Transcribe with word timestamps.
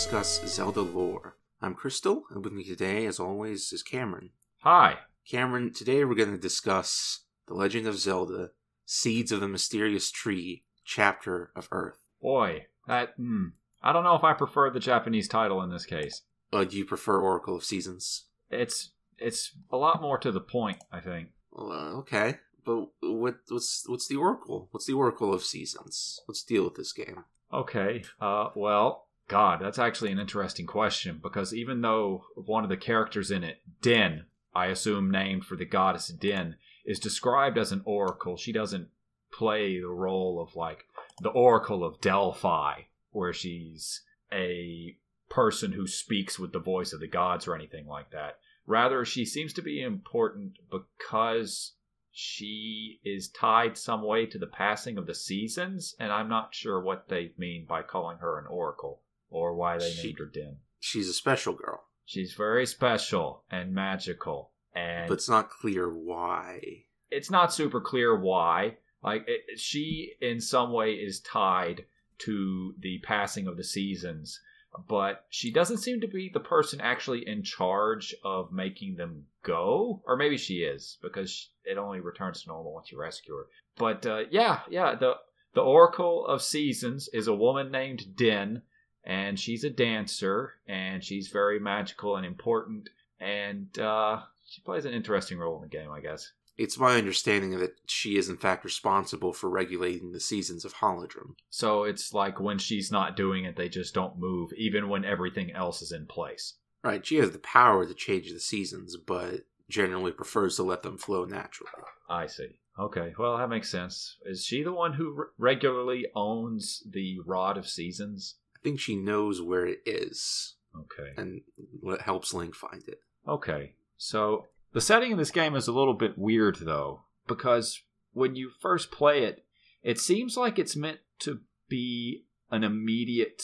podcast 0.00 0.12
where 0.12 0.20
we 0.20 0.46
discuss 0.46 0.54
Zelda 0.54 0.80
lore. 0.80 1.36
I'm 1.60 1.74
Crystal, 1.74 2.22
and 2.30 2.42
with 2.42 2.52
me 2.52 2.64
today, 2.64 3.06
as 3.06 3.20
always, 3.20 3.72
is 3.72 3.82
Cameron. 3.82 4.30
Hi. 4.60 4.98
Cameron, 5.28 5.72
today 5.72 6.04
we're 6.04 6.14
going 6.14 6.32
to 6.32 6.38
discuss 6.38 7.24
The 7.48 7.54
Legend 7.54 7.86
of 7.86 7.98
Zelda 7.98 8.50
Seeds 8.86 9.30
of 9.30 9.40
the 9.40 9.48
Mysterious 9.48 10.10
Tree, 10.10 10.64
Chapter 10.84 11.50
of 11.54 11.68
Earth. 11.70 11.98
Boy, 12.22 12.66
that. 12.86 13.14
Hmm, 13.16 13.48
I 13.82 13.92
don't 13.92 14.04
know 14.04 14.14
if 14.14 14.24
I 14.24 14.32
prefer 14.32 14.70
the 14.70 14.80
Japanese 14.80 15.28
title 15.28 15.62
in 15.62 15.70
this 15.70 15.86
case. 15.86 16.22
Uh, 16.52 16.64
do 16.64 16.78
you 16.78 16.84
prefer 16.84 17.20
Oracle 17.20 17.56
of 17.56 17.64
Seasons? 17.64 18.24
It's 18.50 18.92
it's 19.18 19.52
a 19.70 19.76
lot 19.76 20.00
more 20.00 20.18
to 20.18 20.32
the 20.32 20.40
point, 20.40 20.78
I 20.90 21.00
think. 21.00 21.28
Well, 21.52 21.72
uh, 21.72 21.98
okay, 21.98 22.36
but 22.64 22.86
what 23.02 23.36
what's 23.48 23.84
what's 23.86 24.08
the 24.08 24.16
Oracle? 24.16 24.68
What's 24.70 24.86
the 24.86 24.94
Oracle 24.94 25.32
of 25.32 25.44
Seasons? 25.44 26.20
Let's 26.26 26.42
deal 26.42 26.64
with 26.64 26.74
this 26.74 26.92
game. 26.92 27.24
Okay. 27.52 28.02
Uh, 28.20 28.48
well, 28.54 29.08
God, 29.30 29.60
that's 29.62 29.78
actually 29.78 30.10
an 30.10 30.18
interesting 30.18 30.66
question 30.66 31.20
because 31.22 31.54
even 31.54 31.82
though 31.82 32.24
one 32.34 32.64
of 32.64 32.68
the 32.68 32.76
characters 32.76 33.30
in 33.30 33.44
it, 33.44 33.62
Din, 33.80 34.24
I 34.52 34.66
assume 34.66 35.08
named 35.08 35.44
for 35.44 35.54
the 35.54 35.64
goddess 35.64 36.08
Din, 36.08 36.56
is 36.84 36.98
described 36.98 37.56
as 37.56 37.70
an 37.70 37.82
oracle, 37.84 38.36
she 38.36 38.50
doesn't 38.50 38.88
play 39.32 39.78
the 39.78 39.86
role 39.86 40.42
of 40.42 40.56
like 40.56 40.84
the 41.22 41.28
Oracle 41.28 41.84
of 41.84 42.00
Delphi, 42.00 42.82
where 43.12 43.32
she's 43.32 44.02
a 44.32 44.96
person 45.28 45.70
who 45.70 45.86
speaks 45.86 46.36
with 46.36 46.52
the 46.52 46.58
voice 46.58 46.92
of 46.92 46.98
the 46.98 47.06
gods 47.06 47.46
or 47.46 47.54
anything 47.54 47.86
like 47.86 48.10
that. 48.10 48.40
Rather, 48.66 49.04
she 49.04 49.24
seems 49.24 49.52
to 49.52 49.62
be 49.62 49.80
important 49.80 50.54
because 50.72 51.74
she 52.10 52.98
is 53.04 53.28
tied 53.28 53.78
some 53.78 54.02
way 54.02 54.26
to 54.26 54.38
the 54.38 54.48
passing 54.48 54.98
of 54.98 55.06
the 55.06 55.14
seasons, 55.14 55.94
and 56.00 56.10
I'm 56.10 56.28
not 56.28 56.52
sure 56.52 56.80
what 56.80 57.08
they 57.08 57.30
mean 57.38 57.64
by 57.68 57.82
calling 57.82 58.18
her 58.18 58.36
an 58.36 58.46
oracle 58.48 59.02
or 59.30 59.54
why 59.54 59.78
they 59.78 59.90
She- 59.90 60.08
named 60.08 60.18
her 60.18 60.26
Din. 60.26 60.58
She's 60.80 61.08
a 61.08 61.12
special 61.14 61.52
girl, 61.54 61.84
She's 62.06 62.34
very 62.34 62.66
special 62.66 63.44
and 63.50 63.72
magical, 63.74 64.50
and 64.74 65.08
but 65.08 65.14
it's 65.14 65.28
not 65.28 65.50
clear 65.50 65.92
why. 65.92 66.84
it's 67.10 67.30
not 67.30 67.52
super 67.52 67.80
clear 67.80 68.16
why. 68.18 68.78
Like 69.02 69.24
it, 69.28 69.58
she, 69.58 70.14
in 70.20 70.40
some 70.40 70.72
way, 70.72 70.92
is 70.94 71.20
tied 71.20 71.84
to 72.18 72.74
the 72.78 72.98
passing 72.98 73.46
of 73.46 73.56
the 73.56 73.64
seasons, 73.64 74.40
but 74.88 75.24
she 75.30 75.50
doesn't 75.52 75.78
seem 75.78 76.00
to 76.00 76.06
be 76.08 76.28
the 76.28 76.40
person 76.40 76.80
actually 76.80 77.26
in 77.26 77.42
charge 77.42 78.14
of 78.24 78.52
making 78.52 78.96
them 78.96 79.26
go. 79.42 80.02
Or 80.06 80.16
maybe 80.16 80.36
she 80.36 80.58
is 80.62 80.98
because 81.02 81.48
it 81.64 81.78
only 81.78 82.00
returns 82.00 82.42
to 82.42 82.48
normal 82.48 82.72
once 82.74 82.90
you 82.92 82.98
rescue 83.00 83.34
her. 83.36 83.46
But 83.76 84.04
uh, 84.06 84.24
yeah, 84.30 84.60
yeah, 84.68 84.94
the 84.94 85.14
the 85.54 85.62
Oracle 85.62 86.26
of 86.26 86.42
Seasons 86.42 87.08
is 87.12 87.26
a 87.26 87.34
woman 87.34 87.70
named 87.70 88.14
Din, 88.16 88.62
and 89.04 89.38
she's 89.38 89.64
a 89.64 89.70
dancer, 89.70 90.54
and 90.66 91.02
she's 91.02 91.28
very 91.28 91.58
magical 91.58 92.16
and 92.16 92.26
important, 92.26 92.88
and 93.18 93.78
uh, 93.78 94.20
she 94.48 94.60
plays 94.62 94.84
an 94.84 94.92
interesting 94.92 95.38
role 95.38 95.56
in 95.56 95.62
the 95.62 95.68
game, 95.68 95.90
I 95.90 96.00
guess. 96.00 96.32
It's 96.58 96.78
my 96.78 96.96
understanding 96.96 97.58
that 97.58 97.76
she 97.86 98.18
is 98.18 98.28
in 98.28 98.36
fact 98.36 98.64
responsible 98.64 99.32
for 99.32 99.48
regulating 99.48 100.12
the 100.12 100.20
seasons 100.20 100.66
of 100.66 100.74
Holodrum. 100.74 101.34
So 101.48 101.84
it's 101.84 102.12
like 102.12 102.38
when 102.38 102.58
she's 102.58 102.92
not 102.92 103.16
doing 103.16 103.44
it, 103.44 103.56
they 103.56 103.70
just 103.70 103.94
don't 103.94 104.18
move, 104.18 104.52
even 104.58 104.90
when 104.90 105.04
everything 105.04 105.52
else 105.52 105.80
is 105.80 105.92
in 105.92 106.06
place. 106.06 106.54
Right, 106.82 107.04
she 107.06 107.16
has 107.16 107.30
the 107.30 107.38
power 107.38 107.86
to 107.86 107.94
change 107.94 108.30
the 108.30 108.40
seasons, 108.40 108.96
but 108.96 109.46
generally 109.70 110.12
prefers 110.12 110.56
to 110.56 110.62
let 110.62 110.82
them 110.82 110.98
flow 110.98 111.24
naturally. 111.24 111.70
I 112.08 112.26
see. 112.26 112.56
Okay, 112.78 113.14
well, 113.18 113.36
that 113.36 113.50
makes 113.50 113.70
sense. 113.70 114.16
Is 114.24 114.44
she 114.44 114.62
the 114.62 114.72
one 114.72 114.94
who 114.94 115.12
re- 115.12 115.26
regularly 115.38 116.06
owns 116.14 116.82
the 116.88 117.18
Rod 117.26 117.58
of 117.58 117.68
Seasons? 117.68 118.36
I 118.60 118.64
think 118.64 118.80
she 118.80 118.96
knows 118.96 119.40
where 119.40 119.66
it 119.66 119.80
is 119.86 120.56
Okay. 120.78 121.12
and 121.16 121.42
what 121.80 122.02
helps 122.02 122.34
Link 122.34 122.54
find 122.54 122.82
it. 122.86 123.00
Okay. 123.26 123.74
So 123.96 124.46
the 124.72 124.80
setting 124.80 125.12
of 125.12 125.18
this 125.18 125.30
game 125.30 125.54
is 125.56 125.66
a 125.68 125.72
little 125.72 125.94
bit 125.94 126.18
weird, 126.18 126.58
though, 126.60 127.02
because 127.26 127.82
when 128.12 128.34
you 128.36 128.50
first 128.60 128.90
play 128.90 129.24
it, 129.24 129.44
it 129.82 129.98
seems 129.98 130.36
like 130.36 130.58
it's 130.58 130.76
meant 130.76 130.98
to 131.20 131.40
be 131.68 132.24
an 132.50 132.64
immediate. 132.64 133.42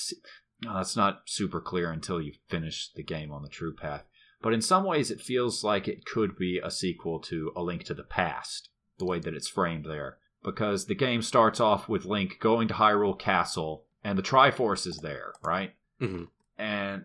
No, 0.63 0.75
that's 0.75 0.97
uh, 0.97 1.01
not 1.01 1.23
super 1.27 1.61
clear 1.61 1.91
until 1.91 2.21
you 2.21 2.33
finish 2.49 2.91
the 2.95 3.03
game 3.03 3.33
on 3.33 3.43
the 3.43 3.49
true 3.49 3.75
path. 3.75 4.05
But 4.43 4.53
in 4.53 4.61
some 4.61 4.85
ways, 4.85 5.11
it 5.11 5.21
feels 5.21 5.65
like 5.65 5.89
it 5.89 6.05
could 6.05 6.37
be 6.37 6.61
a 6.63 6.71
sequel 6.71 7.21
to 7.21 7.53
A 7.57 7.63
Link 7.63 7.85
to 7.85 7.95
the 7.95 8.03
Past, 8.05 8.69
the 8.99 9.07
way 9.07 9.19
that 9.19 9.35
it's 9.35 9.49
framed 9.49 9.87
there. 9.87 10.19
Because 10.45 10.87
the 10.87 10.95
game 10.95 11.23
starts 11.23 11.59
off 11.59 11.89
with 11.89 12.05
Link 12.05 12.39
going 12.39 12.69
to 12.69 12.75
Hyrule 12.75 13.19
Castle, 13.19 13.86
and 14.07 14.17
the 14.19 14.23
Triforce 14.23 14.87
is 14.87 14.99
there, 14.99 15.33
right? 15.43 15.75
hmm 15.99 16.25
and 16.59 17.05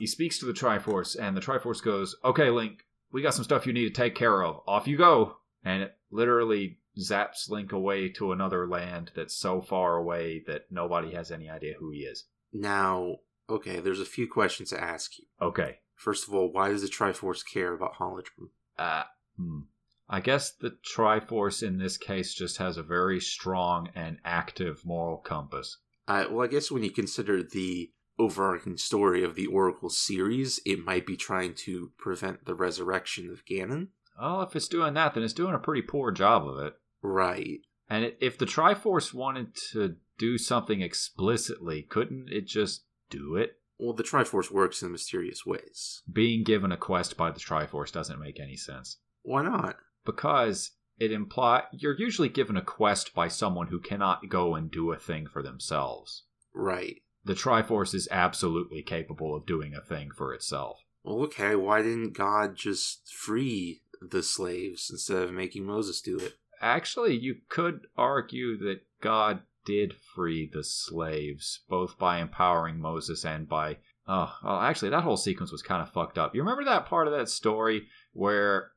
he 0.00 0.06
speaks 0.06 0.38
to 0.38 0.46
the 0.46 0.52
Triforce, 0.52 1.16
and 1.16 1.36
the 1.36 1.40
Triforce 1.40 1.80
goes, 1.82 2.16
"Okay, 2.24 2.50
Link, 2.50 2.84
we 3.12 3.22
got 3.22 3.34
some 3.34 3.44
stuff 3.44 3.66
you 3.66 3.72
need 3.72 3.84
to 3.84 4.02
take 4.02 4.16
care 4.16 4.42
of. 4.42 4.60
Off 4.66 4.88
you 4.88 4.96
go!" 4.96 5.36
And 5.64 5.82
it 5.84 5.96
literally 6.10 6.78
zaps 6.98 7.48
Link 7.48 7.72
away 7.72 8.08
to 8.08 8.32
another 8.32 8.66
land 8.66 9.12
that's 9.14 9.36
so 9.36 9.60
far 9.60 9.96
away 9.96 10.42
that 10.46 10.62
nobody 10.70 11.12
has 11.12 11.30
any 11.30 11.48
idea 11.48 11.74
who 11.78 11.90
he 11.90 12.00
is. 12.00 12.24
Now, 12.52 13.18
okay, 13.48 13.78
there's 13.80 14.00
a 14.00 14.04
few 14.04 14.26
questions 14.28 14.70
to 14.70 14.80
ask 14.82 15.18
you. 15.18 15.26
Okay, 15.40 15.78
First 15.94 16.26
of 16.26 16.34
all, 16.34 16.50
why 16.50 16.68
does 16.70 16.82
the 16.82 16.88
Triforce 16.88 17.44
care 17.44 17.72
about 17.72 17.94
Holodrum? 17.94 18.50
uh, 18.78 19.04
hmm. 19.36 19.60
I 20.08 20.20
guess 20.20 20.50
the 20.50 20.76
Triforce 20.96 21.62
in 21.66 21.78
this 21.78 21.96
case 21.96 22.34
just 22.34 22.58
has 22.58 22.76
a 22.76 22.82
very 22.82 23.20
strong 23.20 23.88
and 23.94 24.18
active 24.24 24.84
moral 24.84 25.16
compass. 25.16 25.78
Uh, 26.06 26.26
well, 26.30 26.44
I 26.44 26.48
guess 26.50 26.70
when 26.70 26.82
you 26.82 26.90
consider 26.90 27.42
the 27.42 27.90
overarching 28.18 28.76
story 28.76 29.24
of 29.24 29.34
the 29.34 29.46
Oracle 29.46 29.90
series, 29.90 30.60
it 30.64 30.84
might 30.84 31.06
be 31.06 31.16
trying 31.16 31.54
to 31.54 31.90
prevent 31.98 32.44
the 32.44 32.54
resurrection 32.54 33.30
of 33.30 33.44
Ganon. 33.44 33.88
Well, 34.20 34.42
if 34.42 34.54
it's 34.54 34.68
doing 34.68 34.94
that, 34.94 35.14
then 35.14 35.22
it's 35.24 35.32
doing 35.32 35.54
a 35.54 35.58
pretty 35.58 35.82
poor 35.82 36.12
job 36.12 36.46
of 36.46 36.58
it. 36.58 36.74
Right. 37.02 37.60
And 37.88 38.04
it, 38.04 38.18
if 38.20 38.38
the 38.38 38.46
Triforce 38.46 39.12
wanted 39.12 39.54
to 39.72 39.96
do 40.18 40.38
something 40.38 40.80
explicitly, 40.80 41.82
couldn't 41.82 42.28
it 42.30 42.46
just 42.46 42.84
do 43.10 43.36
it? 43.36 43.58
Well, 43.78 43.92
the 43.92 44.04
Triforce 44.04 44.50
works 44.50 44.82
in 44.82 44.92
mysterious 44.92 45.44
ways. 45.44 46.02
Being 46.10 46.44
given 46.44 46.70
a 46.70 46.76
quest 46.76 47.16
by 47.16 47.30
the 47.32 47.40
Triforce 47.40 47.90
doesn't 47.92 48.20
make 48.20 48.38
any 48.38 48.56
sense 48.56 48.98
Why 49.22 49.42
not? 49.42 49.76
because 50.06 50.70
it 50.98 51.12
imply 51.12 51.64
you're 51.72 51.98
usually 51.98 52.28
given 52.28 52.56
a 52.56 52.62
quest 52.62 53.14
by 53.14 53.28
someone 53.28 53.68
who 53.68 53.80
cannot 53.80 54.28
go 54.28 54.54
and 54.54 54.70
do 54.70 54.92
a 54.92 54.98
thing 54.98 55.26
for 55.26 55.42
themselves. 55.42 56.22
Right. 56.52 57.02
The 57.24 57.34
Triforce 57.34 57.94
is 57.94 58.08
absolutely 58.10 58.82
capable 58.82 59.34
of 59.34 59.46
doing 59.46 59.74
a 59.74 59.80
thing 59.80 60.10
for 60.16 60.34
itself. 60.34 60.84
Well, 61.02 61.22
okay, 61.24 61.54
why 61.54 61.82
didn't 61.82 62.12
God 62.12 62.56
just 62.56 63.12
free 63.12 63.82
the 64.00 64.22
slaves 64.22 64.90
instead 64.90 65.22
of 65.22 65.32
making 65.32 65.64
Moses 65.64 66.00
do 66.00 66.18
it? 66.18 66.34
Actually, 66.60 67.16
you 67.16 67.36
could 67.48 67.86
argue 67.96 68.56
that 68.58 68.82
God 69.00 69.40
did 69.64 69.94
free 69.94 70.48
the 70.50 70.64
slaves, 70.64 71.60
both 71.68 71.98
by 71.98 72.20
empowering 72.20 72.78
Moses 72.78 73.24
and 73.24 73.48
by. 73.48 73.78
Oh, 74.06 74.34
well, 74.42 74.60
actually, 74.60 74.90
that 74.90 75.02
whole 75.02 75.16
sequence 75.16 75.50
was 75.50 75.62
kind 75.62 75.82
of 75.82 75.90
fucked 75.90 76.18
up. 76.18 76.34
You 76.34 76.42
remember 76.42 76.64
that 76.64 76.86
part 76.86 77.06
of 77.06 77.14
that 77.14 77.28
story 77.28 77.86
where 78.14 78.70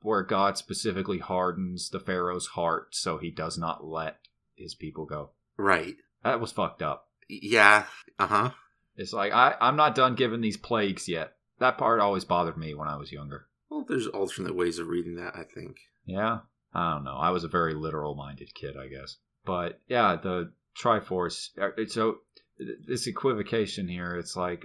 where 0.00 0.22
God 0.22 0.56
specifically 0.56 1.18
hardens 1.18 1.90
the 1.90 2.00
Pharaoh's 2.00 2.48
heart 2.48 2.94
so 2.94 3.18
he 3.18 3.30
does 3.30 3.58
not 3.58 3.84
let 3.86 4.18
his 4.54 4.74
people 4.74 5.04
go? 5.04 5.30
Right. 5.56 5.96
That 6.22 6.40
was 6.40 6.52
fucked 6.52 6.82
up. 6.82 7.08
Yeah. 7.28 7.84
Uh 8.18 8.26
huh. 8.26 8.50
It's 8.96 9.12
like 9.12 9.32
I, 9.32 9.56
I'm 9.60 9.76
not 9.76 9.94
done 9.94 10.14
giving 10.14 10.40
these 10.40 10.56
plagues 10.56 11.08
yet. 11.08 11.34
That 11.58 11.78
part 11.78 12.00
always 12.00 12.24
bothered 12.24 12.56
me 12.56 12.74
when 12.74 12.88
I 12.88 12.96
was 12.96 13.12
younger. 13.12 13.46
Well, 13.68 13.84
there's 13.86 14.06
alternate 14.06 14.54
ways 14.54 14.78
of 14.78 14.88
reading 14.88 15.16
that, 15.16 15.34
I 15.36 15.42
think. 15.44 15.76
Yeah, 16.04 16.40
I 16.72 16.94
don't 16.94 17.04
know. 17.04 17.16
I 17.16 17.30
was 17.30 17.44
a 17.44 17.48
very 17.48 17.74
literal 17.74 18.14
minded 18.14 18.54
kid, 18.54 18.76
I 18.76 18.88
guess. 18.88 19.16
But 19.44 19.80
yeah, 19.88 20.16
the 20.16 20.52
Triforce. 20.80 21.50
uh, 21.60 21.70
it's 21.76 21.94
So 21.94 22.18
this 22.86 23.06
equivocation 23.06 23.88
here, 23.88 24.16
it's 24.16 24.36
like 24.36 24.64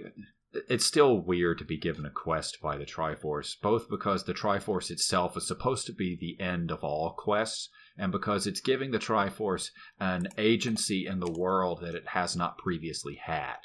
it's 0.52 0.84
still 0.84 1.20
weird 1.20 1.58
to 1.58 1.64
be 1.64 1.76
given 1.76 2.04
a 2.04 2.10
quest 2.10 2.60
by 2.60 2.76
the 2.76 2.84
Triforce, 2.84 3.54
both 3.60 3.88
because 3.88 4.24
the 4.24 4.34
Triforce 4.34 4.90
itself 4.90 5.36
is 5.36 5.46
supposed 5.46 5.86
to 5.86 5.92
be 5.92 6.16
the 6.16 6.42
end 6.42 6.70
of 6.70 6.82
all 6.82 7.12
quests, 7.12 7.68
and 7.96 8.10
because 8.10 8.46
it's 8.46 8.60
giving 8.60 8.90
the 8.90 8.98
Triforce 8.98 9.70
an 9.98 10.28
agency 10.36 11.06
in 11.06 11.20
the 11.20 11.30
world 11.30 11.80
that 11.82 11.94
it 11.94 12.08
has 12.08 12.34
not 12.34 12.58
previously 12.58 13.14
had. 13.14 13.56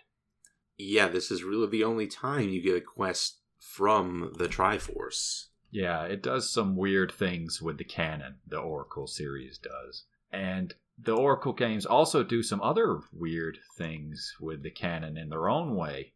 Yeah, 0.77 1.07
this 1.07 1.31
is 1.31 1.43
really 1.43 1.67
the 1.67 1.83
only 1.83 2.07
time 2.07 2.49
you 2.49 2.61
get 2.61 2.75
a 2.75 2.81
quest 2.81 3.39
from 3.57 4.33
the 4.37 4.47
Triforce. 4.47 5.47
Yeah, 5.71 6.03
it 6.03 6.21
does 6.21 6.51
some 6.51 6.75
weird 6.75 7.11
things 7.11 7.61
with 7.61 7.77
the 7.77 7.83
canon, 7.83 8.35
the 8.47 8.59
Oracle 8.59 9.07
series 9.07 9.57
does. 9.57 10.05
And 10.31 10.73
the 10.97 11.15
Oracle 11.15 11.53
games 11.53 11.85
also 11.85 12.23
do 12.23 12.43
some 12.43 12.61
other 12.61 12.99
weird 13.11 13.59
things 13.77 14.35
with 14.39 14.63
the 14.63 14.71
canon 14.71 15.17
in 15.17 15.29
their 15.29 15.49
own 15.49 15.75
way, 15.75 16.13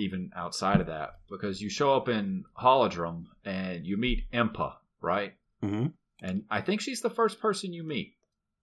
even 0.00 0.30
outside 0.34 0.80
of 0.80 0.86
that. 0.88 1.10
Because 1.28 1.60
you 1.62 1.70
show 1.70 1.94
up 1.94 2.08
in 2.08 2.44
Holodrum 2.60 3.26
and 3.44 3.86
you 3.86 3.96
meet 3.96 4.30
Impa, 4.32 4.74
right? 5.00 5.34
Mm-hmm. 5.62 5.86
And 6.22 6.44
I 6.50 6.60
think 6.60 6.80
she's 6.80 7.00
the 7.02 7.10
first 7.10 7.40
person 7.40 7.72
you 7.72 7.82
meet. 7.82 8.14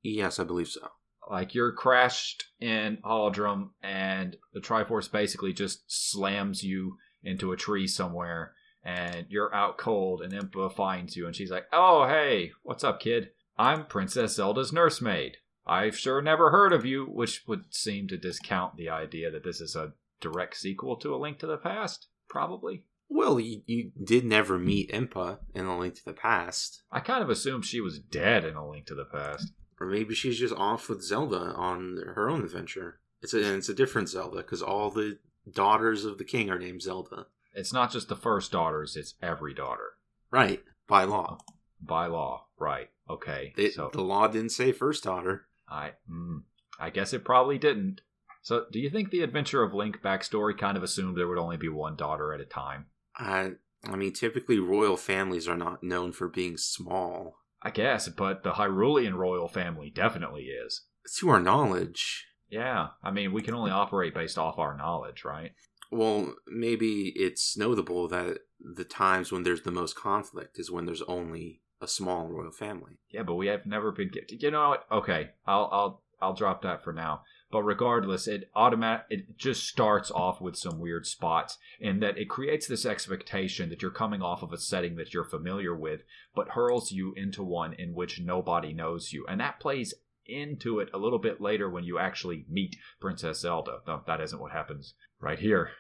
Yes, 0.04 0.40
I 0.40 0.44
believe 0.44 0.68
so. 0.68 0.90
like 1.30 1.54
you're 1.54 1.72
crashed 1.72 2.46
in 2.60 2.98
Holodrum, 3.04 3.72
and 3.82 4.36
the 4.54 4.60
Triforce 4.62 5.12
basically 5.12 5.54
just 5.54 5.84
slams 5.88 6.64
you 6.64 6.98
into 7.24 7.52
a 7.52 7.58
tree 7.58 7.88
somewhere, 7.88 8.54
and 8.84 9.26
you're 9.30 9.54
out 9.54 9.78
cold, 9.78 10.22
and 10.22 10.32
Impa 10.34 10.74
finds 10.74 11.16
you, 11.18 11.26
and 11.26 11.36
she's 11.36 11.52
like, 11.52 11.66
"Oh, 11.74 12.08
hey, 12.08 12.52
what's 12.64 12.84
up, 12.84 13.00
kid? 13.00 13.32
I'm 13.58 13.86
Princess 13.86 14.36
Zelda's 14.36 14.72
nursemaid. 14.72 15.38
I've 15.66 15.98
sure 15.98 16.22
never 16.22 16.52
heard 16.52 16.72
of 16.72 16.86
you," 16.86 17.06
which 17.06 17.44
would 17.48 17.74
seem 17.74 18.08
to 18.08 18.18
discount 18.18 18.78
the 18.78 18.90
idea 18.90 19.30
that 19.32 19.44
this 19.44 19.60
is 19.60 19.76
a 19.76 19.94
direct 20.20 20.58
sequel 20.58 20.96
to 20.98 21.14
A 21.14 21.18
Link 21.18 21.40
to 21.40 21.48
the 21.48 21.58
Past, 21.58 22.08
probably. 22.30 22.84
Well, 23.10 23.40
you, 23.40 23.62
you 23.66 23.92
did 24.04 24.26
never 24.26 24.58
meet 24.58 24.92
Impa 24.92 25.40
in 25.54 25.66
A 25.66 25.78
Link 25.78 25.96
to 25.96 26.06
the 26.06 26.14
Past. 26.14 26.84
I 26.92 27.00
kind 27.00 27.24
of 27.24 27.30
assumed 27.30 27.66
she 27.66 27.82
was 27.82 28.00
dead 28.00 28.44
in 28.44 28.56
A 28.56 28.68
Link 28.68 28.86
to 28.88 28.96
the 28.96 29.06
Past. 29.06 29.54
Or 29.80 29.88
maybe 29.88 30.16
she's 30.16 30.40
just 30.40 30.56
off 30.56 30.90
with 30.90 31.04
Zelda 31.04 31.54
on 31.56 32.02
her 32.16 32.30
own 32.30 32.44
adventure. 32.44 33.00
It's 33.22 33.34
a, 33.34 33.38
and 33.38 33.58
it's 33.58 33.70
a 33.70 33.74
different 33.74 34.10
Zelda 34.10 34.38
because 34.38 34.62
all 34.62 34.90
the 34.90 35.20
daughters 35.50 36.04
of 36.04 36.18
the 36.18 36.24
king 36.24 36.50
are 36.50 36.60
named 36.60 36.82
Zelda. 36.82 37.28
It's 37.54 37.74
not 37.74 37.92
just 37.92 38.10
the 38.10 38.16
first 38.16 38.52
daughters, 38.52 38.96
it's 38.96 39.16
every 39.22 39.54
daughter. 39.54 39.94
Right, 40.30 40.64
by 40.88 41.06
law. 41.06 41.40
By 41.82 42.08
law, 42.08 42.48
right. 42.60 42.90
Okay. 43.10 43.54
So 43.74 43.90
The 43.94 44.02
law 44.02 44.28
didn't 44.28 44.52
say 44.52 44.72
first 44.72 45.04
daughter. 45.04 45.48
I 45.70 45.92
mm, 46.10 46.44
I 46.80 46.90
guess 46.90 47.14
it 47.14 47.24
probably 47.24 47.58
didn't. 47.58 48.02
So 48.48 48.64
do 48.72 48.80
you 48.80 48.90
think 48.90 49.10
the 49.10 49.24
adventure 49.24 49.62
of 49.62 49.74
Link 49.74 50.02
backstory 50.02 50.58
kind 50.58 50.78
of 50.78 50.84
assumed 50.84 51.18
there 51.18 51.28
would 51.28 51.38
only 51.38 51.58
be 51.58 51.68
one 51.68 51.98
daughter 51.98 52.32
at 52.32 52.40
a 52.40 52.46
time? 52.46 52.86
I, 53.18 53.56
I 53.84 53.98
mean, 53.98 54.14
typically 54.14 54.58
royal 54.58 54.96
families 54.96 55.50
are 55.50 55.58
not 55.58 55.84
known 55.84 56.14
for 56.14 56.30
being 56.30 56.56
small. 56.56 57.40
I 57.62 57.72
guess, 57.72 58.08
but 58.08 58.44
the 58.44 58.54
Hyrulean 58.54 59.16
royal 59.16 59.50
family 59.50 59.90
definitely 59.90 60.44
is. 60.44 60.86
To 61.18 61.28
our 61.28 61.42
knowledge. 61.42 62.26
Yeah, 62.50 62.92
I 63.04 63.12
mean, 63.12 63.34
we 63.34 63.42
can 63.42 63.54
only 63.54 63.72
operate 63.72 64.14
based 64.14 64.38
off 64.38 64.58
our 64.58 64.78
knowledge, 64.78 65.26
right? 65.26 65.52
Well, 65.92 66.34
maybe 66.48 67.12
it's 67.18 67.58
notable 67.58 68.08
that 68.08 68.38
the 68.62 68.86
times 68.86 69.30
when 69.30 69.44
there's 69.44 69.64
the 69.64 69.72
most 69.72 69.98
conflict 69.98 70.58
is 70.58 70.72
when 70.72 70.86
there's 70.86 71.02
only 71.02 71.64
a 71.82 71.88
small 71.88 72.30
royal 72.30 72.54
family. 72.54 73.02
Yeah, 73.10 73.24
but 73.24 73.36
we 73.36 73.48
have 73.48 73.66
never 73.66 73.92
been. 73.92 74.10
You 74.30 74.52
know 74.52 74.70
what? 74.70 74.86
Okay, 74.90 75.32
I'll 75.46 75.68
I'll 75.70 76.04
I'll 76.22 76.34
drop 76.34 76.62
that 76.62 76.82
for 76.82 76.94
now. 76.94 77.24
But 77.50 77.64
regardless, 77.64 78.28
it 78.28 78.50
automatic 78.56 79.06
it 79.10 79.38
just 79.38 79.66
starts 79.66 80.12
off 80.12 80.42
with 80.42 80.58
some 80.58 80.80
weird 80.80 81.06
spots 81.06 81.58
in 81.80 82.02
that 82.02 82.18
it 82.18 82.30
creates 82.30 82.68
this 82.68 82.86
expectation 82.86 83.70
that 83.70 83.82
you're 83.82 83.92
coming 83.92 84.22
off 84.22 84.44
of 84.44 84.52
a 84.52 84.58
setting 84.58 84.96
that 84.98 85.14
you're 85.14 85.24
familiar 85.24 85.76
with, 85.76 86.02
but 86.36 86.50
hurls 86.50 86.92
you 86.92 87.14
into 87.16 87.44
one 87.44 87.74
in 87.74 87.94
which 87.94 88.20
nobody 88.20 88.74
knows 88.74 89.14
you. 89.14 89.26
And 89.28 89.40
that 89.40 89.62
plays 89.62 89.94
into 90.26 90.80
it 90.80 90.90
a 90.94 90.98
little 90.98 91.20
bit 91.20 91.40
later 91.40 91.70
when 91.70 91.86
you 91.86 91.98
actually 91.98 92.46
meet 92.50 92.76
Princess 93.00 93.40
Zelda. 93.40 93.80
No, 93.88 94.02
that 94.06 94.20
isn't 94.20 94.42
what 94.42 94.52
happens 94.52 94.94
right 95.22 95.40
here. 95.40 95.72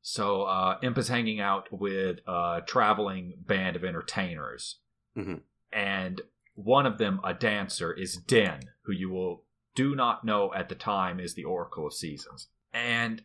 So 0.00 0.42
uh, 0.42 0.78
Imp 0.82 0.96
is 0.98 1.08
hanging 1.08 1.40
out 1.40 1.66
with 1.72 2.20
a 2.28 2.62
traveling 2.64 3.34
band 3.44 3.74
of 3.74 3.84
entertainers. 3.84 4.78
Mhm. 5.16 5.42
And 5.72 6.22
one 6.54 6.86
of 6.86 6.98
them, 6.98 7.20
a 7.24 7.34
dancer, 7.34 7.92
is 7.92 8.16
Din, 8.16 8.60
who 8.82 8.92
you 8.92 9.10
will 9.10 9.44
do 9.78 9.94
not 9.94 10.24
know 10.24 10.52
at 10.54 10.68
the 10.68 10.74
time 10.74 11.20
is 11.20 11.34
the 11.34 11.44
Oracle 11.44 11.86
of 11.86 11.94
Seasons. 11.94 12.48
And 12.72 13.22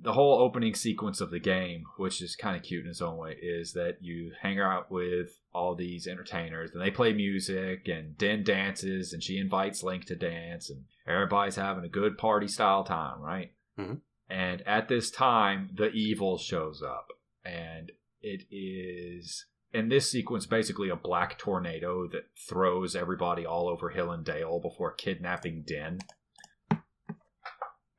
the 0.00 0.14
whole 0.14 0.38
opening 0.40 0.74
sequence 0.74 1.20
of 1.20 1.30
the 1.30 1.38
game, 1.38 1.84
which 1.98 2.22
is 2.22 2.36
kind 2.36 2.56
of 2.56 2.62
cute 2.62 2.86
in 2.86 2.90
its 2.90 3.02
own 3.02 3.18
way, 3.18 3.36
is 3.42 3.74
that 3.74 3.98
you 4.00 4.32
hang 4.40 4.58
out 4.58 4.90
with 4.90 5.38
all 5.52 5.74
these 5.74 6.06
entertainers 6.06 6.70
and 6.72 6.80
they 6.80 6.90
play 6.90 7.12
music 7.12 7.86
and 7.86 8.16
Din 8.16 8.42
dances 8.44 9.12
and 9.12 9.22
she 9.22 9.36
invites 9.36 9.82
Link 9.82 10.06
to 10.06 10.16
dance 10.16 10.70
and 10.70 10.84
everybody's 11.06 11.56
having 11.56 11.84
a 11.84 11.88
good 11.88 12.16
party 12.16 12.48
style 12.48 12.82
time, 12.82 13.20
right? 13.20 13.52
Mhm. 13.78 14.00
And 14.30 14.62
at 14.62 14.88
this 14.88 15.10
time, 15.10 15.68
the 15.74 15.90
evil 15.90 16.38
shows 16.38 16.82
up 16.82 17.08
and 17.44 17.92
it 18.22 18.44
is 18.50 19.44
in 19.72 19.88
this 19.88 20.10
sequence 20.10 20.46
basically 20.46 20.88
a 20.88 20.96
black 20.96 21.38
tornado 21.38 22.06
that 22.08 22.26
throws 22.36 22.96
everybody 22.96 23.46
all 23.46 23.68
over 23.68 23.90
hill 23.90 24.10
and 24.10 24.24
dale 24.24 24.58
before 24.60 24.92
kidnapping 24.92 25.62
Din. 25.62 26.00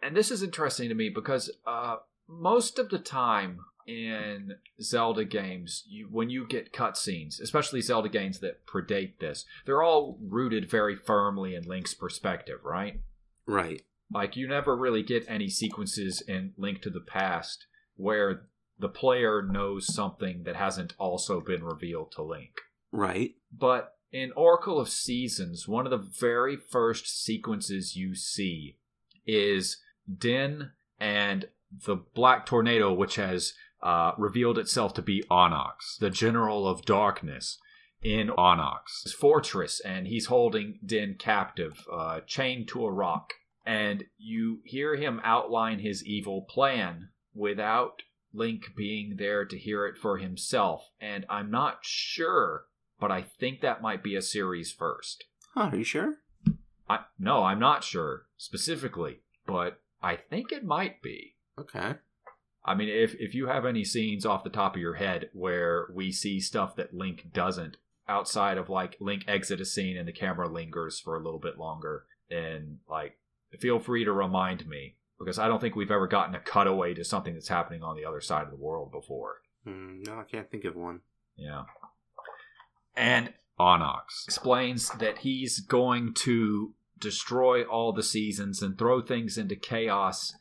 And 0.03 0.15
this 0.15 0.31
is 0.31 0.43
interesting 0.43 0.89
to 0.89 0.95
me 0.95 1.09
because 1.09 1.51
uh, 1.65 1.97
most 2.27 2.79
of 2.79 2.89
the 2.89 2.99
time 2.99 3.59
in 3.87 4.55
Zelda 4.81 5.23
games, 5.25 5.83
you, 5.87 6.07
when 6.09 6.29
you 6.29 6.47
get 6.47 6.73
cutscenes, 6.73 7.39
especially 7.39 7.81
Zelda 7.81 8.09
games 8.09 8.39
that 8.39 8.65
predate 8.65 9.19
this, 9.19 9.45
they're 9.65 9.83
all 9.83 10.17
rooted 10.21 10.69
very 10.69 10.95
firmly 10.95 11.55
in 11.55 11.63
Link's 11.63 11.93
perspective, 11.93 12.59
right? 12.63 13.01
Right. 13.45 13.83
Like 14.13 14.35
you 14.35 14.47
never 14.47 14.75
really 14.75 15.03
get 15.03 15.25
any 15.27 15.49
sequences 15.49 16.21
in 16.21 16.53
Link 16.57 16.81
to 16.81 16.89
the 16.89 16.99
Past 16.99 17.67
where 17.95 18.43
the 18.81 18.89
player 18.89 19.41
knows 19.41 19.93
something 19.93 20.43
that 20.43 20.55
hasn't 20.55 20.93
also 20.97 21.39
been 21.39 21.63
revealed 21.63 22.11
to 22.11 22.23
Link. 22.23 22.59
Right. 22.91 23.35
But 23.55 23.93
in 24.11 24.31
Oracle 24.35 24.79
of 24.79 24.89
Seasons, 24.89 25.67
one 25.67 25.85
of 25.85 25.91
the 25.91 26.09
very 26.19 26.57
first 26.57 27.23
sequences 27.23 27.95
you 27.95 28.15
see 28.15 28.77
is 29.25 29.77
Din 30.17 30.71
and 30.99 31.45
the 31.85 31.95
Black 31.95 32.45
Tornado, 32.45 32.91
which 32.91 33.15
has 33.15 33.53
uh, 33.83 34.11
revealed 34.17 34.57
itself 34.57 34.93
to 34.95 35.01
be 35.01 35.23
Onox, 35.29 35.97
the 35.99 36.09
General 36.09 36.67
of 36.67 36.83
Darkness 36.83 37.59
in 38.01 38.31
Onox's 38.31 39.13
fortress, 39.13 39.79
and 39.79 40.07
he's 40.07 40.25
holding 40.25 40.79
Din 40.83 41.15
captive, 41.19 41.85
uh, 41.91 42.21
chained 42.25 42.67
to 42.69 42.85
a 42.85 42.91
rock. 42.91 43.33
And 43.63 44.05
you 44.17 44.61
hear 44.65 44.95
him 44.95 45.21
outline 45.23 45.79
his 45.79 46.03
evil 46.03 46.41
plan 46.49 47.09
without 47.35 48.01
Link 48.33 48.75
being 48.75 49.15
there 49.17 49.45
to 49.45 49.57
hear 49.57 49.85
it 49.85 49.97
for 49.97 50.17
himself. 50.17 50.89
And 50.99 51.25
I'm 51.29 51.51
not 51.51 51.79
sure, 51.81 52.65
but 52.99 53.11
I 53.11 53.21
think 53.21 53.61
that 53.61 53.81
might 53.81 54.03
be 54.03 54.15
a 54.15 54.21
series 54.21 54.71
first. 54.71 55.25
Huh, 55.53 55.69
are 55.71 55.75
you 55.77 55.83
sure? 55.83 56.17
I, 56.89 56.99
no, 57.19 57.43
I'm 57.43 57.59
not 57.59 57.83
sure 57.83 58.27
specifically, 58.37 59.21
but 59.45 59.81
I 60.01 60.15
think 60.15 60.51
it 60.51 60.63
might 60.63 61.01
be. 61.01 61.35
Okay. 61.57 61.95
I 62.63 62.75
mean, 62.75 62.89
if 62.89 63.15
if 63.15 63.33
you 63.33 63.47
have 63.47 63.65
any 63.65 63.83
scenes 63.83 64.25
off 64.25 64.43
the 64.43 64.49
top 64.49 64.75
of 64.75 64.81
your 64.81 64.95
head 64.95 65.29
where 65.33 65.87
we 65.93 66.11
see 66.11 66.39
stuff 66.39 66.75
that 66.75 66.93
Link 66.93 67.33
doesn't, 67.33 67.77
outside 68.07 68.57
of 68.57 68.69
like 68.69 68.97
Link 68.99 69.23
exit 69.27 69.61
a 69.61 69.65
scene 69.65 69.97
and 69.97 70.07
the 70.07 70.13
camera 70.13 70.47
lingers 70.47 70.99
for 70.99 71.17
a 71.17 71.23
little 71.23 71.39
bit 71.39 71.57
longer, 71.57 72.05
and 72.29 72.79
like 72.89 73.17
feel 73.59 73.79
free 73.79 74.05
to 74.05 74.11
remind 74.11 74.67
me 74.67 74.95
because 75.23 75.39
I 75.39 75.47
don't 75.47 75.59
think 75.59 75.75
we've 75.75 75.91
ever 75.91 76.07
gotten 76.07 76.35
a 76.35 76.39
cutaway 76.39 76.93
to 76.95 77.03
something 77.03 77.33
that's 77.33 77.47
happening 77.47 77.83
on 77.83 77.95
the 77.95 78.05
other 78.05 78.21
side 78.21 78.43
of 78.43 78.49
the 78.49 78.55
world 78.55 78.91
before. 78.91 79.41
Hmm, 79.63 80.01
no, 80.03 80.19
I 80.19 80.23
can't 80.23 80.49
think 80.49 80.65
of 80.65 80.75
one. 80.75 81.01
Yeah. 81.35 81.63
And 82.95 83.33
Onox 83.59 84.25
explains 84.25 84.89
that 84.89 85.19
he's 85.19 85.59
going 85.59 86.13
to 86.15 86.73
destroy 86.99 87.63
all 87.63 87.93
the 87.93 88.03
seasons 88.03 88.61
and 88.61 88.77
throw 88.77 89.01
things 89.01 89.37
into 89.37 89.55
chaos. 89.55 90.33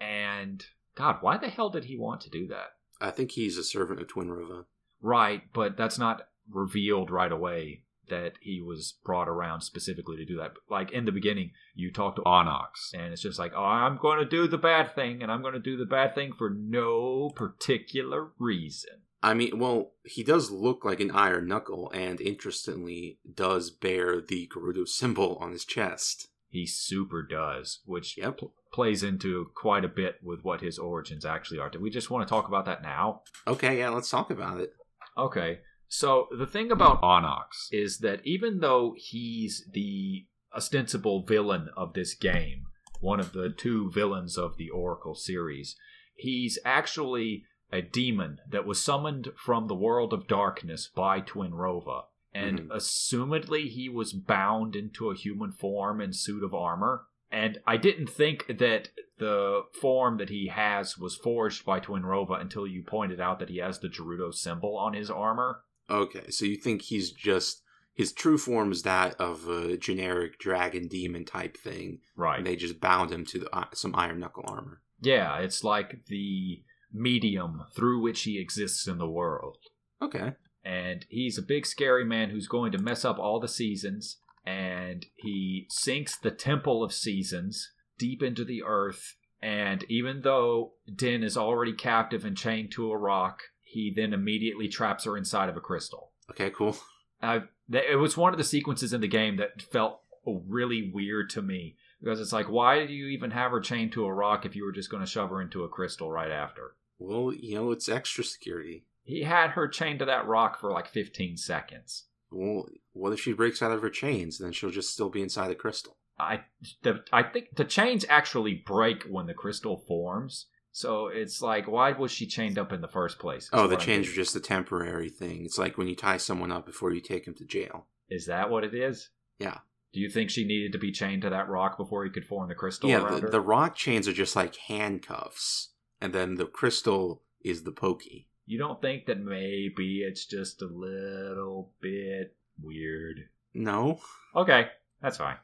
And 0.00 0.64
God, 0.94 1.18
why 1.20 1.36
the 1.36 1.48
hell 1.48 1.70
did 1.70 1.84
he 1.84 1.96
want 1.96 2.20
to 2.22 2.30
do 2.30 2.46
that? 2.48 2.72
I 3.00 3.10
think 3.10 3.32
he's 3.32 3.56
a 3.56 3.64
servant 3.64 4.00
of 4.00 4.08
Twinrova. 4.08 4.64
Right, 5.00 5.42
but 5.52 5.76
that's 5.76 5.98
not 5.98 6.28
revealed 6.50 7.10
right 7.10 7.32
away 7.32 7.82
that 8.10 8.34
he 8.40 8.60
was 8.60 8.94
brought 9.04 9.28
around 9.28 9.62
specifically 9.62 10.16
to 10.18 10.24
do 10.24 10.36
that. 10.36 10.52
Like 10.68 10.92
in 10.92 11.06
the 11.06 11.12
beginning, 11.12 11.52
you 11.74 11.90
talk 11.90 12.16
to 12.16 12.22
Onox, 12.22 12.92
and 12.94 13.12
it's 13.12 13.22
just 13.22 13.38
like, 13.38 13.52
oh, 13.56 13.64
I'm 13.64 13.96
going 13.96 14.18
to 14.18 14.24
do 14.28 14.46
the 14.46 14.58
bad 14.58 14.94
thing, 14.94 15.22
and 15.22 15.32
I'm 15.32 15.42
going 15.42 15.54
to 15.54 15.58
do 15.60 15.76
the 15.76 15.86
bad 15.86 16.14
thing 16.14 16.32
for 16.36 16.50
no 16.50 17.30
particular 17.34 18.28
reason. 18.38 19.02
I 19.22 19.34
mean, 19.34 19.58
well, 19.58 19.92
he 20.04 20.22
does 20.22 20.50
look 20.50 20.84
like 20.84 21.00
an 21.00 21.10
iron 21.10 21.46
knuckle, 21.46 21.90
and 21.92 22.20
interestingly, 22.20 23.18
does 23.34 23.70
bear 23.70 24.20
the 24.20 24.48
Gerudo 24.54 24.86
symbol 24.88 25.36
on 25.40 25.52
his 25.52 25.64
chest. 25.64 26.28
He 26.48 26.66
super 26.66 27.22
does, 27.22 27.80
which 27.84 28.16
Yep. 28.18 28.38
pl- 28.38 28.54
plays 28.72 29.02
into 29.02 29.50
quite 29.54 29.84
a 29.84 29.88
bit 29.88 30.16
with 30.22 30.42
what 30.42 30.62
his 30.62 30.78
origins 30.78 31.24
actually 31.24 31.58
are. 31.58 31.68
Do 31.70 31.80
we 31.80 31.90
just 31.90 32.10
want 32.10 32.26
to 32.26 32.30
talk 32.32 32.48
about 32.48 32.64
that 32.64 32.82
now? 32.82 33.22
Okay, 33.46 33.78
yeah, 33.78 33.90
let's 33.90 34.10
talk 34.10 34.30
about 34.30 34.60
it. 34.60 34.72
Okay. 35.18 35.60
So 35.92 36.28
the 36.30 36.46
thing 36.46 36.70
about 36.70 37.02
Onox 37.02 37.66
is 37.72 37.98
that 37.98 38.20
even 38.24 38.60
though 38.60 38.94
he's 38.96 39.68
the 39.72 40.24
ostensible 40.54 41.24
villain 41.24 41.68
of 41.76 41.94
this 41.94 42.14
game, 42.14 42.66
one 43.00 43.18
of 43.18 43.32
the 43.32 43.50
two 43.50 43.90
villains 43.90 44.38
of 44.38 44.56
the 44.56 44.70
Oracle 44.70 45.16
series, 45.16 45.74
he's 46.14 46.60
actually 46.64 47.44
a 47.72 47.82
demon 47.82 48.38
that 48.48 48.64
was 48.64 48.80
summoned 48.80 49.32
from 49.36 49.66
the 49.66 49.74
world 49.74 50.12
of 50.12 50.28
darkness 50.28 50.88
by 50.94 51.20
Twinrova. 51.20 52.04
And 52.32 52.60
Mhm. 52.60 52.68
assumedly 52.68 53.68
he 53.68 53.88
was 53.88 54.12
bound 54.12 54.76
into 54.76 55.10
a 55.10 55.16
human 55.16 55.50
form 55.50 56.00
and 56.00 56.14
suit 56.14 56.44
of 56.44 56.54
armor. 56.54 57.06
And 57.32 57.60
I 57.66 57.76
didn't 57.76 58.10
think 58.10 58.46
that 58.58 58.90
the 59.18 59.64
form 59.80 60.18
that 60.18 60.30
he 60.30 60.46
has 60.46 60.96
was 60.96 61.16
forged 61.16 61.64
by 61.64 61.80
Twinrova 61.80 62.40
until 62.40 62.66
you 62.66 62.84
pointed 62.84 63.20
out 63.20 63.40
that 63.40 63.48
he 63.50 63.58
has 63.58 63.80
the 63.80 63.88
Gerudo 63.88 64.32
symbol 64.32 64.76
on 64.76 64.94
his 64.94 65.10
armor. 65.10 65.64
Okay, 65.90 66.30
so 66.30 66.44
you 66.44 66.56
think 66.56 66.82
he's 66.82 67.10
just 67.10 67.62
his 68.00 68.12
true 68.12 68.38
form 68.38 68.72
is 68.72 68.82
that 68.82 69.14
of 69.20 69.46
a 69.48 69.76
generic 69.76 70.38
dragon 70.38 70.88
demon 70.88 71.24
type 71.24 71.56
thing. 71.56 71.98
Right. 72.16 72.38
And 72.38 72.46
they 72.46 72.56
just 72.56 72.80
bound 72.80 73.10
him 73.10 73.26
to 73.26 73.40
the, 73.40 73.54
uh, 73.54 73.66
some 73.74 73.94
iron 73.94 74.20
knuckle 74.20 74.44
armor. 74.46 74.80
Yeah, 75.02 75.38
it's 75.38 75.64
like 75.64 76.06
the 76.06 76.62
medium 76.92 77.64
through 77.74 78.00
which 78.00 78.22
he 78.22 78.40
exists 78.40 78.86
in 78.86 78.98
the 78.98 79.08
world. 79.08 79.58
Okay. 80.00 80.32
And 80.64 81.04
he's 81.08 81.36
a 81.36 81.42
big, 81.42 81.66
scary 81.66 82.04
man 82.04 82.30
who's 82.30 82.48
going 82.48 82.72
to 82.72 82.78
mess 82.78 83.04
up 83.04 83.18
all 83.18 83.40
the 83.40 83.48
seasons. 83.48 84.16
And 84.46 85.04
he 85.16 85.66
sinks 85.68 86.16
the 86.16 86.30
Temple 86.30 86.82
of 86.82 86.92
Seasons 86.92 87.72
deep 87.98 88.22
into 88.22 88.44
the 88.44 88.62
earth. 88.62 89.16
And 89.42 89.84
even 89.90 90.22
though 90.22 90.72
Din 90.94 91.22
is 91.22 91.36
already 91.36 91.72
captive 91.74 92.24
and 92.24 92.36
chained 92.36 92.72
to 92.72 92.90
a 92.90 92.96
rock, 92.96 93.42
he 93.70 93.92
then 93.94 94.12
immediately 94.12 94.68
traps 94.68 95.04
her 95.04 95.16
inside 95.16 95.48
of 95.48 95.56
a 95.56 95.60
crystal. 95.60 96.10
Okay, 96.30 96.50
cool. 96.50 96.76
Uh, 97.22 97.40
it 97.70 97.98
was 97.98 98.16
one 98.16 98.32
of 98.32 98.38
the 98.38 98.44
sequences 98.44 98.92
in 98.92 99.00
the 99.00 99.06
game 99.06 99.36
that 99.36 99.62
felt 99.62 100.00
really 100.26 100.90
weird 100.92 101.30
to 101.30 101.42
me 101.42 101.76
because 102.00 102.20
it's 102.20 102.32
like, 102.32 102.48
why 102.48 102.86
do 102.86 102.92
you 102.92 103.06
even 103.08 103.30
have 103.30 103.50
her 103.50 103.60
chained 103.60 103.92
to 103.92 104.04
a 104.04 104.12
rock 104.12 104.44
if 104.44 104.56
you 104.56 104.64
were 104.64 104.72
just 104.72 104.90
going 104.90 105.04
to 105.04 105.10
shove 105.10 105.30
her 105.30 105.40
into 105.40 105.64
a 105.64 105.68
crystal 105.68 106.10
right 106.10 106.30
after? 106.30 106.76
Well, 106.98 107.32
you 107.32 107.54
know, 107.54 107.70
it's 107.70 107.88
extra 107.88 108.24
security. 108.24 108.86
He 109.04 109.22
had 109.22 109.50
her 109.50 109.68
chained 109.68 110.00
to 110.00 110.04
that 110.06 110.26
rock 110.26 110.58
for 110.58 110.72
like 110.72 110.88
15 110.88 111.36
seconds. 111.36 112.06
Well, 112.30 112.66
what 112.92 113.12
if 113.12 113.20
she 113.20 113.32
breaks 113.32 113.62
out 113.62 113.72
of 113.72 113.82
her 113.82 113.90
chains? 113.90 114.38
Then 114.38 114.52
she'll 114.52 114.70
just 114.70 114.92
still 114.92 115.10
be 115.10 115.22
inside 115.22 115.48
the 115.48 115.54
crystal. 115.54 115.96
I 116.18 116.44
the, 116.82 117.02
I 117.12 117.22
think 117.22 117.56
the 117.56 117.64
chains 117.64 118.04
actually 118.08 118.62
break 118.66 119.04
when 119.04 119.26
the 119.26 119.34
crystal 119.34 119.76
forms. 119.76 120.46
So 120.72 121.08
it's 121.08 121.42
like, 121.42 121.66
why 121.66 121.92
was 121.92 122.12
she 122.12 122.26
chained 122.26 122.58
up 122.58 122.72
in 122.72 122.80
the 122.80 122.88
first 122.88 123.18
place? 123.18 123.44
is 123.44 123.50
Oh, 123.52 123.66
the 123.66 123.76
chains 123.76 124.08
are 124.08 124.12
just 124.12 124.36
a 124.36 124.40
temporary 124.40 125.08
thing. 125.08 125.44
It's 125.44 125.58
like 125.58 125.76
when 125.76 125.88
you 125.88 125.96
tie 125.96 126.16
someone 126.16 126.52
up 126.52 126.64
before 126.64 126.92
you 126.92 127.00
take 127.00 127.26
him 127.26 127.34
to 127.34 127.44
jail. 127.44 127.86
Is 128.08 128.26
that 128.26 128.50
what 128.50 128.64
it 128.64 128.74
is? 128.74 129.10
Yeah. 129.38 129.58
Do 129.92 129.98
you 129.98 130.08
think 130.08 130.30
she 130.30 130.44
needed 130.44 130.72
to 130.72 130.78
be 130.78 130.92
chained 130.92 131.22
to 131.22 131.30
that 131.30 131.48
rock 131.48 131.76
before 131.76 132.04
he 132.04 132.10
could 132.10 132.24
form 132.24 132.48
the 132.48 132.54
crystal 132.54 132.88
yeah, 132.88 133.18
the, 133.18 133.28
the 133.28 133.40
rock 133.40 133.74
chains 133.74 134.06
are 134.06 134.12
just 134.12 134.36
like 134.36 134.54
handcuffs, 134.54 135.70
and 136.00 136.12
then 136.12 136.36
the 136.36 136.46
crystal 136.46 137.22
is 137.42 137.64
the 137.64 137.72
pokey. 137.72 138.28
You 138.46 138.58
don't 138.58 138.80
think 138.80 139.06
that 139.06 139.20
maybe 139.20 140.02
it's 140.06 140.26
just 140.26 140.62
a 140.62 140.66
little 140.66 141.72
bit 141.80 142.36
weird? 142.62 143.28
No, 143.52 144.00
Okay, 144.36 144.68
that's 145.02 145.16
fine. 145.16 145.36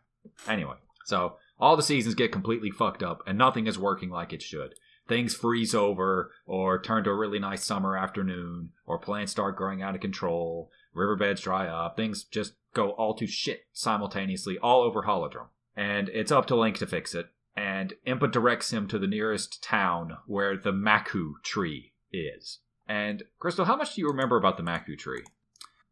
Anyway, 0.46 0.76
so 1.04 1.36
all 1.58 1.76
the 1.76 1.82
seasons 1.82 2.14
get 2.14 2.32
completely 2.32 2.70
fucked 2.70 3.02
up 3.02 3.22
and 3.26 3.36
nothing 3.36 3.66
is 3.66 3.78
working 3.78 4.10
like 4.10 4.32
it 4.32 4.42
should. 4.42 4.74
Things 5.08 5.34
freeze 5.34 5.74
over 5.74 6.32
or 6.46 6.80
turn 6.80 7.04
to 7.04 7.10
a 7.10 7.14
really 7.14 7.38
nice 7.38 7.64
summer 7.64 7.96
afternoon 7.96 8.70
or 8.86 8.98
plants 8.98 9.32
start 9.32 9.56
growing 9.56 9.82
out 9.82 9.94
of 9.94 10.00
control, 10.00 10.70
riverbeds 10.94 11.40
dry 11.40 11.68
up, 11.68 11.96
things 11.96 12.24
just 12.24 12.54
go 12.74 12.90
all 12.90 13.14
to 13.14 13.26
shit 13.26 13.66
simultaneously 13.72 14.58
all 14.58 14.82
over 14.82 15.02
Holodrum. 15.02 15.46
And 15.76 16.08
it's 16.08 16.32
up 16.32 16.46
to 16.46 16.56
Link 16.56 16.76
to 16.78 16.86
fix 16.86 17.14
it. 17.14 17.26
And 17.56 17.94
Impa 18.06 18.30
directs 18.30 18.72
him 18.72 18.86
to 18.88 18.98
the 18.98 19.06
nearest 19.06 19.62
town 19.62 20.18
where 20.26 20.56
the 20.56 20.72
Maku 20.72 21.34
tree 21.42 21.92
is. 22.12 22.58
And 22.88 23.22
Crystal, 23.38 23.64
how 23.64 23.76
much 23.76 23.94
do 23.94 24.00
you 24.00 24.08
remember 24.08 24.36
about 24.36 24.56
the 24.56 24.62
Maku 24.62 24.98
tree? 24.98 25.22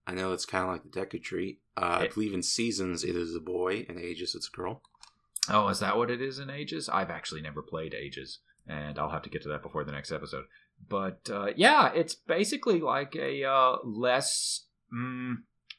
I 0.07 0.13
know 0.13 0.33
it's 0.33 0.45
kind 0.45 0.65
of 0.65 0.71
like 0.71 0.83
the 0.83 0.89
Deku 1.01 1.23
tree. 1.23 1.61
Uh, 1.77 1.81
I 1.81 2.03
It- 2.05 2.15
believe 2.15 2.35
in 2.35 2.43
seasons 2.43 3.05
it 3.05 3.17
is 3.17 3.35
a 3.35 3.41
boy, 3.41 3.87
and 3.89 3.99
ages 3.99 4.35
it's 4.35 4.49
a 4.53 4.57
girl. 4.57 4.83
Oh, 5.49 5.69
is 5.69 5.79
that 5.81 5.97
what 5.97 6.11
it 6.11 6.21
is 6.23 6.39
in 6.39 6.49
Ages? 6.51 6.89
I've 6.89 7.11
actually 7.11 7.43
never 7.43 7.61
played 7.63 7.93
Ages, 7.95 8.41
and 8.67 8.99
I'll 8.99 9.11
have 9.11 9.23
to 9.23 9.31
get 9.31 9.43
to 9.43 9.49
that 9.51 9.63
before 9.63 9.85
the 9.85 9.93
next 9.93 10.13
episode. 10.13 10.45
But 10.89 11.29
uh, 11.31 11.49
yeah, 11.57 11.93
it's 11.95 12.15
basically 12.15 12.81
like 12.81 13.17
a 13.17 13.45
uh, 13.45 13.77
less. 13.85 14.67
Mm, 14.93 15.37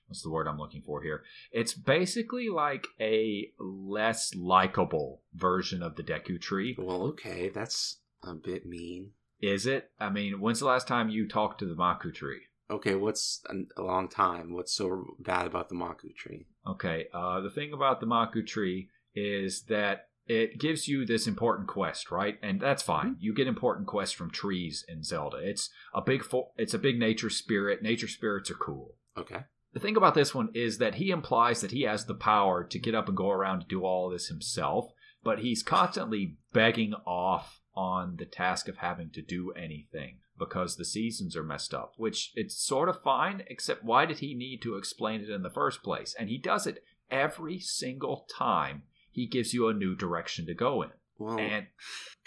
what's 0.07 0.23
the 0.23 0.31
word 0.31 0.47
I'm 0.47 0.57
looking 0.57 0.81
for 0.81 1.01
here? 1.01 1.23
It's 1.51 1.73
basically 1.73 2.49
like 2.49 2.87
a 2.99 3.49
less 3.59 4.33
likable 4.35 5.21
version 5.33 5.83
of 5.83 5.95
the 5.95 6.03
Deku 6.03 6.39
Tree. 6.39 6.75
Well, 6.77 7.03
okay, 7.07 7.49
that's 7.49 7.99
a 8.23 8.33
bit 8.33 8.65
mean. 8.65 9.11
Is 9.41 9.65
it? 9.65 9.91
I 9.99 10.09
mean, 10.09 10.39
when's 10.39 10.59
the 10.59 10.65
last 10.65 10.87
time 10.87 11.09
you 11.09 11.27
talked 11.27 11.59
to 11.59 11.65
the 11.65 11.75
Maku 11.75 12.13
Tree? 12.13 12.41
Okay, 12.69 12.95
what's 12.95 13.43
a, 13.47 13.81
a 13.81 13.83
long 13.83 14.07
time? 14.07 14.53
What's 14.53 14.73
so 14.73 15.15
bad 15.19 15.45
about 15.45 15.69
the 15.69 15.75
Maku 15.75 16.15
tree? 16.15 16.47
Okay, 16.67 17.07
uh, 17.13 17.41
the 17.41 17.51
thing 17.51 17.73
about 17.73 17.99
the 17.99 18.07
Maku 18.07 18.45
tree 18.45 18.89
is 19.13 19.63
that 19.63 20.09
it 20.27 20.59
gives 20.59 20.87
you 20.87 21.05
this 21.05 21.27
important 21.27 21.67
quest, 21.67 22.11
right? 22.11 22.37
And 22.41 22.59
that's 22.59 22.83
fine. 22.83 23.11
Mm-hmm. 23.11 23.21
You 23.21 23.33
get 23.33 23.47
important 23.47 23.87
quests 23.87 24.15
from 24.15 24.31
trees 24.31 24.83
in 24.87 25.03
Zelda. 25.03 25.37
It's 25.37 25.69
a 25.93 26.01
big, 26.01 26.23
fo- 26.23 26.51
it's 26.57 26.73
a 26.73 26.79
big 26.79 26.97
nature 26.97 27.29
spirit. 27.29 27.81
Nature 27.81 28.07
spirits 28.07 28.49
are 28.49 28.55
cool. 28.55 28.95
Okay. 29.17 29.43
The 29.73 29.79
thing 29.79 29.97
about 29.97 30.15
this 30.15 30.33
one 30.33 30.49
is 30.53 30.77
that 30.77 30.95
he 30.95 31.11
implies 31.11 31.61
that 31.61 31.71
he 31.71 31.81
has 31.81 32.05
the 32.05 32.15
power 32.15 32.63
to 32.63 32.79
get 32.79 32.95
up 32.95 33.07
and 33.07 33.17
go 33.17 33.29
around 33.29 33.61
and 33.61 33.67
do 33.67 33.83
all 33.83 34.09
this 34.09 34.27
himself, 34.27 34.91
but 35.23 35.39
he's 35.39 35.63
constantly 35.63 36.37
begging 36.53 36.93
off 37.05 37.59
on 37.75 38.15
the 38.17 38.25
task 38.25 38.67
of 38.69 38.77
having 38.77 39.09
to 39.11 39.21
do 39.21 39.51
anything 39.51 40.19
because 40.39 40.75
the 40.75 40.85
seasons 40.85 41.35
are 41.35 41.43
messed 41.43 41.73
up, 41.73 41.93
which 41.97 42.31
it's 42.35 42.57
sort 42.57 42.89
of 42.89 43.01
fine, 43.03 43.43
except 43.47 43.83
why 43.83 44.05
did 44.05 44.19
he 44.19 44.33
need 44.33 44.61
to 44.61 44.75
explain 44.75 45.21
it 45.21 45.29
in 45.29 45.43
the 45.43 45.49
first 45.49 45.83
place? 45.83 46.15
And 46.17 46.29
he 46.29 46.37
does 46.37 46.65
it 46.65 46.83
every 47.11 47.59
single 47.59 48.25
time 48.37 48.83
he 49.15 49.25
gives 49.25 49.53
you 49.53 49.69
a 49.69 49.73
new 49.73 49.95
direction 49.95 50.45
to 50.45 50.53
go 50.53 50.81
in. 50.81 50.89
Well, 51.17 51.39
And 51.39 51.67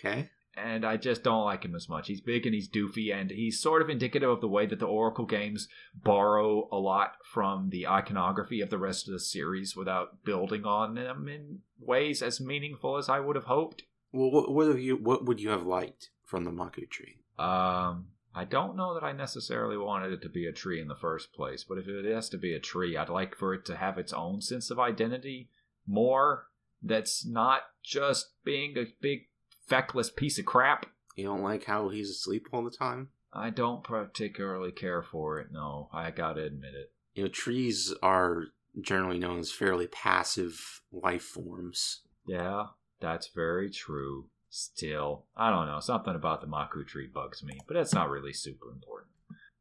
okay. 0.01 0.31
and 0.57 0.87
I 0.87 0.97
just 0.97 1.23
don't 1.23 1.45
like 1.45 1.65
him 1.65 1.75
as 1.75 1.87
much. 1.87 2.09
He's 2.09 2.23
big 2.23 2.47
and 2.47 2.55
he's 2.55 2.69
doofy, 2.69 3.15
and 3.15 3.31
he's 3.31 3.61
sort 3.61 3.83
of 3.83 3.91
indicative 3.91 4.31
of 4.31 4.41
the 4.41 4.49
way 4.49 4.65
that 4.65 4.79
the 4.79 4.87
Oracle 4.87 5.27
games 5.27 5.69
borrow 5.95 6.67
a 6.73 6.79
lot 6.79 7.13
from 7.23 7.69
the 7.69 7.87
iconography 7.87 8.63
of 8.63 8.71
the 8.71 8.79
rest 8.79 9.07
of 9.07 9.13
the 9.13 9.21
series 9.21 9.77
without 9.77 10.25
building 10.25 10.65
on 10.65 10.95
them 10.95 11.29
in 11.29 11.59
ways 11.79 12.23
as 12.23 12.41
meaningful 12.41 12.97
as 12.97 13.11
I 13.11 13.21
would 13.21 13.37
have 13.37 13.45
hoped. 13.45 13.83
Well, 14.11 14.31
what, 14.31 14.51
what 14.51 14.69
have 14.69 14.81
you? 14.81 14.97
What 14.97 15.27
would 15.27 15.41
you 15.41 15.51
have 15.51 15.67
liked 15.67 16.09
from 16.25 16.45
the 16.45 16.51
Maku 16.51 16.89
tree? 16.89 17.19
Um, 17.39 18.07
I 18.35 18.45
don't 18.49 18.77
know 18.77 18.95
that 18.95 19.05
I 19.05 19.13
necessarily 19.13 19.77
wanted 19.77 20.13
it 20.13 20.23
to 20.23 20.31
be 20.31 20.47
a 20.47 20.53
tree 20.53 20.81
in 20.81 20.89
the 20.89 20.95
first 20.97 21.35
place, 21.35 21.65
but 21.69 21.77
if 21.77 21.87
it 21.87 22.11
has 22.11 22.31
to 22.31 22.39
be 22.39 22.55
a 22.55 22.61
tree, 22.61 22.97
I'd 22.97 23.11
like 23.11 23.37
for 23.37 23.53
it 23.53 23.67
to 23.67 23.77
have 23.77 23.99
its 23.99 24.15
own 24.15 24.41
sense 24.41 24.71
of 24.71 24.79
identity 24.81 25.51
more. 25.87 26.47
That's 26.83 27.27
not 27.27 27.63
just 27.83 28.31
being 28.45 28.77
a 28.77 28.87
big 29.01 29.29
feckless 29.67 30.11
piece 30.11 30.39
of 30.39 30.45
crap. 30.45 30.87
You 31.17 31.25
don't 31.25 31.43
like 31.43 31.65
how 31.65 31.89
he's 31.89 32.11
asleep 32.11 32.47
all 32.53 32.63
the 32.63 32.71
time? 32.71 33.09
I 33.33 33.51
don't 33.51 33.85
particularly 33.85 34.73
care 34.73 35.03
for 35.03 35.39
it. 35.39 35.49
No, 35.51 35.89
I 35.93 36.11
gotta 36.11 36.43
admit 36.43 36.75
it. 36.75 36.93
You 37.15 37.25
know, 37.25 37.29
trees 37.29 37.93
are 38.03 38.45
generally 38.81 39.19
known 39.19 39.41
as 39.41 39.53
fairly 39.53 39.87
passive 39.87 40.83
life 40.93 41.23
forms. 41.23 42.03
Yeah, 42.27 42.67
that's 43.01 43.29
very 43.29 43.71
true. 43.71 44.27
Still, 44.51 45.27
I 45.37 45.51
don't 45.51 45.67
know. 45.67 45.81
Something 45.81 46.15
about 46.15 46.41
the 46.41 46.47
Maku 46.47 46.87
tree 46.87 47.07
bugs 47.07 47.43
me, 47.43 47.59
but 47.67 47.75
that's 47.75 47.93
not 47.93 48.09
really 48.09 48.33
super 48.33 48.71
important. 48.71 49.11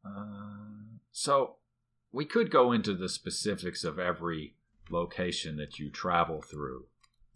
Uh, 0.04 0.98
so, 1.12 1.56
we 2.10 2.24
could 2.24 2.50
go 2.50 2.72
into 2.72 2.94
the 2.94 3.08
specifics 3.08 3.84
of 3.84 3.98
every 3.98 4.54
location 4.90 5.56
that 5.56 5.78
you 5.78 5.90
travel 5.90 6.40
through, 6.40 6.86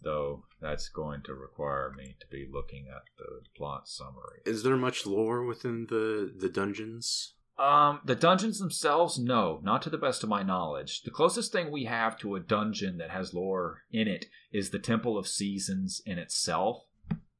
though 0.03 0.43
that's 0.61 0.89
going 0.89 1.21
to 1.23 1.33
require 1.33 1.93
me 1.95 2.15
to 2.19 2.27
be 2.27 2.47
looking 2.51 2.87
at 2.93 3.03
the 3.17 3.41
plot 3.55 3.87
summary. 3.87 4.41
Is 4.45 4.63
there 4.63 4.77
much 4.77 5.05
lore 5.05 5.43
within 5.45 5.87
the 5.89 6.33
the 6.35 6.49
dungeons? 6.49 7.33
Um, 7.57 8.01
the 8.03 8.15
dungeons 8.15 8.57
themselves, 8.57 9.19
no, 9.19 9.59
not 9.63 9.83
to 9.83 9.91
the 9.91 9.97
best 9.97 10.23
of 10.23 10.29
my 10.29 10.41
knowledge. 10.41 11.03
The 11.03 11.11
closest 11.11 11.51
thing 11.51 11.71
we 11.71 11.85
have 11.85 12.17
to 12.19 12.35
a 12.35 12.39
dungeon 12.39 12.97
that 12.97 13.11
has 13.11 13.33
lore 13.33 13.83
in 13.91 14.07
it 14.07 14.25
is 14.51 14.71
the 14.71 14.79
Temple 14.79 15.19
of 15.19 15.27
Seasons 15.27 16.01
in 16.03 16.17
itself, 16.17 16.83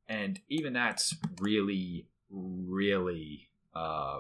and 0.07 0.39
even 0.49 0.73
that's 0.73 1.15
really, 1.41 2.07
really, 2.29 3.49
uh, 3.73 4.19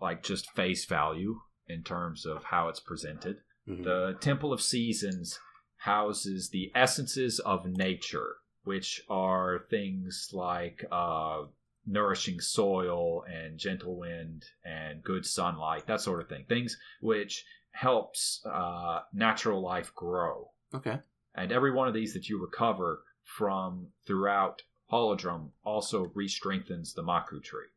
like 0.00 0.22
just 0.22 0.50
face 0.52 0.86
value 0.86 1.40
in 1.68 1.82
terms 1.82 2.24
of 2.24 2.44
how 2.44 2.68
it's 2.68 2.80
presented. 2.80 3.36
Mhm. 3.68 3.84
The 3.84 4.16
Temple 4.20 4.52
of 4.52 4.62
Seasons 4.62 5.38
houses 5.84 6.48
the 6.48 6.72
essences 6.74 7.40
of 7.40 7.66
nature, 7.66 8.36
which 8.64 9.02
are 9.10 9.66
things 9.68 10.30
like 10.32 10.82
uh, 10.90 11.42
nourishing 11.86 12.40
soil 12.40 13.22
and 13.24 13.58
gentle 13.58 13.98
wind 13.98 14.44
and 14.64 15.02
good 15.02 15.26
sunlight, 15.26 15.86
that 15.86 16.00
sort 16.00 16.22
of 16.22 16.28
thing. 16.28 16.44
Things 16.48 16.78
which 17.02 17.44
helps 17.72 18.40
uh, 18.50 19.00
natural 19.12 19.60
life 19.60 19.94
grow. 19.94 20.50
Okay. 20.74 20.98
And 21.34 21.52
every 21.52 21.72
one 21.72 21.86
of 21.86 21.92
these 21.92 22.14
that 22.14 22.30
you 22.30 22.40
recover 22.40 23.02
from 23.22 23.88
throughout 24.06 24.62
Holodrum 24.90 25.50
also 25.64 26.10
re-strengthens 26.14 26.94
the 26.94 27.02
Maku 27.02 27.42
tree. 27.42 27.68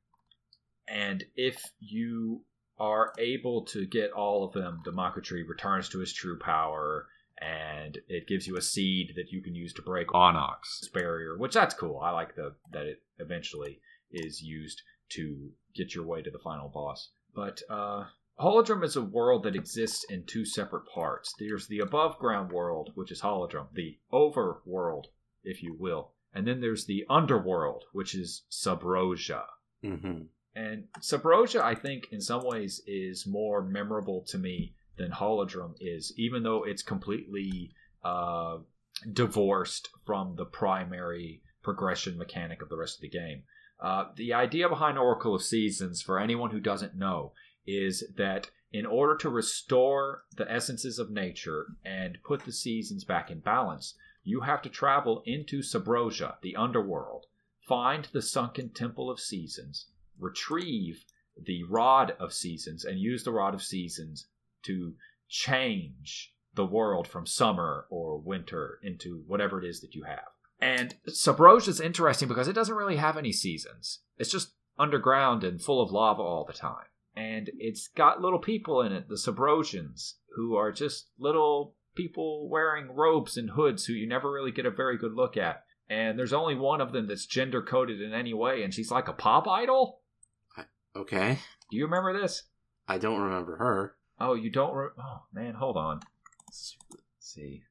And 0.87 1.25
if 1.35 1.61
you 1.79 2.43
are 2.79 3.11
able 3.17 3.65
to 3.65 3.85
get 3.85 4.11
all 4.11 4.45
of 4.45 4.53
them, 4.53 4.79
the 4.85 4.91
Maku 4.91 5.21
tree 5.21 5.43
returns 5.43 5.89
to 5.89 6.01
its 6.01 6.13
true 6.13 6.39
power, 6.39 7.07
and 7.39 7.99
it 8.07 8.27
gives 8.27 8.47
you 8.47 8.57
a 8.57 8.61
seed 8.61 9.13
that 9.15 9.31
you 9.31 9.41
can 9.41 9.55
use 9.55 9.73
to 9.73 9.81
break 9.81 10.13
Onox's 10.13 10.89
barrier, 10.89 11.37
which 11.37 11.53
that's 11.53 11.75
cool. 11.75 11.99
I 11.99 12.11
like 12.11 12.35
the 12.35 12.55
that 12.71 12.85
it 12.85 13.01
eventually 13.19 13.79
is 14.11 14.41
used 14.41 14.81
to 15.09 15.51
get 15.75 15.93
your 15.93 16.05
way 16.05 16.21
to 16.21 16.31
the 16.31 16.39
final 16.39 16.69
boss. 16.69 17.09
But 17.35 17.61
uh, 17.69 18.05
Holodrum 18.39 18.83
is 18.83 18.95
a 18.95 19.01
world 19.01 19.43
that 19.43 19.55
exists 19.55 20.05
in 20.09 20.23
two 20.23 20.45
separate 20.45 20.87
parts. 20.87 21.33
There's 21.39 21.67
the 21.67 21.79
above 21.79 22.17
ground 22.19 22.51
world, 22.51 22.91
which 22.95 23.11
is 23.11 23.21
Holodrum, 23.21 23.67
the 23.73 23.97
overworld, 24.11 25.05
if 25.43 25.61
you 25.61 25.75
will. 25.77 26.11
And 26.33 26.47
then 26.47 26.61
there's 26.61 26.85
the 26.85 27.05
underworld, 27.09 27.85
which 27.93 28.13
is 28.15 28.43
Subrosia. 28.51 29.43
Mm-hmm. 29.83 30.23
And 30.55 30.85
Subrosia, 31.01 31.61
I 31.61 31.75
think, 31.75 32.07
in 32.11 32.21
some 32.21 32.41
ways, 32.43 32.81
is 32.87 33.27
more 33.27 33.63
memorable 33.63 34.23
to 34.29 34.37
me 34.37 34.73
than 34.97 35.11
Holodrum 35.11 35.75
is, 35.79 36.13
even 36.17 36.43
though 36.43 36.63
it's 36.63 36.83
completely 36.83 37.71
uh, 38.03 38.57
divorced 39.11 39.89
from 40.05 40.35
the 40.35 40.45
primary 40.45 41.41
progression 41.63 42.17
mechanic 42.17 42.61
of 42.61 42.69
the 42.69 42.77
rest 42.77 42.97
of 42.97 43.01
the 43.01 43.09
game. 43.09 43.43
Uh, 43.79 44.05
the 44.15 44.33
idea 44.33 44.67
behind 44.67 44.97
Oracle 44.97 45.35
of 45.35 45.43
Seasons, 45.43 46.01
for 46.01 46.19
anyone 46.19 46.49
who 46.49 46.59
doesn't 46.59 46.95
know, 46.95 47.33
is 47.65 48.03
that 48.17 48.49
in 48.71 48.85
order 48.85 49.15
to 49.17 49.29
restore 49.29 50.23
the 50.35 50.51
essences 50.51 50.99
of 50.99 51.11
nature 51.11 51.67
and 51.85 52.17
put 52.23 52.43
the 52.43 52.51
seasons 52.51 53.03
back 53.03 53.29
in 53.29 53.39
balance, 53.39 53.93
you 54.23 54.41
have 54.41 54.61
to 54.61 54.69
travel 54.69 55.21
into 55.25 55.61
Subrosia, 55.61 56.35
the 56.41 56.55
underworld, 56.55 57.27
find 57.67 58.05
the 58.11 58.21
sunken 58.21 58.69
Temple 58.69 59.09
of 59.09 59.19
Seasons, 59.19 59.87
retrieve 60.19 61.05
the 61.37 61.63
Rod 61.63 62.11
of 62.19 62.33
Seasons, 62.33 62.83
and 62.83 62.99
use 62.99 63.23
the 63.23 63.31
Rod 63.31 63.53
of 63.53 63.61
Seasons 63.61 64.27
to 64.67 64.93
change 65.27 66.33
the 66.53 66.65
world 66.65 67.07
from 67.07 67.25
summer 67.25 67.85
or 67.89 68.17
winter 68.17 68.79
into 68.81 69.23
whatever 69.27 69.63
it 69.63 69.67
is 69.67 69.81
that 69.81 69.93
you 69.93 70.03
have. 70.03 70.27
And 70.59 70.95
Subrosia 71.07 71.67
is 71.67 71.79
interesting 71.79 72.27
because 72.27 72.47
it 72.47 72.53
doesn't 72.53 72.75
really 72.75 72.95
have 72.95 73.17
any 73.17 73.31
seasons. 73.31 73.99
It's 74.17 74.31
just 74.31 74.53
underground 74.79 75.43
and 75.43 75.61
full 75.61 75.81
of 75.81 75.91
lava 75.91 76.21
all 76.21 76.45
the 76.45 76.53
time. 76.53 76.85
And 77.15 77.49
it's 77.57 77.87
got 77.87 78.21
little 78.21 78.39
people 78.39 78.81
in 78.81 78.91
it, 78.91 79.07
the 79.09 79.15
Subrosians, 79.15 80.13
who 80.35 80.55
are 80.55 80.71
just 80.71 81.09
little 81.19 81.75
people 81.95 82.47
wearing 82.49 82.95
robes 82.95 83.37
and 83.37 83.51
hoods 83.51 83.85
who 83.85 83.93
you 83.93 84.07
never 84.07 84.31
really 84.31 84.51
get 84.51 84.65
a 84.65 84.71
very 84.71 84.97
good 84.97 85.13
look 85.13 85.35
at. 85.35 85.63
And 85.89 86.17
there's 86.17 86.33
only 86.33 86.55
one 86.55 86.81
of 86.81 86.91
them 86.91 87.07
that's 87.07 87.25
gender 87.25 87.61
coded 87.61 88.01
in 88.01 88.13
any 88.13 88.33
way, 88.33 88.63
and 88.63 88.73
she's 88.73 88.91
like 88.91 89.07
a 89.07 89.13
pop 89.13 89.47
idol. 89.47 90.01
Okay. 90.95 91.39
Do 91.71 91.77
you 91.77 91.85
remember 91.85 92.19
this? 92.19 92.43
I 92.87 92.97
don't 92.97 93.21
remember 93.21 93.57
her. 93.57 93.95
Oh, 94.19 94.33
you 94.33 94.49
don't? 94.49 94.73
Re- 94.73 94.89
oh 94.99 95.23
man, 95.33 95.55
hold 95.55 95.77
on. 95.77 96.01
Let's 96.47 96.77
see 97.19 97.63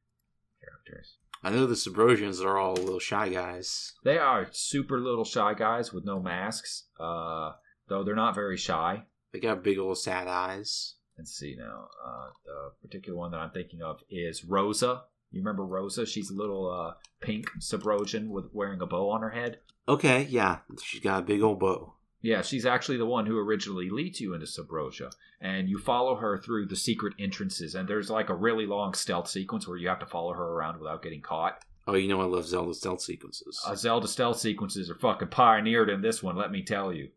characters. 0.62 1.17
I 1.43 1.50
know 1.50 1.67
the 1.67 1.75
Subrosians 1.75 2.45
are 2.45 2.59
all 2.59 2.75
little 2.75 2.99
shy 2.99 3.29
guys. 3.29 3.93
They 4.05 4.19
are 4.19 4.49
super 4.53 4.99
little 4.99 5.25
shy 5.25 5.55
guys 5.55 5.93
with 5.93 6.05
no 6.05 6.21
masks. 6.21 6.85
Uh, 6.99 7.53
though 7.88 8.03
they're 8.05 8.17
not 8.17 8.35
very 8.35 8.57
shy. 8.57 9.05
They 9.33 9.41
got 9.41 9.62
big 9.62 9.79
old 9.79 9.99
sad 9.99 10.29
eyes. 10.29 10.95
Let's 11.19 11.33
see 11.33 11.57
now. 11.59 11.88
Uh, 12.05 12.26
the 12.45 12.71
particular 12.83 13.19
one 13.19 13.31
that 13.31 13.38
I'm 13.41 13.50
thinking 13.50 13.83
of 13.83 14.00
is 14.11 14.45
Rosa. 14.45 15.03
You 15.31 15.41
remember 15.41 15.65
Rosa? 15.65 16.07
She's 16.07 16.31
a 16.31 16.35
little 16.35 16.71
uh, 16.71 16.95
pink 17.21 17.47
Subrosian 17.61 18.29
with 18.29 18.47
wearing 18.53 18.81
a 18.81 18.87
bow 18.87 19.11
on 19.11 19.23
her 19.23 19.31
head. 19.31 19.59
Okay, 19.88 20.26
yeah, 20.31 20.59
she's 20.83 21.00
got 21.00 21.21
a 21.21 21.26
big 21.26 21.43
old 21.43 21.61
bow. 21.61 21.95
Yeah, 22.26 22.42
she's 22.42 22.66
actually 22.66 22.97
the 22.97 23.06
one 23.06 23.25
who 23.25 23.38
originally 23.38 23.88
leads 23.88 24.21
you 24.21 24.35
into 24.35 24.47
Subrosia. 24.47 25.12
And 25.40 25.68
you 25.68 25.78
follow 25.78 26.16
her 26.16 26.37
through 26.37 26.66
the 26.66 26.74
secret 26.74 27.14
entrances. 27.20 27.77
And 27.77 27.88
there's 27.88 28.11
like 28.11 28.31
a 28.31 28.35
really 28.35 28.66
long 28.66 28.94
stealth 28.94 29.29
sequence 29.29 29.68
where 29.68 29.77
you 29.77 29.87
have 29.87 30.01
to 30.01 30.07
follow 30.07 30.33
her 30.33 30.42
around 30.42 30.81
without 30.81 31.05
getting 31.05 31.22
caught. 31.22 31.64
Oh, 31.87 31.94
you 31.94 32.09
know 32.09 32.20
I 32.20 32.24
love 32.24 32.44
Zelda 32.44 32.74
stealth 32.74 33.01
sequences. 33.01 33.62
Uh, 33.64 33.77
Zelda 33.77 34.09
stealth 34.09 34.40
sequences 34.40 34.90
are 34.90 34.96
fucking 34.96 35.29
pioneered 35.29 35.88
in 35.88 36.03
this 36.03 36.20
one, 36.20 36.35
let 36.35 36.51
me 36.51 36.64
tell 36.64 36.92
you. 36.92 37.11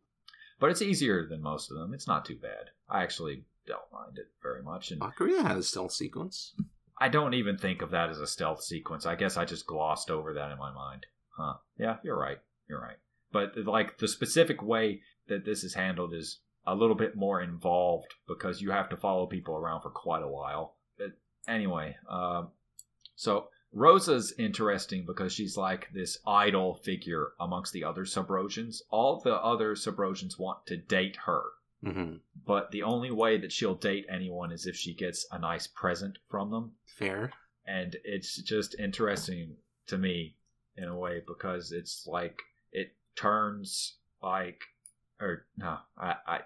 But 0.59 0.69
it's 0.69 0.83
easier 0.83 1.25
than 1.25 1.41
most 1.41 1.71
of 1.71 1.77
them. 1.77 1.95
It's 1.95 2.07
not 2.07 2.23
too 2.23 2.35
bad. 2.35 2.69
I 2.87 3.01
actually 3.01 3.45
don't 3.65 3.91
mind 3.91 4.19
it 4.19 4.27
very 4.43 4.61
much. 4.61 4.91
And 4.91 5.01
Ocarina 5.01 5.41
had 5.41 5.57
a 5.57 5.63
stealth 5.63 5.93
sequence. 5.93 6.53
I 7.01 7.09
don't 7.09 7.33
even 7.33 7.57
think 7.57 7.81
of 7.81 7.89
that 7.91 8.11
as 8.11 8.19
a 8.19 8.27
stealth 8.27 8.61
sequence. 8.61 9.07
I 9.07 9.15
guess 9.15 9.37
I 9.37 9.45
just 9.45 9.65
glossed 9.65 10.11
over 10.11 10.35
that 10.35 10.51
in 10.51 10.59
my 10.59 10.71
mind. 10.71 11.07
Huh. 11.35 11.55
Yeah, 11.79 11.95
you're 12.03 12.19
right. 12.19 12.37
You're 12.67 12.81
right. 12.81 12.97
But 13.31 13.55
like 13.57 13.97
the 13.97 14.07
specific 14.07 14.61
way 14.63 15.01
that 15.27 15.45
this 15.45 15.63
is 15.63 15.73
handled 15.73 16.13
is 16.13 16.39
a 16.65 16.75
little 16.75 16.95
bit 16.95 17.15
more 17.15 17.41
involved 17.41 18.13
because 18.27 18.61
you 18.61 18.71
have 18.71 18.89
to 18.89 18.97
follow 18.97 19.25
people 19.27 19.55
around 19.55 19.81
for 19.81 19.89
quite 19.89 20.23
a 20.23 20.27
while. 20.27 20.75
But 20.97 21.11
anyway, 21.47 21.95
um, 22.09 22.49
so 23.15 23.47
Rosa's 23.71 24.33
interesting 24.39 25.05
because 25.05 25.31
she's 25.31 25.55
like 25.57 25.89
this 25.93 26.17
idol 26.25 26.75
figure 26.75 27.33
amongst 27.39 27.71
the 27.73 27.83
other 27.83 28.03
Subrosians. 28.05 28.81
All 28.89 29.19
the 29.19 29.35
other 29.35 29.75
Subrosians 29.75 30.39
want 30.39 30.65
to 30.67 30.77
date 30.77 31.17
her, 31.25 31.43
Mm-hmm. 31.81 32.15
but 32.45 32.71
the 32.71 32.83
only 32.83 33.09
way 33.09 33.37
that 33.37 33.53
she'll 33.53 33.73
date 33.75 34.05
anyone 34.09 34.51
is 34.51 34.65
if 34.65 34.75
she 34.75 34.93
gets 34.93 35.25
a 35.31 35.39
nice 35.39 35.65
present 35.65 36.17
from 36.29 36.51
them. 36.51 36.71
Fair. 36.85 37.31
And 37.65 37.95
it's 38.03 38.35
just 38.41 38.75
interesting 38.77 39.55
to 39.87 39.97
me 39.97 40.35
in 40.75 40.85
a 40.89 40.97
way 40.97 41.21
because 41.25 41.71
it's 41.71 42.05
like 42.05 42.37
it 42.73 42.91
turns 43.19 43.97
like 44.21 44.61
or 45.19 45.45
no, 45.57 45.77
I, 45.97 46.15
I 46.27 46.39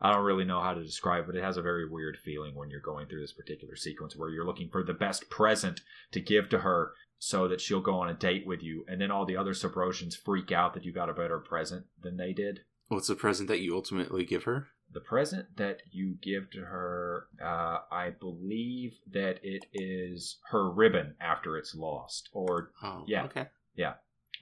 I 0.00 0.12
don't 0.12 0.24
really 0.24 0.44
know 0.44 0.62
how 0.62 0.72
to 0.72 0.82
describe 0.82 1.24
it. 1.24 1.26
But 1.26 1.36
it 1.36 1.44
has 1.44 1.56
a 1.56 1.62
very 1.62 1.88
weird 1.88 2.16
feeling 2.16 2.54
when 2.54 2.70
you're 2.70 2.80
going 2.80 3.06
through 3.06 3.20
this 3.20 3.32
particular 3.32 3.76
sequence 3.76 4.16
where 4.16 4.30
you're 4.30 4.46
looking 4.46 4.70
for 4.70 4.82
the 4.82 4.94
best 4.94 5.28
present 5.28 5.82
to 6.12 6.20
give 6.20 6.48
to 6.50 6.60
her 6.60 6.92
so 7.18 7.46
that 7.48 7.60
she'll 7.60 7.82
go 7.82 8.00
on 8.00 8.08
a 8.08 8.14
date 8.14 8.46
with 8.46 8.62
you, 8.62 8.82
and 8.88 8.98
then 8.98 9.10
all 9.10 9.26
the 9.26 9.36
other 9.36 9.52
Subrosians 9.52 10.16
freak 10.16 10.50
out 10.50 10.72
that 10.72 10.86
you 10.86 10.92
got 10.92 11.10
a 11.10 11.14
better 11.14 11.38
present 11.38 11.84
than 12.00 12.16
they 12.16 12.32
did. 12.32 12.60
What's 12.88 13.08
the 13.08 13.14
present 13.14 13.46
that 13.48 13.60
you 13.60 13.76
ultimately 13.76 14.24
give 14.24 14.44
her? 14.44 14.68
The 14.90 15.00
present 15.00 15.56
that 15.56 15.82
you 15.92 16.16
give 16.22 16.50
to 16.52 16.60
her, 16.62 17.26
uh, 17.40 17.80
I 17.92 18.10
believe 18.18 18.98
that 19.12 19.38
it 19.42 19.66
is 19.74 20.38
her 20.50 20.70
ribbon 20.70 21.14
after 21.20 21.58
it's 21.58 21.74
lost, 21.74 22.30
or 22.32 22.70
Oh, 22.82 23.04
Yeah. 23.06 23.24
Okay. 23.24 23.48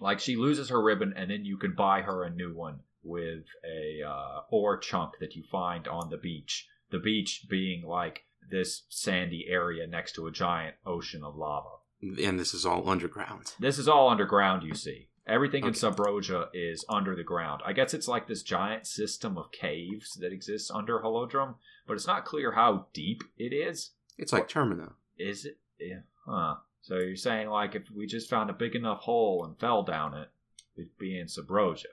Like 0.01 0.21
she 0.21 0.37
loses 0.37 0.69
her 0.69 0.83
ribbon, 0.83 1.13
and 1.17 1.31
then 1.31 1.45
you 1.45 1.57
can 1.57 1.75
buy 1.75 2.03
her 2.03 2.25
a 2.25 2.31
new 2.31 2.55
one 2.55 2.81
with 3.03 3.45
a 3.65 4.03
uh, 4.07 4.41
ore 4.51 4.77
chunk 4.79 5.15
that 5.21 5.35
you 5.35 5.43
find 5.51 5.89
on 5.89 6.11
the 6.11 6.17
beach. 6.17 6.67
The 6.91 6.99
beach 6.99 7.47
being 7.49 7.83
like 7.87 8.25
this 8.51 8.85
sandy 8.89 9.47
area 9.49 9.87
next 9.87 10.13
to 10.15 10.27
a 10.27 10.33
giant 10.33 10.77
ocean 10.87 11.23
of 11.23 11.37
lava. 11.37 11.69
And 12.03 12.39
this 12.39 12.55
is 12.55 12.65
all 12.65 12.89
underground. 12.89 13.55
This 13.59 13.79
is 13.79 13.89
all 13.89 14.09
underground, 14.09 14.63
you 14.63 14.75
see. 14.75 15.09
Everything 15.27 15.65
in 15.65 15.71
Okay. 15.71 15.79
Subrosia 15.79 16.49
is 16.55 16.85
under 16.89 17.15
the 17.15 17.23
ground. 17.23 17.61
I 17.67 17.75
guess 17.75 17.93
it's 17.93 18.09
like 18.09 18.27
this 18.27 18.43
giant 18.43 18.87
system 18.87 19.37
of 19.37 19.53
caves 19.53 20.15
that 20.15 20.33
exists 20.33 20.71
under 20.71 21.01
Holodrum, 21.01 21.57
but 21.87 21.95
it's 21.95 22.07
not 22.07 22.25
clear 22.25 22.53
how 22.53 22.87
deep 22.95 23.23
it 23.37 23.53
is. 23.53 23.91
It's 24.17 24.33
like 24.33 24.49
Termina. 24.49 24.93
Is 25.19 25.45
it? 25.45 25.59
Yeah. 25.79 26.01
Huh. 26.27 26.57
So 26.81 26.97
you're 26.97 27.17
saying 27.17 27.49
like 27.49 27.75
if 27.75 27.91
we 27.91 28.07
just 28.07 28.31
found 28.31 28.51
a 28.51 28.55
big 28.55 28.75
enough 28.75 29.01
hole 29.01 29.45
and 29.45 29.59
fell 29.59 29.83
down 29.83 30.15
it, 30.15 30.29
we'd 30.77 30.97
be 30.99 31.19
in 31.19 31.27
Subrosia. 31.27 31.87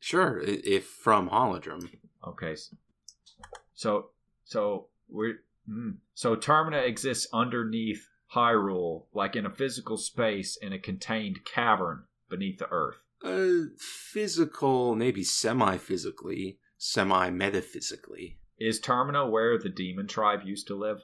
Sure, 0.00 0.40
if 0.40 0.86
from 0.86 1.28
Holodrum. 1.30 1.90
Okay. 2.26 2.54
So 3.74 4.10
so 4.44 4.86
we're 5.08 5.40
mm, 5.68 5.96
so 6.14 6.36
Termina 6.36 6.86
exists 6.86 7.26
underneath 7.32 8.08
Hyrule, 8.34 9.06
like 9.12 9.34
in 9.36 9.46
a 9.46 9.50
physical 9.50 9.96
space 9.96 10.56
in 10.56 10.72
a 10.72 10.78
contained 10.78 11.44
cavern 11.44 12.04
beneath 12.28 12.58
the 12.58 12.68
earth. 12.70 12.96
Uh, 13.24 13.70
physical, 13.78 14.94
maybe 14.94 15.24
semi-physically, 15.24 16.58
semi-metaphysically. 16.76 18.38
Is 18.58 18.80
Termina 18.80 19.28
where 19.28 19.58
the 19.58 19.68
demon 19.68 20.06
tribe 20.06 20.40
used 20.44 20.66
to 20.68 20.74
live? 20.76 20.98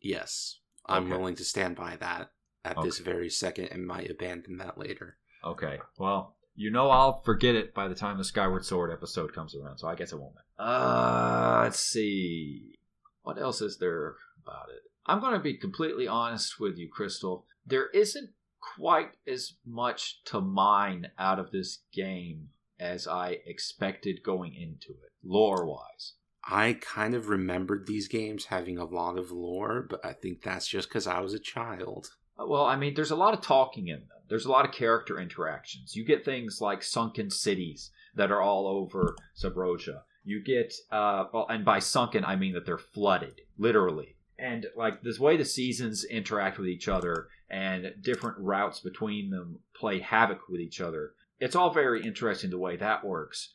Yes, 0.00 0.60
I'm 0.86 1.04
Okay. 1.04 1.16
willing 1.16 1.34
to 1.36 1.44
stand 1.44 1.74
by 1.74 1.96
that 1.96 2.30
at 2.76 2.82
this 2.82 2.98
very 2.98 3.30
second, 3.30 3.68
and 3.72 3.86
might 3.86 4.10
abandon 4.10 4.58
that 4.58 4.78
later. 4.78 5.16
Okay. 5.44 5.78
Well, 5.98 6.36
you 6.54 6.70
know 6.70 6.90
I'll 6.90 7.22
forget 7.22 7.54
it 7.54 7.72
by 7.74 7.88
the 7.88 7.94
time 7.94 8.18
the 8.18 8.24
Skyward 8.24 8.64
Sword 8.64 8.90
episode 8.92 9.32
comes 9.32 9.54
around, 9.54 9.78
so 9.78 9.88
I 9.88 9.94
guess 9.94 10.12
it 10.12 10.18
won't. 10.18 10.34
matter. 10.34 10.70
Uh, 10.70 11.60
let's 11.62 11.80
see. 11.80 12.74
What 13.22 13.40
else 13.40 13.60
is 13.60 13.78
there 13.78 14.16
about 14.44 14.68
it? 14.70 14.82
I'm 15.06 15.20
going 15.20 15.34
to 15.34 15.38
be 15.40 15.56
completely 15.56 16.06
honest 16.06 16.58
with 16.60 16.76
you, 16.76 16.88
Crystal. 16.92 17.46
There 17.64 17.88
isn't 17.90 18.30
quite 18.76 19.10
as 19.26 19.54
much 19.64 20.22
to 20.26 20.40
mine 20.40 21.08
out 21.18 21.38
of 21.38 21.50
this 21.50 21.82
game 21.92 22.48
as 22.80 23.06
I 23.06 23.38
expected 23.46 24.22
going 24.24 24.54
into 24.54 24.90
it, 24.90 25.12
lore 25.24 25.66
wise. 25.66 26.14
I 26.50 26.78
kind 26.80 27.14
of 27.14 27.28
remembered 27.28 27.86
these 27.86 28.08
games 28.08 28.46
having 28.46 28.78
a 28.78 28.84
lot 28.84 29.18
of 29.18 29.30
lore, 29.30 29.86
but 29.88 30.04
I 30.04 30.12
think 30.12 30.42
that's 30.42 30.66
just 30.66 30.88
because 30.88 31.06
I 31.06 31.20
was 31.20 31.34
a 31.34 31.38
child. 31.38 32.08
Well, 32.38 32.64
I 32.64 32.76
mean, 32.76 32.94
there's 32.94 33.10
a 33.10 33.16
lot 33.16 33.34
of 33.34 33.40
talking 33.40 33.88
in 33.88 34.00
them. 34.00 34.08
There's 34.28 34.44
a 34.44 34.50
lot 34.50 34.64
of 34.64 34.72
character 34.72 35.18
interactions. 35.18 35.96
You 35.96 36.04
get 36.04 36.24
things 36.24 36.60
like 36.60 36.82
sunken 36.82 37.30
cities 37.30 37.90
that 38.14 38.30
are 38.30 38.40
all 38.40 38.66
over 38.66 39.16
Subrosia. 39.36 40.02
You 40.22 40.42
get, 40.42 40.74
uh, 40.90 41.24
well, 41.32 41.46
and 41.48 41.64
by 41.64 41.78
sunken, 41.78 42.24
I 42.24 42.36
mean 42.36 42.52
that 42.54 42.66
they're 42.66 42.78
flooded, 42.78 43.40
literally. 43.56 44.16
And 44.38 44.66
like 44.76 45.02
this 45.02 45.18
way 45.18 45.36
the 45.36 45.44
seasons 45.44 46.04
interact 46.04 46.58
with 46.58 46.68
each 46.68 46.86
other 46.86 47.28
and 47.50 47.94
different 48.00 48.38
routes 48.38 48.80
between 48.80 49.30
them 49.30 49.60
play 49.74 49.98
havoc 49.98 50.48
with 50.48 50.60
each 50.60 50.80
other. 50.80 51.12
It's 51.40 51.56
all 51.56 51.72
very 51.72 52.04
interesting 52.04 52.50
the 52.50 52.58
way 52.58 52.76
that 52.76 53.04
works. 53.04 53.54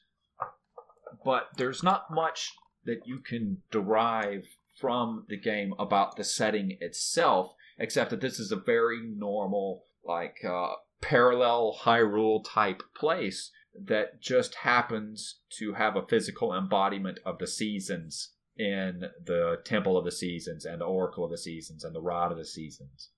But 1.23 1.49
there's 1.57 1.83
not 1.83 2.11
much 2.11 2.51
that 2.85 3.05
you 3.05 3.19
can 3.19 3.61
derive 3.71 4.45
from 4.79 5.25
the 5.29 5.37
game 5.37 5.73
about 5.79 6.17
the 6.17 6.23
setting 6.23 6.77
itself, 6.81 7.53
except 7.77 8.09
that 8.11 8.21
this 8.21 8.39
is 8.39 8.51
a 8.51 8.57
very 8.57 9.01
normal, 9.01 9.85
like, 10.05 10.37
uh, 10.47 10.73
parallel 11.01 11.77
Hyrule 11.83 12.43
type 12.47 12.81
place 12.95 13.51
that 13.73 14.21
just 14.21 14.55
happens 14.55 15.39
to 15.57 15.73
have 15.73 15.95
a 15.95 16.05
physical 16.07 16.53
embodiment 16.53 17.19
of 17.25 17.39
the 17.39 17.47
seasons 17.47 18.33
in 18.55 19.03
the 19.25 19.57
Temple 19.65 19.97
of 19.97 20.05
the 20.05 20.11
Seasons 20.11 20.63
and 20.63 20.79
the 20.79 20.85
Oracle 20.85 21.25
of 21.25 21.31
the 21.31 21.37
Seasons 21.37 21.83
and 21.83 21.95
the 21.95 22.01
Rod 22.01 22.31
of 22.31 22.37
the 22.37 22.45
Seasons. 22.45 23.09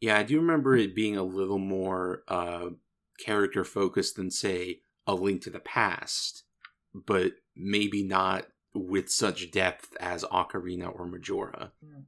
Yeah, 0.00 0.18
I 0.18 0.22
do 0.22 0.38
remember 0.38 0.76
it 0.76 0.94
being 0.94 1.16
a 1.16 1.22
little 1.22 1.58
more 1.58 2.22
uh, 2.28 2.70
character 3.24 3.64
focused 3.64 4.16
than, 4.16 4.30
say, 4.30 4.80
A 5.06 5.14
Link 5.14 5.42
to 5.42 5.50
the 5.50 5.60
Past, 5.60 6.44
but 6.94 7.32
maybe 7.56 8.02
not 8.02 8.46
with 8.74 9.10
such 9.10 9.50
depth 9.50 9.96
as 9.98 10.24
Ocarina 10.24 10.94
or 10.94 11.06
Majora. 11.06 11.72
Yeah, 11.82 12.00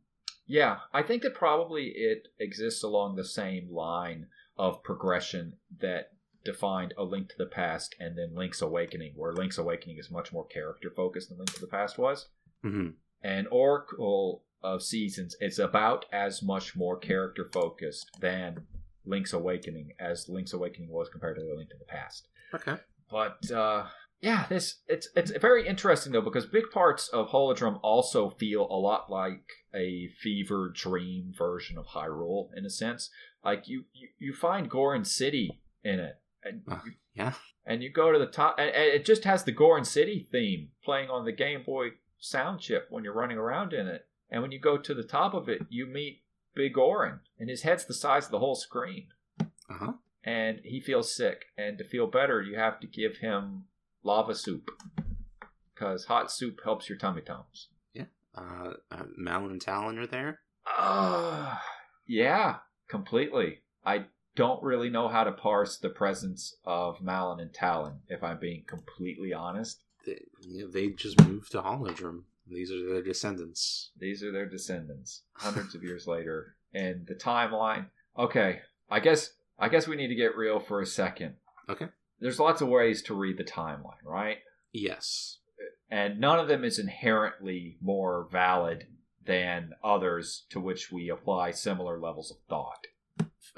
I 0.93 1.03
think 1.03 1.23
that 1.23 1.35
probably 1.35 1.93
it 1.95 2.29
exists 2.39 2.83
along 2.83 3.17
the 3.17 3.25
same 3.25 3.73
line 3.73 4.27
of 4.57 4.83
progression 4.83 5.55
that 5.81 6.11
defined 6.45 6.95
A 6.99 7.05
Link 7.05 7.29
to 7.29 7.39
the 7.39 7.47
Past 7.47 7.95
and 8.01 8.19
then 8.19 8.35
Link's 8.35 8.63
Awakening, 8.63 9.13
where 9.17 9.33
Link's 9.33 9.59
Awakening 9.59 9.99
is 9.99 10.11
much 10.11 10.33
more 10.33 10.47
character 10.47 10.91
focused 10.91 11.29
than 11.29 11.39
Link 11.39 11.53
to 11.55 11.61
the 11.61 11.67
Past 11.67 11.99
was. 11.99 12.29
hmm 12.63 12.89
And 13.23 13.47
Oracle 13.51 14.43
of 14.63 14.83
Seasons 14.83 15.37
is 15.41 15.59
about 15.59 16.07
as 16.13 16.43
much 16.43 16.77
more 16.77 16.97
character 16.97 17.49
focused 17.53 18.11
than 18.21 18.67
Link's 19.05 19.33
Awakening 19.33 19.93
as 19.99 20.29
Link's 20.29 20.53
Awakening 20.53 20.91
was 20.91 21.09
compared 21.09 21.37
to 21.37 21.43
A 21.43 21.57
Link 21.57 21.71
to 21.71 21.79
the 21.79 21.85
Past. 21.85 22.29
Okay. 22.55 22.77
But 23.11 23.51
uh, 23.51 23.87
yeah, 24.23 24.47
this 24.49 24.77
it's 24.87 25.09
it's 25.17 25.31
very 25.33 25.67
interesting 25.67 26.13
though 26.13 26.21
because 26.23 26.47
big 26.47 26.71
parts 26.73 27.09
of 27.09 27.29
Holodrum 27.31 27.79
also 27.83 28.31
feel 28.31 28.63
a 28.71 28.79
lot 28.79 29.11
like 29.11 29.45
a 29.75 30.09
fever 30.21 30.73
dream 30.75 31.33
version 31.37 31.77
of 31.77 31.87
Hyrule 31.89 32.49
in 32.57 32.65
a 32.65 32.71
sense. 32.71 33.11
Like 33.45 33.69
you 33.69 33.85
you, 33.93 34.09
you 34.19 34.33
find 34.33 34.71
Goron 34.71 35.05
City 35.05 35.61
in 35.85 35.99
it, 35.99 36.17
and 36.45 36.63
Uh, 36.71 36.79
you, 36.87 36.93
yeah. 37.15 37.33
and 37.67 37.83
you 37.83 37.91
go 37.91 38.13
to 38.13 38.19
the 38.19 38.27
top, 38.27 38.57
and, 38.59 38.71
and 38.71 38.85
it 38.85 39.05
just 39.05 39.25
has 39.25 39.43
the 39.45 39.53
Goron 39.53 39.85
City 39.85 40.29
theme 40.31 40.69
playing 40.85 41.11
on 41.11 41.25
the 41.25 41.33
Game 41.33 41.63
Boy 41.65 41.89
sound 42.21 42.61
chip 42.61 42.87
when 42.91 43.03
you're 43.03 43.13
running 43.13 43.39
around 43.39 43.73
in 43.73 43.89
it. 43.89 44.07
And 44.31 44.41
when 44.41 44.53
you 44.53 44.61
go 44.61 44.79
to 44.79 44.95
the 44.95 45.03
top 45.03 45.35
of 45.35 45.49
it, 45.49 45.63
you 45.69 45.87
meet 45.87 46.23
Big 46.55 46.75
Goron, 46.75 47.21
and 47.39 47.51
his 47.51 47.63
head's 47.63 47.85
the 47.85 47.95
size 47.95 48.27
of 48.27 48.31
the 48.31 48.39
whole 48.39 48.55
screen 48.55 49.09
Uh 49.69 49.75
huh. 49.81 49.93
and 50.25 50.61
he 50.65 50.81
feels 50.81 51.13
sick. 51.15 51.47
And 51.59 51.77
to 51.79 51.85
feel 51.85 52.07
better, 52.07 52.41
you 52.41 52.57
have 52.57 52.79
to 52.81 52.87
give 52.87 53.17
him 53.19 53.65
lava 54.03 54.35
soup 54.35 54.71
because 55.75 56.07
hot 56.07 56.31
soup 56.31 56.61
helps 56.65 56.89
your 56.89 56.99
tummy 56.99 57.23
tums. 57.23 57.69
Uh, 58.35 58.75
uh, 58.91 59.05
Malon 59.17 59.51
and 59.51 59.61
Talon 59.61 59.99
are 59.99 60.07
there. 60.07 60.41
Uh, 60.79 61.57
yeah, 62.07 62.57
completely. 62.89 63.61
I 63.85 64.07
don't 64.37 64.63
really 64.63 64.89
know 64.89 65.09
how 65.09 65.25
to 65.25 65.33
parse 65.33 65.77
the 65.77 65.91
presence 65.91 66.57
of 66.65 67.03
Malon 67.03 67.41
and 67.41 67.53
Talon, 67.53 68.01
if 68.09 68.23
I'm 68.23 68.39
being 68.39 68.65
completely 68.67 69.33
honest. 69.33 69.83
They, 70.07 70.23
you 70.41 70.63
know, 70.63 70.71
they 70.71 70.89
just 70.89 71.21
moved 71.23 71.53
to 71.53 71.63
Holodrum. 71.63 72.23
These 72.47 72.73
are 72.73 72.89
their 72.89 73.03
descendants. 73.03 73.91
These 73.99 74.23
are 74.23 74.33
their 74.33 74.49
descendants, 74.49 75.23
hundreds 75.35 75.75
of 75.75 75.83
years 75.83 76.07
later. 76.07 76.57
And 76.75 77.07
the 77.07 77.15
timeline. 77.15 77.87
Okay, 78.19 78.61
I 78.91 79.01
guess 79.01 79.33
I 79.59 79.69
guess 79.69 79.87
we 79.87 79.97
need 79.97 80.09
to 80.09 80.15
get 80.15 80.37
real 80.37 80.59
for 80.59 80.81
a 80.81 80.87
second. 80.87 81.35
Okay. 81.69 81.87
There's 82.23 82.39
lots 82.41 82.61
of 82.63 82.69
ways 82.69 83.03
to 83.03 83.15
read 83.15 83.37
the 83.37 83.45
timeline, 83.45 84.05
right? 84.05 84.39
Yes. 84.73 85.39
and 85.91 86.19
none 86.19 86.39
of 86.39 86.49
them 86.49 86.65
is 86.65 86.79
inherently 86.79 87.77
more 87.83 88.27
valid 88.33 88.87
than 89.25 89.73
others 89.85 90.47
to 90.51 90.59
which 90.59 90.91
we 90.91 91.11
apply 91.11 91.51
similar 91.51 92.01
levels 92.01 92.31
of 92.31 92.39
thought. 92.49 92.87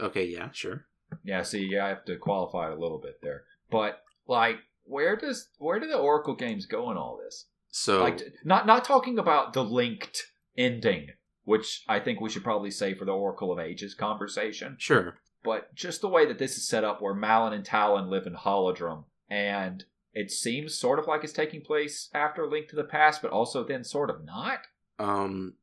Okay. 0.00 0.24
Yeah. 0.27 0.50
Sure. 0.53 0.87
Yeah, 1.22 1.42
see, 1.42 1.79
I 1.79 1.88
have 1.90 2.05
to 2.07 2.16
qualify 2.16 2.70
it 2.70 2.77
a 2.77 2.81
little 2.81 2.98
bit 2.98 3.20
there. 3.22 3.44
But 3.70 4.00
like 4.27 4.57
where 4.85 5.16
does 5.16 5.48
where 5.59 5.79
do 5.79 5.87
the 5.87 5.96
Oracle 5.96 6.35
games 6.35 6.66
go 6.66 6.90
in 6.90 6.96
all 6.96 7.18
this? 7.22 7.46
So 7.68 8.03
Like 8.03 8.20
not 8.44 8.66
not 8.66 8.85
talking 8.85 9.18
about 9.18 9.53
the 9.53 9.62
linked 9.64 10.20
ending, 10.59 11.09
which 11.44 11.83
I 11.88 12.00
think 12.00 12.20
we 12.20 12.31
should 12.31 12.44
probably 12.44 12.70
say 12.72 12.94
for 12.94 13.05
the 13.05 13.12
Oracle 13.12 13.53
of 13.53 13.59
Ages 13.61 13.94
conversation, 13.94 14.77
sure. 14.79 15.18
But 15.44 15.74
just 15.74 16.00
the 16.00 16.09
way 16.09 16.26
that 16.26 16.38
this 16.38 16.57
is 16.57 16.66
set 16.66 16.85
up 16.85 17.00
where 17.00 17.14
Malon 17.14 17.52
and 17.52 17.64
Talon 17.64 18.09
live 18.09 18.26
in 18.26 18.35
Holodrum 18.35 19.04
and 19.30 19.85
it 20.12 20.30
seems 20.30 20.74
sort 20.74 20.98
of 20.98 21.07
like 21.07 21.24
it's 21.24 21.33
taking 21.33 21.61
place 21.61 22.09
after 22.14 22.46
Link 22.46 22.68
to 22.68 22.76
the 22.76 22.85
Past, 22.85 23.20
but 23.20 23.33
also 23.33 23.64
then 23.64 23.85
sort 23.85 24.11
of 24.11 24.24
not. 24.24 24.61
Um. 24.98 25.54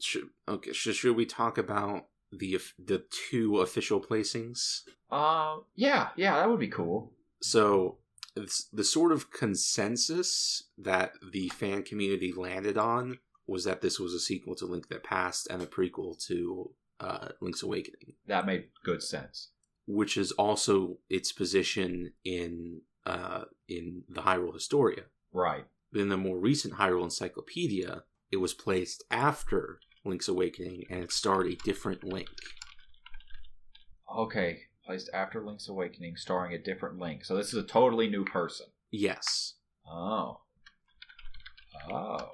Should 0.00 0.28
okay. 0.46 0.72
Should, 0.72 0.94
should 0.94 1.16
we 1.16 1.26
talk 1.26 1.58
about 1.58 2.06
the 2.30 2.60
the 2.78 3.04
two 3.30 3.58
official 3.58 4.00
placings? 4.00 4.82
Uh, 5.10 5.56
yeah, 5.74 6.10
yeah, 6.14 6.36
that 6.36 6.48
would 6.48 6.60
be 6.60 6.68
cool. 6.68 7.12
So 7.42 7.98
the 8.34 8.84
sort 8.84 9.10
of 9.10 9.32
consensus 9.32 10.64
that 10.76 11.14
the 11.32 11.48
fan 11.48 11.82
community 11.82 12.32
landed 12.32 12.78
on 12.78 13.18
was 13.48 13.64
that 13.64 13.80
this 13.80 13.98
was 13.98 14.14
a 14.14 14.20
sequel 14.20 14.54
to 14.56 14.66
Link 14.66 14.86
to 14.88 14.94
the 14.94 15.00
Past 15.00 15.48
and 15.50 15.60
a 15.60 15.66
prequel 15.66 16.24
to 16.26 16.70
uh, 17.00 17.28
Link's 17.40 17.62
Awakening, 17.62 18.14
That 18.26 18.46
made 18.46 18.68
good 18.84 19.02
sense. 19.02 19.50
which 19.86 20.16
is 20.16 20.32
also 20.32 20.98
its 21.08 21.32
position 21.32 22.12
in 22.24 22.82
uh, 23.06 23.44
in 23.68 24.02
the 24.08 24.22
Hyrule 24.22 24.52
Historia. 24.54 25.04
Right. 25.32 25.64
in 25.94 26.08
the 26.08 26.16
more 26.16 26.38
recent 26.38 26.74
Hyrule 26.74 27.04
Encyclopedia, 27.04 28.02
it 28.30 28.36
was 28.38 28.52
placed 28.54 29.04
after 29.10 29.80
Link's 30.04 30.28
Awakening 30.28 30.84
and 30.90 31.02
it 31.04 31.12
starred 31.12 31.46
a 31.46 31.54
different 31.56 32.02
Link. 32.04 32.28
Okay, 34.14 34.60
placed 34.84 35.08
after 35.14 35.44
Link's 35.44 35.68
Awakening, 35.68 36.16
starring 36.16 36.52
a 36.54 36.58
different 36.58 36.98
Link. 36.98 37.24
So 37.24 37.36
this 37.36 37.48
is 37.48 37.54
a 37.62 37.66
totally 37.66 38.08
new 38.08 38.24
person. 38.24 38.66
Yes. 38.90 39.54
Oh. 39.86 40.40
Oh. 41.90 42.30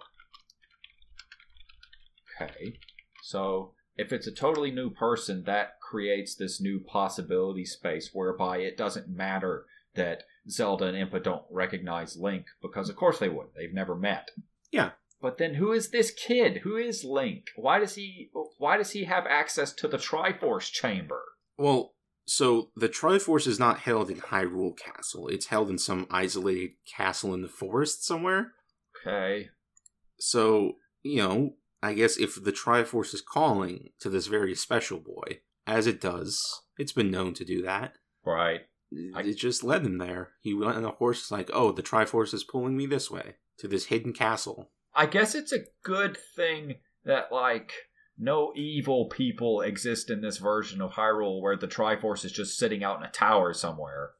Okay. 2.43 2.75
So 3.23 3.73
if 3.97 4.13
it's 4.13 4.27
a 4.27 4.33
totally 4.33 4.71
new 4.71 4.91
person, 4.91 5.45
that 5.45 5.81
creates 5.81 6.35
this 6.35 6.61
new 6.61 6.81
possibility 6.81 7.65
space 7.65 8.11
whereby 8.13 8.59
it 8.59 8.77
doesn't 8.77 9.09
matter 9.09 9.67
that 9.95 10.25
Zelda 10.49 10.87
and 10.87 10.97
Impa 10.97 11.23
don't 11.23 11.45
recognize 11.51 12.17
Link 12.17 12.47
because 12.61 12.89
of 12.89 12.97
course 12.97 13.19
they 13.19 13.29
would. 13.29 13.49
They've 13.57 13.73
never 13.73 13.95
met. 13.95 14.31
Yeah. 14.71 14.91
But 15.21 15.39
then 15.39 15.55
who 15.55 15.73
is 15.73 15.91
this 15.91 16.11
kid? 16.11 16.59
Who 16.59 16.77
is 16.77 17.05
Link? 17.05 17.47
Why 17.57 17.79
does 17.79 17.95
he 17.95 18.31
why 18.59 18.77
does 18.77 18.91
he 18.91 19.05
have 19.05 19.27
access 19.27 19.73
to 19.75 19.89
the 19.89 19.97
Triforce 19.97 20.71
chamber? 20.71 21.23
Well, 21.57 21.95
so 22.27 22.71
the 22.77 22.89
Triforce 22.89 23.47
is 23.47 23.59
not 23.59 23.81
held 23.81 24.11
in 24.11 24.19
Hyrule 24.19 24.77
Castle. 24.77 25.29
It's 25.29 25.47
held 25.47 25.71
in 25.71 25.79
some 25.79 26.07
isolated 26.11 26.73
castle 26.87 27.33
in 27.33 27.43
the 27.43 27.49
forest 27.49 28.05
somewhere. 28.05 28.53
Okay. 29.07 29.49
So, 30.19 30.77
you 31.03 31.23
know, 31.23 31.55
I 31.85 31.95
guess 31.95 32.17
if 32.17 32.43
the 32.43 32.53
Triforce 32.53 33.13
is 33.15 33.21
calling 33.21 33.91
to 34.01 34.09
this 34.09 34.27
very 34.27 34.55
special 34.55 34.99
boy, 34.99 35.41
as 35.67 35.87
it 35.87 36.01
does, 36.01 36.63
it's 36.79 36.93
been 36.93 37.11
known 37.11 37.35
to 37.35 37.45
do 37.45 37.63
that. 37.63 37.95
Right. 38.25 38.63
I- 39.15 39.23
It 39.23 39.35
just 39.35 39.63
led 39.65 39.85
him 39.85 39.99
there. 39.99 40.33
He 40.41 40.55
went 40.55 40.77
on 40.77 40.83
the 40.83 40.93
horse, 40.93 41.31
like, 41.31 41.51
oh, 41.53 41.73
the 41.73 41.83
Triforce 41.83 42.33
is 42.33 42.45
pulling 42.45 42.77
me 42.77 42.87
this 42.87 43.11
way 43.11 43.37
to 43.59 43.69
this 43.69 43.87
hidden 43.87 44.13
castle. 44.13 44.71
I 44.95 45.07
guess 45.07 45.35
it's 45.35 45.53
a 45.53 45.65
good 45.83 46.17
thing 46.37 46.77
that 47.05 47.33
like 47.33 47.73
no 48.17 48.53
evil 48.55 49.09
people 49.09 49.61
exist 49.61 50.09
in 50.09 50.21
this 50.21 50.39
version 50.39 50.81
of 50.81 50.93
Hyrule 50.93 51.43
where 51.43 51.57
the 51.57 51.67
Triforce 51.69 52.25
is 52.25 52.33
just 52.33 52.57
sitting 52.57 52.85
out 52.85 52.99
in 52.99 53.05
a 53.05 53.11
tower 53.11 53.53
somewhere. 53.53 54.13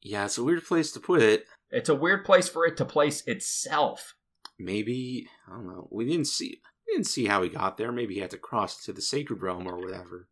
Yeah, 0.00 0.24
it's 0.24 0.38
a 0.38 0.44
weird 0.44 0.64
place 0.64 0.90
to 0.92 1.00
put 1.00 1.22
it. 1.22 1.46
It's 1.70 1.88
a 1.90 1.94
weird 1.94 2.24
place 2.24 2.48
for 2.48 2.66
it 2.66 2.76
to 2.78 2.84
place 2.84 3.22
itself. 3.26 4.14
Maybe 4.58 5.28
I 5.46 5.52
don't 5.56 5.66
know. 5.66 5.88
We 5.90 6.06
didn't 6.06 6.26
see 6.28 6.60
we 6.86 6.94
didn't 6.94 7.06
see 7.06 7.26
how 7.26 7.42
he 7.42 7.48
got 7.48 7.76
there. 7.76 7.92
Maybe 7.92 8.14
he 8.14 8.20
had 8.20 8.30
to 8.30 8.38
cross 8.38 8.84
to 8.84 8.92
the 8.92 9.02
sacred 9.02 9.42
realm 9.42 9.66
or 9.66 9.78
whatever. 9.78 10.28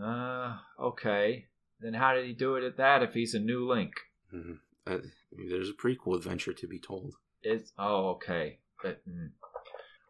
Uh, 0.00 0.56
okay. 0.80 1.46
Then 1.80 1.94
how 1.94 2.14
did 2.14 2.26
he 2.26 2.32
do 2.32 2.56
it 2.56 2.64
at 2.64 2.76
that 2.76 3.02
if 3.02 3.14
he's 3.14 3.34
a 3.34 3.38
new 3.40 3.66
Link? 3.66 3.92
Mhm. 4.32 4.58
Uh, 4.86 4.98
there's 5.32 5.70
a 5.70 5.72
prequel 5.74 6.16
adventure 6.16 6.52
to 6.52 6.66
be 6.66 6.78
told, 6.78 7.14
It's 7.42 7.72
oh 7.78 8.10
okay. 8.10 8.60
But, 8.82 9.06
mm. 9.08 9.30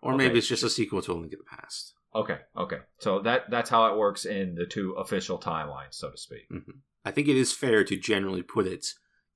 or 0.03 0.15
Okay. 0.15 0.25
maybe 0.27 0.39
it's 0.39 0.49
just 0.49 0.63
a 0.63 0.71
sequel 0.71 1.03
to 1.03 1.13
A 1.13 1.15
Link 1.15 1.33
in 1.33 1.39
the 1.39 1.45
Past. 1.45 1.95
Okay, 2.15 2.39
okay. 2.57 2.79
So 2.99 3.21
that 3.23 3.51
that's 3.51 3.71
how 3.71 3.87
it 3.93 3.99
works 3.99 4.25
in 4.25 4.55
the 4.57 4.67
two 4.67 4.93
official 4.93 5.39
timelines, 5.39 5.95
so 5.95 6.11
to 6.11 6.17
speak. 6.17 6.47
hmm 6.49 6.79
I 7.05 7.11
think 7.13 7.29
it 7.29 7.37
is 7.37 7.53
fair 7.53 7.83
to 7.85 7.97
generally 7.97 8.43
put 8.43 8.67
it 8.67 8.87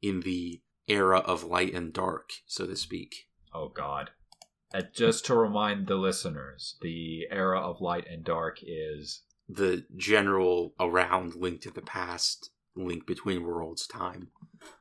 in 0.03 0.21
the 0.21 0.61
era 0.87 1.19
of 1.21 1.45
light 1.45 1.73
and 1.73 1.93
dark, 1.95 2.31
so 2.47 2.67
to 2.67 2.77
speak. 2.77 3.29
Oh 3.55 3.69
God. 3.69 4.11
And 4.73 4.89
just 4.93 5.27
to 5.27 5.35
remind 5.35 5.87
the 5.87 5.97
listeners, 5.97 6.77
the 6.81 7.27
era 7.31 7.61
of 7.61 7.81
light 7.81 8.07
and 8.11 8.25
dark 8.25 8.59
is 8.63 9.23
The 9.49 9.85
general 9.97 10.75
around 10.81 11.35
Link 11.35 11.61
to 11.63 11.71
the 11.71 11.83
Past, 11.83 12.51
Link 12.75 13.07
Between 13.07 13.45
Worlds 13.45 13.87
time. 13.87 14.29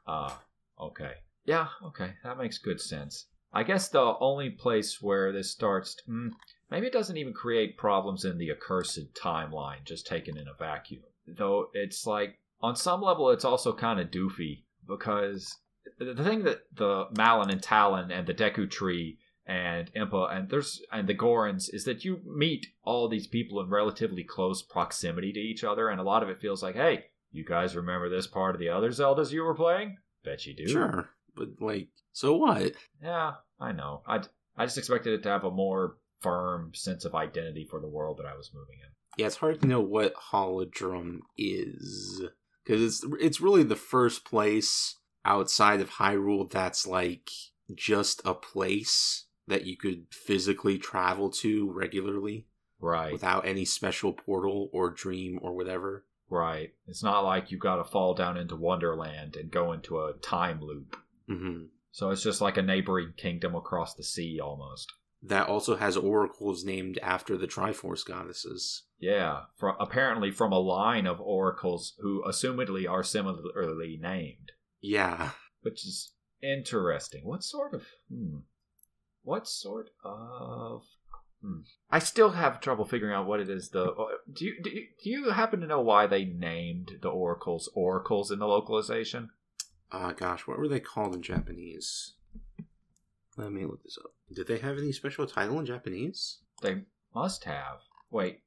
uh 0.08 0.36
okay. 0.80 1.14
Yeah, 1.46 1.68
okay. 1.86 2.14
That 2.24 2.38
makes 2.38 2.58
good 2.58 2.80
sense. 2.80 3.28
I 3.52 3.64
guess 3.64 3.90
the 3.90 4.16
only 4.20 4.50
place 4.50 5.00
where 5.02 5.32
this 5.32 5.52
starts, 5.52 5.98
mm, 6.10 6.32
maybe 6.72 6.88
it 6.88 6.94
doesn't 6.94 7.18
even 7.18 7.34
create 7.34 7.78
problems 7.78 8.26
in 8.26 8.38
the 8.38 8.50
accursed 8.50 9.14
timeline, 9.14 9.84
just 9.86 10.08
taken 10.08 10.38
in 10.38 10.48
a 10.48 10.54
vacuum. 10.58 11.04
Though 11.28 11.68
it's 11.74 12.08
like, 12.08 12.40
on 12.62 12.76
some 12.76 13.02
level, 13.02 13.30
it's 13.30 13.46
also 13.46 13.74
kind 13.74 14.00
of 14.00 14.10
doofy 14.10 14.64
because 14.88 15.56
the 16.00 16.14
the 16.14 16.24
thing 16.24 16.44
that 16.46 16.62
the 16.74 17.06
Malon 17.16 17.52
and 17.52 17.62
Talon 17.62 18.10
and 18.10 18.26
the 18.26 18.34
Deku 18.34 18.72
Tree 18.72 19.20
and 19.46 19.92
Impa 19.94 20.36
and 20.36 20.50
there's 20.50 20.82
and 20.92 21.08
the 21.08 21.16
Gorons 21.16 21.74
is 21.74 21.84
that 21.86 22.06
you 22.06 22.22
meet 22.26 22.68
all 22.84 23.10
these 23.10 23.28
people 23.28 23.60
in 23.62 23.70
relatively 23.70 24.24
close 24.24 24.62
proximity 24.62 25.34
to 25.34 25.40
each 25.40 25.64
other, 25.64 25.90
and 25.90 26.00
a 26.00 26.04
lot 26.04 26.24
of 26.24 26.30
it 26.30 26.40
feels 26.40 26.64
like, 26.64 26.76
hey, 26.76 27.06
you 27.32 27.44
guys 27.44 27.76
remember 27.76 28.10
this 28.10 28.28
part 28.28 28.56
of 28.56 28.60
the 28.60 28.70
other 28.70 28.90
Zeldas 28.90 29.32
you 29.32 29.44
were 29.44 29.56
playing? 29.56 29.98
Bet 30.24 30.46
you 30.46 30.56
do. 30.56 30.68
Sure, 30.68 31.10
but 31.36 31.50
like, 31.60 31.90
so 32.14 32.36
what? 32.36 32.74
Yeah, 33.02 33.34
I 33.60 33.74
know. 33.74 34.02
I 34.08 34.22
I 34.56 34.66
just 34.66 34.78
expected 34.78 35.14
it 35.14 35.24
to 35.24 35.30
have 35.30 35.44
a 35.44 35.52
more 35.52 35.98
firm 36.22 36.72
sense 36.74 37.04
of 37.04 37.14
identity 37.14 37.68
for 37.70 37.82
the 37.82 37.88
world 37.88 38.18
that 38.18 38.26
I 38.26 38.36
was 38.36 38.52
moving 38.54 38.78
in. 38.82 38.90
Yeah, 39.18 39.28
it's 39.28 39.36
hard 39.36 39.62
to 39.62 39.68
know 39.68 39.82
what 39.82 40.16
Holodrum 40.16 41.20
is 41.38 42.24
because 42.64 42.82
it's 42.82 43.06
it's 43.20 43.42
really 43.42 43.64
the 43.64 43.76
first 43.76 44.24
place 44.26 44.96
outside 45.26 45.82
of 45.82 45.92
Hyrule 45.92 46.50
that's 46.50 46.88
like 46.88 47.30
just 47.76 48.22
a 48.26 48.34
place 48.34 49.26
that 49.48 49.66
you 49.66 49.76
could 49.78 50.06
physically 50.12 50.78
travel 50.78 51.30
to 51.30 51.72
regularly 51.72 52.48
Right. 52.80 53.12
without 53.14 53.46
any 53.48 53.64
special 53.66 54.12
portal 54.14 54.70
or 54.74 54.90
dream 54.90 55.40
or 55.42 55.54
whatever. 55.56 56.06
Right. 56.30 56.74
It's 56.88 57.04
not 57.04 57.22
like 57.24 57.52
you've 57.52 57.62
got 57.62 57.78
to 57.78 57.84
fall 57.84 58.14
down 58.14 58.38
into 58.38 58.56
Wonderland 58.56 59.36
and 59.36 59.52
go 59.52 59.72
into 59.72 60.00
a 60.00 60.14
time 60.22 60.62
loop. 60.62 60.98
hmm 61.28 61.66
So 61.92 62.10
it's 62.10 62.24
just 62.24 62.42
like 62.42 62.58
a 62.58 62.62
neighboring 62.62 63.14
kingdom 63.16 63.56
across 63.56 63.94
the 63.94 64.04
sea 64.04 64.40
almost. 64.40 64.92
That 65.22 65.48
also 65.48 65.78
has 65.78 65.96
oracles 65.96 66.66
named 66.66 66.98
after 67.02 67.38
the 67.38 67.48
Triforce 67.48 68.06
goddesses. 68.06 68.84
Yeah, 69.00 69.44
from, 69.58 69.76
apparently 69.80 70.32
from 70.32 70.52
a 70.52 70.60
line 70.60 71.08
of 71.08 71.22
oracles 71.22 71.94
who 72.00 72.24
assumedly 72.28 72.90
are 72.90 73.04
similarly 73.04 73.98
named, 74.02 74.52
Yeah, 74.82 75.32
which 75.62 75.86
is 75.86 76.14
interesting. 76.42 77.22
What 77.24 77.44
sort 77.44 77.74
of 77.74 77.86
hmm, 78.10 78.40
what 79.24 79.48
sort 79.48 79.90
of 80.04 80.84
hmm. 81.42 81.62
I 81.90 82.00
still 82.00 82.32
have 82.32 82.62
trouble 82.62 82.86
figuring 82.86 83.14
out 83.14 83.26
what 83.26 83.40
it 83.40 83.50
is. 83.50 83.70
The 83.70 83.94
do 84.32 84.46
you, 84.46 84.62
do 84.62 84.70
you 84.70 84.88
do 85.04 85.10
you 85.10 85.30
happen 85.32 85.60
to 85.62 85.68
know 85.68 85.82
why 85.82 86.08
they 86.08 86.26
named 86.26 86.92
the 87.02 87.10
oracles 87.10 87.70
oracles 87.74 88.32
in 88.32 88.40
the 88.40 88.48
localization? 88.48 89.32
uh, 89.94 90.12
gosh, 90.12 90.48
what 90.48 90.58
were 90.58 90.68
they 90.68 90.80
called 90.80 91.14
in 91.14 91.22
Japanese? 91.22 92.14
Let 93.38 93.52
me 93.52 93.66
look 93.66 93.84
this 93.84 93.98
up. 94.04 94.12
Did 94.34 94.48
they 94.48 94.58
have 94.58 94.78
any 94.78 94.92
special 94.92 95.28
title 95.28 95.60
in 95.60 95.66
Japanese? 95.66 96.40
They 96.62 96.82
must 97.14 97.44
have. 97.44 97.80
Wait, 98.10 98.42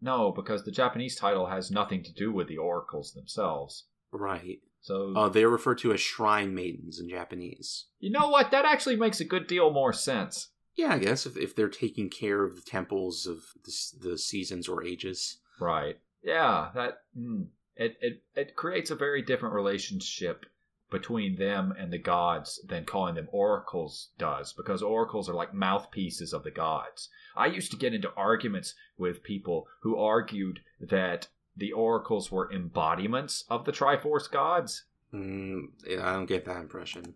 no, 0.00 0.30
because 0.30 0.64
the 0.64 0.70
Japanese 0.70 1.16
title 1.16 1.46
has 1.46 1.70
nothing 1.70 2.04
to 2.04 2.12
do 2.12 2.32
with 2.32 2.46
the 2.46 2.58
oracles 2.58 3.12
themselves. 3.12 3.84
Right. 4.12 4.60
So 4.82 5.14
Uh, 5.16 5.28
they 5.28 5.44
are 5.44 5.48
referred 5.48 5.78
to 5.78 5.92
as 5.92 6.00
shrine 6.00 6.54
maidens 6.54 6.98
in 7.00 7.08
Japanese. 7.08 7.86
you 8.00 8.10
know 8.10 8.28
what? 8.28 8.50
That 8.50 8.64
actually 8.64 8.96
makes 8.96 9.20
a 9.20 9.24
good 9.24 9.46
deal 9.46 9.70
more 9.70 9.92
sense. 9.92 10.48
Yeah, 10.74 10.94
I 10.94 10.98
guess 10.98 11.26
if, 11.26 11.36
if 11.36 11.54
they're 11.54 11.68
taking 11.68 12.08
care 12.10 12.44
of 12.44 12.56
the 12.56 12.62
temples 12.62 13.26
of 13.26 13.44
the, 13.64 14.08
the 14.10 14.18
seasons 14.18 14.68
or 14.68 14.82
ages. 14.84 15.38
Right. 15.60 15.98
Yeah, 16.22 16.70
that 16.74 17.02
mm, 17.16 17.46
it, 17.76 17.96
it 18.00 18.22
it 18.34 18.56
creates 18.56 18.90
a 18.90 18.94
very 18.96 19.22
different 19.22 19.54
relationship 19.54 20.46
between 20.90 21.36
them 21.36 21.72
and 21.78 21.92
the 21.92 21.98
gods 21.98 22.60
than 22.68 22.84
calling 22.84 23.14
them 23.14 23.28
oracles 23.32 24.10
does 24.18 24.52
because 24.52 24.82
oracles 24.82 25.28
are 25.28 25.34
like 25.34 25.54
mouthpieces 25.54 26.32
of 26.32 26.42
the 26.44 26.50
gods. 26.50 27.08
I 27.36 27.46
used 27.46 27.70
to 27.70 27.78
get 27.78 27.94
into 27.94 28.12
arguments 28.14 28.74
with 28.98 29.22
people 29.22 29.66
who 29.82 29.96
argued 29.96 30.60
that 30.80 31.28
the 31.56 31.72
oracles 31.72 32.30
were 32.30 32.50
embodiments 32.52 33.44
of 33.48 33.64
the 33.64 33.72
Triforce 33.72 34.30
gods. 34.30 34.84
Mm, 35.12 35.64
yeah, 35.86 36.08
I 36.08 36.12
don't 36.14 36.26
get 36.26 36.44
that 36.46 36.60
impression. 36.60 37.14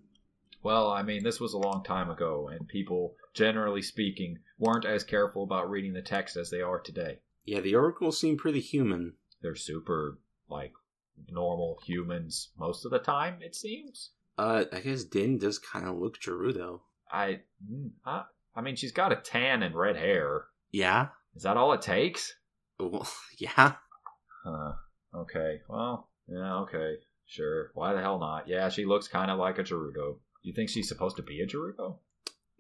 Well, 0.63 0.91
I 0.91 1.03
mean, 1.03 1.23
this 1.23 1.41
was 1.41 1.53
a 1.55 1.59
long 1.59 1.85
time 1.85 2.11
ago, 2.11 2.49
and 2.49 2.67
people, 2.69 3.15
generally 3.35 3.83
speaking, 3.83 4.39
weren't 4.59 4.85
as 4.85 5.05
careful 5.05 5.45
about 5.45 5.71
reading 5.71 5.93
the 5.93 6.03
text 6.03 6.37
as 6.37 6.51
they 6.51 6.61
are 6.61 6.81
today. 6.81 7.19
Yeah, 7.45 7.61
the 7.61 7.75
oracles 7.77 8.19
seem 8.21 8.37
pretty 8.37 8.61
human. 8.61 9.15
they're 9.43 9.55
super 9.55 10.19
like 10.49 10.73
normal 11.31 11.79
humans 11.87 12.49
most 12.59 12.85
of 12.85 12.91
the 12.91 12.99
time 12.99 13.37
it 13.41 13.55
seems 13.55 14.11
Uh, 14.37 14.65
I 14.73 14.81
guess 14.81 15.05
Din 15.05 15.39
does 15.39 15.59
kind 15.59 15.87
of 15.89 15.97
look 15.97 16.19
Gerudo. 16.21 16.81
i 17.11 17.41
mm, 17.71 17.91
I, 18.05 18.25
I 18.55 18.61
mean 18.61 18.77
she's 18.77 18.93
got 18.93 19.13
a 19.13 19.17
tan 19.17 19.63
and 19.63 19.75
red 19.75 19.97
hair 19.97 20.47
Yeah? 20.73 21.09
is 21.35 21.43
that 21.45 21.57
all 21.57 21.73
it 21.73 21.81
takes 21.83 22.35
Well, 22.79 23.09
yeah. 23.39 23.75
Huh 24.47 24.73
okay. 25.23 25.61
Well 25.69 26.09
yeah 26.29 26.59
okay. 26.61 26.95
Sure. 27.27 27.71
Why 27.75 27.93
the 27.93 28.01
hell 28.01 28.19
not? 28.21 28.49
Yeah 28.49 28.69
she 28.69 28.85
looks 28.85 29.09
kind 29.09 29.31
of 29.31 29.39
like 29.39 29.59
a 29.59 29.65
gerudo. 29.65 30.19
You 30.43 30.53
think 30.53 30.71
she's 30.71 30.89
supposed 30.89 31.17
to 31.17 31.23
be 31.23 31.41
a 31.41 31.47
gerudo? 31.47 31.99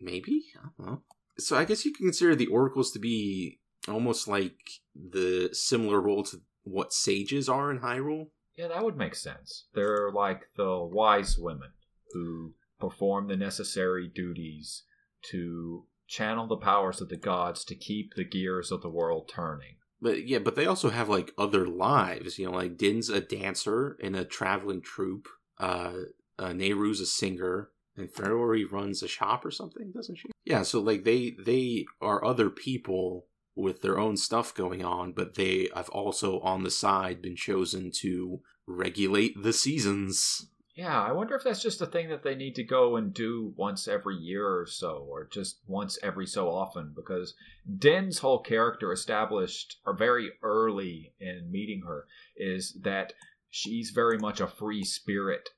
Maybe? 0.00 0.42
I 0.56 0.68
don't 0.78 0.86
know. 0.86 1.02
So 1.38 1.56
I 1.56 1.64
guess 1.64 1.84
you 1.84 1.92
can 1.92 2.06
consider 2.06 2.34
the 2.34 2.46
oracles 2.48 2.90
to 2.92 2.98
be 2.98 3.60
almost 3.88 4.26
like 4.26 4.56
the 4.94 5.50
similar 5.52 6.00
role 6.00 6.24
to 6.24 6.40
what 6.64 6.92
sages 6.92 7.48
are 7.48 7.70
in 7.70 7.78
Hyrule. 7.78 8.26
yeah 8.56 8.68
that 8.68 8.82
would 8.82 8.96
make 8.96 9.14
sense. 9.14 9.66
They're 9.74 10.10
like 10.10 10.40
the 10.56 10.78
wise 10.82 11.38
women 11.38 11.70
who 12.12 12.54
perform 12.80 13.28
the 13.28 13.36
necessary 13.36 14.10
duties 14.12 14.82
to 15.30 15.84
channel 16.08 16.46
the 16.46 16.56
powers 16.56 17.00
of 17.00 17.08
the 17.08 17.16
gods 17.16 17.64
to 17.64 17.74
keep 17.74 18.14
the 18.14 18.24
gears 18.24 18.70
of 18.72 18.82
the 18.82 18.88
world 18.88 19.28
turning 19.32 19.76
But 20.00 20.26
yeah, 20.26 20.38
but 20.38 20.56
they 20.56 20.66
also 20.66 20.90
have 20.90 21.08
like 21.08 21.32
other 21.38 21.66
lives. 21.66 22.38
You 22.38 22.46
know, 22.46 22.56
like 22.56 22.76
Din's 22.76 23.08
a 23.08 23.20
dancer 23.20 23.96
in 24.00 24.14
a 24.14 24.24
traveling 24.24 24.82
troupe. 24.82 25.28
Uh, 25.58 25.92
uh 26.38 26.50
Nayru's 26.50 27.00
a 27.00 27.06
singer, 27.06 27.70
and 27.96 28.12
Farore 28.12 28.70
runs 28.70 29.02
a 29.02 29.08
shop 29.08 29.44
or 29.44 29.50
something, 29.50 29.92
doesn't 29.92 30.16
she? 30.16 30.28
Yeah, 30.44 30.62
so 30.62 30.80
like 30.80 31.04
they 31.04 31.36
they 31.42 31.86
are 32.00 32.24
other 32.24 32.50
people 32.50 33.26
with 33.54 33.80
their 33.80 33.98
own 33.98 34.18
stuff 34.18 34.54
going 34.54 34.84
on, 34.84 35.12
but 35.12 35.34
they 35.34 35.70
have 35.74 35.88
also 35.88 36.40
on 36.40 36.62
the 36.62 36.70
side 36.70 37.22
been 37.22 37.36
chosen 37.36 37.90
to 37.90 38.40
regulate 38.66 39.42
the 39.42 39.52
seasons. 39.52 40.48
Yeah, 40.76 41.02
I 41.02 41.12
wonder 41.12 41.34
if 41.34 41.42
that's 41.42 41.62
just 41.62 41.80
a 41.80 41.86
thing 41.86 42.10
that 42.10 42.22
they 42.22 42.34
need 42.34 42.54
to 42.56 42.62
go 42.62 42.96
and 42.96 43.12
do 43.14 43.54
once 43.56 43.88
every 43.88 44.16
year 44.16 44.46
or 44.46 44.66
so, 44.66 45.06
or 45.08 45.24
just 45.24 45.60
once 45.66 45.98
every 46.02 46.26
so 46.26 46.50
often, 46.50 46.92
because 46.94 47.34
Din's 47.78 48.18
whole 48.18 48.40
character 48.40 48.92
established, 48.92 49.78
or 49.86 49.94
very 49.96 50.32
early 50.42 51.14
in 51.18 51.50
meeting 51.50 51.82
her, 51.86 52.06
is 52.36 52.74
that 52.82 53.14
she's 53.48 53.88
very 53.88 54.18
much 54.18 54.38
a 54.38 54.46
free 54.46 54.84
spirit 54.84 55.48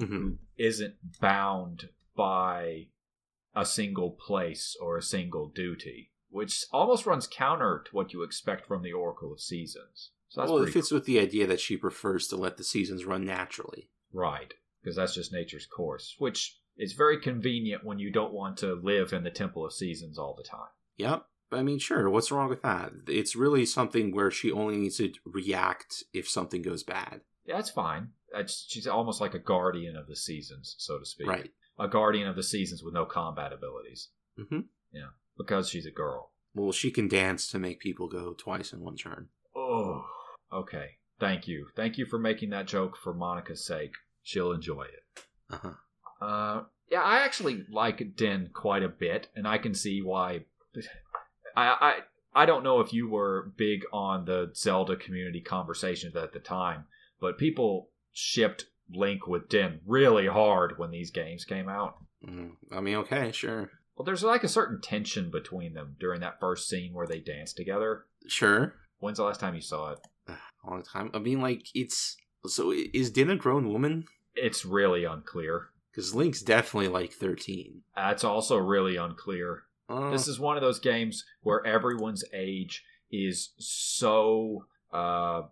Mhm. 0.00 0.06
who 0.08 0.38
isn't 0.56 0.94
bound 1.20 1.88
by 2.14 2.86
a 3.56 3.66
single 3.66 4.12
place 4.12 4.76
or 4.80 4.96
a 4.96 5.02
single 5.02 5.48
duty, 5.48 6.12
which 6.30 6.66
almost 6.70 7.04
runs 7.04 7.26
counter 7.26 7.82
to 7.84 7.96
what 7.96 8.12
you 8.12 8.22
expect 8.22 8.66
from 8.66 8.82
the 8.82 8.92
Oracle 8.92 9.32
of 9.32 9.40
Seasons. 9.40 10.12
So 10.28 10.40
that's 10.40 10.52
well, 10.52 10.62
it 10.62 10.72
fits 10.72 10.92
with 10.92 11.04
the 11.04 11.18
idea 11.18 11.48
that 11.48 11.60
she 11.60 11.76
prefers 11.76 12.28
to 12.28 12.36
let 12.36 12.58
the 12.58 12.64
seasons 12.64 13.04
run 13.04 13.24
naturally. 13.24 13.90
Right, 14.12 14.52
because 14.82 14.96
that's 14.96 15.14
just 15.14 15.32
nature's 15.32 15.66
course, 15.66 16.14
which 16.18 16.58
is 16.76 16.92
very 16.94 17.20
convenient 17.20 17.84
when 17.84 17.98
you 17.98 18.10
don't 18.10 18.32
want 18.32 18.56
to 18.58 18.74
live 18.74 19.12
in 19.12 19.24
the 19.24 19.30
Temple 19.30 19.64
of 19.64 19.72
Seasons 19.72 20.18
all 20.18 20.34
the 20.36 20.48
time. 20.48 20.70
Yep. 20.96 21.24
I 21.50 21.62
mean, 21.62 21.78
sure. 21.78 22.08
What's 22.08 22.32
wrong 22.32 22.48
with 22.48 22.62
that? 22.62 22.92
It's 23.08 23.36
really 23.36 23.66
something 23.66 24.14
where 24.14 24.30
she 24.30 24.50
only 24.50 24.78
needs 24.78 24.96
to 24.96 25.12
react 25.26 26.02
if 26.14 26.26
something 26.28 26.62
goes 26.62 26.82
bad. 26.82 27.20
Yeah, 27.44 27.56
that's 27.56 27.70
fine. 27.70 28.08
That's, 28.32 28.64
she's 28.68 28.86
almost 28.86 29.20
like 29.20 29.34
a 29.34 29.38
guardian 29.38 29.96
of 29.96 30.06
the 30.06 30.16
seasons, 30.16 30.74
so 30.78 30.98
to 30.98 31.04
speak. 31.04 31.26
Right. 31.26 31.50
A 31.78 31.88
guardian 31.88 32.26
of 32.26 32.36
the 32.36 32.42
seasons 32.42 32.82
with 32.82 32.94
no 32.94 33.04
combat 33.04 33.52
abilities. 33.52 34.08
Mm-hmm. 34.38 34.60
Yeah, 34.92 35.08
Because 35.36 35.68
she's 35.68 35.86
a 35.86 35.90
girl. 35.90 36.30
Well, 36.54 36.72
she 36.72 36.90
can 36.90 37.08
dance 37.08 37.46
to 37.48 37.58
make 37.58 37.80
people 37.80 38.08
go 38.08 38.34
twice 38.34 38.72
in 38.72 38.80
one 38.80 38.96
turn. 38.96 39.28
Oh, 39.56 40.04
okay. 40.52 40.92
Thank 41.22 41.46
you. 41.46 41.68
Thank 41.76 41.98
you 41.98 42.04
for 42.04 42.18
making 42.18 42.50
that 42.50 42.66
joke 42.66 42.96
for 42.96 43.14
Monica's 43.14 43.64
sake. 43.64 43.92
She'll 44.24 44.50
enjoy 44.50 44.82
it. 44.82 45.22
Uh-huh. 45.50 45.74
Uh, 46.20 46.62
yeah, 46.90 47.02
I 47.02 47.18
actually 47.18 47.64
like 47.70 48.16
Din 48.16 48.50
quite 48.52 48.82
a 48.82 48.88
bit, 48.88 49.28
and 49.36 49.46
I 49.46 49.58
can 49.58 49.72
see 49.72 50.02
why. 50.02 50.40
I, 51.56 51.76
I 52.34 52.42
I 52.42 52.44
don't 52.44 52.64
know 52.64 52.80
if 52.80 52.92
you 52.92 53.08
were 53.08 53.52
big 53.56 53.84
on 53.92 54.24
the 54.24 54.50
Zelda 54.56 54.96
community 54.96 55.40
conversations 55.40 56.16
at 56.16 56.32
the 56.32 56.40
time, 56.40 56.86
but 57.20 57.38
people 57.38 57.90
shipped 58.12 58.64
Link 58.92 59.28
with 59.28 59.48
Din 59.48 59.78
really 59.86 60.26
hard 60.26 60.76
when 60.76 60.90
these 60.90 61.12
games 61.12 61.44
came 61.44 61.68
out. 61.68 61.98
Mm, 62.26 62.56
I 62.72 62.80
mean, 62.80 62.96
okay, 62.96 63.30
sure. 63.30 63.70
Well, 63.96 64.04
there's 64.04 64.24
like 64.24 64.42
a 64.42 64.48
certain 64.48 64.80
tension 64.80 65.30
between 65.30 65.74
them 65.74 65.94
during 66.00 66.20
that 66.22 66.40
first 66.40 66.68
scene 66.68 66.92
where 66.92 67.06
they 67.06 67.20
dance 67.20 67.52
together. 67.52 68.06
Sure. 68.26 68.74
When's 68.98 69.18
the 69.18 69.24
last 69.24 69.38
time 69.38 69.54
you 69.54 69.60
saw 69.60 69.92
it? 69.92 69.98
A 70.66 70.76
the 70.76 70.82
time. 70.82 71.10
I 71.14 71.18
mean, 71.18 71.40
like, 71.40 71.66
it's. 71.74 72.16
So, 72.46 72.72
is 72.72 73.10
Din 73.10 73.30
a 73.30 73.36
grown 73.36 73.68
woman? 73.72 74.04
It's 74.34 74.64
really 74.64 75.04
unclear. 75.04 75.68
Because 75.90 76.14
Link's 76.14 76.42
definitely 76.42 76.88
like 76.88 77.12
13. 77.12 77.82
That's 77.94 78.24
also 78.24 78.56
really 78.56 78.96
unclear. 78.96 79.64
Uh, 79.88 80.10
This 80.10 80.26
is 80.26 80.40
one 80.40 80.56
of 80.56 80.62
those 80.62 80.78
games 80.80 81.24
where 81.42 81.64
everyone's 81.66 82.24
age 82.32 82.84
is 83.10 83.50
so 83.58 84.64
uh 84.90 85.42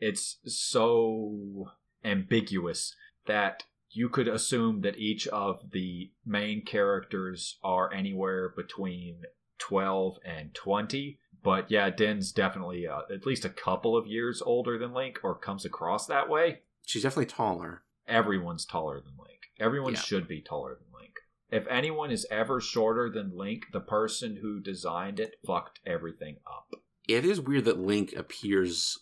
it's 0.00 0.38
so 0.46 1.70
ambiguous 2.04 2.94
that 3.26 3.64
you 3.90 4.08
could 4.08 4.26
assume 4.28 4.80
that 4.80 4.96
each 4.96 5.26
of 5.28 5.70
the 5.72 6.10
main 6.24 6.64
characters 6.64 7.58
are 7.62 7.92
anywhere 7.92 8.48
between 8.56 9.22
12 9.58 10.16
and 10.24 10.54
20 10.54 11.18
but 11.42 11.70
yeah 11.70 11.90
Din's 11.90 12.32
definitely 12.32 12.86
uh, 12.86 13.00
at 13.12 13.26
least 13.26 13.44
a 13.44 13.50
couple 13.50 13.96
of 13.96 14.06
years 14.06 14.42
older 14.42 14.78
than 14.78 14.92
Link 14.94 15.20
or 15.22 15.34
comes 15.34 15.64
across 15.64 16.06
that 16.06 16.28
way 16.28 16.60
she's 16.86 17.02
definitely 17.02 17.26
taller. 17.26 17.82
everyone's 18.06 18.64
taller 18.66 19.00
than 19.00 19.12
Link. 19.18 19.40
Everyone 19.60 19.92
Yeah. 19.94 20.00
should 20.00 20.26
be 20.28 20.40
taller 20.40 20.74
than 20.74 20.86
Link. 20.98 21.14
If 21.50 21.66
anyone 21.68 22.10
is 22.10 22.26
ever 22.30 22.60
shorter 22.60 23.08
than 23.10 23.36
Link, 23.36 23.66
the 23.72 23.80
person 23.80 24.38
who 24.42 24.58
designed 24.60 25.20
it 25.20 25.36
fucked 25.46 25.80
everything 25.86 26.36
up. 26.46 26.74
It 27.06 27.24
is 27.24 27.40
weird 27.40 27.66
that 27.66 27.78
Link 27.78 28.12
appears 28.16 28.98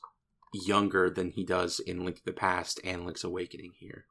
younger 0.52 1.08
than 1.08 1.30
he 1.30 1.44
does 1.44 1.78
in 1.80 2.04
Link 2.04 2.16
to 2.16 2.24
the 2.24 2.32
Past 2.32 2.80
and 2.82 3.06
Link's 3.06 3.22
Awakening 3.24 3.72
here. 3.78 4.06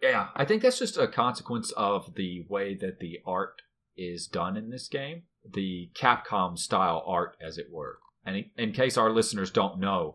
Yeah, 0.00 0.28
I 0.36 0.44
think 0.44 0.62
that's 0.62 0.78
just 0.78 0.96
a 0.96 1.08
consequence 1.08 1.72
of 1.72 2.14
the 2.14 2.46
way 2.48 2.74
that 2.76 3.00
the 3.00 3.18
art 3.26 3.62
is 3.96 4.26
done 4.26 4.56
in 4.56 4.70
this 4.70 4.88
game, 4.88 5.24
the 5.48 5.90
Capcom 5.94 6.58
style 6.58 7.02
art, 7.06 7.36
as 7.40 7.58
it 7.58 7.66
were. 7.70 7.98
And 8.24 8.44
in, 8.56 8.72
case 8.72 8.96
our 8.96 9.10
listeners 9.10 9.50
don't 9.50 9.80
know, 9.80 10.14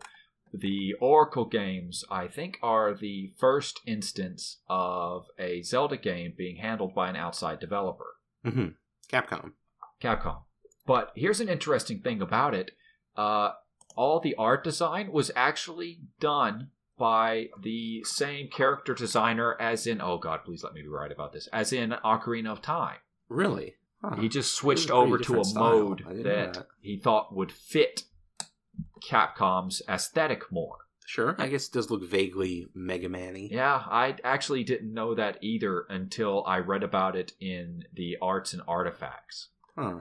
the 0.53 0.93
Oracle 1.01 1.45
games, 1.45 2.03
I 2.09 2.27
think, 2.27 2.57
are 2.61 2.93
the 2.93 3.31
first 3.37 3.81
instance 3.85 4.59
of 4.69 5.25
a 5.39 5.63
Zelda 5.63 5.97
game 5.97 6.33
being 6.37 6.57
handled 6.57 6.93
by 6.93 7.09
an 7.09 7.15
outside 7.15 7.59
developer. 7.59 8.15
hmm 8.43 8.67
Capcom. 9.11 9.53
Capcom. 10.01 10.43
But 10.85 11.11
here's 11.15 11.39
an 11.39 11.49
interesting 11.49 11.99
thing 11.99 12.21
about 12.21 12.53
it. 12.53 12.71
Uh, 13.15 13.51
all 13.95 14.19
the 14.19 14.35
art 14.35 14.63
design 14.63 15.11
was 15.11 15.31
actually 15.35 15.99
done 16.19 16.69
by 16.97 17.49
the 17.61 18.03
same 18.03 18.47
character 18.49 18.93
designer 18.93 19.59
as 19.59 19.85
in 19.85 20.01
oh 20.01 20.17
god 20.17 20.39
please 20.45 20.63
let 20.63 20.73
me 20.73 20.81
be 20.81 20.87
right 20.87 21.11
about 21.11 21.33
this 21.33 21.47
as 21.51 21.73
in 21.73 21.93
Ocarina 22.03 22.51
of 22.51 22.61
Time. 22.61 22.97
Really? 23.27 23.75
Huh. 24.09 24.21
He 24.21 24.29
just 24.29 24.53
switched 24.55 24.91
over 24.91 25.17
to 25.17 25.39
a 25.41 25.45
style. 25.45 25.63
mode 25.63 26.03
I 26.05 26.09
didn't 26.13 26.23
know 26.25 26.29
that, 26.35 26.53
that. 26.53 26.67
he 26.81 26.97
thought 26.97 27.35
would 27.35 27.51
fit 27.51 28.03
Capcom's 29.03 29.81
aesthetic 29.89 30.51
more. 30.51 30.77
Sure. 31.07 31.35
I 31.37 31.47
guess 31.47 31.67
it 31.67 31.73
does 31.73 31.91
look 31.91 32.03
vaguely 32.03 32.65
Mega 32.73 33.07
Man-y. 33.09 33.49
Yeah, 33.51 33.83
I 33.87 34.15
actually 34.23 34.63
didn't 34.63 34.91
know 34.93 35.13
that 35.13 35.37
either 35.41 35.85
until 35.89 36.43
I 36.47 36.57
read 36.59 36.81
about 36.81 37.15
it 37.15 37.33
in 37.39 37.83
the 37.93 38.17
Arts 38.21 38.53
and 38.53 38.61
Artifacts. 38.67 39.49
Huh. 39.77 39.99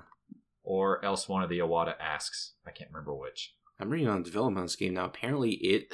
Or 0.63 1.05
else 1.05 1.29
one 1.29 1.43
of 1.43 1.51
the 1.51 1.59
Iwata 1.59 1.95
asks. 2.01 2.53
I 2.67 2.71
can't 2.71 2.91
remember 2.91 3.15
which. 3.15 3.55
I'm 3.79 3.91
reading 3.91 4.09
on 4.09 4.23
development 4.23 4.61
on 4.61 4.65
this 4.65 4.77
game 4.77 4.95
now. 4.95 5.05
Apparently, 5.05 5.53
it 5.57 5.93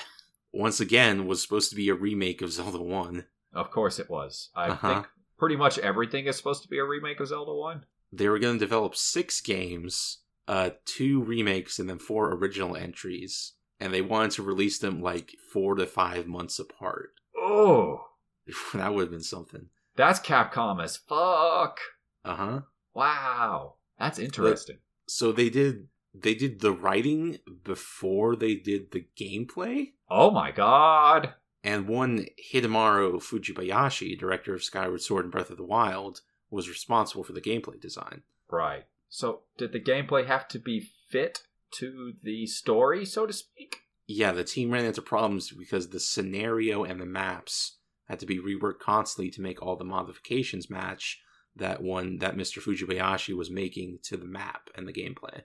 once 0.53 0.79
again 0.79 1.27
was 1.27 1.42
supposed 1.42 1.70
to 1.70 1.77
be 1.77 1.88
a 1.88 1.94
remake 1.94 2.40
of 2.40 2.53
Zelda 2.53 2.81
One. 2.81 3.25
Of 3.53 3.73
course 3.73 3.99
it 3.99 4.09
was. 4.09 4.51
I 4.55 4.68
Uh-huh. 4.68 4.94
think 4.94 5.07
pretty 5.38 5.57
much 5.57 5.77
everything 5.79 6.27
is 6.27 6.37
supposed 6.37 6.62
to 6.62 6.68
be 6.68 6.79
a 6.79 6.85
remake 6.85 7.18
of 7.18 7.27
Zelda 7.27 7.53
1. 7.53 7.85
They 8.12 8.29
were 8.29 8.38
going 8.38 8.55
to 8.59 8.64
develop 8.64 8.96
six 8.96 9.40
games, 9.40 10.18
uh, 10.49 10.70
two 10.85 11.23
remakes, 11.23 11.79
and 11.79 11.88
then 11.88 11.99
four 11.99 12.33
original 12.33 12.77
entries, 12.77 13.53
and 13.79 13.92
they 13.94 14.03
wanted 14.03 14.33
to 14.33 14.42
release 14.42 14.79
them 14.79 15.01
like 15.01 15.37
four 15.53 15.75
to 15.77 15.87
five 15.87 16.27
months 16.27 16.59
apart. 16.59 17.11
Oh, 17.38 18.05
that 18.75 18.92
would 18.92 19.03
have 19.03 19.11
been 19.11 19.23
something. 19.23 19.66
that's 19.96 20.20
Capcom 20.20 20.83
as 20.83 20.96
fuck. 20.96 21.79
Uh 22.25 22.35
huh. 22.35 22.61
Wow. 22.94 23.75
That's 23.99 24.18
interesting. 24.18 24.79
So 25.07 25.31
they 25.33 25.51
did 25.51 25.88
they 26.14 26.35
did 26.35 26.61
the 26.61 26.73
writing 26.73 27.38
before 27.64 28.35
they 28.35 28.55
did 28.57 28.90
the 28.90 29.07
gameplay. 29.16 29.92
oh 30.09 30.31
my 30.31 30.51
god. 30.51 31.35
And 31.62 31.87
one 31.87 32.27
Hidemaro 32.53 33.20
Fujibayashi, 33.23 34.18
director 34.18 34.55
of 34.55 34.64
Skyward 34.64 35.03
Sword 35.03 35.27
and 35.27 35.33
Breath 35.33 35.51
of 35.51 35.59
the 35.59 35.64
Wild, 35.64 36.23
was 36.51 36.69
responsible 36.69 37.25
for 37.25 37.33
the 37.33 37.41
gameplay 37.41 37.81
design. 37.81 38.23
Right. 38.51 38.85
So, 39.09 39.41
did 39.59 39.73
the 39.73 39.81
gameplay 39.81 40.27
have 40.27 40.47
to 40.49 40.59
be 40.59 40.89
fit 41.09 41.43
to 41.75 42.13
the 42.23 42.47
story, 42.47 43.05
so 43.05 43.27
to 43.27 43.33
speak? 43.33 43.77
Yeah, 44.07 44.33
the 44.33 44.45
team 44.45 44.71
ran 44.73 44.85
into 44.85 45.03
problems 45.03 45.51
because 45.53 45.89
the 45.89 46.01
scenario 46.01 46.85
and 46.85 47.01
the 47.01 47.07
maps 47.07 47.79
had 48.09 48.19
to 48.21 48.27
be 48.27 48.39
reworked 48.41 48.81
constantly 48.81 49.31
to 49.31 49.41
make 49.41 49.63
all 49.63 49.77
the 49.77 49.85
modifications 49.85 50.69
match 50.69 51.21
that 51.55 51.83
one 51.83 52.19
that 52.19 52.37
Mr. 52.37 52.61
Fujibayashi 52.61 53.37
was 53.37 53.51
making 53.51 53.99
to 54.05 54.17
the 54.17 54.25
map 54.27 54.69
and 54.77 54.87
the 54.87 54.93
gameplay 54.93 55.43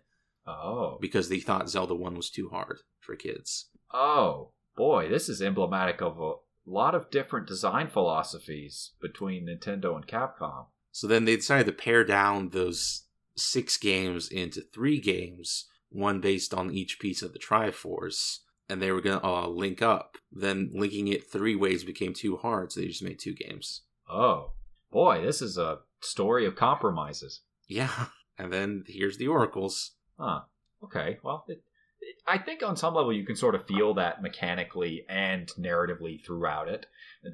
Oh. 0.48 0.98
because 1.02 1.30
they 1.30 1.40
thought 1.40 1.70
Zelda 1.70 1.96
1 1.96 2.16
was 2.16 2.30
too 2.30 2.50
hard 2.50 2.80
for 3.00 3.16
kids. 3.16 3.70
Oh, 3.94 4.52
boy, 4.76 5.10
this 5.10 5.30
is 5.30 5.42
emblematic 5.42 6.02
of 6.02 6.20
a 6.20 6.34
lot 6.68 6.94
of 6.96 7.10
different 7.12 7.48
design 7.48 7.88
philosophies 7.88 8.92
between 9.02 9.48
Nintendo 9.48 9.96
and 9.96 10.06
Capcom. 10.08 10.68
So 10.96 11.08
then 11.08 11.26
they 11.26 11.36
decided 11.36 11.66
to 11.66 11.74
pare 11.74 12.06
down 12.06 12.52
those 12.52 13.04
six 13.36 13.76
games 13.76 14.30
into 14.30 14.62
three 14.62 15.02
games, 15.02 15.66
one 15.90 16.22
based 16.22 16.54
on 16.54 16.72
each 16.72 17.02
piece 17.02 17.22
of 17.22 17.34
the 17.34 17.38
Triforce, 17.38 18.38
and 18.70 18.82
they 18.82 18.94
were 18.94 19.02
going 19.02 19.20
to 19.20 19.28
uh, 19.28 19.48
link 19.50 19.82
up. 19.82 20.18
Then 20.32 20.72
linking 20.74 21.10
it 21.10 21.30
three 21.30 21.54
ways 21.54 21.84
became 21.84 22.14
too 22.14 22.38
hard, 22.38 22.72
so 22.72 22.80
they 22.80 22.88
just 22.88 23.04
made 23.04 23.20
two 23.20 23.34
games. 23.34 23.82
Oh, 24.10 24.54
boy, 24.90 25.22
this 25.22 25.42
is 25.42 25.58
a 25.58 25.80
story 26.00 26.46
of 26.46 26.56
compromises. 26.56 27.42
Yeah, 27.68 28.06
and 28.38 28.54
then 28.54 28.86
here's 28.88 29.18
the 29.18 29.28
Oracles. 29.28 29.96
Huh. 30.18 30.44
Okay. 30.82 31.18
Well, 31.22 31.44
it, 31.50 31.62
I 32.28 32.38
think 32.38 32.64
on 32.64 32.76
some 32.76 32.94
level 32.94 33.14
you 33.14 33.26
can 33.26 33.36
sort 33.36 33.56
of 33.56 33.66
feel 33.66 33.94
that 33.96 34.22
mechanically 34.22 35.06
and 35.08 35.48
narratively 35.60 36.24
throughout 36.26 36.68
it. 36.68 36.86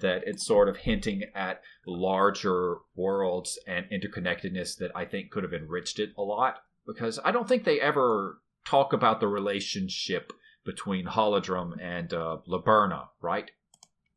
That 0.02 0.24
it's 0.26 0.46
sort 0.46 0.70
of 0.70 0.78
hinting 0.78 1.24
at 1.36 1.62
larger 1.86 2.78
worlds 2.96 3.60
and 3.68 3.86
interconnectedness 3.92 4.78
that 4.78 4.92
I 4.96 5.06
think 5.06 5.32
could 5.32 5.44
have 5.44 5.54
enriched 5.54 6.00
it 6.00 6.12
a 6.18 6.22
lot. 6.22 6.64
Because 6.88 7.20
I 7.24 7.32
don't 7.32 7.48
think 7.48 7.64
they 7.64 7.80
ever 7.80 8.40
talk 8.66 8.94
about 8.94 9.20
the 9.20 9.28
relationship 9.28 10.32
between 10.66 11.06
Holodrum 11.06 11.74
and 11.82 12.14
uh, 12.14 12.38
Laberna, 12.48 13.08
right? 13.22 13.52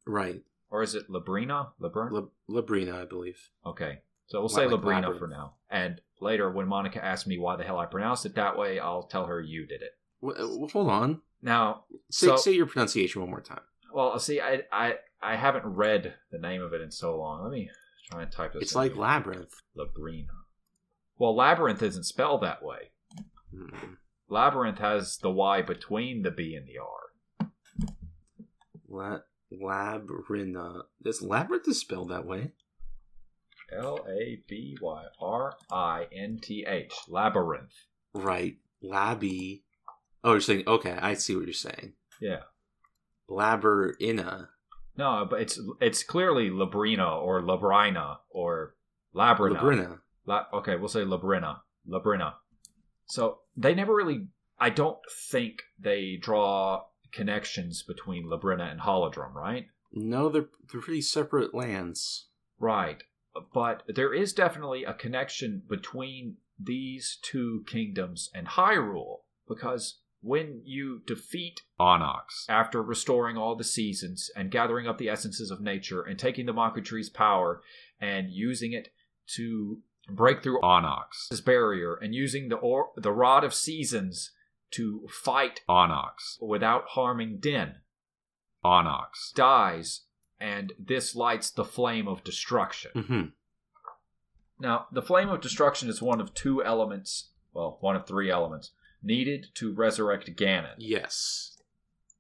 Right. 0.07 0.43
Or 0.71 0.83
is 0.83 0.95
it 0.95 1.09
Labrina? 1.09 1.69
Laberna? 1.81 2.29
La- 2.49 2.61
Labrina, 2.63 3.03
I 3.03 3.05
believe. 3.05 3.49
Okay. 3.65 4.01
So 4.27 4.41
we'll 4.41 4.49
say 4.49 4.67
like 4.67 4.81
Labrina 4.81 5.03
labyrinth. 5.03 5.19
for 5.19 5.29
now. 5.29 5.55
And 5.71 6.01
later, 6.21 6.51
when 6.51 6.69
Monica 6.69 7.05
asks 7.05 7.27
me 7.27 7.39
why 7.39 7.57
the 7.57 7.65
hell 7.65 7.79
I 7.79 7.87
pronounced 7.87 8.27
it 8.27 8.35
that 8.37 8.57
way, 8.57 8.79
I'll 8.79 9.03
tell 9.05 9.27
her 9.27 9.41
you 9.41 9.67
did 9.67 9.83
it. 9.83 9.93
W- 10.25 10.69
hold 10.73 10.91
on. 10.91 11.21
Now, 11.43 11.85
Say, 12.11 12.27
So- 12.29 12.37
say 12.37 12.53
your 12.53 12.67
pronunciation 12.67 13.21
one 13.21 13.31
more 13.31 13.41
time. 13.41 13.61
well, 13.93 14.19
see, 14.19 14.41
I, 14.41 14.63
I 14.73 14.95
I 15.23 15.37
haven't 15.37 15.65
read 15.67 16.15
the 16.31 16.39
name 16.39 16.63
of 16.63 16.73
it 16.73 16.81
in 16.81 16.91
so 16.91 17.17
long. 17.19 17.43
Let 17.43 17.53
me 17.53 17.71
try 18.11 18.23
and 18.23 18.31
type 18.33 18.53
this. 18.53 18.63
It's 18.63 18.75
like 18.75 18.93
here. 18.93 19.01
Labyrinth. 19.03 19.55
Labrina. 19.77 20.27
Well, 21.19 21.35
labyrinth 21.37 21.83
isn't 21.83 22.05
spelled 22.05 22.43
that 22.43 22.63
way. 22.63 22.91
Hmm. 23.55 23.95
Labyrinth 24.29 24.79
has 24.79 25.19
the 25.19 25.31
Y 25.31 25.63
between 25.63 26.23
the 26.23 26.31
B 26.31 26.55
and 26.57 26.67
the 26.67 26.79
R. 26.79 27.51
La- 28.89 29.21
Labrina. 29.53 30.83
This 31.01 31.23
Labyrinth 31.23 31.69
is 31.69 31.81
spelled 31.81 32.11
that 32.11 32.27
way. 32.27 32.53
L 33.73 34.05
A 34.09 34.43
B 34.49 34.77
Y 34.81 35.05
R 35.21 35.57
I 35.71 36.07
N 36.13 36.39
T 36.43 36.65
H. 36.69 36.93
Labyrinth. 37.09 37.87
Right. 38.13 38.59
Labby. 38.83 39.64
Oh, 40.25 40.33
you're 40.33 40.41
saying, 40.41 40.65
okay, 40.67 40.97
I 41.01 41.15
see 41.15 41.37
what 41.37 41.45
you're 41.45 41.53
saying. 41.53 41.93
Yeah. 42.21 42.41
Labyrinth. 43.29 44.01
No, 44.97 45.27
but 45.29 45.41
it's 45.41 45.61
it's 45.81 46.03
clearly 46.03 46.51
Labrina 46.51 47.21
or 47.21 47.43
Labrina 47.43 48.17
or 48.31 48.75
Labrina. 49.15 49.61
Labrina. 49.61 49.99
La- 50.27 50.47
okay, 50.55 50.77
we'll 50.77 50.89
say 50.89 51.01
Labrina. 51.01 51.59
Labrina. 51.89 52.35
So 53.07 53.41
they 53.57 53.75
never 53.75 53.95
really. 53.95 54.29
I 54.59 54.71
don't 54.71 54.99
think 55.31 55.63
they 55.79 56.17
draw 56.21 56.85
connections 57.13 57.83
between 57.83 58.27
Labrina 58.27 58.71
and 58.71 58.81
Holodrum, 58.81 59.35
right? 59.35 59.67
No, 59.93 60.29
they're, 60.29 60.49
they're 60.71 60.81
pretty 60.81 61.03
separate 61.03 61.55
lands. 61.55 62.29
Right. 62.59 63.03
But 63.53 63.83
there 63.89 64.15
is 64.15 64.33
definitely 64.33 64.85
a 64.85 64.95
connection 64.95 65.63
between 65.69 66.37
these 66.59 67.19
two 67.23 67.65
kingdoms 67.67 68.31
and 68.33 68.47
Hyrule 68.47 69.19
because 69.49 70.01
when 70.25 70.63
you 70.65 71.03
defeat 71.07 71.61
Onox 71.79 72.49
after 72.49 72.83
restoring 72.83 73.37
all 73.37 73.55
the 73.55 73.63
seasons 73.63 74.31
and 74.35 74.51
gathering 74.51 74.89
up 74.89 74.97
the 74.97 75.11
essences 75.11 75.51
of 75.51 75.61
nature 75.61 76.03
and 76.03 76.19
taking 76.19 76.47
the 76.47 76.55
Maku 76.55 76.83
Tree's 76.83 77.11
power 77.11 77.61
and 78.01 78.31
using 78.31 78.73
it 78.73 78.89
to 79.37 79.81
break 80.09 80.43
through 80.43 80.61
Onox's 80.63 81.43
barrier 81.43 81.95
and 81.95 82.15
using 82.15 82.49
the 82.49 82.57
or- 82.57 82.91
the 82.97 83.13
Rod 83.13 83.45
of 83.45 83.53
Seasons 83.53 84.33
to 84.71 85.07
fight 85.09 85.61
Onox 85.69 86.41
without 86.41 86.85
harming 86.89 87.39
Din. 87.39 87.77
Onox 88.65 89.33
dies 89.35 90.07
and 90.41 90.73
this 90.79 91.15
lights 91.15 91.51
the 91.51 91.65
flame 91.67 92.09
of 92.09 92.25
destruction. 92.25 92.91
hmm 92.95 93.23
Now, 94.59 94.87
the 94.91 95.03
flame 95.03 95.29
of 95.29 95.43
destruction 95.43 95.89
is 95.91 96.01
one 96.01 96.21
of 96.21 96.33
two 96.33 96.65
elements, 96.65 97.29
well, 97.53 97.77
one 97.81 97.95
of 97.95 98.07
three 98.07 98.31
elements, 98.31 98.71
needed 99.05 99.49
to 99.55 99.73
resurrect 99.73 100.37
Ganon. 100.37 100.75
Yes. 100.79 101.59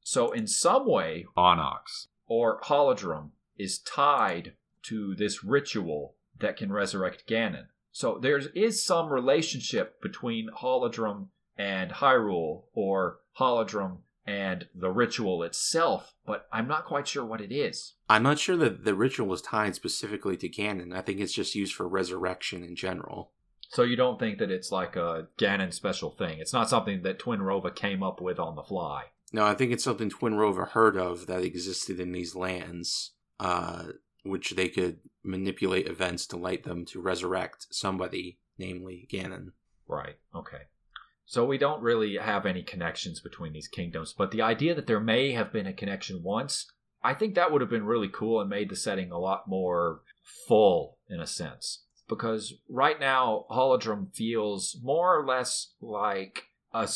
So, 0.02 0.32
in 0.32 0.46
some 0.46 0.86
way, 0.86 1.26
Onox 1.36 2.08
or 2.26 2.60
Holodrum 2.60 3.30
is 3.56 3.78
tied 3.78 4.52
to 4.82 5.14
this 5.14 5.42
ritual 5.42 6.16
that 6.38 6.56
can 6.56 6.72
resurrect 6.72 7.26
Ganon. 7.26 7.66
So, 7.90 8.18
there 8.20 8.38
is 8.38 8.84
some 8.84 9.08
relationship 9.08 10.00
between 10.02 10.48
Holodrum 10.50 11.28
and 11.56 11.90
Hyrule, 11.92 12.64
or 12.74 13.20
Holodrum 13.38 13.98
and 14.26 14.66
the 14.74 14.90
ritual 14.90 15.42
itself, 15.42 16.14
but 16.26 16.46
I'm 16.52 16.66
not 16.66 16.86
quite 16.86 17.06
sure 17.06 17.24
what 17.24 17.40
it 17.40 17.52
is. 17.52 17.94
I'm 18.08 18.22
not 18.22 18.38
sure 18.38 18.56
that 18.56 18.84
the 18.84 18.94
ritual 18.94 19.32
is 19.34 19.42
tied 19.42 19.74
specifically 19.74 20.36
to 20.38 20.48
Ganon. 20.48 20.96
I 20.96 21.02
think 21.02 21.20
it's 21.20 21.34
just 21.34 21.54
used 21.54 21.74
for 21.74 21.86
resurrection 21.86 22.62
in 22.62 22.74
general. 22.74 23.32
So 23.74 23.82
you 23.82 23.96
don't 23.96 24.20
think 24.20 24.38
that 24.38 24.52
it's 24.52 24.70
like 24.70 24.94
a 24.94 25.26
Ganon 25.36 25.74
special 25.74 26.10
thing? 26.10 26.38
It's 26.38 26.52
not 26.52 26.70
something 26.70 27.02
that 27.02 27.18
Twin 27.18 27.40
Twinrova 27.40 27.74
came 27.74 28.04
up 28.04 28.20
with 28.20 28.38
on 28.38 28.54
the 28.54 28.62
fly. 28.62 29.06
No, 29.32 29.44
I 29.44 29.54
think 29.54 29.72
it's 29.72 29.82
something 29.82 30.10
Twin 30.10 30.34
Twinrova 30.34 30.68
heard 30.68 30.96
of 30.96 31.26
that 31.26 31.42
existed 31.42 31.98
in 31.98 32.12
these 32.12 32.36
lands, 32.36 33.14
uh, 33.40 33.86
which 34.22 34.50
they 34.50 34.68
could 34.68 35.00
manipulate 35.24 35.88
events 35.88 36.24
to 36.28 36.36
light 36.36 36.62
them 36.62 36.84
to 36.84 37.00
resurrect 37.00 37.66
somebody, 37.70 38.38
namely 38.58 39.08
Ganon. 39.12 39.48
Right. 39.88 40.18
Okay. 40.32 40.68
So 41.26 41.44
we 41.44 41.58
don't 41.58 41.82
really 41.82 42.16
have 42.16 42.46
any 42.46 42.62
connections 42.62 43.18
between 43.18 43.54
these 43.54 43.66
kingdoms, 43.66 44.14
but 44.16 44.30
the 44.30 44.42
idea 44.42 44.76
that 44.76 44.86
there 44.86 45.00
may 45.00 45.32
have 45.32 45.52
been 45.52 45.66
a 45.66 45.72
connection 45.72 46.22
once, 46.22 46.70
I 47.02 47.12
think 47.12 47.34
that 47.34 47.50
would 47.50 47.60
have 47.60 47.70
been 47.70 47.86
really 47.86 48.08
cool 48.08 48.40
and 48.40 48.48
made 48.48 48.70
the 48.70 48.76
setting 48.76 49.10
a 49.10 49.18
lot 49.18 49.48
more 49.48 50.02
full 50.46 50.98
in 51.08 51.18
a 51.18 51.26
sense. 51.26 51.83
Because 52.08 52.54
right 52.68 53.00
now, 53.00 53.46
Holodrum 53.50 54.14
feels 54.14 54.76
more 54.82 55.18
or 55.18 55.26
less 55.26 55.72
like 55.80 56.44
a, 56.72 56.88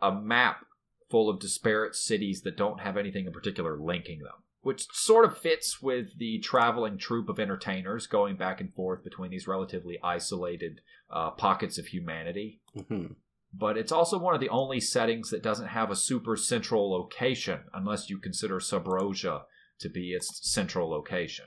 a 0.00 0.12
map 0.12 0.64
full 1.10 1.28
of 1.28 1.40
disparate 1.40 1.94
cities 1.94 2.42
that 2.42 2.56
don't 2.56 2.80
have 2.80 2.96
anything 2.96 3.26
in 3.26 3.32
particular 3.32 3.76
linking 3.78 4.20
them 4.20 4.32
which 4.62 4.86
sort 4.92 5.26
of 5.26 5.36
fits 5.36 5.82
with 5.82 6.18
the 6.18 6.38
traveling 6.38 6.96
troupe 6.96 7.28
of 7.28 7.38
entertainers 7.38 8.06
going 8.06 8.34
back 8.34 8.62
and 8.62 8.72
forth 8.72 9.04
between 9.04 9.30
these 9.30 9.46
relatively 9.46 9.98
isolated 10.02 10.80
uh, 11.10 11.30
pockets 11.32 11.76
of 11.76 11.88
humanity. 11.88 12.62
Mm-hmm 12.74 13.12
but 13.56 13.78
it's 13.78 13.92
also 13.92 14.18
one 14.18 14.34
of 14.34 14.40
the 14.40 14.48
only 14.48 14.80
settings 14.80 15.30
that 15.30 15.42
doesn't 15.42 15.68
have 15.68 15.90
a 15.90 15.96
super 15.96 16.36
central 16.36 16.90
location, 16.90 17.60
unless 17.72 18.10
you 18.10 18.18
consider 18.18 18.58
Subrosia 18.58 19.42
to 19.78 19.88
be 19.88 20.12
its 20.12 20.40
central 20.42 20.90
location. 20.90 21.46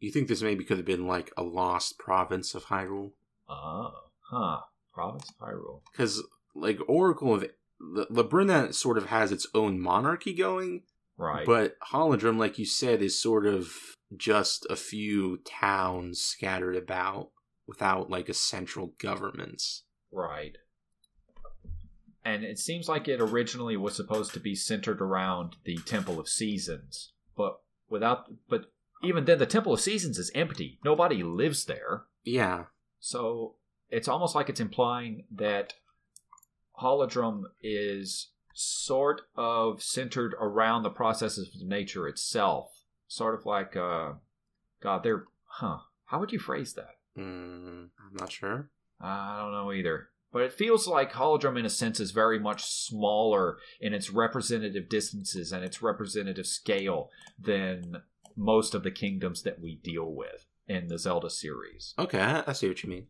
You 0.00 0.10
think 0.10 0.28
this 0.28 0.42
maybe 0.42 0.64
could 0.64 0.78
have 0.78 0.86
been 0.86 1.06
like 1.06 1.30
a 1.36 1.42
lost 1.42 1.98
province 1.98 2.54
of 2.54 2.66
Hyrule? 2.66 3.12
Oh, 3.48 3.92
huh. 4.30 4.60
Province 4.92 5.30
of 5.30 5.48
Hyrule. 5.48 5.82
Because, 5.92 6.22
like, 6.54 6.78
Oracle 6.88 7.34
of. 7.34 7.46
Labrynna 7.82 8.74
sort 8.74 8.98
of 8.98 9.06
has 9.06 9.32
its 9.32 9.46
own 9.54 9.80
monarchy 9.80 10.34
going. 10.34 10.82
Right. 11.16 11.46
But 11.46 11.76
Holodrum, 11.92 12.38
like 12.38 12.58
you 12.58 12.66
said, 12.66 13.00
is 13.00 13.18
sort 13.18 13.46
of 13.46 13.72
just 14.14 14.66
a 14.68 14.76
few 14.76 15.38
towns 15.38 16.20
scattered 16.20 16.76
about 16.76 17.30
without, 17.66 18.10
like, 18.10 18.28
a 18.28 18.34
central 18.34 18.92
government. 18.98 19.62
Right 20.12 20.56
and 22.24 22.44
it 22.44 22.58
seems 22.58 22.88
like 22.88 23.08
it 23.08 23.20
originally 23.20 23.76
was 23.76 23.96
supposed 23.96 24.32
to 24.34 24.40
be 24.40 24.54
centered 24.54 25.00
around 25.00 25.56
the 25.64 25.78
Temple 25.78 26.20
of 26.20 26.28
Seasons, 26.28 27.12
but 27.36 27.60
without 27.88 28.26
but 28.48 28.66
even 29.02 29.24
then 29.24 29.38
the 29.38 29.46
Temple 29.46 29.72
of 29.72 29.80
Seasons 29.80 30.18
is 30.18 30.30
empty. 30.34 30.78
Nobody 30.84 31.22
lives 31.22 31.64
there. 31.64 32.04
Yeah. 32.24 32.64
So 32.98 33.54
it's 33.88 34.08
almost 34.08 34.34
like 34.34 34.48
it's 34.48 34.60
implying 34.60 35.24
that 35.30 35.74
Holodrum 36.80 37.44
is 37.62 38.28
sort 38.54 39.22
of 39.36 39.82
centered 39.82 40.34
around 40.40 40.82
the 40.82 40.90
processes 40.90 41.54
of 41.54 41.66
nature 41.66 42.08
itself. 42.08 42.70
Sort 43.08 43.34
of 43.34 43.46
like 43.46 43.76
uh 43.76 44.12
God, 44.82 45.02
they're 45.02 45.24
huh. 45.46 45.78
How 46.06 46.18
would 46.20 46.32
you 46.32 46.38
phrase 46.38 46.74
that? 46.74 46.96
Mm, 47.18 47.88
I'm 47.98 48.16
not 48.18 48.32
sure. 48.32 48.70
I 49.00 49.38
don't 49.40 49.52
know 49.52 49.72
either. 49.72 50.08
But 50.32 50.42
it 50.42 50.52
feels 50.52 50.86
like 50.86 51.12
Holodrum, 51.12 51.58
in 51.58 51.66
a 51.66 51.70
sense, 51.70 51.98
is 51.98 52.12
very 52.12 52.38
much 52.38 52.64
smaller 52.64 53.58
in 53.80 53.92
its 53.92 54.10
representative 54.10 54.88
distances 54.88 55.50
and 55.50 55.64
its 55.64 55.82
representative 55.82 56.46
scale 56.46 57.10
than 57.38 58.02
most 58.40 58.74
of 58.74 58.82
the 58.82 58.90
kingdoms 58.90 59.42
that 59.42 59.60
we 59.60 59.76
deal 59.84 60.12
with 60.12 60.46
in 60.66 60.88
the 60.88 60.98
Zelda 60.98 61.30
series. 61.30 61.94
Okay, 61.98 62.18
I 62.20 62.52
see 62.52 62.68
what 62.68 62.82
you 62.82 62.88
mean. 62.88 63.06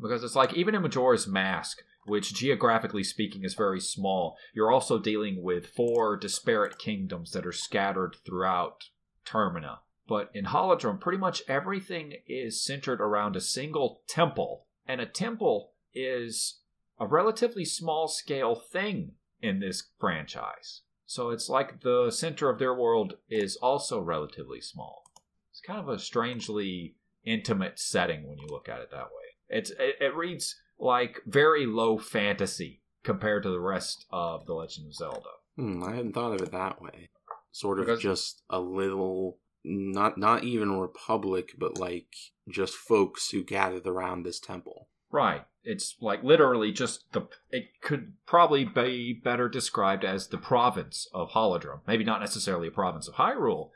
Because 0.00 0.24
it's 0.24 0.34
like, 0.34 0.54
even 0.54 0.74
in 0.74 0.82
Majora's 0.82 1.26
Mask, 1.26 1.78
which 2.06 2.34
geographically 2.34 3.04
speaking 3.04 3.44
is 3.44 3.54
very 3.54 3.80
small, 3.80 4.36
you're 4.54 4.72
also 4.72 4.98
dealing 4.98 5.42
with 5.42 5.66
four 5.66 6.16
disparate 6.16 6.78
kingdoms 6.78 7.30
that 7.32 7.46
are 7.46 7.52
scattered 7.52 8.16
throughout 8.26 8.84
Termina. 9.26 9.78
But 10.06 10.30
in 10.34 10.46
Holodrum, 10.46 11.00
pretty 11.00 11.18
much 11.18 11.42
everything 11.48 12.14
is 12.26 12.64
centered 12.64 13.00
around 13.00 13.36
a 13.36 13.40
single 13.40 14.02
temple. 14.06 14.66
And 14.86 15.00
a 15.00 15.06
temple 15.06 15.72
is 15.94 16.60
a 16.98 17.06
relatively 17.06 17.64
small 17.64 18.08
scale 18.08 18.54
thing 18.54 19.12
in 19.40 19.60
this 19.60 19.90
franchise. 19.98 20.82
So 21.06 21.30
it's 21.30 21.48
like 21.48 21.82
the 21.82 22.10
center 22.10 22.48
of 22.48 22.58
their 22.58 22.74
world 22.74 23.14
is 23.28 23.56
also 23.56 24.00
relatively 24.00 24.60
small. 24.60 25.04
It's 25.50 25.60
kind 25.60 25.80
of 25.80 25.88
a 25.88 25.98
strangely 25.98 26.96
intimate 27.24 27.78
setting 27.78 28.28
when 28.28 28.38
you 28.38 28.46
look 28.48 28.68
at 28.68 28.80
it 28.80 28.90
that 28.90 29.06
way. 29.06 29.24
It's 29.48 29.70
it, 29.70 29.96
it 30.00 30.16
reads 30.16 30.56
like 30.78 31.20
very 31.26 31.66
low 31.66 31.98
fantasy 31.98 32.82
compared 33.02 33.42
to 33.44 33.50
the 33.50 33.60
rest 33.60 34.06
of 34.10 34.46
The 34.46 34.54
Legend 34.54 34.88
of 34.88 34.94
Zelda. 34.94 35.30
Hmm, 35.56 35.84
I 35.84 35.94
hadn't 35.94 36.14
thought 36.14 36.34
of 36.34 36.42
it 36.42 36.52
that 36.52 36.80
way. 36.80 37.10
Sort 37.52 37.78
of 37.78 37.86
because, 37.86 38.00
just 38.00 38.42
a 38.50 38.58
little 38.58 39.38
not 39.64 40.18
not 40.18 40.44
even 40.44 40.70
a 40.70 40.80
republic, 40.80 41.52
but 41.58 41.78
like 41.78 42.14
just 42.50 42.74
folks 42.74 43.30
who 43.30 43.44
gathered 43.44 43.86
around 43.86 44.22
this 44.22 44.40
temple. 44.40 44.88
Right. 45.10 45.44
It's 45.64 45.96
like 46.00 46.22
literally 46.22 46.72
just 46.72 47.10
the. 47.12 47.22
It 47.50 47.80
could 47.80 48.12
probably 48.26 48.64
be 48.64 49.20
better 49.24 49.48
described 49.48 50.04
as 50.04 50.28
the 50.28 50.38
province 50.38 51.08
of 51.12 51.30
Holodrum. 51.30 51.80
Maybe 51.86 52.04
not 52.04 52.20
necessarily 52.20 52.68
a 52.68 52.72
province 52.72 53.08
of 53.08 53.14
Hyrule, 53.14 53.70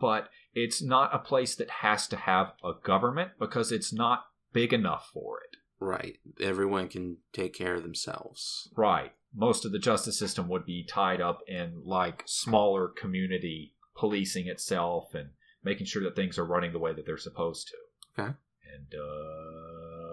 but 0.00 0.28
it's 0.54 0.82
not 0.82 1.14
a 1.14 1.18
place 1.18 1.54
that 1.56 1.70
has 1.70 2.08
to 2.08 2.16
have 2.16 2.52
a 2.64 2.72
government 2.82 3.32
because 3.38 3.70
it's 3.70 3.92
not 3.92 4.24
big 4.52 4.72
enough 4.72 5.08
for 5.12 5.38
it. 5.40 5.56
Right. 5.78 6.18
Everyone 6.40 6.88
can 6.88 7.18
take 7.32 7.54
care 7.54 7.74
of 7.74 7.82
themselves. 7.82 8.68
Right. 8.76 9.12
Most 9.34 9.64
of 9.64 9.72
the 9.72 9.78
justice 9.78 10.18
system 10.18 10.48
would 10.48 10.66
be 10.66 10.84
tied 10.84 11.20
up 11.20 11.40
in 11.46 11.82
like 11.84 12.24
smaller 12.26 12.88
community 12.88 13.74
policing 13.96 14.48
itself 14.48 15.14
and 15.14 15.30
making 15.62 15.86
sure 15.86 16.02
that 16.02 16.16
things 16.16 16.38
are 16.38 16.44
running 16.44 16.72
the 16.72 16.78
way 16.78 16.92
that 16.92 17.06
they're 17.06 17.16
supposed 17.16 17.68
to. 17.68 18.22
Okay. 18.22 18.32
And 18.74 18.94
uh 18.94 20.10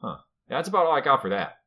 Huh. 0.00 0.18
That's 0.48 0.68
about 0.68 0.86
all 0.86 0.92
I 0.92 1.00
got 1.00 1.22
for 1.22 1.30
that. 1.30 1.58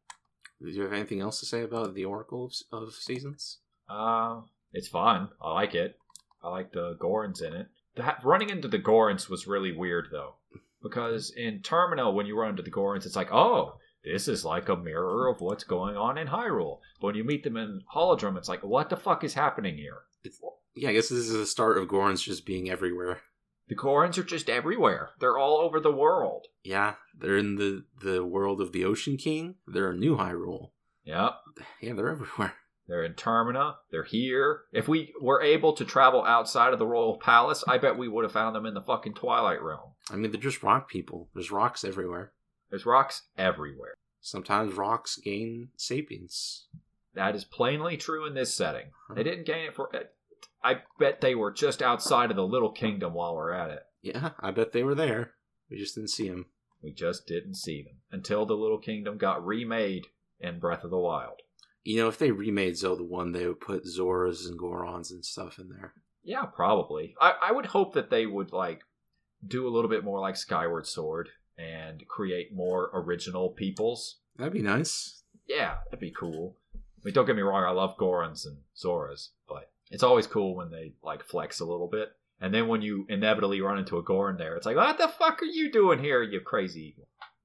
Do 0.62 0.70
you 0.70 0.84
have 0.84 0.94
anything 0.94 1.22
else 1.22 1.40
to 1.40 1.46
say 1.46 1.64
about 1.64 1.94
the 1.94 2.06
Oracle 2.06 2.52
of, 2.72 2.84
of 2.84 2.94
Seasons? 2.94 3.60
Uh, 3.90 4.42
it's 4.74 4.88
fun. 4.88 5.30
I 5.42 5.54
like 5.54 5.74
it. 5.76 5.98
I 6.44 6.50
like 6.50 6.72
the 6.72 6.96
Gorons 7.00 7.42
in 7.42 7.54
it. 7.54 7.68
That, 7.96 8.20
running 8.24 8.50
into 8.50 8.68
the 8.68 8.80
Gorons 8.80 9.30
was 9.30 9.48
really 9.48 9.72
weird, 9.72 10.08
though. 10.12 10.36
Because 10.82 11.32
in 11.36 11.60
Termina, 11.60 12.14
when 12.14 12.26
you 12.26 12.38
run 12.38 12.52
into 12.52 12.64
the 12.64 12.72
Gorons, 12.72 13.06
it's 13.06 13.16
like, 13.16 13.32
oh, 13.34 13.78
this 14.04 14.28
is 14.28 14.46
like 14.46 14.70
a 14.70 14.78
mirror 14.78 15.28
of 15.28 15.42
what's 15.42 15.66
going 15.66 15.98
on 15.98 16.18
in 16.18 16.28
Hyrule. 16.28 16.80
But 17.02 17.08
when 17.08 17.16
you 17.16 17.24
meet 17.24 17.44
them 17.44 17.58
in 17.58 17.82
Holodrum, 17.94 18.38
it's 18.38 18.48
like, 18.48 18.64
what 18.64 18.90
the 18.90 18.96
fuck 18.96 19.24
is 19.24 19.34
happening 19.34 19.76
here? 19.76 20.00
It's, 20.24 20.40
yeah, 20.76 20.90
I 20.90 20.94
guess 20.94 21.10
this 21.10 21.20
is 21.20 21.34
the 21.34 21.46
start 21.46 21.78
of 21.78 21.88
Gorons 21.88 22.24
just 22.24 22.46
being 22.46 22.70
everywhere. 22.70 23.22
The 23.70 23.76
Gorons 23.76 24.18
are 24.18 24.24
just 24.24 24.50
everywhere. 24.50 25.12
They're 25.20 25.38
all 25.38 25.58
over 25.58 25.80
the 25.80 25.92
world. 25.92 26.48
Yeah, 26.64 26.96
they're 27.18 27.38
in 27.38 27.56
the 27.56 27.86
the 28.02 28.26
world 28.26 28.62
of 28.62 28.72
the 28.72 28.84
Ocean 28.84 29.16
King. 29.16 29.56
They're 29.68 29.92
in 29.92 30.00
New 30.00 30.18
Hyrule. 30.18 30.72
Yep. 31.06 31.34
Yeah, 31.82 31.94
they're 31.94 32.10
everywhere. 32.10 32.56
They're 32.88 33.04
in 33.04 33.14
Termina. 33.14 33.76
They're 33.92 34.04
here. 34.04 34.62
If 34.74 34.88
we 34.88 35.14
were 35.22 35.44
able 35.44 35.74
to 35.74 35.86
travel 35.86 36.26
outside 36.26 36.74
of 36.74 36.80
the 36.80 36.88
Royal 36.88 37.18
Palace, 37.20 37.64
I 37.68 37.78
bet 37.78 38.00
we 38.00 38.08
would 38.08 38.24
have 38.24 38.32
found 38.32 38.56
them 38.56 38.66
in 38.66 38.74
the 38.74 38.82
fucking 38.82 39.14
Twilight 39.14 39.62
Realm. 39.62 39.92
I 40.10 40.16
mean, 40.16 40.32
they're 40.32 40.42
just 40.42 40.64
rock 40.64 40.90
people. 40.90 41.30
There's 41.36 41.52
rocks 41.52 41.84
everywhere. 41.84 42.34
There's 42.72 42.88
rocks 42.88 43.28
everywhere. 43.38 43.94
Sometimes 44.22 44.74
rocks 44.74 45.18
gain 45.24 45.70
sapience. 45.78 46.66
That 47.14 47.36
is 47.36 47.46
plainly 47.46 47.96
true 47.96 48.26
in 48.26 48.34
this 48.34 48.56
setting. 48.56 48.88
They 49.14 49.24
didn't 49.24 49.46
gain 49.46 49.66
it 49.66 49.76
for 49.76 49.90
I 50.64 50.82
bet 51.00 51.22
they 51.22 51.36
were 51.36 51.52
just 51.52 51.82
outside 51.82 52.32
of 52.32 52.36
the 52.36 52.46
little 52.46 52.72
kingdom 52.72 53.14
while 53.14 53.36
we're 53.36 53.54
at 53.54 53.72
it. 53.72 53.84
Yeah, 54.02 54.32
I 54.40 54.52
bet 54.52 54.72
they 54.72 54.84
were 54.84 54.96
there. 54.96 55.32
We 55.70 55.78
just 55.78 55.96
didn't 55.96 56.10
see 56.10 56.30
them. 56.30 56.48
We 56.82 56.92
just 56.92 57.28
didn't 57.28 57.56
see 57.56 57.84
them 57.84 57.98
until 58.12 58.46
the 58.46 58.56
little 58.56 58.80
kingdom 58.80 59.18
got 59.18 59.46
remade 59.46 60.08
in 60.40 60.60
Breath 60.60 60.84
of 60.84 60.92
the 60.92 60.98
Wild. 60.98 61.42
You 61.84 61.98
know, 61.98 62.08
if 62.08 62.18
they 62.18 62.32
remade 62.32 62.78
Zelda 62.78 63.04
1, 63.04 63.32
they 63.32 63.48
would 63.48 63.60
put 63.60 63.86
Zoras 63.86 64.48
and 64.48 64.60
Gorons 64.60 65.12
and 65.12 65.24
stuff 65.26 65.60
in 65.60 65.70
there. 65.70 65.94
Yeah, 66.24 66.46
probably. 66.46 67.16
I, 67.20 67.34
I 67.44 67.52
would 67.52 67.68
hope 67.68 67.94
that 67.94 68.10
they 68.10 68.26
would, 68.26 68.52
like, 68.52 68.82
do 69.46 69.68
a 69.68 69.72
little 69.72 69.90
bit 69.90 70.04
more 70.04 70.20
like 70.20 70.36
Skyward 70.36 70.86
Sword 70.86 71.30
and 71.58 72.06
create 72.08 72.54
more 72.54 72.90
original 72.94 73.50
peoples. 73.50 74.20
That'd 74.38 74.54
be 74.54 74.62
nice. 74.62 75.24
Yeah, 75.48 75.76
that'd 75.86 76.00
be 76.00 76.12
cool. 76.12 76.58
I 76.76 76.80
mean, 77.04 77.14
don't 77.14 77.26
get 77.26 77.36
me 77.36 77.42
wrong, 77.42 77.64
I 77.64 77.72
love 77.72 77.98
Gorons 77.98 78.46
and 78.46 78.58
Zoras, 78.78 79.30
but 79.48 79.72
it's 79.90 80.04
always 80.04 80.28
cool 80.28 80.56
when 80.56 80.72
they 80.72 80.94
like 81.04 81.24
flex 81.26 81.60
a 81.60 81.66
little 81.66 81.88
bit. 81.88 82.10
And 82.42 82.54
then 82.54 82.68
when 82.68 82.82
you 82.82 83.06
inevitably 83.10 83.60
run 83.60 83.80
into 83.80 83.98
a 83.98 84.04
Goron 84.04 84.38
there, 84.38 84.56
it's 84.56 84.66
like, 84.66 84.78
what 84.78 84.98
the 84.98 85.10
fuck 85.10 85.42
are 85.42 85.46
you 85.46 85.72
doing 85.72 86.00
here, 86.00 86.24
you 86.24 86.40
crazy? 86.40 86.96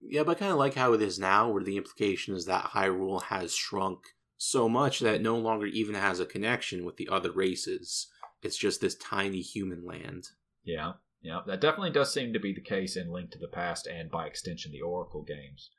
Yeah, 0.00 0.22
but 0.22 0.36
I 0.36 0.40
kind 0.40 0.52
of 0.52 0.58
like 0.58 0.74
how 0.74 0.92
it 0.92 1.02
is 1.02 1.18
now, 1.18 1.50
where 1.50 1.64
the 1.64 1.76
implication 1.76 2.34
is 2.36 2.44
that 2.46 2.70
Hyrule 2.72 3.22
has 3.24 3.54
shrunk 3.54 4.00
so 4.36 4.68
much 4.68 5.00
that 5.00 5.16
it 5.16 5.22
no 5.22 5.36
longer 5.36 5.66
even 5.66 5.94
has 5.94 6.20
a 6.20 6.26
connection 6.26 6.84
with 6.84 6.96
the 6.96 7.08
other 7.10 7.32
races. 7.32 8.08
It's 8.42 8.56
just 8.56 8.80
this 8.80 8.94
tiny 8.94 9.40
human 9.40 9.84
land. 9.84 10.28
Yeah, 10.62 10.92
yeah, 11.22 11.40
that 11.46 11.60
definitely 11.60 11.90
does 11.90 12.12
seem 12.12 12.32
to 12.34 12.38
be 12.38 12.52
the 12.52 12.60
case 12.60 12.96
in 12.96 13.10
Link 13.10 13.30
to 13.30 13.38
the 13.38 13.48
Past 13.48 13.86
and 13.86 14.10
by 14.10 14.26
extension 14.26 14.70
the 14.70 14.82
Oracle 14.82 15.22
games. 15.22 15.70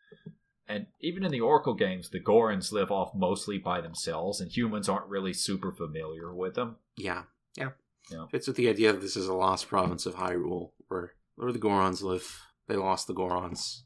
And 0.67 0.87
even 0.99 1.23
in 1.23 1.31
the 1.31 1.41
Oracle 1.41 1.75
games, 1.75 2.09
the 2.09 2.19
Gorons 2.19 2.71
live 2.71 2.91
off 2.91 3.13
mostly 3.13 3.57
by 3.57 3.81
themselves, 3.81 4.41
and 4.41 4.51
humans 4.51 4.89
aren't 4.89 5.07
really 5.07 5.33
super 5.33 5.71
familiar 5.71 6.33
with 6.33 6.55
them. 6.55 6.77
Yeah, 6.97 7.23
yeah. 7.55 7.71
Yeah. 8.11 8.25
Fits 8.31 8.47
with 8.47 8.55
the 8.55 8.69
idea 8.69 8.91
that 8.91 9.01
this 9.01 9.15
is 9.15 9.27
a 9.27 9.33
lost 9.33 9.67
province 9.67 10.05
of 10.05 10.15
Hyrule, 10.15 10.71
where 10.87 11.13
where 11.35 11.51
the 11.51 11.59
Gorons 11.59 12.01
live. 12.01 12.41
They 12.67 12.75
lost 12.75 13.05
the 13.05 13.13
Gorons. 13.13 13.83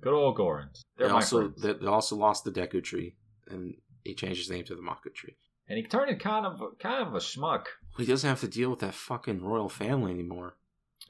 Good 0.00 0.14
old 0.14 0.36
Gorons. 0.38 0.84
They're 0.96 1.08
They 1.08 1.12
also 1.12 1.48
they, 1.48 1.74
they 1.74 1.86
also 1.86 2.16
lost 2.16 2.44
the 2.44 2.50
Deku 2.50 2.82
Tree, 2.82 3.16
and 3.48 3.74
he 4.04 4.14
changed 4.14 4.38
his 4.38 4.50
name 4.50 4.64
to 4.64 4.74
the 4.74 4.82
Maku 4.82 5.14
Tree. 5.14 5.36
And 5.68 5.76
he 5.76 5.84
turned 5.84 6.10
into 6.10 6.22
kind 6.22 6.46
of 6.46 6.60
kind 6.78 7.06
of 7.06 7.14
a 7.14 7.18
schmuck. 7.18 7.66
He 7.98 8.06
doesn't 8.06 8.28
have 8.28 8.40
to 8.40 8.48
deal 8.48 8.70
with 8.70 8.78
that 8.80 8.94
fucking 8.94 9.42
royal 9.42 9.68
family 9.68 10.12
anymore. 10.12 10.56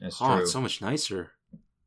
That's 0.01 0.21
oh, 0.21 0.27
true. 0.27 0.43
it's 0.43 0.51
so 0.51 0.61
much 0.61 0.81
nicer. 0.81 1.31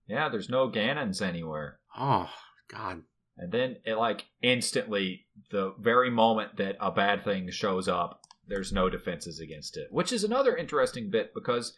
Yeah, 0.07 0.29
there's 0.29 0.49
no 0.49 0.71
Ganons 0.71 1.21
anywhere. 1.21 1.79
Oh 1.97 2.31
God. 2.73 3.03
And 3.37 3.51
then 3.51 3.77
it 3.85 3.95
like 3.97 4.27
instantly, 4.43 5.27
the 5.51 5.75
very 5.79 6.11
moment 6.11 6.57
that 6.57 6.77
a 6.81 6.91
bad 6.91 7.25
thing 7.25 7.51
shows 7.51 7.89
up, 7.89 8.21
there's 8.47 8.73
no 8.73 8.91
defenses 8.91 9.41
against 9.41 9.77
it. 9.77 9.89
Which 9.91 10.13
is 10.13 10.25
another 10.25 10.57
interesting 10.57 11.11
bit 11.11 11.33
because 11.35 11.75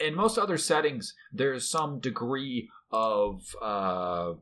in 0.00 0.14
most 0.14 0.38
other 0.38 0.58
settings, 0.58 1.14
there's 1.32 1.68
some 1.68 2.00
degree 2.00 2.68
of 2.90 3.54
uh, 3.62 4.34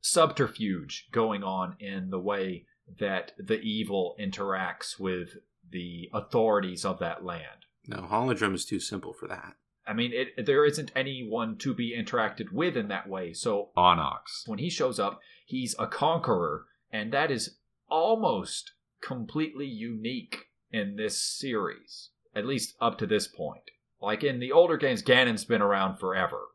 subterfuge 0.00 1.08
going 1.12 1.42
on 1.42 1.76
in 1.80 2.10
the 2.10 2.20
way 2.20 2.66
that 3.00 3.32
the 3.38 3.60
evil 3.60 4.14
interacts 4.18 4.98
with 4.98 5.30
the 5.70 6.08
authorities 6.14 6.84
of 6.84 6.98
that 7.00 7.24
land. 7.24 7.66
No, 7.86 7.98
Holodrum 7.98 8.54
is 8.54 8.64
too 8.64 8.80
simple 8.80 9.12
for 9.12 9.28
that. 9.28 9.54
I 9.88 9.94
mean, 9.94 10.12
it, 10.12 10.44
there 10.44 10.66
isn't 10.66 10.92
anyone 10.94 11.56
to 11.58 11.74
be 11.74 11.96
interacted 11.98 12.52
with 12.52 12.76
in 12.76 12.88
that 12.88 13.08
way. 13.08 13.32
So 13.32 13.70
Onox. 13.76 14.46
when 14.46 14.58
he 14.58 14.68
shows 14.68 14.98
up, 14.98 15.20
he's 15.46 15.74
a 15.78 15.86
conqueror, 15.86 16.66
and 16.92 17.10
that 17.12 17.30
is 17.30 17.56
almost 17.88 18.72
completely 19.00 19.66
unique 19.66 20.46
in 20.70 20.96
this 20.96 21.22
series, 21.22 22.10
at 22.34 22.44
least 22.44 22.74
up 22.80 22.98
to 22.98 23.06
this 23.06 23.26
point. 23.26 23.62
Like 24.00 24.22
in 24.22 24.40
the 24.40 24.52
older 24.52 24.76
games, 24.76 25.02
Ganon's 25.02 25.44
been 25.44 25.62
around 25.62 25.98
forever. 25.98 26.48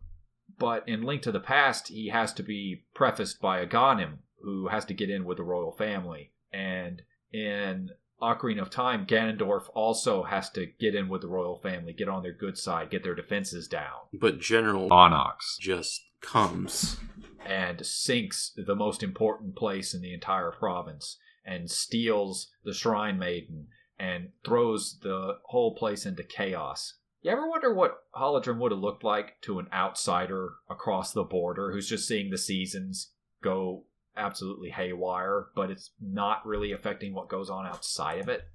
But 0.60 0.88
in 0.88 1.02
Link 1.02 1.24
to 1.24 1.32
the 1.32 1.40
Past, 1.40 1.88
he 1.88 2.10
has 2.10 2.32
to 2.34 2.44
be 2.44 2.86
prefaced 2.94 3.42
by 3.42 3.66
Aghanim, 3.66 4.20
who 4.42 4.68
has 4.68 4.86
to 4.86 4.94
get 4.94 5.10
in 5.10 5.26
with 5.26 5.38
the 5.38 5.44
royal 5.44 5.72
family. 5.72 6.32
And 6.52 7.02
in 7.32 7.90
Ocarina 8.24 8.62
of 8.62 8.70
Time, 8.70 9.06
Ganondorf 9.06 9.64
also 9.76 10.24
has 10.24 10.50
to 10.52 10.66
get 10.80 10.96
in 10.96 11.10
with 11.10 11.22
the 11.22 11.28
royal 11.28 11.58
family, 11.60 11.94
get 11.94 12.08
on 12.10 12.24
their 12.24 12.34
good 12.34 12.58
side, 12.58 12.90
get 12.90 13.04
their 13.04 13.16
defenses 13.16 13.68
down, 13.68 14.08
But 14.14 14.40
General 14.40 14.90
Onox. 14.90 15.58
just 15.60 16.02
comes. 16.22 16.98
and 17.46 17.86
sinks 17.86 18.54
the 18.56 18.76
most 18.76 19.04
important 19.04 19.56
place 19.56 19.94
in 19.94 20.02
the 20.02 20.14
entire 20.14 20.52
province 20.52 21.18
and 21.46 21.70
steals 21.70 22.50
the 22.64 22.74
Shrine 22.74 23.20
Maiden 23.20 23.68
and 24.00 24.30
throws 24.46 25.00
the 25.02 25.40
whole 25.46 25.76
place 25.76 26.06
into 26.06 26.24
chaos. 26.24 26.94
You 27.22 27.32
ever 27.32 27.48
wonder 27.50 27.74
what 27.74 27.98
Holodrum 28.16 28.60
would 28.60 28.72
have 28.72 28.80
looked 28.82 29.04
like 29.04 29.42
to 29.42 29.60
an 29.60 29.68
outsider 29.74 30.54
across 30.70 31.12
the 31.12 31.24
border 31.24 31.72
who's 31.72 31.90
just 31.90 32.08
seeing 32.08 32.30
the 32.30 32.38
seasons 32.38 33.12
go 33.42 33.84
absolutely 34.18 34.70
haywire, 34.70 35.48
but 35.56 35.72
it's 35.72 35.92
not 36.02 36.46
really 36.46 36.72
affecting 36.72 37.14
what 37.14 37.30
goes 37.30 37.50
on 37.50 37.66
outside 37.66 38.20
of 38.20 38.30
it? 38.30 38.48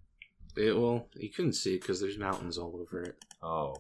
It, 0.57 0.77
well, 0.77 1.07
you 1.15 1.31
couldn't 1.31 1.53
see 1.55 1.75
it 1.75 1.81
because 1.81 2.01
there's 2.01 2.19
mountains 2.19 2.59
all 2.59 2.77
over 2.81 3.03
it. 3.03 3.25
Oh. 3.43 3.77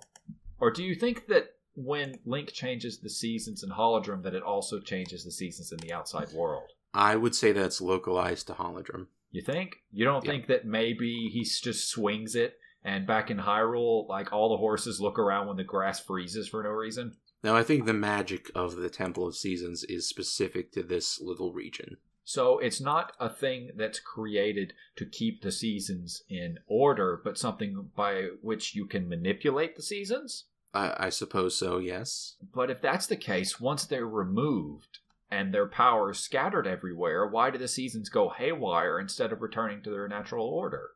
Or 0.60 0.70
do 0.70 0.82
you 0.84 0.94
think 0.94 1.26
that 1.28 1.54
when 1.74 2.18
Link 2.24 2.52
changes 2.52 2.98
the 2.98 3.10
seasons 3.10 3.62
in 3.62 3.70
Holodrum 3.70 4.22
that 4.22 4.34
it 4.34 4.42
also 4.42 4.80
changes 4.80 5.24
the 5.24 5.30
seasons 5.30 5.72
in 5.72 5.78
the 5.78 5.92
outside 5.92 6.32
world? 6.32 6.70
I 6.94 7.16
would 7.16 7.34
say 7.34 7.52
that's 7.52 7.80
localized 7.80 8.46
to 8.48 8.54
Holodrum. 8.54 9.06
You 9.30 9.42
think? 9.42 9.76
You 9.92 10.04
don't 10.04 10.24
Yeah. 10.24 10.30
think 10.30 10.46
that 10.48 10.66
maybe 10.66 11.28
he 11.32 11.44
just 11.44 11.88
swings 11.88 12.34
it 12.34 12.58
and 12.84 13.06
back 13.06 13.30
in 13.30 13.38
Hyrule, 13.38 14.08
like 14.08 14.32
all 14.32 14.48
the 14.48 14.56
horses 14.56 15.00
look 15.00 15.18
around 15.18 15.46
when 15.48 15.56
the 15.56 15.64
grass 15.64 16.00
freezes 16.00 16.48
for 16.48 16.62
no 16.62 16.70
reason? 16.70 17.16
Now, 17.42 17.54
I 17.54 17.62
think 17.62 17.84
the 17.84 17.92
magic 17.92 18.50
of 18.54 18.76
the 18.76 18.90
Temple 18.90 19.26
of 19.26 19.36
Seasons 19.36 19.84
is 19.84 20.08
specific 20.08 20.72
to 20.72 20.82
this 20.82 21.20
little 21.20 21.52
region. 21.52 21.98
So 22.24 22.58
it's 22.58 22.80
not 22.80 23.12
a 23.18 23.30
thing 23.30 23.70
that's 23.74 24.00
created 24.00 24.74
to 24.96 25.06
keep 25.06 25.40
the 25.40 25.52
seasons 25.52 26.24
in 26.28 26.58
order, 26.66 27.20
but 27.24 27.38
something 27.38 27.90
by 27.96 28.26
which 28.42 28.74
you 28.74 28.84
can 28.84 29.08
manipulate 29.08 29.76
the 29.76 29.82
seasons? 29.82 30.44
I, 30.74 30.94
I 30.98 31.08
suppose 31.08 31.56
so, 31.56 31.78
yes. 31.78 32.36
But 32.54 32.70
if 32.70 32.82
that's 32.82 33.06
the 33.06 33.16
case, 33.16 33.58
once 33.58 33.86
they're 33.86 34.06
removed 34.06 34.98
and 35.30 35.54
their 35.54 35.66
power 35.66 36.10
is 36.10 36.18
scattered 36.18 36.66
everywhere, 36.66 37.26
why 37.26 37.50
do 37.50 37.56
the 37.56 37.68
seasons 37.68 38.10
go 38.10 38.28
haywire 38.28 38.98
instead 38.98 39.32
of 39.32 39.40
returning 39.40 39.82
to 39.84 39.90
their 39.90 40.08
natural 40.08 40.46
order? 40.46 40.90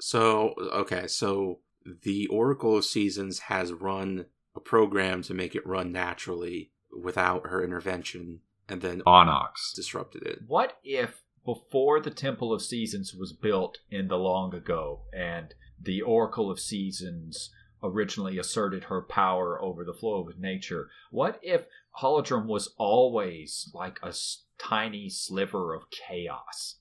So, 0.00 0.54
okay, 0.72 1.06
so 1.06 1.60
the 2.02 2.26
Oracle 2.26 2.76
of 2.76 2.84
Seasons 2.84 3.38
has 3.40 3.72
run 3.72 4.26
a 4.56 4.60
program 4.60 5.22
to 5.22 5.34
make 5.34 5.54
it 5.54 5.66
run 5.66 5.92
naturally 5.92 6.70
without 7.02 7.46
her 7.46 7.62
intervention, 7.62 8.40
and 8.68 8.80
then 8.80 9.02
Onox. 9.06 9.74
disrupted 9.74 10.22
it. 10.22 10.40
What 10.46 10.78
if 10.84 11.22
before 11.44 12.00
the 12.00 12.10
Temple 12.10 12.52
of 12.52 12.62
Seasons 12.62 13.14
was 13.14 13.32
built 13.32 13.78
in 13.90 14.08
the 14.08 14.16
long 14.16 14.54
ago 14.54 15.02
and 15.12 15.52
the 15.80 16.00
Oracle 16.02 16.50
of 16.50 16.58
Seasons 16.60 17.50
originally 17.82 18.38
asserted 18.38 18.84
her 18.84 19.02
power 19.02 19.60
over 19.62 19.84
the 19.84 19.92
flow 19.92 20.26
of 20.26 20.38
nature, 20.38 20.88
what 21.10 21.38
if 21.42 21.66
Holodrum 22.00 22.46
was 22.46 22.72
always 22.78 23.70
like 23.74 23.98
a 24.02 24.06
s- 24.08 24.44
tiny 24.58 25.10
sliver 25.10 25.74
of 25.74 25.82
chaos? 25.90 26.76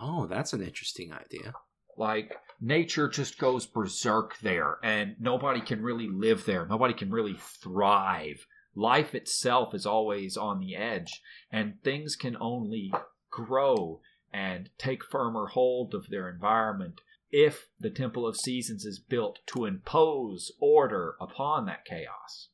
Oh, 0.00 0.26
that's 0.26 0.52
an 0.52 0.62
interesting 0.62 1.12
idea. 1.12 1.54
Like 1.96 2.36
nature 2.60 3.08
just 3.08 3.38
goes 3.38 3.66
berserk 3.66 4.38
there 4.40 4.78
and 4.82 5.16
nobody 5.20 5.60
can 5.60 5.82
really 5.82 6.08
live 6.08 6.44
there. 6.44 6.66
Nobody 6.66 6.94
can 6.94 7.10
really 7.10 7.36
thrive. 7.38 8.46
Life 8.74 9.14
itself 9.14 9.74
is 9.74 9.84
always 9.84 10.36
on 10.36 10.60
the 10.60 10.74
edge 10.74 11.20
and 11.50 11.82
things 11.82 12.16
can 12.16 12.36
only 12.40 12.92
grow 13.30 14.00
and 14.32 14.70
take 14.78 15.04
firmer 15.04 15.46
hold 15.48 15.94
of 15.94 16.08
their 16.08 16.28
environment 16.28 17.00
if 17.30 17.68
the 17.80 17.90
Temple 17.90 18.26
of 18.26 18.36
Seasons 18.36 18.84
is 18.84 18.98
built 18.98 19.40
to 19.46 19.64
impose 19.64 20.52
order 20.60 21.16
upon 21.20 21.66
that 21.66 21.84
chaos. 21.84 22.48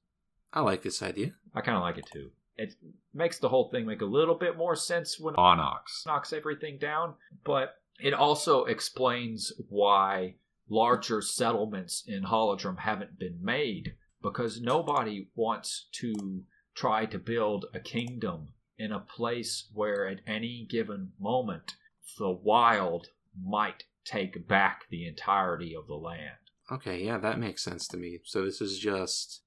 I 0.53 0.61
like 0.61 0.82
this 0.82 1.03
idea. 1.03 1.32
I 1.55 1.61
kind 1.61 1.76
of 1.76 1.82
like 1.82 1.99
it 1.99 2.09
too. 2.12 2.30
It 2.57 2.74
makes 3.14 3.39
the 3.39 3.49
whole 3.49 3.70
thing 3.70 3.86
make 3.86 4.01
a 4.01 4.07
little 4.07 4.34
bit 4.34 4.57
more 4.57 4.74
sense 4.74 5.18
when 5.18 5.34
Onox. 5.34 6.07
knocks 6.07 6.32
everything 6.32 6.78
down, 6.78 7.14
but 7.45 7.76
it 7.99 8.14
also 8.14 8.64
explains 8.64 9.53
why 9.68 10.34
larger 10.68 11.20
settlements 11.22 12.05
in 12.07 12.24
Holodrum 12.24 12.78
haven't 12.78 13.18
been 13.18 13.38
made 13.42 13.94
because 14.22 14.61
nobody 14.61 15.28
wants 15.34 15.88
to 15.92 16.42
try 16.74 17.07
to 17.07 17.18
build 17.18 17.66
a 17.74 17.80
kingdom 17.80 18.49
in 18.78 18.92
a 18.92 19.01
place 19.01 19.68
where 19.72 20.07
at 20.07 20.20
any 20.26 20.66
given 20.68 21.12
moment 21.18 21.74
the 22.18 22.30
wild 22.30 23.09
might 23.40 23.84
take 24.05 24.46
back 24.46 24.84
the 24.90 25.07
entirety 25.07 25.74
of 25.74 25.86
the 25.86 25.94
land. 25.94 26.38
Okay, 26.70 27.05
yeah, 27.05 27.18
that 27.18 27.38
makes 27.38 27.64
sense 27.64 27.88
to 27.88 27.96
me. 27.96 28.20
So 28.24 28.44
this 28.44 28.61
is 28.61 28.78
just 28.78 29.42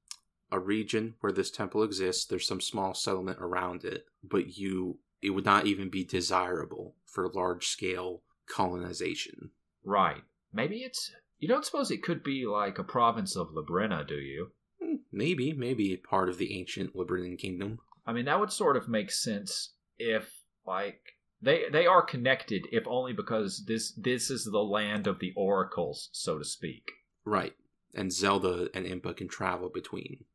a 0.52 0.60
region 0.60 1.16
where 1.22 1.32
this 1.32 1.52
temple 1.52 1.84
exists. 1.84 2.26
There's 2.26 2.47
some 2.47 2.62
small 2.62 2.93
settlement 2.93 3.39
around 3.39 3.84
it, 3.86 4.06
but 4.24 4.58
you 4.58 4.99
it 5.22 5.30
would 5.30 5.45
not 5.45 5.68
even 5.68 5.89
be 5.89 6.04
desirable 6.04 6.95
for 7.06 7.30
large 7.30 7.68
scale 7.68 8.24
colonization. 8.50 9.52
Right. 9.84 10.24
Maybe 10.54 10.78
it's 10.78 11.12
you 11.39 11.48
don't 11.48 11.66
suppose 11.66 11.89
it 11.89 12.04
could 12.04 12.24
be 12.24 12.46
like 12.46 12.78
a 12.78 12.84
province 12.84 13.36
of 13.36 13.50
Labrina, 13.50 14.08
do 14.08 14.16
you? 14.16 14.52
Hmm, 14.82 14.96
Maybe, 15.12 15.54
maybe 15.54 15.98
part 15.98 16.30
of 16.30 16.38
the 16.38 16.58
ancient 16.58 16.96
Liberating 16.96 17.38
Kingdom. 17.38 17.80
I 18.06 18.14
mean, 18.14 18.26
that 18.26 18.39
would 18.39 18.52
sort 18.52 18.78
of 18.78 18.88
make 18.88 19.12
sense 19.12 19.74
if, 19.98 20.32
like, 20.66 21.02
they 21.42 21.64
they 21.72 21.88
are 21.88 22.04
connected, 22.04 22.68
if 22.72 22.84
only 22.88 23.14
because 23.14 23.64
this 23.66 23.94
this 23.94 24.30
is 24.30 24.46
the 24.46 24.64
land 24.64 25.08
of 25.08 25.20
the 25.20 25.34
oracles, 25.36 26.10
so 26.12 26.38
to 26.38 26.46
speak. 26.46 26.92
Right. 27.26 27.54
And 27.96 28.14
Zelda 28.14 28.70
and 28.74 28.86
Impa 28.86 29.18
can 29.18 29.28
travel 29.28 29.70
between. 29.70 30.26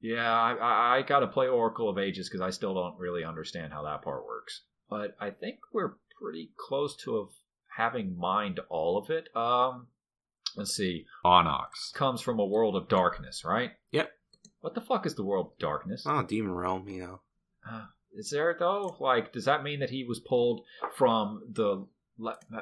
Yeah, 0.00 0.30
I, 0.30 0.98
I, 0.98 1.02
got 1.02 1.20
to 1.20 1.26
play 1.26 1.48
Oracle 1.48 1.88
of 1.88 1.96
Ages 1.96 2.28
because 2.28 2.42
I 2.42 2.50
still 2.50 2.74
don't 2.74 2.98
really 2.98 3.24
understand 3.24 3.72
how 3.72 3.84
that 3.84 4.02
part 4.02 4.26
works. 4.26 4.62
But 4.90 5.16
I 5.18 5.30
think 5.30 5.60
we're 5.72 5.94
pretty 6.20 6.50
close 6.58 6.94
to 7.04 7.16
have, 7.16 7.28
having 7.76 8.16
mined 8.16 8.60
all 8.68 8.96
of 8.98 9.10
it. 9.10 9.28
Um, 9.36 9.86
let's 10.56 10.74
see. 10.76 11.06
Onox 11.24 11.92
comes 11.94 12.20
from 12.20 12.38
a 12.38 12.44
world 12.44 12.76
of 12.76 12.88
darkness, 12.88 13.44
right? 13.44 13.72
Yep. 13.92 14.10
What 14.60 14.74
the 14.74 14.80
fuck 14.80 15.06
is 15.06 15.14
the 15.14 15.24
world 15.24 15.52
of 15.52 15.58
darkness? 15.58 16.04
Oh, 16.06 16.22
Demon 16.22 16.52
Realm, 16.54 16.88
you 16.88 17.00
know. 17.00 17.20
Uh, 17.70 17.84
is 18.12 18.30
there 18.30 18.54
though? 18.58 18.96
Like, 19.00 19.32
does 19.32 19.44
that 19.46 19.62
mean 19.64 19.80
that 19.80 19.90
he 19.90 20.04
was 20.04 20.20
pulled 20.20 20.62
from 20.96 21.42
the? 21.52 21.86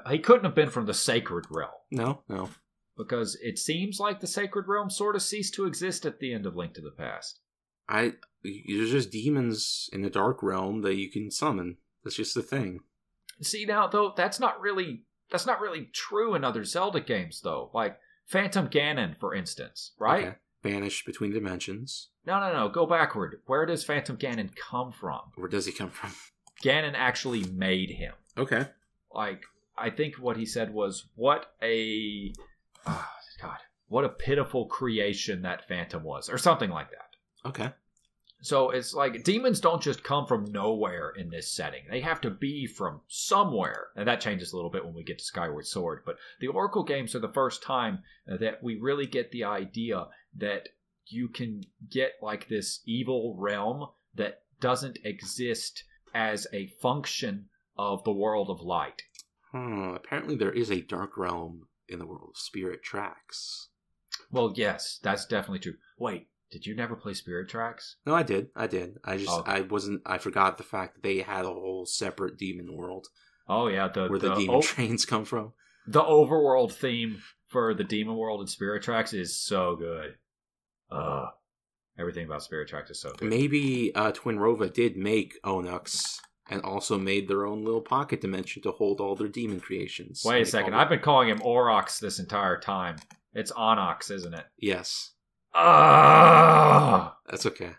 He 0.09 0.19
couldn't 0.19 0.45
have 0.45 0.55
been 0.55 0.71
from 0.71 0.87
the 0.87 0.95
sacred 0.95 1.45
realm 1.51 1.69
No, 1.91 2.23
no. 2.27 2.49
because 2.97 3.37
it 3.43 3.59
seems 3.59 4.01
like 4.01 4.19
the 4.21 4.27
sacred 4.27 4.67
realm 4.67 4.89
sort 4.89 5.15
of 5.15 5.21
ceased 5.21 5.53
to 5.55 5.67
exist 5.67 6.07
at 6.07 6.21
the 6.21 6.33
end 6.33 6.47
of 6.47 6.57
Link 6.57 6.73
to 6.75 6.81
the 6.81 6.91
Past. 6.91 7.41
I 7.87 8.15
there's 8.43 8.91
just 8.91 9.11
demons 9.11 9.91
in 9.93 10.01
the 10.01 10.09
dark 10.09 10.43
realm 10.43 10.81
that 10.83 10.95
you 10.95 11.11
can 11.11 11.31
summon. 11.31 11.77
That's 12.03 12.17
just 12.17 12.35
the 12.35 12.41
thing. 12.43 12.81
See 13.41 13.65
now 13.65 13.87
though, 13.87 14.13
that's 14.17 14.39
not 14.39 14.61
really 14.61 15.05
that's 15.31 15.47
not 15.47 15.61
really 15.61 15.89
true 15.93 16.35
in 16.35 16.45
other 16.45 16.65
Zelda 16.65 17.01
games 17.01 17.41
though. 17.43 17.71
Like 17.73 17.99
Phantom 18.27 18.69
Ganon, 18.69 19.19
for 19.19 19.35
instance, 19.35 19.93
right? 19.99 20.25
Okay. 20.27 20.37
Banished 20.63 21.07
between 21.07 21.33
dimensions. 21.33 22.09
No, 22.25 22.39
no, 22.39 22.53
no. 22.53 22.69
Go 22.69 22.87
backward. 22.87 23.41
Where 23.47 23.67
does 23.67 23.83
Phantom 23.83 24.17
Ganon 24.17 24.51
come 24.55 24.93
from? 24.93 25.21
Where 25.35 25.49
does 25.49 25.67
he 25.67 25.73
come 25.73 25.91
from? 25.91 26.13
Ganon 26.63 26.95
actually 26.95 27.43
made 27.45 27.91
him. 27.91 28.15
Okay. 28.39 28.67
like 29.13 29.43
I 29.77 29.91
think 29.91 30.17
what 30.17 30.37
he 30.37 30.47
said 30.47 30.73
was 30.73 31.07
what 31.17 31.53
a 31.63 32.33
oh, 32.87 33.09
god 33.41 33.59
what 33.89 34.05
a 34.05 34.09
pitiful 34.09 34.67
creation 34.67 35.43
that 35.43 35.67
phantom 35.69 36.03
was 36.03 36.31
or 36.31 36.39
something 36.39 36.71
like 36.71 36.91
that 36.91 37.13
Okay. 37.45 37.71
So 38.43 38.71
it's 38.71 38.93
like 38.93 39.25
demons 39.25 39.61
don't 39.61 39.83
just 39.83 40.05
come 40.05 40.27
from 40.27 40.53
nowhere 40.53 41.11
in 41.17 41.31
this 41.31 41.51
setting 41.51 41.83
they 41.91 42.01
have 42.01 42.21
to 42.21 42.31
be 42.31 42.67
from 42.67 43.01
somewhere 43.09 43.87
and 43.97 44.07
that 44.07 44.21
changes 44.21 44.53
a 44.53 44.57
little 44.57 44.71
bit 44.71 44.85
when 44.85 44.95
we 44.95 45.03
get 45.03 45.19
to 45.19 45.25
skyward 45.25 45.67
sword 45.67 46.03
but 46.05 46.17
the 46.41 46.49
oracle 46.49 46.85
games 46.85 47.15
are 47.15 47.21
the 47.21 47.33
first 47.33 47.63
time 47.63 47.99
that 48.27 48.63
we 48.63 48.77
really 48.77 49.07
get 49.07 49.31
the 49.31 49.45
idea 49.45 50.07
that 50.37 50.69
you 51.07 51.29
can 51.29 51.63
get 51.91 52.13
like 52.21 52.49
this 52.49 52.81
evil 52.85 53.35
realm 53.39 53.87
that 54.15 54.43
doesn't 54.61 54.99
exist 55.05 55.85
as 56.15 56.47
a 56.53 56.67
function 56.81 57.47
of 57.79 58.05
the 58.05 58.13
world 58.13 58.51
of 58.51 58.61
light 58.61 59.03
Hmm. 59.53 59.93
Apparently, 59.95 60.35
there 60.35 60.53
is 60.53 60.71
a 60.71 60.81
dark 60.81 61.17
realm 61.17 61.69
in 61.87 61.99
the 61.99 62.07
world 62.07 62.31
of 62.31 62.39
spirit 62.39 62.83
tracks. 62.83 63.69
Well, 64.31 64.53
yes, 64.57 64.99
that's 65.03 65.27
definitely 65.27 65.59
true. 65.59 65.77
Wait, 65.99 66.29
did 66.53 66.65
you 66.67 66.77
never 66.77 66.95
play 66.95 67.15
Spirit 67.15 67.49
Tracks? 67.49 67.97
No, 68.07 68.15
I 68.15 68.23
did. 68.23 68.49
I 68.55 68.69
did. 68.69 68.99
I 69.05 69.17
just 69.17 69.31
Oh. 69.31 69.43
I 69.45 69.63
wasn't. 69.63 70.03
I 70.07 70.19
forgot 70.19 70.59
the 70.59 70.63
fact 70.63 70.95
that 70.95 71.03
they 71.03 71.19
had 71.19 71.45
a 71.45 71.49
whole 71.49 71.87
separate 71.87 72.37
demon 72.39 72.77
world 72.77 73.09
Oh 73.49 73.67
yeah, 73.67 73.89
the 73.89 74.07
where 74.07 74.19
the, 74.21 74.29
the, 74.29 74.35
demon 74.37 74.57
o- 74.57 74.63
trains 74.63 75.05
come 75.05 75.25
from. 75.25 75.53
the 75.89 76.01
overworld 76.03 76.73
theme 76.73 77.21
for 77.49 77.75
the 77.75 77.85
Demon 77.85 78.17
World 78.17 78.41
and 78.41 78.49
Spirit 78.49 78.83
Tracks 78.85 79.13
is 79.13 79.37
so 79.37 79.75
good. 79.77 80.15
Uh 80.91 81.27
everything 81.99 82.25
about 82.25 82.43
Spirit 82.43 82.69
Tracks 82.69 82.91
is 82.91 83.01
so 83.01 83.13
good. 83.13 83.29
Maybe 83.29 83.93
uh, 83.95 84.13
Twinrova 84.13 84.73
did 84.73 84.97
make 84.97 85.35
Onox 85.45 86.19
and 86.51 86.63
also 86.63 86.99
made 86.99 87.29
their 87.29 87.45
own 87.47 87.65
little 87.65 87.81
pocket 87.83 88.21
dimension 88.21 88.63
to 88.63 88.71
hold 88.73 89.01
all 89.01 89.15
their 89.15 89.29
demon 89.29 89.61
creations. 89.61 90.23
Wait 90.25 90.43
a 90.43 90.47
second, 90.47 90.75
I've 90.75 90.89
been 90.89 91.01
calling 91.01 91.29
him 91.29 91.39
Orox 91.41 91.99
this 91.99 92.19
entire 92.19 92.59
time. 92.59 92.97
It's 93.35 93.53
Onox, 93.53 94.11
isn't 94.11 94.35
it? 94.35 94.45
Yes, 94.59 95.13
Ah! 95.55 96.12
That's 97.33 97.47
okay. 97.47 97.71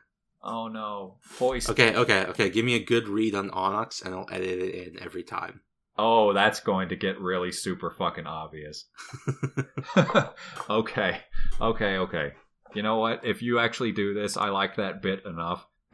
Oh 0.41 0.67
no, 0.67 1.19
voice. 1.37 1.69
Okay, 1.69 1.95
okay, 1.95 2.25
okay. 2.25 2.49
Give 2.49 2.65
me 2.65 2.73
a 2.73 2.83
good 2.83 3.07
read 3.07 3.35
on 3.35 3.51
Onox, 3.51 4.03
and 4.03 4.15
I'll 4.15 4.27
edit 4.31 4.49
it 4.49 4.87
in 4.87 5.01
every 5.01 5.21
time. 5.21 5.61
Oh, 5.95 6.33
that's 6.33 6.59
going 6.59 6.89
to 6.89 6.95
get 6.95 7.21
really 7.21 7.51
super 7.51 7.91
fucking 7.91 8.25
obvious. 8.25 8.85
okay, 10.69 11.21
okay, 11.61 11.97
okay. 11.97 12.31
You 12.73 12.81
know 12.81 12.97
what? 12.97 13.23
If 13.23 13.43
you 13.43 13.59
actually 13.59 13.91
do 13.91 14.15
this, 14.15 14.35
I 14.35 14.49
like 14.49 14.77
that 14.77 15.03
bit 15.03 15.23
enough. 15.23 15.67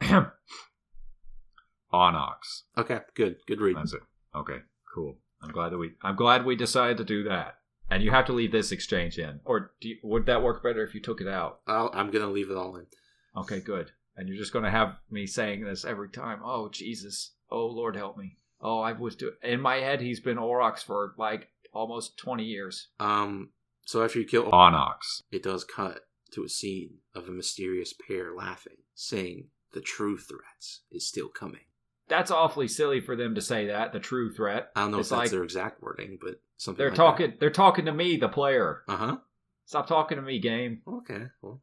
Onox. 1.92 2.62
okay, 2.78 3.00
good, 3.14 3.36
good 3.46 3.60
read. 3.60 3.76
That's 3.76 3.92
it. 3.92 4.00
Okay, 4.34 4.60
cool. 4.94 5.18
I'm 5.42 5.50
glad 5.50 5.72
that 5.72 5.78
we. 5.78 5.90
I'm 6.02 6.16
glad 6.16 6.46
we 6.46 6.56
decided 6.56 6.96
to 6.96 7.04
do 7.04 7.24
that. 7.24 7.56
And 7.90 8.02
you 8.02 8.10
have 8.10 8.24
to 8.26 8.32
leave 8.32 8.52
this 8.52 8.72
exchange 8.72 9.18
in, 9.18 9.40
or 9.44 9.72
do 9.82 9.90
you, 9.90 9.96
would 10.02 10.24
that 10.26 10.42
work 10.42 10.62
better 10.62 10.82
if 10.82 10.94
you 10.94 11.00
took 11.00 11.20
it 11.20 11.28
out? 11.28 11.60
I'll, 11.66 11.90
I'm 11.92 12.10
gonna 12.10 12.30
leave 12.30 12.50
it 12.50 12.56
all 12.56 12.76
in. 12.76 12.86
Okay, 13.36 13.60
good. 13.60 13.92
And 14.16 14.28
you're 14.28 14.36
just 14.38 14.52
going 14.52 14.64
to 14.64 14.70
have 14.70 14.98
me 15.10 15.26
saying 15.26 15.64
this 15.64 15.84
every 15.84 16.10
time. 16.10 16.40
Oh 16.44 16.68
Jesus! 16.68 17.32
Oh 17.50 17.66
Lord, 17.66 17.96
help 17.96 18.16
me! 18.16 18.36
Oh, 18.60 18.80
I 18.80 18.92
was 18.92 19.16
do- 19.16 19.32
in 19.42 19.60
my 19.60 19.76
head. 19.76 20.00
He's 20.00 20.20
been 20.20 20.36
Orox 20.36 20.84
for 20.84 21.14
like 21.16 21.48
almost 21.72 22.18
20 22.18 22.44
years. 22.44 22.88
Um, 22.98 23.50
so 23.86 24.02
after 24.04 24.18
you 24.18 24.26
kill 24.26 24.50
Onox. 24.50 25.22
it 25.30 25.42
does 25.42 25.64
cut 25.64 26.00
to 26.32 26.44
a 26.44 26.48
scene 26.48 26.98
of 27.14 27.28
a 27.28 27.32
mysterious 27.32 27.92
pair 27.94 28.34
laughing, 28.34 28.76
saying 28.94 29.46
the 29.72 29.80
true 29.80 30.18
threat 30.18 30.66
is 30.90 31.06
still 31.06 31.28
coming. 31.28 31.62
That's 32.08 32.30
awfully 32.32 32.66
silly 32.68 33.00
for 33.00 33.14
them 33.16 33.36
to 33.36 33.40
say 33.40 33.68
that. 33.68 33.92
The 33.92 34.00
true 34.00 34.32
threat. 34.32 34.70
I 34.74 34.80
don't 34.82 34.90
know 34.90 34.98
It's 34.98 35.08
if 35.08 35.10
that's 35.10 35.18
like- 35.20 35.30
their 35.30 35.44
exact 35.44 35.80
wording, 35.80 36.18
but 36.20 36.40
something. 36.56 36.78
They're 36.78 36.88
like 36.90 36.96
talking. 36.96 37.34
They're 37.38 37.50
talking 37.50 37.84
to 37.86 37.92
me, 37.92 38.16
the 38.16 38.28
player. 38.28 38.82
Uh 38.88 38.96
huh. 38.96 39.16
Stop 39.64 39.86
talking 39.86 40.16
to 40.16 40.22
me, 40.22 40.40
game. 40.40 40.82
Okay. 40.86 41.26
Well, 41.40 41.62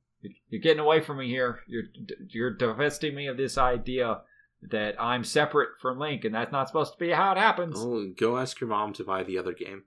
You're- 0.49 0.61
getting 0.61 0.79
away 0.79 1.01
from 1.01 1.17
me 1.19 1.27
here. 1.27 1.59
You're 1.67 1.83
you're 2.29 2.53
divesting 2.55 3.15
me 3.15 3.27
of 3.27 3.37
this 3.37 3.57
idea 3.57 4.21
that 4.69 4.99
I'm 5.01 5.23
separate 5.23 5.69
from 5.81 5.99
Link, 5.99 6.25
and 6.25 6.33
that's 6.33 6.51
not 6.51 6.67
supposed 6.67 6.93
to 6.93 6.99
be 6.99 7.11
how 7.11 7.31
it 7.33 7.37
happens. 7.37 7.75
well, 7.77 8.11
go 8.17 8.37
ask 8.37 8.59
your 8.59 8.69
mom 8.69 8.93
to 8.93 9.03
buy 9.03 9.23
the 9.23 9.37
other 9.37 9.53
game. 9.53 9.83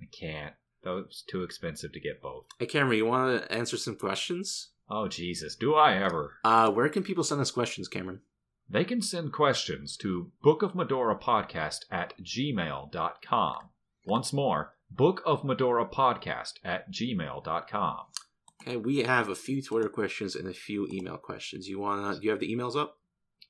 I 0.00 0.06
can't. 0.06 0.54
That 0.82 0.90
was 0.90 1.22
too 1.28 1.42
expensive 1.42 1.92
to 1.92 2.00
get 2.00 2.20
both. 2.22 2.44
Hey, 2.58 2.66
Cameron, 2.66 2.98
you 2.98 3.06
want 3.06 3.42
to 3.42 3.52
answer 3.52 3.76
some 3.76 3.96
questions? 3.96 4.70
Oh 4.90 5.08
Jesus, 5.08 5.56
do 5.56 5.74
I 5.74 5.96
ever? 5.96 6.34
Uh, 6.44 6.70
where 6.70 6.88
can 6.90 7.02
people 7.02 7.24
send 7.24 7.40
us 7.40 7.50
questions, 7.50 7.88
Cameron? 7.88 8.20
They 8.68 8.84
can 8.84 9.02
send 9.02 9.32
questions 9.32 9.96
to 9.98 10.30
Book 10.42 10.62
of 10.62 10.72
Mudora 10.72 11.20
Podcast 11.20 11.80
at 11.90 12.14
gmail.com. 12.22 13.56
Once 14.06 14.32
more, 14.32 14.74
Book 14.90 15.22
of 15.26 15.42
Mudora 15.42 15.90
Podcast 15.90 16.54
at 16.64 16.90
gmail.com. 16.90 17.96
Okay, 18.66 18.76
we 18.78 18.98
have 18.98 19.28
a 19.28 19.34
few 19.34 19.60
Twitter 19.60 19.90
questions 19.90 20.34
and 20.34 20.48
a 20.48 20.54
few 20.54 20.88
email 20.90 21.18
questions. 21.18 21.68
You 21.68 21.78
wanna? 21.78 22.14
Do 22.14 22.24
you 22.24 22.30
have 22.30 22.40
the 22.40 22.54
emails 22.54 22.76
up? 22.76 22.98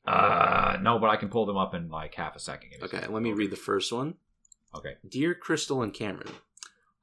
Uh, 0.07 0.77
no, 0.83 0.99
but 0.99 1.09
I 1.09 1.17
can 1.17 1.29
pull 1.29 1.47
them 1.47 1.57
up 1.57 1.73
in 1.73 1.89
like 1.89 2.15
half 2.15 2.35
a 2.35 2.41
second. 2.41 2.71
Give 2.71 2.81
me 2.81 2.99
a 2.99 3.03
Okay, 3.03 3.13
let 3.13 3.23
me 3.23 3.33
read 3.33 3.51
the 3.51 3.57
first 3.57 3.93
one. 3.93 4.15
Okay. 4.75 4.97
Dear 5.09 5.35
Crystal 5.35 5.83
and 5.83 5.95
Cameron, 5.95 6.33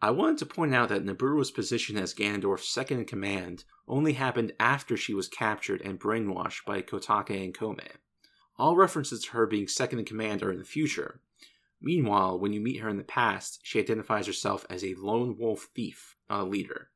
I 0.01 0.11
wanted 0.11 0.39
to 0.39 0.45
point 0.45 0.75
out 0.75 0.89
that 0.89 1.05
Nabooru's 1.05 1.51
position 1.51 1.97
as 1.97 2.13
Ganondorf's 2.13 2.67
second 2.67 2.99
in 2.99 3.05
command 3.05 3.63
only 3.87 4.13
happened 4.13 4.53
after 4.59 4.97
she 4.97 5.13
was 5.13 5.29
captured 5.29 5.81
and 5.81 5.99
brainwashed 5.99 6.65
by 6.65 6.81
Kotake 6.81 7.43
and 7.43 7.53
Kome. 7.53 7.87
All 8.57 8.75
references 8.75 9.23
to 9.23 9.31
her 9.31 9.47
being 9.47 9.67
second 9.67 9.99
in 9.99 10.05
command 10.05 10.43
are 10.43 10.51
in 10.51 10.59
the 10.59 10.65
future. 10.65 11.21
Meanwhile, 11.81 12.39
when 12.39 12.51
you 12.51 12.59
meet 12.59 12.81
her 12.81 12.89
in 12.89 12.97
the 12.97 13.03
past, 13.03 13.61
she 13.63 13.79
identifies 13.79 14.27
herself 14.27 14.65
as 14.69 14.83
a 14.83 14.95
lone 14.95 15.37
wolf 15.39 15.69
thief, 15.73 16.17
not 16.29 16.41
a 16.41 16.43
leader. 16.43 16.89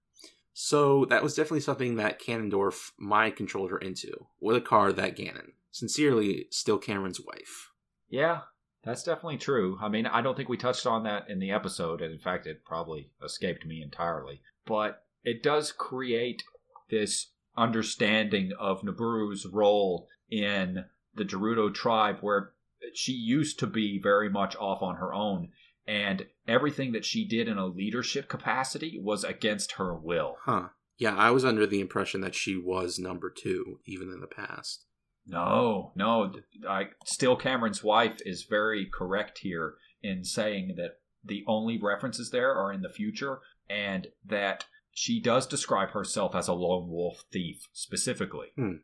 So 0.57 1.03
that 1.09 1.21
was 1.21 1.35
definitely 1.35 1.59
something 1.59 1.95
that 1.97 2.21
Ganondorf 2.21 2.91
mind 2.97 3.35
controlled 3.35 3.71
her 3.71 3.77
into. 3.77 4.27
What 4.39 4.55
a 4.55 4.61
card 4.61 4.95
that 4.95 5.17
Ganon. 5.17 5.51
Sincerely, 5.69 6.47
still 6.49 6.77
Cameron's 6.77 7.19
wife. 7.19 7.71
Yeah, 8.07 8.43
that's 8.81 9.03
definitely 9.03 9.37
true. 9.37 9.77
I 9.81 9.89
mean, 9.89 10.05
I 10.05 10.21
don't 10.21 10.37
think 10.37 10.47
we 10.47 10.55
touched 10.55 10.87
on 10.87 11.03
that 11.03 11.29
in 11.29 11.39
the 11.39 11.51
episode, 11.51 12.01
and 12.01 12.13
in 12.13 12.19
fact, 12.19 12.47
it 12.47 12.63
probably 12.63 13.11
escaped 13.21 13.65
me 13.65 13.81
entirely. 13.83 14.41
But 14.65 15.03
it 15.25 15.43
does 15.43 15.73
create 15.73 16.41
this 16.89 17.31
understanding 17.57 18.53
of 18.57 18.81
Nabooru's 18.81 19.45
role 19.45 20.07
in 20.31 20.85
the 21.13 21.25
Gerudo 21.25 21.73
tribe, 21.73 22.19
where 22.21 22.53
she 22.93 23.11
used 23.11 23.59
to 23.59 23.67
be 23.67 23.99
very 24.01 24.29
much 24.29 24.55
off 24.55 24.81
on 24.81 24.95
her 24.95 25.13
own, 25.13 25.49
and 25.87 26.25
everything 26.47 26.91
that 26.93 27.05
she 27.05 27.27
did 27.27 27.47
in 27.47 27.57
a 27.57 27.67
leadership 27.67 28.27
capacity 28.27 28.99
was 29.01 29.23
against 29.23 29.73
her 29.73 29.95
will. 29.95 30.37
Huh. 30.43 30.69
Yeah, 30.97 31.15
I 31.15 31.31
was 31.31 31.43
under 31.43 31.67
the 31.67 31.81
impression 31.81 32.21
that 32.21 32.35
she 32.35 32.55
was 32.55 32.97
number 32.97 33.29
two, 33.29 33.79
even 33.85 34.09
in 34.09 34.21
the 34.21 34.27
past. 34.27 34.85
No, 35.27 35.91
no. 35.95 36.33
I, 36.67 36.89
still, 37.05 37.35
Cameron's 37.35 37.83
wife 37.83 38.19
is 38.25 38.47
very 38.49 38.85
correct 38.85 39.39
here 39.39 39.75
in 40.01 40.23
saying 40.23 40.75
that 40.77 40.99
the 41.23 41.43
only 41.47 41.79
references 41.81 42.29
there 42.29 42.53
are 42.53 42.71
in 42.71 42.81
the 42.81 42.89
future, 42.89 43.39
and 43.69 44.07
that 44.23 44.65
she 44.91 45.19
does 45.19 45.47
describe 45.47 45.89
herself 45.89 46.35
as 46.35 46.47
a 46.47 46.53
lone 46.53 46.89
wolf 46.89 47.23
thief 47.31 47.67
specifically. 47.73 48.47
Hmm. 48.55 48.75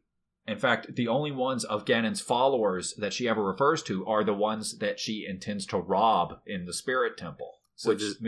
In 0.48 0.58
fact, 0.58 0.96
the 0.96 1.08
only 1.08 1.32
ones 1.32 1.64
of 1.64 1.86
Ganon's 1.86 2.22
followers 2.22 2.94
that 2.96 3.14
she 3.14 3.28
ever 3.28 3.44
refers 3.44 3.84
to 3.84 4.06
are 4.06 4.24
the 4.24 4.34
ones 4.34 4.80
that 4.80 5.00
she 5.00 5.26
intends 5.28 5.66
to 5.68 5.78
rob 5.78 6.40
in 6.46 6.66
the 6.66 6.74
Spirit 6.74 7.18
Temple. 7.18 7.60
So 7.76 7.90
Which 7.92 8.00
does- 8.00 8.22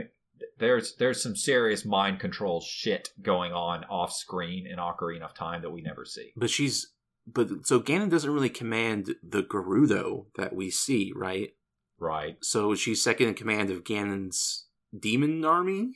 there's 0.58 0.96
there's 0.96 1.22
some 1.22 1.36
serious 1.36 1.86
mind 1.86 2.20
control 2.20 2.62
shit 2.62 3.10
going 3.22 3.52
on 3.54 3.84
off 3.86 4.12
screen 4.14 4.68
in 4.68 4.78
Ocarina 4.78 5.24
of 5.24 5.34
Time 5.34 5.62
that 5.62 5.72
we 5.72 5.82
never 5.82 6.06
see. 6.06 6.34
But 6.36 6.50
she's 6.50 6.92
but 7.26 7.66
so 7.66 7.80
Ganon 7.80 8.10
doesn't 8.10 8.32
really 8.34 8.50
command 8.50 9.16
the 9.24 9.44
Gerudo 9.44 10.26
that 10.36 10.54
we 10.54 10.70
see, 10.70 11.12
right? 11.16 11.56
Right. 11.98 12.38
So 12.42 12.76
she's 12.76 13.02
second 13.02 13.30
in 13.30 13.34
command 13.34 13.70
of 13.70 13.84
Ganon's 13.84 14.68
demon 14.98 15.46
army. 15.46 15.94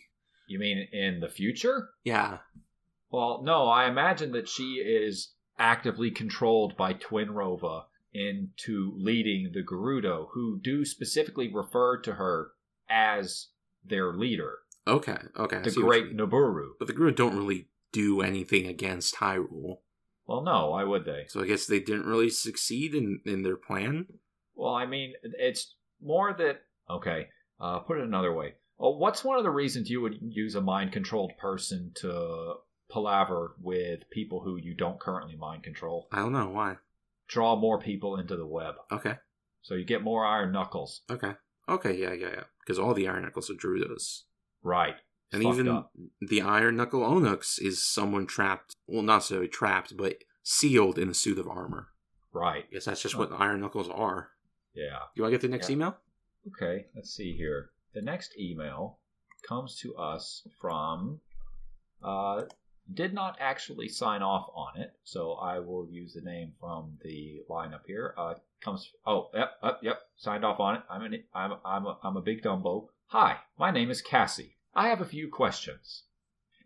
You 0.47 0.59
mean 0.59 0.88
in 0.93 1.20
the 1.20 1.28
future? 1.28 1.89
Yeah. 2.03 2.38
Well, 3.09 3.41
no, 3.43 3.68
I 3.68 3.88
imagine 3.89 4.32
that 4.32 4.47
she 4.47 4.76
is 4.76 5.34
actively 5.59 6.11
controlled 6.11 6.75
by 6.77 6.93
Twinrova 6.93 7.83
into 8.13 8.93
leading 8.97 9.51
the 9.53 9.61
Gerudo, 9.63 10.27
who 10.33 10.59
do 10.61 10.85
specifically 10.85 11.51
refer 11.53 11.97
to 12.01 12.13
her 12.13 12.51
as 12.89 13.47
their 13.85 14.13
leader, 14.13 14.59
Okay. 14.87 15.17
Okay. 15.37 15.61
The 15.61 15.69
see 15.71 15.83
what 15.83 15.97
you 15.97 16.03
Great. 16.03 16.17
Nabooru. 16.17 16.69
But 16.79 16.87
the 16.87 16.93
Gerudo 16.93 17.15
don't 17.15 17.37
really 17.37 17.67
do 17.91 18.21
anything 18.21 18.67
against 18.67 19.15
Hyrule, 19.15 19.79
Well, 20.25 20.41
no, 20.41 20.69
why 20.71 20.83
would 20.85 21.03
they? 21.05 21.25
so 21.27 21.41
I 21.41 21.45
guess 21.47 21.65
they 21.65 21.79
didn't 21.81 22.05
really 22.05 22.29
succeed 22.29 22.95
in 22.95 23.19
in 23.25 23.43
their 23.43 23.57
plan. 23.57 24.07
Well, 24.55 24.73
I 24.73 24.85
mean, 24.85 25.13
it's 25.23 25.75
more 26.01 26.33
that. 26.33 26.61
Okay, 26.89 27.27
uh, 27.59 27.79
put 27.79 27.97
it 27.97 28.05
another 28.05 28.33
way. 28.33 28.53
Well, 28.77 28.97
what's 28.97 29.23
one 29.25 29.37
of 29.37 29.43
the 29.43 29.49
reasons 29.51 29.89
you 29.89 29.99
would 30.01 30.17
use 30.21 30.55
a 30.55 30.61
mind 30.61 30.93
controlled 30.93 31.33
person 31.37 31.91
to 31.95 32.53
palaver 32.89 33.55
with 33.61 34.09
people 34.09 34.41
who 34.41 34.57
you 34.57 34.73
don't 34.73 34.99
currently 34.99 35.35
mind 35.35 35.63
control? 35.63 36.07
I 36.11 36.17
don't 36.19 36.33
know 36.33 36.49
why. 36.49 36.77
Draw 37.27 37.57
more 37.57 37.79
people 37.79 38.17
into 38.17 38.35
the 38.38 38.45
web. 38.45 38.75
Okay. 38.91 39.15
So 39.61 39.75
you 39.75 39.83
get 39.85 40.03
more 40.03 40.25
iron 40.25 40.51
knuckles. 40.51 41.01
Okay. 41.09 41.33
Okay. 41.67 41.93
Yeah. 41.97 42.13
Yeah. 42.13 42.27
Yeah. 42.29 42.43
Because 42.61 42.79
all 42.79 42.93
the 42.93 43.07
Iron 43.07 43.23
Knuckles 43.23 43.49
are 43.49 43.53
Gerudos. 43.53 44.23
Right. 44.63 44.95
And 45.31 45.41
Fucked 45.43 45.53
even 45.55 45.67
up. 45.69 45.91
the 46.21 46.41
Iron 46.41 46.75
Knuckle 46.77 47.01
Onox 47.01 47.61
is 47.61 47.83
someone 47.83 48.25
trapped, 48.27 48.73
well, 48.88 49.01
not 49.01 49.15
necessarily 49.17 49.47
trapped, 49.49 49.95
but 49.97 50.15
sealed 50.43 50.97
in 50.97 51.09
a 51.09 51.13
suit 51.13 51.38
of 51.39 51.47
armor. 51.47 51.88
Right. 52.33 52.63
I 52.69 52.73
guess 52.73 52.85
that's 52.85 53.01
just 53.01 53.17
what 53.17 53.31
Iron 53.33 53.59
Knuckles 53.61 53.89
are. 53.89 54.29
Yeah. 54.73 54.99
Do 54.99 55.11
you 55.15 55.23
want 55.23 55.31
to 55.33 55.38
get 55.38 55.41
the 55.41 55.47
next 55.49 55.69
Yeah. 55.69 55.75
email? 55.75 55.97
Okay, 56.47 56.85
let's 56.95 57.09
see 57.13 57.35
here. 57.35 57.71
The 57.93 58.01
next 58.01 58.38
email 58.39 58.99
comes 59.47 59.77
to 59.81 59.95
us 59.95 60.47
from 60.61 61.19
uh 62.03 62.43
did 62.93 63.13
not 63.13 63.38
actually 63.39 63.89
sign 63.89 64.21
off 64.21 64.49
on 64.55 64.79
it, 64.79 64.93
so 65.03 65.33
I 65.33 65.59
will 65.59 65.88
use 65.89 66.13
the 66.13 66.21
name 66.21 66.53
from 66.59 66.97
the 67.03 67.43
lineup 67.49 67.85
here. 67.85 68.13
Uh 68.17 68.35
comes 68.61 68.91
oh 69.05 69.29
yep 69.33 69.51
yep 69.63 69.79
yep 69.81 70.01
signed 70.15 70.45
off 70.45 70.59
on 70.59 70.75
it. 70.75 70.81
I'm 70.89 71.03
an 71.03 71.23
I'm 71.33 71.53
I'm 71.63 71.85
a, 71.85 71.97
I'm 72.03 72.17
a 72.17 72.21
big 72.21 72.41
Dumbo. 72.41 72.88
Hi, 73.07 73.38
my 73.57 73.71
name 73.71 73.89
is 73.89 74.01
Cassie. 74.01 74.57
I 74.73 74.89
have 74.89 75.01
a 75.01 75.05
few 75.05 75.29
questions. 75.29 76.03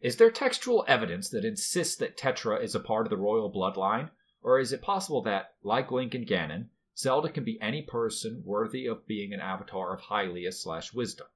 Is 0.02 0.16
there 0.16 0.32
textual 0.32 0.84
evidence 0.88 1.30
that 1.30 1.46
insists 1.46 1.96
that 1.98 2.18
Tetra 2.18 2.62
is 2.62 2.74
a 2.74 2.80
part 2.80 3.06
of 3.06 3.12
the 3.12 3.18
royal 3.18 3.52
bloodline, 3.52 4.10
or 4.42 4.60
is 4.60 4.74
it 4.74 4.82
possible 4.82 5.22
that, 5.22 5.54
like 5.64 5.92
Link 5.92 6.16
and 6.16 6.26
Ganon, 6.26 6.70
Zelda 6.98 7.30
can 7.30 7.44
be 7.44 7.62
any 7.62 7.84
person 7.84 8.42
worthy 8.46 8.88
of 8.88 9.06
being 9.06 9.32
an 9.32 9.40
avatar 9.40 9.94
of 9.94 10.02
Hylia 10.02 10.52
slash 10.54 10.94
wisdom. 10.94 11.28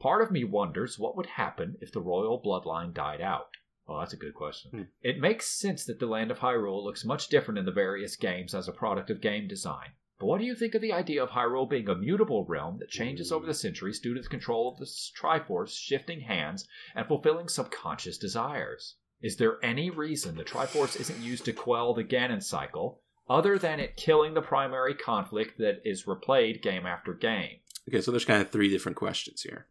Part 0.00 0.22
of 0.22 0.30
me 0.30 0.44
wonders 0.44 0.98
what 0.98 1.16
would 1.16 1.26
happen 1.26 1.76
if 1.82 1.92
the 1.92 2.00
royal 2.00 2.40
bloodline 2.42 2.94
died 2.94 3.20
out. 3.20 3.50
Well, 3.90 3.98
that's 3.98 4.12
a 4.12 4.16
good 4.16 4.34
question. 4.34 4.70
Hmm. 4.70 4.82
It 5.02 5.18
makes 5.18 5.50
sense 5.50 5.84
that 5.86 5.98
the 5.98 6.06
land 6.06 6.30
of 6.30 6.38
Hyrule 6.38 6.84
looks 6.84 7.04
much 7.04 7.26
different 7.26 7.58
in 7.58 7.64
the 7.64 7.72
various 7.72 8.14
games 8.14 8.54
as 8.54 8.68
a 8.68 8.72
product 8.72 9.10
of 9.10 9.20
game 9.20 9.48
design. 9.48 9.88
But 10.20 10.26
what 10.26 10.38
do 10.38 10.46
you 10.46 10.54
think 10.54 10.76
of 10.76 10.80
the 10.80 10.92
idea 10.92 11.20
of 11.20 11.30
Hyrule 11.30 11.68
being 11.68 11.88
a 11.88 11.96
mutable 11.96 12.44
realm 12.44 12.78
that 12.78 12.88
changes 12.88 13.32
over 13.32 13.44
the 13.44 13.52
centuries 13.52 13.98
due 13.98 14.14
to 14.14 14.22
the 14.22 14.28
control 14.28 14.70
of 14.70 14.78
the 14.78 14.84
Triforce 14.84 15.76
shifting 15.76 16.20
hands 16.20 16.68
and 16.94 17.08
fulfilling 17.08 17.48
subconscious 17.48 18.16
desires? 18.16 18.94
Is 19.22 19.38
there 19.38 19.58
any 19.60 19.90
reason 19.90 20.36
the 20.36 20.44
Triforce 20.44 21.00
isn't 21.00 21.20
used 21.20 21.44
to 21.46 21.52
quell 21.52 21.92
the 21.92 22.04
Ganon 22.04 22.44
cycle, 22.44 23.02
other 23.28 23.58
than 23.58 23.80
it 23.80 23.96
killing 23.96 24.34
the 24.34 24.40
primary 24.40 24.94
conflict 24.94 25.58
that 25.58 25.80
is 25.84 26.04
replayed 26.04 26.62
game 26.62 26.86
after 26.86 27.12
game? 27.12 27.58
Okay, 27.88 28.00
so 28.00 28.12
there's 28.12 28.24
kind 28.24 28.40
of 28.40 28.50
three 28.50 28.70
different 28.70 28.96
questions 28.96 29.42
here. 29.42 29.66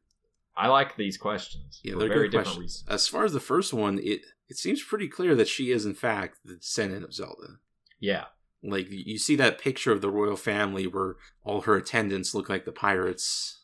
I 0.60 0.68
like 0.68 0.96
these 0.98 1.18
questions 1.18 1.80
Yeah, 1.84 1.96
they're 1.98 2.08
very 2.10 2.28
good 2.28 2.32
different 2.32 2.46
questions. 2.48 2.84
reasons. 2.86 2.90
As 2.90 3.08
far 3.08 3.24
as 3.26 3.34
the 3.34 3.40
first 3.40 3.74
one, 3.74 4.00
it 4.04 4.22
it 4.48 4.58
seems 4.58 4.84
pretty 4.84 5.08
clear 5.08 5.36
that 5.36 5.48
she 5.48 5.72
is 5.72 5.86
in 5.86 5.94
fact 5.94 6.40
the 6.44 6.56
descendant 6.56 7.04
of 7.06 7.14
Zelda. 7.14 7.60
Yeah, 8.00 8.26
Like 8.64 8.88
you 8.90 9.18
see 9.18 9.36
that 9.38 9.60
picture 9.62 9.92
of 9.92 10.02
the 10.02 10.10
royal 10.10 10.36
family 10.36 10.86
where 10.88 11.16
all 11.44 11.62
her 11.62 11.76
attendants 11.76 12.34
look 12.34 12.50
like 12.50 12.66
the 12.66 12.72
pirates. 12.72 13.60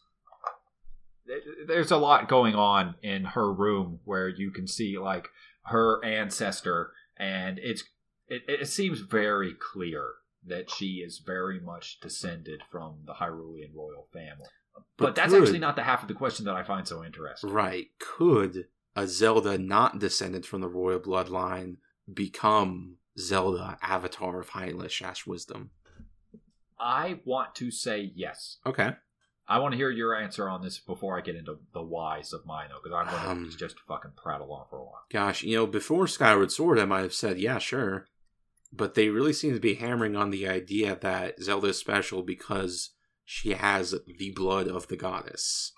there's 1.68 1.92
a 1.92 1.98
lot 1.98 2.28
going 2.30 2.56
on 2.56 2.96
in 3.02 3.24
her 3.26 3.52
room 3.52 4.00
where 4.06 4.30
you 4.30 4.52
can 4.52 4.68
see 4.68 4.98
like 4.98 5.28
her 5.66 6.04
ancestor, 6.06 6.92
and 7.18 7.58
it's 7.60 7.84
it, 8.28 8.44
it 8.48 8.68
seems 8.68 9.00
very 9.00 9.54
clear 9.54 10.14
that 10.46 10.70
she 10.70 10.96
is 10.98 11.20
very 11.26 11.60
much 11.60 12.00
descended 12.00 12.62
from 12.72 12.98
the 13.06 13.14
Hyrulean 13.14 13.74
royal 13.74 14.08
family. 14.14 14.50
But, 14.98 15.16
that's 15.16 15.34
could- 15.34 15.42
actually 15.44 15.60
not 15.60 15.76
the 15.76 15.84
half 15.84 16.02
of 16.02 16.08
the 16.08 16.14
question 16.14 16.46
that 16.46 16.56
I 16.56 16.64
find 16.64 16.88
so 16.88 17.04
interesting. 17.04 17.50
right. 17.50 17.88
Could 18.00 18.68
a 18.96 19.08
Zelda 19.08 19.58
not 19.58 20.00
descended 20.00 20.46
from 20.46 20.62
the 20.62 20.70
royal 20.70 21.00
bloodline 21.00 21.78
become 22.14 22.98
Zelda, 23.18 23.78
Avatar 23.82 24.40
of 24.40 24.52
Hylia 24.52 24.90
slash 24.92 25.28
Wisdom? 25.28 25.72
I 26.80 27.20
want 27.26 27.56
to 27.56 27.72
say 27.72 28.12
yes. 28.16 28.58
Okay. 28.66 28.92
I 29.48 29.60
want 29.60 29.74
to 29.74 29.78
hear 29.78 29.92
your 29.92 30.16
answer 30.16 30.50
on 30.50 30.62
this 30.64 30.80
before 30.80 31.18
I 31.18 31.22
get 31.22 31.36
into 31.36 31.60
the 31.74 31.82
whys 31.84 32.34
of 32.34 32.46
mine, 32.46 32.70
though, 32.70 32.80
because 32.84 32.96
I'm 32.96 33.06
going 33.12 33.24
to 33.46 33.52
Um, 33.52 33.58
just 33.58 33.80
fucking 33.88 34.12
prattle 34.18 34.52
on 34.52 34.66
for 34.70 34.80
a 34.80 34.84
while. 34.84 35.04
Gosh, 35.12 35.44
you 35.44 35.56
know, 35.56 35.68
before 35.68 36.08
Skyward 36.08 36.52
Sword, 36.52 36.80
I 36.80 36.86
might 36.86 37.02
have 37.04 37.14
said, 37.14 37.38
yeah, 37.40 37.60
sure. 37.60 38.08
But 38.74 38.96
they 38.96 39.10
really 39.10 39.34
seem 39.34 39.54
to 39.54 39.60
be 39.60 39.76
hammering 39.76 40.16
on 40.16 40.32
the 40.32 40.48
idea 40.48 40.98
that 41.02 41.42
Zelda 41.42 41.68
is 41.68 41.78
special 41.78 42.24
because 42.24 42.92
she 43.26 43.54
has 43.54 43.96
the 44.06 44.32
blood 44.32 44.68
of 44.68 44.88
the 44.88 44.96
goddess. 44.96 45.74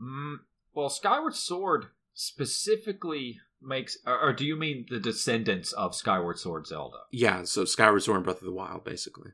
Mm, 0.00 0.36
well, 0.74 0.90
Skyward 0.90 1.34
Sword 1.34 1.86
specifically 2.12 3.40
makes, 3.62 3.96
or, 4.06 4.20
or 4.20 4.32
do 4.32 4.44
you 4.44 4.56
mean 4.56 4.86
the 4.88 5.00
descendants 5.00 5.72
of 5.72 5.94
Skyward 5.94 6.38
Sword 6.38 6.66
Zelda? 6.66 6.98
Yeah, 7.10 7.44
so 7.44 7.64
Skyward 7.64 8.02
Sword 8.02 8.16
and 8.16 8.24
Breath 8.24 8.38
of 8.38 8.46
the 8.46 8.52
Wild, 8.52 8.84
basically. 8.84 9.30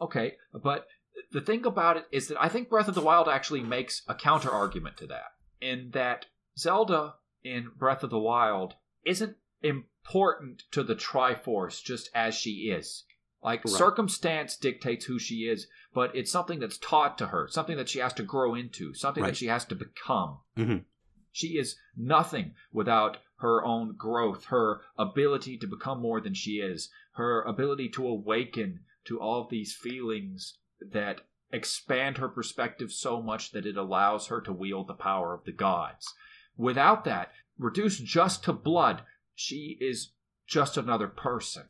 Okay, 0.00 0.36
but 0.52 0.86
the 1.32 1.40
thing 1.40 1.66
about 1.66 1.96
it 1.96 2.06
is 2.12 2.28
that 2.28 2.42
I 2.42 2.48
think 2.48 2.70
Breath 2.70 2.88
of 2.88 2.94
the 2.94 3.00
Wild 3.00 3.28
actually 3.28 3.62
makes 3.62 4.02
a 4.08 4.14
counter 4.14 4.50
argument 4.50 4.96
to 4.98 5.06
that, 5.08 5.32
in 5.60 5.90
that 5.92 6.26
Zelda 6.56 7.14
in 7.42 7.72
Breath 7.76 8.02
of 8.02 8.10
the 8.10 8.18
Wild 8.18 8.74
isn't 9.04 9.36
important 9.62 10.62
to 10.72 10.82
the 10.82 10.94
Triforce 10.94 11.82
just 11.82 12.08
as 12.14 12.34
she 12.34 12.70
is. 12.70 13.04
Like 13.44 13.62
Right. 13.66 13.74
circumstance 13.74 14.56
dictates 14.56 15.04
who 15.04 15.18
she 15.18 15.46
is, 15.46 15.68
but 15.92 16.16
it's 16.16 16.32
something 16.32 16.58
that's 16.60 16.78
taught 16.78 17.18
to 17.18 17.26
her, 17.26 17.46
something 17.46 17.76
that 17.76 17.90
she 17.90 17.98
has 17.98 18.14
to 18.14 18.22
grow 18.22 18.54
into, 18.54 18.94
something 18.94 19.22
Right. 19.22 19.30
that 19.30 19.36
she 19.36 19.46
has 19.46 19.66
to 19.66 19.74
become. 19.74 20.40
Mhm. 20.56 20.86
She 21.30 21.58
is 21.58 21.76
nothing 21.94 22.54
without 22.72 23.18
her 23.38 23.62
own 23.62 23.96
growth, 23.96 24.46
her 24.46 24.80
ability 24.96 25.58
to 25.58 25.66
become 25.66 26.00
more 26.00 26.20
than 26.22 26.32
she 26.32 26.60
is, 26.60 26.90
her 27.16 27.42
ability 27.42 27.90
to 27.90 28.06
awaken 28.08 28.84
to 29.04 29.20
all 29.20 29.42
of 29.42 29.50
these 29.50 29.76
feelings 29.76 30.58
that 30.80 31.28
expand 31.52 32.16
her 32.16 32.28
perspective 32.28 32.92
so 32.92 33.20
much 33.20 33.50
that 33.52 33.66
it 33.66 33.76
allows 33.76 34.28
her 34.28 34.40
to 34.40 34.52
wield 34.52 34.86
the 34.88 34.94
power 34.94 35.34
of 35.34 35.44
the 35.44 35.52
gods. 35.52 36.14
Without 36.56 37.04
that, 37.04 37.30
reduced 37.58 38.04
just 38.06 38.42
to 38.44 38.52
blood, 38.54 39.04
she 39.34 39.76
is 39.80 40.12
just 40.46 40.76
another 40.78 41.08
person. 41.08 41.68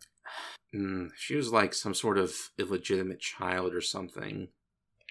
Mm, 0.75 1.11
she 1.17 1.37
was 1.37 1.53
like 1.53 1.73
some 1.73 1.95
sort 1.95 2.19
of 2.19 2.35
illegitimate 2.59 3.21
child 3.21 3.75
or 3.75 3.81
something. 3.81 4.49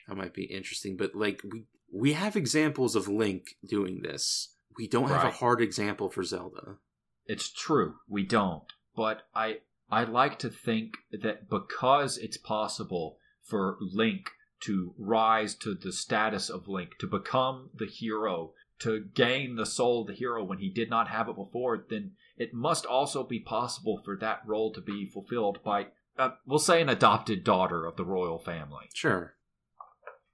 That 0.07 0.18
might 0.18 0.34
be 0.34 0.43
interesting. 0.43 0.97
But 0.97 1.16
like 1.16 1.41
we 1.49 1.66
we 1.91 2.14
have 2.14 2.36
examples 2.36 2.95
of 2.95 3.07
Link 3.07 3.55
doing 3.68 4.01
this. 4.01 4.55
We 4.78 4.88
don't 4.88 5.09
have 5.09 5.24
a 5.24 5.32
hard 5.32 5.61
example 5.61 6.09
for 6.09 6.24
Zelda. 6.24 6.78
It's 7.26 7.49
true, 7.49 7.95
we 8.09 8.24
don't. 8.24 8.66
But 8.95 9.22
I 9.34 9.59
I 9.89 10.03
like 10.03 10.39
to 10.39 10.49
think 10.49 10.95
that 11.11 11.49
because 11.49 12.18
it's 12.18 12.38
possible 12.38 13.18
for 13.41 13.78
Link 13.80 14.32
to 14.61 14.93
rise 14.97 15.55
to 15.55 15.76
the 15.76 15.91
status 15.91 16.49
of 16.49 16.68
Link, 16.68 16.97
to 16.99 17.07
become 17.07 17.70
the 17.74 17.86
hero, 17.86 18.53
to 18.84 19.05
gain 19.15 19.55
the 19.55 19.65
soul 19.65 20.01
of 20.01 20.07
the 20.07 20.13
hero 20.13 20.43
when 20.43 20.59
he 20.59 20.69
did 20.69 20.89
not 20.89 21.07
have 21.07 21.29
it 21.29 21.36
before, 21.36 21.86
then 21.89 22.11
it 22.38 22.53
must 22.53 22.86
also 22.86 23.23
be 23.23 23.39
possible 23.39 24.01
for 24.03 24.17
that 24.17 24.41
role 24.45 24.73
to 24.73 24.81
be 24.81 25.05
fulfilled 25.05 25.59
by, 25.63 25.88
uh, 26.17 26.31
we'll 26.45 26.59
say, 26.59 26.81
an 26.81 26.89
adopted 26.89 27.43
daughter 27.43 27.86
of 27.86 27.95
the 27.95 28.03
royal 28.03 28.39
family. 28.39 28.86
Sure. 28.93 29.36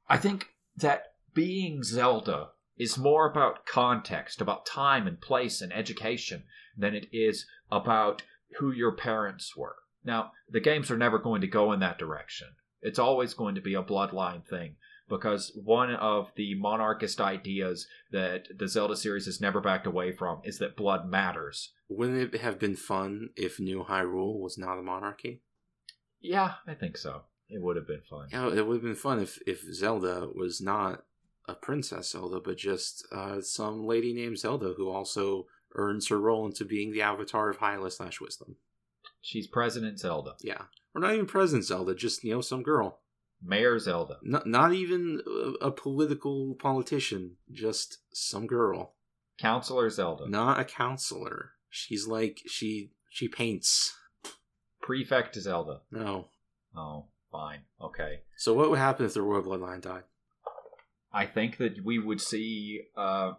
I 0.08 0.18
think 0.18 0.48
that 0.76 1.14
being 1.36 1.84
Zelda 1.84 2.50
is 2.76 2.98
more 2.98 3.30
about 3.30 3.68
context, 3.68 4.42
about 4.42 4.66
time 4.66 5.06
and 5.06 5.22
place 5.22 5.62
and 5.62 5.72
education, 5.72 6.44
than 6.76 6.96
it 6.96 7.08
is 7.12 7.46
about 7.72 8.24
who 8.58 8.72
your 8.72 8.94
parents 8.94 9.56
were. 9.56 9.76
Now, 10.04 10.32
the 10.50 10.62
games 10.62 10.90
are 10.90 10.98
never 10.98 11.20
going 11.20 11.42
to 11.42 11.48
go 11.48 11.72
in 11.72 11.82
that 11.82 12.00
direction. 12.00 12.48
It's 12.82 12.98
always 12.98 13.34
going 13.36 13.56
to 13.56 13.62
be 13.62 13.76
a 13.76 13.84
bloodline 13.84 14.44
thing 14.48 14.78
because 15.10 15.52
one 15.56 15.94
of 15.96 16.32
the 16.36 16.56
monarchist 16.56 17.20
ideas 17.20 17.88
that 18.12 18.48
the 18.58 18.68
Zelda 18.68 18.96
series 18.96 19.26
has 19.26 19.42
never 19.42 19.60
backed 19.60 19.88
away 19.88 20.12
from 20.12 20.42
is 20.44 20.60
that 20.60 20.78
blood 20.78 21.10
matters. 21.10 21.74
Wouldn't 21.90 22.36
it 22.36 22.42
have 22.42 22.60
been 22.60 22.76
fun 22.76 23.30
if 23.36 23.60
New 23.60 23.84
Hyrule 23.84 24.40
was 24.40 24.58
not 24.58 24.78
a 24.78 24.84
monarchy? 24.84 25.42
Yeah, 26.22 26.54
I 26.68 26.74
think 26.74 26.98
so. 26.98 27.24
It 27.50 27.62
would 27.62 27.76
have 27.76 27.88
been 27.88 28.04
fun. 28.08 28.28
Yeah, 28.32 28.54
it 28.54 28.68
would 28.68 28.76
have 28.76 28.84
been 28.84 28.96
fun 28.96 29.20
if 29.20 29.40
if 29.48 29.62
Zelda 29.74 30.28
was 30.34 30.62
not 30.62 31.04
a 31.48 31.56
princess 31.56 32.12
Zelda, 32.12 32.40
but 32.40 32.58
just 32.58 33.08
uh, 33.12 33.42
some 33.42 33.86
lady 33.86 34.14
named 34.14 34.38
Zelda 34.38 34.74
who 34.78 34.90
also 34.90 35.48
earns 35.76 36.08
her 36.10 36.20
role 36.20 36.46
into 36.46 36.66
being 36.66 36.92
the 36.92 37.02
avatar 37.02 37.50
of 37.50 37.58
Hylia 37.58 37.92
slash 37.92 38.22
Wisdom. 38.22 38.58
She's 39.22 39.48
President 39.48 40.00
Zelda. 40.00 40.36
Yeah, 40.42 40.64
or 40.94 41.02
not 41.02 41.14
even 41.14 41.26
President 41.26 41.66
Zelda, 41.66 41.96
just 41.96 42.24
you 42.24 42.34
know 42.34 42.42
some 42.42 42.62
girl. 42.62 43.00
Mayor 43.44 43.80
Zelda. 43.80 44.18
Not 44.22 44.46
not 44.46 44.74
even 44.74 45.22
a, 45.62 45.72
political 45.72 46.56
politician, 46.56 47.38
just 47.52 48.00
some 48.12 48.48
girl. 48.48 48.94
Counselor 49.38 49.90
Zelda. 49.90 50.30
Not 50.30 50.60
a 50.60 50.66
counselor. 50.66 51.52
She's 51.70 52.08
like 52.08 52.42
she 52.48 52.92
she 53.10 53.28
paints. 53.28 53.96
Prefect 54.82 55.36
Zelda. 55.36 55.82
No. 55.92 56.30
Oh, 56.76 57.06
fine. 57.32 57.62
Okay. 57.82 58.22
So 58.38 58.54
what 58.54 58.70
would 58.70 58.80
happen 58.80 59.06
if 59.06 59.14
the 59.14 59.22
royal 59.22 59.44
bloodline 59.44 59.82
died? 59.82 60.04
I 61.12 61.26
think 61.26 61.58
that 61.58 61.84
we 61.84 62.00
would 62.00 62.22
see. 62.22 62.82
Uh, 62.96 63.34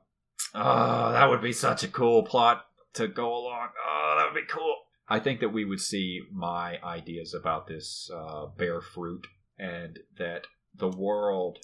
oh, 0.55 1.13
that 1.13 1.29
would 1.29 1.43
be 1.43 1.53
such 1.53 1.83
a 1.85 1.89
cool 1.89 2.23
plot 2.23 2.67
to 2.95 3.07
go 3.07 3.35
along. 3.35 3.69
Oh, 3.87 4.17
that 4.19 4.33
would 4.33 4.41
be 4.41 4.53
cool. 4.53 4.77
I 5.09 5.19
think 5.19 5.41
that 5.41 5.53
we 5.53 5.65
would 5.65 5.81
see 5.81 6.23
my 6.33 6.79
ideas 6.85 7.35
about 7.35 7.67
this 7.67 8.11
uh, 8.15 8.47
bear 8.57 8.81
fruit, 8.81 9.27
and 9.61 9.99
that 10.17 10.47
the 10.75 10.89
world 10.89 11.59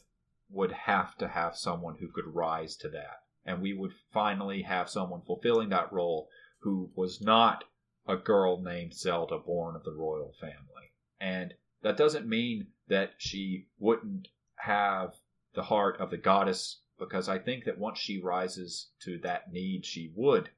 would 0.51 0.71
have 0.71 1.17
to 1.17 1.27
have 1.27 1.57
someone 1.57 1.97
who 1.99 2.09
could 2.09 2.27
rise 2.35 2.77
to 2.77 2.91
that, 2.91 3.23
and 3.45 3.63
we 3.63 3.73
would 3.73 3.93
finally 4.13 4.63
have 4.63 4.91
someone 4.91 5.23
fulfilling 5.23 5.71
that 5.71 5.91
role 5.91 6.29
who 6.61 6.91
was 6.95 7.23
not 7.23 7.65
a 8.07 8.17
girl 8.17 8.61
named 8.61 8.93
Zelda 8.93 9.39
born 9.39 9.75
of 9.75 9.83
the 9.83 9.95
royal 9.95 10.35
family. 10.39 10.93
And 11.19 11.55
that 11.83 11.97
doesn't 11.97 12.29
mean 12.29 12.69
that 12.89 13.15
she 13.17 13.67
wouldn't 13.79 14.29
have 14.57 15.15
the 15.55 15.63
heart 15.63 15.99
of 15.99 16.11
the 16.11 16.19
goddess 16.19 16.81
because 16.99 17.29
I 17.29 17.39
think 17.39 17.65
that 17.65 17.79
once 17.79 17.99
she 17.99 18.21
rises 18.21 18.91
to 19.05 19.19
that 19.23 19.53
need, 19.53 19.87
she 19.87 20.13
would, 20.15 20.51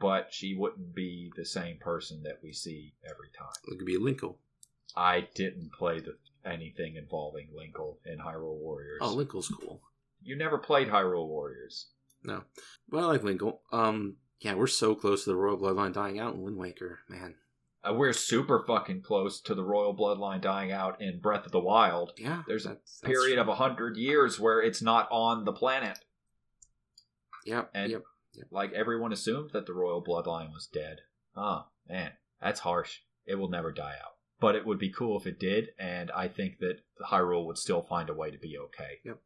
but 0.00 0.28
she 0.32 0.54
wouldn't 0.54 0.94
be 0.94 1.32
the 1.36 1.44
same 1.44 1.78
person 1.78 2.22
that 2.24 2.40
we 2.42 2.52
see 2.52 2.94
every 3.04 3.28
time. 3.38 3.54
It 3.68 3.78
could 3.78 3.86
be 3.86 3.98
Linkle. 3.98 4.36
I 4.96 5.28
didn't 5.34 5.72
play 5.72 6.00
the 6.00 6.16
anything 6.46 6.96
involving 6.96 7.48
Linkle 7.48 7.96
in 8.06 8.18
Hyrule 8.18 8.58
Warriors. 8.58 8.98
Oh, 9.02 9.14
Linkle's 9.16 9.48
cool. 9.48 9.80
You 10.22 10.36
never 10.36 10.58
played 10.58 10.88
Hyrule 10.88 11.28
Warriors. 11.28 11.88
No, 12.22 12.42
but 12.88 12.98
I 12.98 13.04
like 13.06 13.22
Linkle. 13.22 13.58
Um, 13.72 14.16
yeah, 14.40 14.54
we're 14.54 14.66
so 14.66 14.94
close 14.94 15.24
to 15.24 15.30
the 15.30 15.36
royal 15.36 15.58
bloodline 15.58 15.92
dying 15.92 16.18
out 16.18 16.34
in 16.34 16.42
Wind 16.42 16.56
Waker, 16.56 17.00
man. 17.08 17.34
Uh, 17.88 17.92
we're 17.94 18.12
super 18.12 18.58
fucking 18.66 19.02
close 19.02 19.40
to 19.42 19.54
the 19.54 19.62
royal 19.62 19.94
bloodline 19.96 20.40
dying 20.40 20.72
out 20.72 21.00
in 21.00 21.20
Breath 21.20 21.46
of 21.46 21.52
the 21.52 21.60
Wild. 21.60 22.12
Yeah, 22.16 22.42
There's 22.48 22.64
a 22.66 22.70
that's- 22.70 22.98
that's 23.02 23.12
period 23.12 23.38
of 23.38 23.48
a 23.48 23.54
hundred 23.54 23.96
years 23.96 24.40
where 24.40 24.60
it's 24.60 24.82
not 24.82 25.08
on 25.12 25.44
the 25.44 25.52
planet. 25.52 25.98
Yep, 27.44 27.70
and- 27.74 27.90
yep. 27.92 28.02
Like 28.50 28.72
everyone 28.74 29.12
assumed 29.14 29.50
that 29.54 29.64
the 29.64 29.72
royal 29.72 30.04
bloodline 30.04 30.52
was 30.52 30.66
dead. 30.70 30.98
Oh 31.34 31.66
man, 31.88 32.12
that's 32.40 32.60
harsh. 32.60 32.98
It 33.24 33.36
will 33.36 33.48
never 33.48 33.72
die 33.72 33.94
out. 34.04 34.15
But 34.38 34.54
it 34.54 34.66
would 34.66 34.78
be 34.78 34.90
cool 34.92 35.18
if 35.18 35.26
it 35.26 35.40
did, 35.40 35.68
and 35.78 36.10
I 36.10 36.28
think 36.28 36.58
that 36.58 36.80
Hyrule 37.10 37.46
would 37.46 37.56
still 37.58 37.82
find 37.82 38.10
a 38.10 38.14
way 38.14 38.30
to 38.30 38.38
be 38.38 38.56
okay. 38.58 38.98
Yep. 39.04 39.18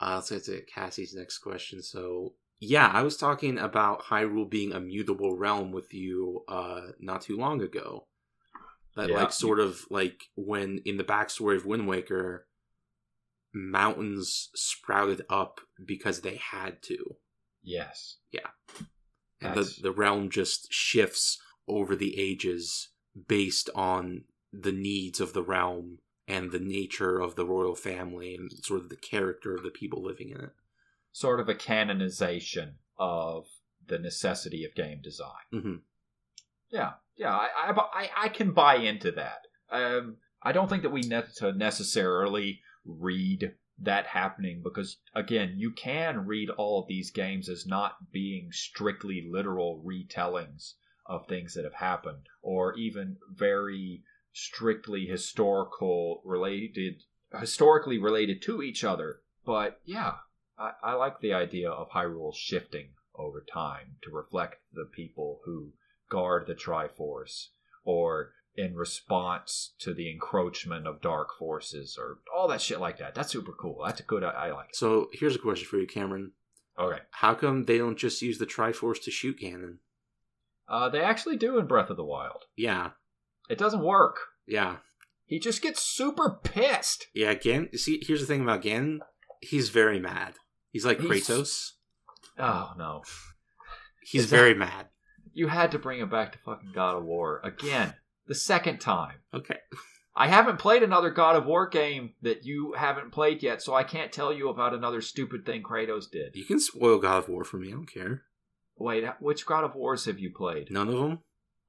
Uh, 0.00 0.14
let's 0.16 0.30
get 0.30 0.44
to 0.44 0.62
Cassie's 0.62 1.14
next 1.14 1.38
question. 1.38 1.82
So, 1.82 2.34
yeah, 2.58 2.90
I 2.92 3.02
was 3.02 3.16
talking 3.18 3.58
about 3.58 4.04
Hyrule 4.04 4.48
being 4.50 4.72
a 4.72 4.80
mutable 4.80 5.36
realm 5.36 5.72
with 5.72 5.92
you 5.92 6.42
uh, 6.48 6.80
not 6.98 7.20
too 7.22 7.36
long 7.36 7.60
ago. 7.62 8.06
That, 8.96 9.10
Yeah. 9.10 9.16
like, 9.16 9.32
sort 9.32 9.60
of 9.60 9.84
like 9.90 10.22
when 10.36 10.78
in 10.86 10.96
the 10.96 11.04
backstory 11.04 11.56
of 11.56 11.66
Wind 11.66 11.86
Waker, 11.86 12.46
mountains 13.54 14.50
sprouted 14.54 15.22
up 15.28 15.60
because 15.84 16.20
they 16.22 16.36
had 16.36 16.82
to. 16.84 17.16
Yes. 17.62 18.16
Yeah. 18.30 18.48
And 19.40 19.50
That's- 19.50 19.76
the, 19.76 19.82
the 19.84 19.92
realm 19.92 20.30
just 20.30 20.68
shifts 20.72 21.38
over 21.68 21.94
the 21.96 22.18
ages 22.18 22.90
based 23.28 23.68
on 23.74 24.24
the 24.62 24.72
needs 24.72 25.20
of 25.20 25.32
the 25.32 25.42
realm 25.42 25.98
and 26.28 26.50
the 26.50 26.58
nature 26.58 27.20
of 27.20 27.36
the 27.36 27.44
royal 27.44 27.74
family 27.74 28.34
and 28.34 28.50
sort 28.64 28.80
of 28.80 28.88
the 28.88 28.96
character 28.96 29.54
of 29.54 29.62
the 29.62 29.70
people 29.70 30.02
living 30.02 30.30
in 30.30 30.40
it. 30.40 30.50
Sort 31.12 31.40
of 31.40 31.48
a 31.48 31.54
canonization 31.54 32.74
of 32.98 33.46
the 33.86 33.98
necessity 33.98 34.64
of 34.64 34.74
game 34.74 35.00
design. 35.02 35.46
hmm 35.50 35.76
Yeah, 36.70 36.94
yeah, 37.16 37.34
I, 37.34 37.48
I, 37.56 37.72
I, 37.72 38.10
I 38.24 38.28
can 38.28 38.52
buy 38.52 38.76
into 38.76 39.12
that. 39.12 39.46
Um, 39.70 40.16
I 40.42 40.52
don't 40.52 40.68
think 40.68 40.82
that 40.82 40.92
we 40.92 41.00
need 41.00 41.24
to 41.36 41.52
necessarily 41.52 42.60
read 42.84 43.52
that 43.78 44.06
happening 44.06 44.62
because, 44.62 44.96
again, 45.14 45.54
you 45.56 45.70
can 45.72 46.26
read 46.26 46.50
all 46.50 46.82
of 46.82 46.88
these 46.88 47.10
games 47.10 47.48
as 47.48 47.66
not 47.66 47.96
being 48.12 48.50
strictly 48.52 49.26
literal 49.30 49.82
retellings 49.84 50.74
of 51.04 51.26
things 51.26 51.54
that 51.54 51.64
have 51.64 51.74
happened, 51.74 52.26
or 52.42 52.74
even 52.74 53.16
very 53.30 54.02
strictly 54.36 55.06
historical 55.06 56.20
related, 56.22 57.02
historically 57.40 57.98
related 57.98 58.42
to 58.42 58.62
each 58.62 58.84
other. 58.84 59.20
But 59.46 59.80
yeah, 59.86 60.16
I, 60.58 60.72
I 60.82 60.92
like 60.92 61.20
the 61.20 61.32
idea 61.32 61.70
of 61.70 61.90
Hyrule 61.90 62.34
shifting 62.34 62.88
over 63.14 63.42
time 63.50 63.96
to 64.02 64.10
reflect 64.10 64.56
the 64.74 64.84
people 64.84 65.40
who 65.46 65.72
guard 66.10 66.46
the 66.46 66.54
Triforce, 66.54 67.46
or 67.82 68.32
in 68.54 68.74
response 68.74 69.74
to 69.78 69.94
the 69.94 70.10
encroachment 70.10 70.86
of 70.86 71.00
dark 71.00 71.28
forces, 71.38 71.96
or 71.98 72.18
all 72.34 72.46
that 72.48 72.60
shit 72.60 72.78
like 72.78 72.98
that. 72.98 73.14
That's 73.14 73.32
super 73.32 73.52
cool. 73.52 73.82
That's 73.86 74.00
a 74.00 74.04
good. 74.04 74.22
I, 74.22 74.30
I 74.30 74.52
like 74.52 74.68
it. 74.68 74.76
So 74.76 75.08
here's 75.14 75.34
a 75.34 75.38
question 75.38 75.66
for 75.66 75.78
you, 75.78 75.86
Cameron. 75.86 76.32
Okay. 76.78 77.00
How 77.10 77.32
come 77.32 77.64
they 77.64 77.78
don't 77.78 77.96
just 77.96 78.20
use 78.20 78.36
the 78.36 78.44
Triforce 78.44 79.02
to 79.04 79.10
shoot 79.10 79.40
Ganon? 79.40 79.78
Uh, 80.68 80.90
they 80.90 81.00
actually 81.00 81.38
do 81.38 81.58
in 81.58 81.66
Breath 81.66 81.88
of 81.88 81.96
the 81.96 82.04
Wild. 82.04 82.44
Yeah, 82.54 82.90
It 83.48 83.58
doesn't 83.58 83.82
work. 83.82 84.16
yeah, 84.46 84.76
He 85.26 85.38
just 85.38 85.62
gets 85.62 85.82
super 85.82 86.40
pissed. 86.42 87.06
yeah. 87.14 87.34
Gan. 87.34 87.68
See, 87.76 88.00
here's 88.06 88.20
the 88.20 88.26
thing 88.26 88.42
about 88.42 88.62
Ganon. 88.62 88.98
He's 89.40 89.68
very 89.70 89.98
mad. 90.00 90.34
He's 90.70 90.84
like 90.86 91.00
He's- 91.00 91.28
Kratos. 91.28 91.70
Oh 92.38 92.72
no! 92.76 93.02
He's 94.02 94.28
that- 94.30 94.36
very 94.36 94.54
mad. 94.54 94.88
You 95.32 95.48
had 95.48 95.70
to 95.72 95.78
bring 95.78 96.00
him 96.00 96.08
back 96.08 96.32
to 96.32 96.38
fucking 96.38 96.72
God 96.74 96.96
of 96.96 97.04
War 97.04 97.40
again, 97.44 97.94
the 98.26 98.34
second 98.34 98.78
time. 98.80 99.16
Okay. 99.34 99.58
I 100.18 100.28
haven't 100.28 100.58
played 100.58 100.82
another 100.82 101.10
God 101.10 101.36
of 101.36 101.44
War 101.44 101.68
game 101.68 102.14
that 102.22 102.44
you 102.44 102.72
haven't 102.76 103.12
played 103.12 103.42
yet, 103.42 103.60
so 103.62 103.74
I 103.74 103.84
can't 103.84 104.10
tell 104.12 104.32
you 104.32 104.48
about 104.48 104.72
another 104.72 105.02
stupid 105.02 105.44
thing 105.44 105.62
Kratos 105.62 106.10
did. 106.10 106.34
You 106.36 106.44
can 106.46 106.58
spoil 106.58 106.98
God 106.98 107.18
of 107.24 107.28
War 107.28 107.44
for 107.44 107.58
me. 107.58 107.68
I 107.68 107.72
don't 107.72 107.84
care. 107.92 108.22
Wait, 108.78 109.04
which 109.20 109.44
God 109.44 109.64
of 109.64 109.74
Wars 109.74 110.06
have 110.06 110.18
you 110.18 110.30
played? 110.34 110.70
None 110.70 110.88
of 110.88 110.94
them. 110.94 111.18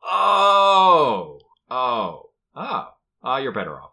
Oh, 0.02 1.40
oh, 1.70 2.32
oh, 2.56 2.88
oh, 3.24 3.38
you're 3.38 3.52
better 3.52 3.80
off. 3.82 3.92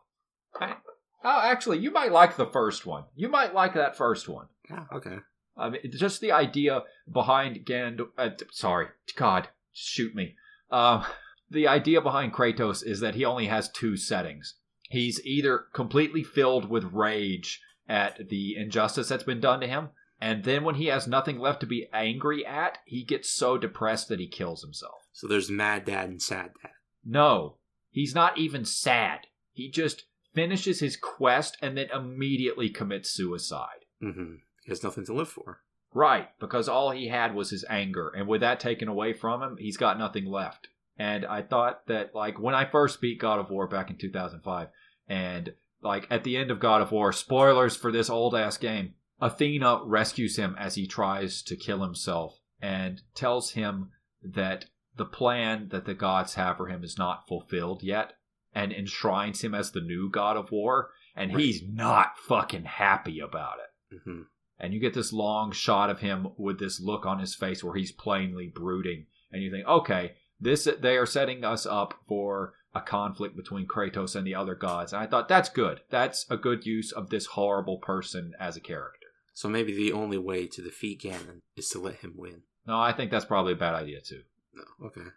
I- 0.61 0.77
oh, 1.25 1.41
actually, 1.43 1.79
you 1.79 1.91
might 1.91 2.13
like 2.13 2.37
the 2.37 2.47
first 2.47 2.87
one. 2.87 3.05
You 3.15 3.29
might 3.29 3.55
like 3.55 3.75
that 3.75 3.97
first 3.97 4.29
one. 4.29 4.47
Yeah. 4.71 4.85
Okay. 4.93 5.19
I 5.57 5.71
mean, 5.71 5.81
just 5.93 6.21
the 6.21 6.33
idea 6.33 6.83
behind 7.11 7.65
Gand. 7.65 8.01
Uh, 8.19 8.31
sorry, 8.51 8.89
God, 9.17 9.49
shoot 9.73 10.15
me. 10.15 10.35
Uh, 10.71 11.05
the 11.51 11.69
idea 11.69 12.01
behind 12.01 12.33
Kratos 12.33 12.85
is 12.85 13.01
that 13.01 13.15
he 13.15 13.25
only 13.25 13.47
has 13.47 13.71
two 13.71 13.97
settings. 13.97 14.55
He's 14.89 15.25
either 15.25 15.67
completely 15.73 16.25
filled 16.25 16.69
with 16.69 16.93
rage 16.93 17.61
at 17.89 18.29
the 18.29 18.57
injustice 18.57 19.09
that's 19.09 19.25
been 19.25 19.41
done 19.41 19.61
to 19.61 19.67
him, 19.67 19.91
and 20.21 20.45
then 20.45 20.65
when 20.65 20.77
he 20.77 20.87
has 20.87 21.07
nothing 21.07 21.39
left 21.39 21.61
to 21.61 21.67
be 21.67 21.89
angry 21.93 22.45
at, 22.45 22.79
he 22.87 23.05
gets 23.05 23.31
so 23.31 23.59
depressed 23.59 24.09
that 24.09 24.21
he 24.21 24.27
kills 24.27 24.63
himself. 24.63 25.07
So 25.13 25.29
there's 25.29 25.51
Mad 25.51 25.85
Dad 25.85 26.09
and 26.09 26.23
Sad 26.23 26.51
Dad. 26.63 26.73
No, 27.05 27.57
he's 27.95 28.15
not 28.15 28.37
even 28.37 28.65
sad. 28.65 29.29
He 29.53 29.71
just 29.71 30.05
finishes 30.35 30.81
his 30.81 30.97
quest 30.97 31.57
and 31.63 31.79
then 31.79 31.89
immediately 31.95 32.69
commits 32.69 33.11
suicide. 33.11 33.87
Mm-hmm. 34.03 34.35
He 34.65 34.71
has 34.71 34.83
nothing 34.83 35.07
to 35.07 35.15
live 35.15 35.29
for. 35.29 35.61
Right, 35.95 36.29
because 36.41 36.69
all 36.69 36.91
he 36.91 37.07
had 37.07 37.37
was 37.37 37.51
his 37.51 37.65
anger, 37.71 38.09
and 38.09 38.27
with 38.27 38.41
that 38.41 38.59
taken 38.59 38.89
away 38.89 39.13
from 39.13 39.41
him, 39.43 39.57
he's 39.61 39.77
got 39.77 39.97
nothing 39.97 40.27
left. 40.27 40.67
And 40.99 41.25
I 41.25 41.41
thought 41.43 41.87
that, 41.87 42.17
like, 42.17 42.39
when 42.41 42.55
I 42.55 42.65
first 42.65 43.01
beat 43.01 43.21
God 43.21 43.39
of 43.39 43.49
War 43.49 43.69
back 43.69 43.91
in 43.91 43.97
2005, 43.97 44.69
and, 45.07 45.55
like, 45.83 46.09
at 46.11 46.25
the 46.25 46.37
end 46.37 46.51
of 46.51 46.59
God 46.59 46.83
of 46.83 46.91
War, 46.91 47.13
spoilers 47.13 47.77
for 47.77 47.93
this 47.93 48.11
old 48.11 48.35
ass 48.35 48.57
game, 48.57 48.95
Athena 49.21 49.83
rescues 49.85 50.37
him 50.37 50.57
as 50.59 50.75
he 50.75 50.89
tries 50.89 51.43
to 51.43 51.57
kill 51.57 51.83
himself 51.85 52.41
and 52.61 53.03
tells 53.15 53.53
him 53.53 53.91
that 54.21 54.65
the 54.97 55.05
plan 55.05 55.69
that 55.71 55.85
the 55.85 55.95
gods 55.95 56.35
have 56.35 56.57
for 56.57 56.69
him 56.69 56.85
is 56.85 56.97
not 56.99 57.27
fulfilled 57.27 57.83
yet, 57.83 58.15
and 58.55 58.73
enshrines 58.73 59.43
him 59.43 59.55
as 59.55 59.71
the 59.73 59.81
new 59.81 60.09
God 60.11 60.37
of 60.37 60.51
War, 60.53 60.91
and 61.17 61.35
Right. 61.35 61.45
he's 61.45 61.63
not 61.67 62.19
fucking 62.19 62.65
happy 62.65 63.21
about 63.21 63.59
it 63.59 63.99
hmm 64.05 64.23
and 64.59 64.73
you 64.73 64.79
get 64.79 64.95
this 64.95 65.13
long 65.13 65.51
shot 65.51 65.91
of 65.91 65.99
him 65.99 66.29
with 66.37 66.61
this 66.61 66.81
look 66.81 67.05
on 67.05 67.19
his 67.19 67.35
face 67.35 67.63
where 67.63 67.75
he's 67.75 67.91
plainly 67.93 68.47
brooding 68.47 69.07
and 69.33 69.43
you 69.43 69.51
think 69.51 69.67
okay 69.67 70.15
this 70.41 70.69
they 70.81 70.97
are 70.97 71.07
setting 71.07 71.45
us 71.45 71.67
up 71.67 71.95
for 72.09 72.55
a 72.75 72.81
conflict 72.81 73.37
between 73.37 73.67
Kratos 73.69 74.17
and 74.17 74.27
the 74.27 74.35
other 74.35 74.57
gods. 74.57 74.93
And 74.93 75.01
I 75.01 75.07
thought 75.07 75.29
that's 75.29 75.49
good. 75.49 75.81
That's 75.91 76.27
a 76.29 76.37
good 76.37 76.67
use 76.67 76.91
of 76.91 77.09
this 77.09 77.27
horrible 77.27 77.79
person 77.79 78.33
as 78.41 78.57
a 78.57 78.61
character. 78.61 79.07
So 79.33 79.49
maybe 79.49 79.73
the 79.75 79.93
only 79.93 80.19
way 80.19 80.49
to 80.49 80.63
defeat 80.63 81.03
Ganon 81.03 81.39
is 81.57 81.69
to 81.69 81.79
let 81.79 81.97
him 82.01 82.15
win. 82.17 82.43
No, 82.67 82.81
I 82.81 82.93
think 82.93 83.13
that's 83.13 83.25
probably 83.25 83.53
a 83.53 83.57
bad 83.57 83.75
idea 83.75 84.01
too. 84.01 84.23
No, 84.55 84.87
okay. 84.87 85.09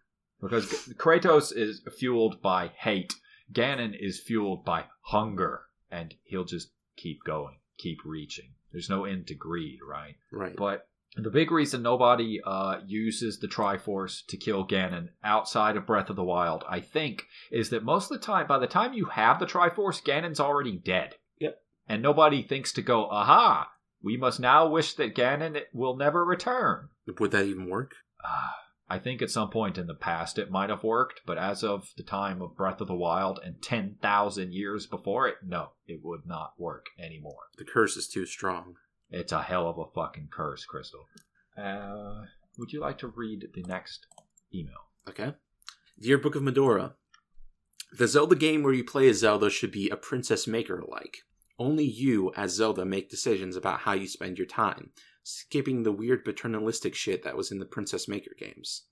Because 0.42 0.66
Kratos 0.98 1.56
is 1.56 1.82
fueled 1.98 2.42
by 2.42 2.72
hate, 2.78 3.14
Ganon 3.52 3.96
is 4.00 4.20
fueled 4.20 4.64
by 4.66 4.86
hunger, 5.02 5.62
and 5.90 6.14
he'll 6.24 6.46
just 6.46 6.72
keep 6.96 7.24
going, 7.24 7.58
keep 7.78 8.00
reaching. 8.06 8.54
There's 8.72 8.90
no 8.90 9.06
end 9.06 9.28
to 9.28 9.36
greed, 9.36 9.80
right? 9.88 10.16
Right. 10.32 10.56
But 10.56 10.88
the 11.16 11.32
big 11.32 11.52
reason 11.52 11.82
nobody 11.82 12.40
uh, 12.46 12.82
uses 12.86 13.40
the 13.40 13.48
Triforce 13.48 14.26
to 14.28 14.38
kill 14.38 14.68
Ganon 14.68 15.10
outside 15.24 15.76
of 15.78 15.88
Breath 15.88 16.10
of 16.10 16.16
the 16.16 16.24
Wild, 16.24 16.64
I 16.70 16.82
think, 16.82 17.26
is 17.52 17.70
that 17.72 17.84
most 17.84 18.12
of 18.12 18.20
the 18.20 18.26
time, 18.26 18.46
by 18.46 18.60
the 18.60 18.68
time 18.68 18.94
you 18.94 19.06
have 19.06 19.40
the 19.40 19.48
Triforce, 19.48 20.04
Ganon's 20.04 20.40
already 20.40 20.78
dead. 20.78 21.16
Yep. 21.40 21.60
And 21.88 22.02
nobody 22.04 22.44
thinks 22.44 22.74
to 22.74 22.82
go, 22.82 23.10
aha, 23.10 23.72
we 24.04 24.18
must 24.18 24.40
now 24.40 24.68
wish 24.68 24.94
that 24.96 25.16
Ganon 25.16 25.62
will 25.74 25.96
never 25.96 26.24
return. 26.24 26.90
Would 27.20 27.32
that 27.32 27.46
even 27.46 27.70
work? 27.70 27.94
Ah, 28.24 28.56
I 28.90 29.00
think 29.00 29.22
at 29.22 29.30
some 29.30 29.50
point 29.50 29.78
in 29.78 29.88
the 29.88 29.94
past 29.94 30.38
it 30.38 30.50
might 30.50 30.70
have 30.70 30.84
worked, 30.84 31.22
but 31.26 31.38
as 31.38 31.64
of 31.64 31.92
the 31.98 32.04
time 32.04 32.42
of 32.42 32.56
Breath 32.56 32.80
of 32.80 32.88
the 32.88 32.96
Wild 32.96 33.40
and 33.44 33.62
10,000 33.62 34.54
years 34.54 34.86
before 34.86 35.28
it, 35.28 35.36
no, 35.46 35.72
it 35.88 36.00
would 36.04 36.26
not 36.26 36.54
work 36.58 36.86
anymore. 36.98 37.50
The 37.58 37.66
curse 37.66 37.98
is 37.98 38.08
too 38.08 38.26
strong. 38.26 38.76
It's 39.10 39.34
a 39.34 39.44
hell 39.44 39.68
of 39.68 39.78
a 39.78 39.92
fucking 39.94 40.30
curse, 40.32 40.66
Crystal. 40.66 41.06
Uh, 41.58 42.26
would 42.58 42.72
you 42.72 42.80
like 42.80 42.98
to 43.00 43.08
read 43.08 43.48
the 43.54 43.64
next 43.64 44.08
email? 44.54 44.92
Okay. 45.08 45.34
Dear 46.00 46.18
Book 46.18 46.36
of 46.36 46.44
Mudora, 46.44 46.94
the 47.98 48.08
Zelda 48.08 48.36
game 48.36 48.64
where 48.64 48.74
you 48.74 48.84
play 48.84 49.10
as 49.10 49.20
Zelda 49.20 49.50
should 49.50 49.72
be 49.72 49.90
a 49.90 49.98
Princess 49.98 50.48
Maker 50.48 50.84
like. 50.88 51.18
Only 51.60 51.86
you, 51.86 52.32
as 52.38 52.54
Zelda, 52.54 52.86
make 52.86 53.10
decisions 53.10 53.56
about 53.56 53.80
how 53.82 53.94
you 53.94 54.08
spend 54.08 54.38
your 54.38 54.46
time, 54.46 54.92
skipping 55.28 55.84
the 55.84 55.92
weird 55.92 56.24
paternalistic 56.24 56.96
shit 56.96 57.22
that 57.24 57.36
was 57.36 57.52
in 57.52 57.60
the 57.60 57.66
Princess 57.66 58.08
Maker 58.08 58.32
games. 58.40 58.84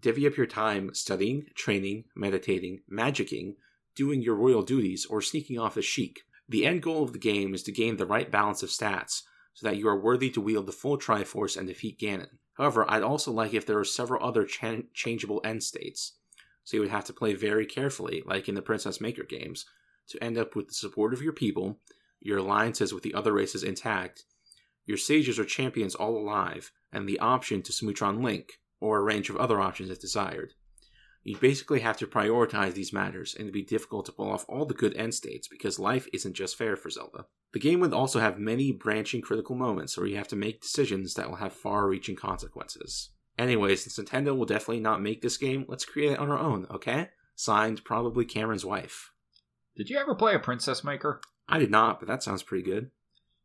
Divvy 0.00 0.26
up 0.26 0.36
your 0.36 0.46
time 0.46 0.94
studying, 0.94 1.46
training, 1.54 2.04
meditating, 2.14 2.80
magicking, 2.90 3.56
doing 3.94 4.22
your 4.22 4.36
royal 4.36 4.62
duties, 4.62 5.04
or 5.04 5.20
sneaking 5.20 5.58
off 5.58 5.76
as 5.76 5.84
Sheik. 5.84 6.20
The 6.48 6.64
end 6.64 6.82
goal 6.82 7.02
of 7.02 7.12
the 7.12 7.18
game 7.18 7.54
is 7.54 7.62
to 7.64 7.72
gain 7.72 7.98
the 7.98 8.06
right 8.06 8.30
balance 8.30 8.62
of 8.62 8.70
stats 8.70 9.22
so 9.52 9.66
that 9.66 9.76
you 9.76 9.86
are 9.86 10.00
worthy 10.00 10.30
to 10.30 10.40
wield 10.40 10.64
the 10.64 10.72
full 10.72 10.96
Triforce 10.96 11.58
and 11.58 11.68
defeat 11.68 11.98
Ganon. 11.98 12.38
However, 12.54 12.90
I'd 12.90 13.02
also 13.02 13.30
like 13.30 13.52
if 13.52 13.66
there 13.66 13.76
were 13.76 13.84
several 13.84 14.24
other 14.24 14.44
cha- 14.44 14.82
changeable 14.94 15.42
end 15.44 15.62
states, 15.62 16.14
so 16.64 16.78
you 16.78 16.80
would 16.80 16.90
have 16.90 17.04
to 17.04 17.12
play 17.12 17.34
very 17.34 17.66
carefully, 17.66 18.22
like 18.24 18.48
in 18.48 18.54
the 18.54 18.62
Princess 18.62 18.98
Maker 18.98 19.24
games, 19.24 19.66
to 20.08 20.24
end 20.24 20.38
up 20.38 20.56
with 20.56 20.68
the 20.68 20.74
support 20.74 21.12
of 21.12 21.20
your 21.20 21.34
people, 21.34 21.80
your 22.20 22.38
alliances 22.38 22.94
with 22.94 23.02
the 23.02 23.12
other 23.12 23.32
races 23.34 23.62
intact, 23.62 24.24
your 24.86 24.96
sages 24.96 25.38
or 25.38 25.44
champions 25.44 25.94
all 25.94 26.16
alive, 26.16 26.72
and 26.92 27.08
the 27.08 27.18
option 27.18 27.62
to 27.62 27.72
smooch 27.72 28.00
on 28.00 28.22
Link, 28.22 28.52
or 28.80 28.98
a 28.98 29.02
range 29.02 29.28
of 29.28 29.36
other 29.36 29.60
options 29.60 29.90
if 29.90 30.00
desired. 30.00 30.54
You 31.22 31.36
basically 31.36 31.80
have 31.80 31.96
to 31.96 32.06
prioritize 32.06 32.74
these 32.74 32.92
matters, 32.92 33.34
and 33.34 33.42
it'd 33.42 33.52
be 33.52 33.64
difficult 33.64 34.06
to 34.06 34.12
pull 34.12 34.30
off 34.30 34.46
all 34.48 34.64
the 34.64 34.74
good 34.74 34.94
end 34.94 35.12
states 35.12 35.48
because 35.48 35.78
life 35.78 36.06
isn't 36.12 36.34
just 36.34 36.56
fair 36.56 36.76
for 36.76 36.88
Zelda. 36.88 37.26
The 37.52 37.58
game 37.58 37.80
would 37.80 37.92
also 37.92 38.20
have 38.20 38.38
many 38.38 38.70
branching 38.70 39.22
critical 39.22 39.56
moments 39.56 39.98
where 39.98 40.06
you 40.06 40.16
have 40.18 40.28
to 40.28 40.36
make 40.36 40.60
decisions 40.60 41.14
that 41.14 41.28
will 41.28 41.36
have 41.36 41.52
far 41.52 41.88
reaching 41.88 42.14
consequences. 42.14 43.10
Anyways, 43.36 43.82
since 43.82 43.98
Nintendo 43.98 44.36
will 44.36 44.46
definitely 44.46 44.80
not 44.80 45.02
make 45.02 45.20
this 45.20 45.36
game, 45.36 45.64
let's 45.66 45.84
create 45.84 46.12
it 46.12 46.18
on 46.20 46.30
our 46.30 46.38
own, 46.38 46.66
okay? 46.70 47.08
Signed, 47.34 47.84
probably 47.84 48.24
Cameron's 48.24 48.64
wife. 48.64 49.10
Did 49.74 49.90
you 49.90 49.98
ever 49.98 50.14
play 50.14 50.34
a 50.34 50.38
Princess 50.38 50.84
Maker? 50.84 51.20
I 51.48 51.58
did 51.58 51.72
not, 51.72 51.98
but 51.98 52.08
that 52.08 52.22
sounds 52.22 52.44
pretty 52.44 52.64
good. 52.64 52.90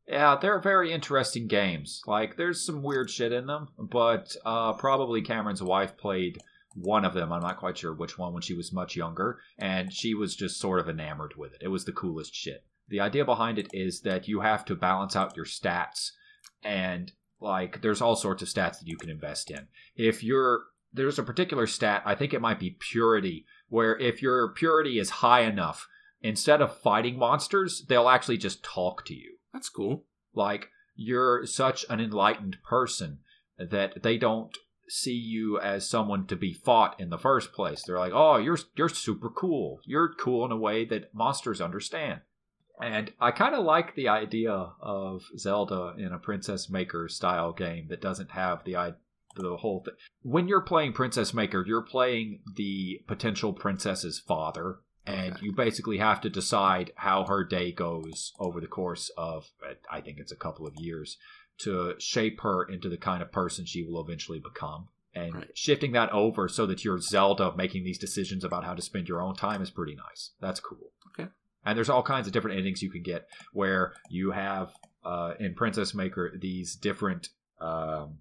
Yeah, 0.08 0.38
they're 0.42 0.60
very 0.60 0.92
interesting 0.92 1.48
games. 1.48 2.02
Like, 2.06 2.36
there's 2.36 2.66
some 2.66 2.84
weird 2.84 3.10
shit 3.10 3.32
in 3.32 3.48
them, 3.48 3.70
but 3.78 4.36
uh, 4.46 4.74
probably 4.74 5.22
Cameron's 5.22 5.64
wife 5.64 5.96
played 5.98 6.38
one 6.74 7.06
of 7.06 7.14
them. 7.14 7.32
I'm 7.32 7.42
not 7.42 7.60
quite 7.60 7.78
sure 7.78 7.94
which 7.94 8.18
one 8.18 8.34
when 8.34 8.42
she 8.42 8.54
was 8.54 8.74
much 8.74 8.96
younger, 8.96 9.40
and 9.58 9.94
she 9.94 10.14
was 10.14 10.36
just 10.36 10.60
sort 10.60 10.80
of 10.80 10.90
enamored 10.90 11.36
with 11.38 11.54
it. 11.54 11.62
It 11.62 11.70
was 11.70 11.86
the 11.86 11.92
coolest 11.92 12.36
shit. 12.36 12.66
The 12.90 13.00
idea 13.00 13.24
behind 13.24 13.58
it 13.58 13.68
is 13.72 14.02
that 14.02 14.28
you 14.28 14.42
have 14.42 14.66
to 14.66 14.76
balance 14.76 15.16
out 15.16 15.36
your 15.36 15.46
stats, 15.46 16.12
and 16.64 17.12
like, 17.40 17.82
there's 17.82 18.02
all 18.02 18.16
sorts 18.16 18.42
of 18.42 18.50
stats 18.50 18.80
that 18.80 18.88
you 18.88 18.98
can 18.98 19.10
invest 19.10 19.50
in. 19.50 19.68
If 19.96 20.24
you're 20.24 20.64
there's 20.94 21.20
a 21.20 21.24
particular 21.24 21.68
stat, 21.68 22.04
I 22.06 22.16
think 22.16 22.34
it 22.34 22.42
might 22.42 22.60
be 22.60 22.78
purity, 22.78 23.46
where 23.70 23.98
if 23.98 24.22
your 24.22 24.50
purity 24.54 25.00
is 25.00 25.10
high 25.10 25.42
enough, 25.42 25.88
instead 26.22 26.62
of 26.62 26.78
fighting 26.80 27.18
monsters, 27.18 27.86
they'll 27.88 28.10
actually 28.10 28.38
just 28.38 28.64
talk 28.64 29.06
to 29.06 29.16
you. 29.16 29.38
That's 29.54 29.70
cool. 29.70 30.06
Like 30.34 30.70
you're 30.96 31.46
such 31.46 31.86
an 31.90 32.00
enlightened 32.00 32.58
person 32.64 33.20
that 33.58 34.04
they 34.04 34.18
don't 34.18 34.56
see 34.88 35.14
you 35.14 35.60
as 35.60 35.90
someone 35.90 36.28
to 36.28 36.36
be 36.36 36.54
fought 36.54 37.00
in 37.00 37.10
the 37.10 37.18
first 37.18 37.54
place. 37.54 37.82
They're 37.82 38.00
like, 38.00 38.14
"Oh, 38.14 38.38
you're 38.38 38.58
you're 38.76 38.90
super 38.90 39.30
cool. 39.30 39.80
You're 39.86 40.14
cool 40.14 40.46
in 40.46 40.52
a 40.52 40.58
way 40.58 40.86
that 40.86 41.14
monsters 41.14 41.62
understand." 41.62 42.22
And 42.82 43.14
I 43.20 43.32
kind 43.32 43.54
of 43.54 43.64
like 43.64 43.96
the 43.96 44.10
idea 44.10 44.52
of 44.82 45.24
Zelda 45.38 45.94
in 45.98 46.12
a 46.12 46.20
Princess 46.20 46.70
Maker 46.70 47.08
style 47.08 47.54
game 47.54 47.88
that 47.90 48.02
doesn't 48.02 48.32
have 48.32 48.64
the 48.64 48.96
the 49.36 49.58
whole 49.58 49.82
thing. 49.84 49.94
When 50.24 50.48
you're 50.48 50.62
playing 50.62 50.94
Princess 50.94 51.34
Maker, 51.34 51.64
you're 51.66 51.84
playing 51.84 52.42
the 52.56 53.02
potential 53.08 53.54
princess's 53.54 54.20
father, 54.20 54.80
and 55.06 55.34
Okay. 55.34 55.46
you 55.46 55.52
basically 55.54 55.98
have 55.98 56.22
to 56.22 56.30
decide 56.30 56.92
how 56.96 57.26
her 57.26 57.44
day 57.44 57.72
goes 57.72 58.34
over 58.40 58.62
the 58.62 58.68
course 58.68 59.10
of 59.18 59.50
I 59.90 60.02
think 60.02 60.20
it's 60.20 60.32
a 60.32 60.36
couple 60.36 60.68
of 60.68 60.76
years 60.76 61.18
to 61.60 61.96
shape 62.00 62.42
her 62.42 62.64
into 62.64 62.90
the 62.90 62.98
kind 62.98 63.22
of 63.22 63.32
person 63.32 63.66
she 63.66 63.84
will 63.84 64.02
eventually 64.02 64.40
become. 64.40 64.88
And 65.14 65.36
Right. 65.36 65.58
shifting 65.58 65.92
that 65.92 66.10
over 66.12 66.48
so 66.48 66.66
that 66.68 66.86
you're 66.86 67.00
Zelda 67.00 67.54
making 67.56 67.84
these 67.84 67.98
decisions 68.00 68.44
about 68.44 68.64
how 68.64 68.74
to 68.74 68.82
spend 68.82 69.10
your 69.10 69.22
own 69.22 69.36
time 69.36 69.62
is 69.62 69.70
pretty 69.70 69.94
nice. 69.96 70.32
That's 70.40 70.60
cool. 70.62 70.92
Okay. 71.08 71.30
And 71.66 71.78
there's 71.78 71.90
all 71.90 72.02
kinds 72.02 72.28
of 72.28 72.34
different 72.34 72.58
endings 72.58 72.82
you 72.82 72.90
can 72.90 73.04
get 73.04 73.28
where 73.52 73.94
you 74.10 74.32
have 74.32 74.74
uh, 75.04 75.34
in 75.40 75.54
Princess 75.54 75.94
Maker 75.94 76.32
these 76.40 76.76
different 76.76 77.30
um, 77.60 78.20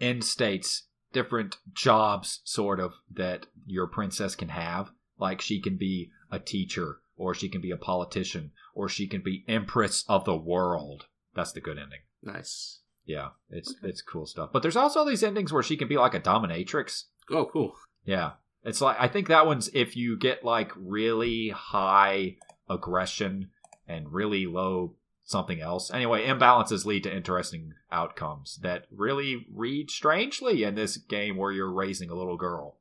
end 0.00 0.22
states, 0.24 0.84
different 1.12 1.56
jobs, 1.72 2.40
sort 2.44 2.78
of, 2.78 2.94
that 3.14 3.46
your 3.66 3.86
princess 3.86 4.34
can 4.34 4.50
have. 4.50 4.90
Like 5.18 5.40
she 5.40 5.60
can 5.60 5.76
be 5.76 6.10
a 6.30 6.38
teacher, 6.38 6.98
or 7.16 7.34
she 7.34 7.48
can 7.48 7.60
be 7.60 7.70
a 7.70 7.76
politician, 7.76 8.52
or 8.74 8.88
she 8.88 9.06
can 9.06 9.22
be 9.22 9.44
Empress 9.48 10.04
of 10.08 10.24
the 10.24 10.36
World. 10.36 11.06
That's 11.34 11.52
the 11.52 11.60
good 11.60 11.78
ending. 11.78 12.00
Nice. 12.22 12.80
Yeah, 13.04 13.30
it's 13.50 13.70
Okay. 13.78 13.88
it's 13.88 14.02
cool 14.02 14.26
stuff. 14.26 14.50
But 14.52 14.62
there's 14.62 14.76
also 14.76 15.04
these 15.04 15.22
endings 15.22 15.52
where 15.52 15.62
she 15.62 15.76
can 15.76 15.88
be 15.88 15.96
like 15.96 16.14
a 16.14 16.20
dominatrix. 16.20 17.04
Oh, 17.30 17.46
cool. 17.46 17.74
Yeah. 18.04 18.32
It's 18.64 18.80
like 18.80 18.96
I 18.98 19.06
think 19.08 19.28
that 19.28 19.46
one's 19.46 19.68
if 19.72 19.96
you 19.96 20.18
get 20.18 20.44
like 20.44 20.72
really 20.76 21.50
high 21.50 22.36
aggression 22.68 23.50
and 23.86 24.12
really 24.12 24.44
low 24.46 24.94
something 25.24 25.60
else. 25.60 25.90
Anyway, 25.92 26.26
imbalances 26.26 26.84
lead 26.84 27.04
to 27.04 27.14
interesting 27.16 27.74
outcomes 27.92 28.58
that 28.62 28.86
really 28.90 29.46
read 29.52 29.90
strangely 29.90 30.64
in 30.64 30.74
this 30.74 30.96
game 30.96 31.36
where 31.36 31.52
you're 31.52 31.72
raising 31.72 32.10
a 32.10 32.14
little 32.16 32.36
girl. 32.36 32.76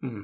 Hmm. 0.00 0.22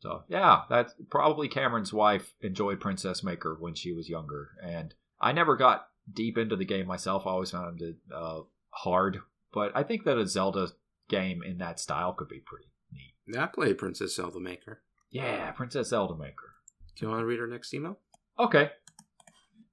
So 0.00 0.22
yeah, 0.28 0.62
that's 0.70 0.94
probably 1.10 1.48
Cameron's 1.48 1.92
wife 1.92 2.34
enjoyed 2.40 2.80
Princess 2.80 3.24
Maker 3.24 3.56
when 3.58 3.74
she 3.74 3.92
was 3.92 4.08
younger, 4.08 4.50
and 4.62 4.94
I 5.20 5.32
never 5.32 5.56
got 5.56 5.88
deep 6.12 6.38
into 6.38 6.56
the 6.56 6.64
game 6.64 6.86
myself. 6.86 7.26
I 7.26 7.30
always 7.30 7.50
found 7.50 7.82
it 7.82 7.96
uh, 8.14 8.40
hard, 8.70 9.20
but 9.52 9.72
I 9.74 9.82
think 9.82 10.04
that 10.04 10.18
a 10.18 10.26
Zelda 10.26 10.68
game 11.08 11.42
in 11.42 11.58
that 11.58 11.80
style 11.80 12.12
could 12.12 12.28
be 12.28 12.40
pretty 12.44 12.70
neat. 12.92 13.14
Yeah, 13.26 13.44
I 13.44 13.46
played 13.46 13.78
Princess 13.78 14.14
Zelda 14.14 14.40
Maker. 14.40 14.82
Yeah, 15.10 15.50
Princess 15.52 15.88
Zelda 15.88 16.14
Maker. 16.14 16.54
Do 16.96 17.06
you 17.06 17.10
want 17.10 17.22
to 17.22 17.26
read 17.26 17.40
our 17.40 17.46
next 17.46 17.72
email? 17.74 17.98
Okay. 18.38 18.70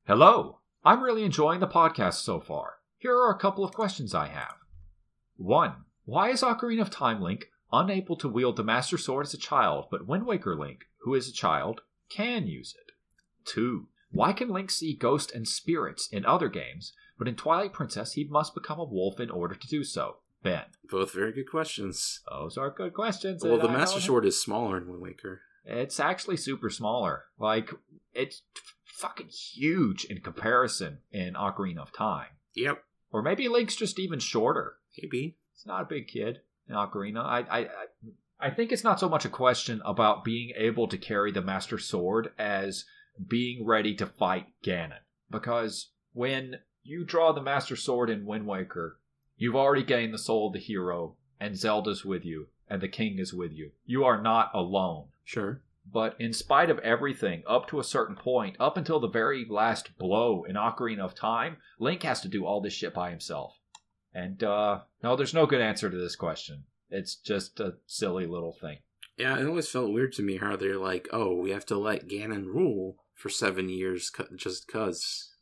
Hello. 0.08 0.60
I'm 0.84 1.04
really 1.04 1.24
enjoying 1.24 1.60
the 1.60 1.68
podcast 1.68 2.16
so 2.16 2.40
far. 2.40 2.76
Here 2.98 3.16
are 3.16 3.32
a 3.32 3.40
couple 3.40 3.64
of 3.64 3.74
questions 3.74 4.14
I 4.14 4.28
have. 4.28 4.56
1. 5.38 5.74
Why 6.06 6.30
is 6.30 6.42
Ocarina 6.42 6.82
of 6.82 6.90
Time 6.90 7.22
Link 7.22 7.48
unable 7.76 8.16
to 8.18 8.30
wield 8.30 8.56
the 8.56 8.64
Master 8.64 8.98
Sword 8.98 9.26
as 9.26 9.34
a 9.34 9.38
child, 9.38 9.88
but 9.92 10.08
Wind 10.08 10.26
Waker 10.26 10.56
Link, 10.56 10.86
who 11.00 11.14
is 11.14 11.28
a 11.28 11.34
child, 11.34 11.82
can 12.10 12.48
use 12.48 12.76
it? 12.80 12.94
2. 13.46 13.88
Why 14.12 14.34
can 14.34 14.50
Link 14.50 14.72
see 14.72 14.96
ghosts 14.96 15.34
and 15.34 15.48
spirits 15.48 16.08
in 16.12 16.26
other 16.26 16.48
games, 16.48 16.94
but 17.18 17.28
in 17.28 17.36
Twilight 17.36 17.74
Princess 17.74 18.14
he 18.14 18.24
must 18.24 18.54
become 18.54 18.80
a 18.80 18.86
wolf 18.86 19.20
in 19.20 19.30
order 19.30 19.56
to 19.56 19.68
do 19.68 19.84
so? 19.84 20.18
Ben. 20.42 20.66
Both 20.90 21.14
very 21.14 21.34
good 21.34 21.50
questions. 21.50 22.22
Those 22.30 22.58
are 22.58 22.70
good 22.70 22.94
questions. 22.94 23.44
Well, 23.44 23.58
the 23.58 23.68
I 23.68 23.74
Master 23.74 24.00
Sword 24.00 24.26
is 24.26 24.42
smaller 24.42 24.78
in 24.78 24.88
Wind 24.88 25.02
Waker. 25.02 25.42
It's 25.66 26.00
actually 26.00 26.38
super 26.38 26.70
smaller. 26.70 27.26
Like 27.40 27.72
it's 28.14 28.44
fucking 28.86 29.30
huge 29.30 30.06
in 30.06 30.22
comparison 30.22 31.00
in 31.12 31.34
Ocarina 31.34 31.80
of 31.80 31.92
Time. 31.92 32.30
Yep. 32.54 32.84
Or 33.12 33.22
maybe 33.22 33.50
Link's 33.50 33.76
just 33.76 34.00
even 34.00 34.20
shorter. 34.20 34.76
Maybe. 35.02 35.38
He's 35.54 35.66
not 35.66 35.82
a 35.82 35.86
big 35.86 36.08
kid 36.08 36.42
in 36.68 36.76
Ocarina. 36.76 37.24
I, 37.24 37.40
I, 37.40 37.60
I 37.60 37.68
I 38.38 38.50
think 38.50 38.72
it's 38.72 38.84
not 38.84 39.00
so 39.00 39.08
much 39.08 39.24
a 39.24 39.30
question 39.30 39.82
about 39.86 40.26
being 40.26 40.52
able 40.58 40.88
to 40.90 40.98
carry 40.98 41.32
the 41.32 41.42
Master 41.42 41.78
Sword 41.78 42.32
as 42.38 42.86
being 43.28 43.66
ready 43.66 43.96
to 43.96 44.06
fight 44.06 44.48
Ganon. 44.64 45.00
Because 45.32 45.92
when 46.12 46.60
you 46.84 47.06
draw 47.06 47.32
the 47.32 47.42
Master 47.42 47.76
Sword 47.76 48.10
in 48.10 48.26
Wind 48.26 48.46
Waker, 48.46 49.00
you've 49.38 49.56
already 49.56 49.84
gained 49.84 50.14
the 50.14 50.20
soul 50.20 50.48
of 50.48 50.54
the 50.54 50.60
hero, 50.60 51.16
and 51.40 51.58
Zelda's 51.58 52.04
with 52.04 52.26
you, 52.26 52.48
and 52.70 52.82
the 52.82 52.90
king 52.90 53.20
is 53.20 53.34
with 53.34 53.54
you. 53.54 53.72
You 53.86 54.04
are 54.04 54.22
not 54.22 54.52
alone. 54.54 55.08
Sure. 55.24 55.62
But 55.92 56.16
in 56.20 56.34
spite 56.34 56.70
of 56.70 56.80
everything, 56.80 57.44
up 57.48 57.68
to 57.70 57.80
a 57.80 57.84
certain 57.84 58.16
point, 58.16 58.58
up 58.60 58.76
until 58.76 59.00
the 59.00 59.08
very 59.08 59.46
last 59.50 59.98
blow 59.98 60.44
in 60.44 60.56
Ocarina 60.56 61.00
of 61.00 61.16
Time, 61.16 61.58
Link 61.80 62.04
has 62.04 62.22
to 62.22 62.28
do 62.28 62.46
all 62.46 62.60
this 62.60 62.74
shit 62.74 62.94
by 62.94 63.12
himself. 63.12 63.60
And, 64.16 64.42
uh, 64.42 64.80
no, 65.04 65.16
there's 65.18 65.34
no 65.34 65.46
good 65.46 65.60
answer 65.60 65.90
to 65.90 65.98
this 65.98 66.16
question. 66.16 66.64
It's 66.90 67.16
just 67.16 67.60
a 67.60 67.76
silly 67.86 68.26
little 68.26 68.54
thing. 68.54 68.78
Yeah, 69.18 69.38
it 69.38 69.46
always 69.46 69.68
felt 69.68 69.92
weird 69.92 70.14
to 70.14 70.24
me 70.24 70.38
how 70.38 70.56
they're 70.56 70.78
like, 70.78 71.10
oh, 71.12 71.36
we 71.36 71.52
have 71.52 71.66
to 71.68 71.78
let 71.78 72.08
Ganon 72.08 72.46
rule 72.46 72.96
for 73.14 73.30
seven 73.30 73.68
years 73.70 74.10
cu- 74.10 74.36
just 74.38 74.70
cuz. 74.70 75.34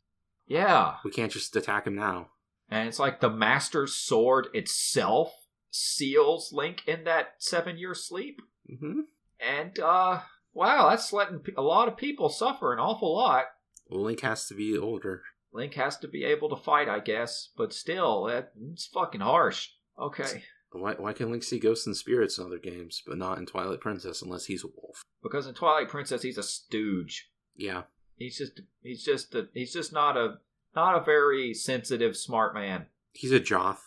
Yeah. 0.46 0.96
We 1.04 1.12
can't 1.12 1.30
just 1.32 1.54
attack 1.54 1.86
him 1.86 1.94
now. 1.94 2.30
And 2.68 2.88
it's 2.88 2.98
like 2.98 3.20
the 3.20 3.30
Master 3.30 3.86
Sword 3.86 4.48
itself 4.52 5.32
seals 5.70 6.52
Link 6.52 6.82
in 6.86 7.04
that 7.04 7.34
seven 7.38 7.78
year 7.78 7.94
sleep. 7.94 8.40
hmm 8.68 9.02
And, 9.38 9.78
uh, 9.78 10.20
wow, 10.52 10.90
that's 10.90 11.12
letting 11.12 11.40
a 11.56 11.62
lot 11.62 11.86
of 11.86 11.96
people 11.96 12.28
suffer 12.28 12.72
an 12.72 12.80
awful 12.80 13.14
lot. 13.14 13.44
Link 13.88 14.20
has 14.20 14.46
to 14.48 14.54
be 14.54 14.76
older. 14.76 15.22
Link 15.54 15.74
has 15.74 15.96
to 15.98 16.08
be 16.08 16.24
able 16.24 16.48
to 16.50 16.56
fight, 16.56 16.88
I 16.88 16.98
guess, 16.98 17.48
but 17.56 17.72
still, 17.72 18.24
that, 18.24 18.52
it's 18.72 18.86
fucking 18.86 19.20
harsh. 19.20 19.70
Okay. 19.98 20.42
Why, 20.72 20.94
why 20.94 21.12
can 21.12 21.30
Link 21.30 21.44
see 21.44 21.60
ghosts 21.60 21.86
and 21.86 21.96
spirits 21.96 22.36
in 22.36 22.44
other 22.44 22.58
games, 22.58 23.02
but 23.06 23.16
not 23.16 23.38
in 23.38 23.46
Twilight 23.46 23.80
Princess 23.80 24.20
unless 24.20 24.46
he's 24.46 24.64
a 24.64 24.68
wolf? 24.68 25.04
Because 25.22 25.46
in 25.46 25.54
Twilight 25.54 25.88
Princess, 25.88 26.22
he's 26.22 26.38
a 26.38 26.42
stooge. 26.42 27.30
Yeah. 27.56 27.84
He's 28.16 28.36
just, 28.36 28.60
he's 28.82 29.04
just, 29.04 29.34
a, 29.34 29.48
he's 29.54 29.72
just 29.72 29.92
not 29.92 30.16
a, 30.16 30.38
not 30.74 30.96
a 31.00 31.04
very 31.04 31.54
sensitive, 31.54 32.16
smart 32.16 32.52
man. 32.52 32.86
He's 33.12 33.32
a 33.32 33.38
Joth. 33.38 33.78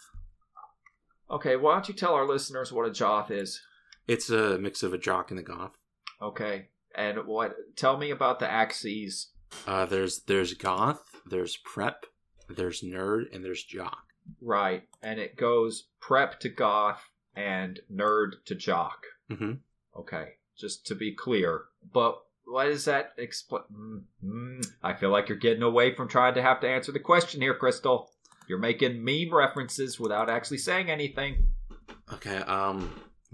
Okay, 1.29 1.57
why 1.57 1.73
don't 1.73 1.89
you 1.89 1.93
tell 1.93 2.13
our 2.13 2.25
listeners 2.25 2.71
what 2.71 2.87
a 2.87 2.91
Joth 2.91 3.29
is? 3.29 3.61
It's 4.07 4.29
a 4.29 4.57
mix 4.57 4.83
of 4.83 4.93
a 4.93 4.97
jock 4.97 5.31
and 5.31 5.39
a 5.39 5.43
goth. 5.43 5.73
Okay, 6.21 6.69
and 6.95 7.25
what? 7.25 7.55
Tell 7.75 7.97
me 7.97 8.11
about 8.11 8.39
the 8.39 8.49
axes. 8.49 9.31
Uh, 9.67 9.85
there's 9.85 10.21
there's 10.21 10.53
goth, 10.53 11.16
there's 11.29 11.57
prep, 11.57 12.05
there's 12.49 12.81
nerd, 12.81 13.33
and 13.33 13.43
there's 13.43 13.63
jock. 13.63 14.03
Right, 14.41 14.83
and 15.01 15.19
it 15.19 15.35
goes 15.37 15.85
prep 15.99 16.39
to 16.41 16.49
goth 16.49 17.01
and 17.35 17.79
nerd 17.93 18.43
to 18.45 18.55
jock. 18.55 19.05
hmm 19.29 19.53
Okay, 19.97 20.33
just 20.57 20.85
to 20.87 20.95
be 20.95 21.13
clear. 21.13 21.65
But 21.93 22.21
what 22.45 22.65
does 22.65 22.85
that 22.85 23.13
explain? 23.17 23.63
Mm, 23.73 24.01
mm, 24.23 24.67
I 24.83 24.93
feel 24.93 25.09
like 25.09 25.27
you're 25.27 25.37
getting 25.37 25.63
away 25.63 25.95
from 25.95 26.07
trying 26.07 26.35
to 26.35 26.41
have 26.41 26.59
to 26.61 26.69
answer 26.69 26.91
the 26.91 26.99
question 26.99 27.41
here, 27.41 27.55
Crystal. 27.55 28.11
You're 28.47 28.59
making 28.59 29.03
meme 29.03 29.33
references 29.33 29.99
without 29.99 30.29
actually 30.29 30.59
saying 30.59 30.89
anything. 30.89 31.47
Okay. 32.13 32.37
Um, 32.37 32.93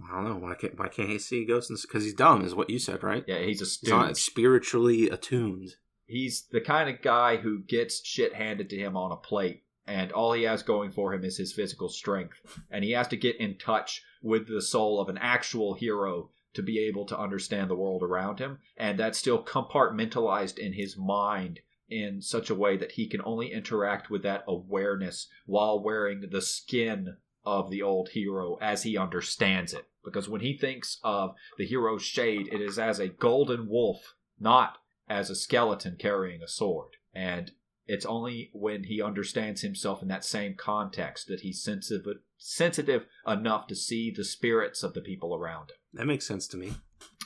I 0.09 0.15
don't 0.15 0.23
know 0.23 0.35
why 0.37 0.55
can't 0.55 0.77
why 0.79 0.87
can't 0.87 1.09
he 1.09 1.19
see 1.19 1.45
ghosts? 1.45 1.85
Because 1.85 2.03
he's 2.03 2.15
dumb, 2.15 2.43
is 2.43 2.55
what 2.55 2.69
you 2.69 2.79
said, 2.79 3.03
right? 3.03 3.23
Yeah, 3.27 3.39
he's 3.39 3.61
a 3.61 3.65
He's 3.65 3.83
not 3.89 4.17
spiritually 4.17 5.09
attuned. 5.09 5.75
He's 6.13 6.43
the 6.51 6.61
kind 6.61 6.91
of 6.91 7.01
guy 7.01 7.37
who 7.37 7.63
gets 7.63 8.05
shit 8.05 8.35
handed 8.35 8.69
to 8.69 8.77
him 8.77 8.95
on 8.95 9.11
a 9.11 9.15
plate, 9.15 9.63
and 9.87 10.11
all 10.11 10.33
he 10.33 10.43
has 10.43 10.61
going 10.61 10.91
for 10.91 11.11
him 11.11 11.23
is 11.23 11.37
his 11.37 11.53
physical 11.53 11.89
strength. 11.89 12.39
And 12.69 12.83
he 12.83 12.91
has 12.91 13.07
to 13.07 13.17
get 13.17 13.37
in 13.37 13.57
touch 13.57 14.03
with 14.21 14.47
the 14.47 14.61
soul 14.61 15.01
of 15.01 15.09
an 15.09 15.17
actual 15.17 15.73
hero 15.73 16.29
to 16.53 16.61
be 16.61 16.77
able 16.77 17.07
to 17.07 17.19
understand 17.19 17.67
the 17.67 17.75
world 17.75 18.03
around 18.03 18.37
him. 18.37 18.59
And 18.77 18.99
that's 18.99 19.17
still 19.17 19.43
compartmentalized 19.43 20.59
in 20.59 20.73
his 20.73 20.95
mind 20.95 21.61
in 21.89 22.21
such 22.21 22.51
a 22.51 22.55
way 22.55 22.77
that 22.77 22.91
he 22.91 23.07
can 23.07 23.21
only 23.25 23.51
interact 23.51 24.11
with 24.11 24.21
that 24.21 24.43
awareness 24.47 25.29
while 25.47 25.83
wearing 25.83 26.29
the 26.29 26.41
skin 26.43 27.17
of 27.43 27.71
the 27.71 27.81
old 27.81 28.09
hero 28.09 28.59
as 28.61 28.83
he 28.83 28.99
understands 28.99 29.73
it. 29.73 29.87
Because 30.05 30.29
when 30.29 30.41
he 30.41 30.55
thinks 30.55 30.99
of 31.03 31.33
the 31.57 31.65
hero's 31.65 32.03
shade, 32.03 32.49
it 32.51 32.61
is 32.61 32.77
as 32.77 32.99
a 32.99 33.07
golden 33.07 33.67
wolf, 33.67 34.13
not 34.39 34.77
as 35.07 35.29
a 35.29 35.35
skeleton 35.35 35.97
carrying 35.99 36.41
a 36.41 36.47
sword. 36.47 36.91
And 37.13 37.51
it's 37.85 38.05
only 38.05 38.49
when 38.53 38.85
he 38.85 39.01
understands 39.01 39.61
himself 39.61 40.01
in 40.01 40.07
that 40.07 40.23
same 40.23 40.55
context 40.55 41.27
that 41.27 41.41
he's 41.41 41.61
sensitive 41.61 42.05
sensitive 42.37 43.05
enough 43.27 43.67
to 43.67 43.75
see 43.75 44.11
the 44.11 44.23
spirits 44.23 44.83
of 44.83 44.93
the 44.93 45.01
people 45.01 45.35
around 45.35 45.71
him. 45.71 45.77
That 45.93 46.07
makes 46.07 46.25
sense 46.25 46.47
to 46.49 46.57
me. 46.57 46.73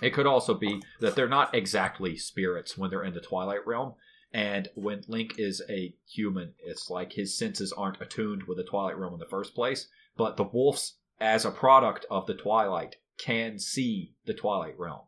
It 0.02 0.12
could 0.12 0.28
also 0.28 0.54
be 0.54 0.82
that 1.00 1.16
they're 1.16 1.28
not 1.28 1.56
exactly 1.56 2.18
spirits 2.18 2.78
when 2.78 2.90
they're 2.90 3.04
in 3.04 3.14
the 3.14 3.22
Twilight 3.22 3.66
Realm. 3.66 3.94
And 4.34 4.68
when 4.76 5.04
Link 5.08 5.40
is 5.40 5.62
a 5.70 5.96
human, 6.08 6.54
it's 6.60 6.90
like 6.90 7.14
his 7.14 7.38
senses 7.38 7.74
aren't 7.74 8.02
attuned 8.02 8.44
with 8.44 8.58
the 8.58 8.64
Twilight 8.64 8.98
Realm 8.98 9.14
in 9.14 9.20
the 9.20 9.26
first 9.26 9.56
place. 9.56 9.88
But 10.18 10.38
the 10.38 10.44
wolves, 10.44 10.98
as 11.20 11.46
a 11.46 11.52
product 11.52 12.06
of 12.12 12.28
the 12.28 12.34
Twilight, 12.34 12.98
can 13.18 13.58
see 13.58 14.14
the 14.26 14.34
Twilight 14.34 14.78
Realm. 14.78 15.02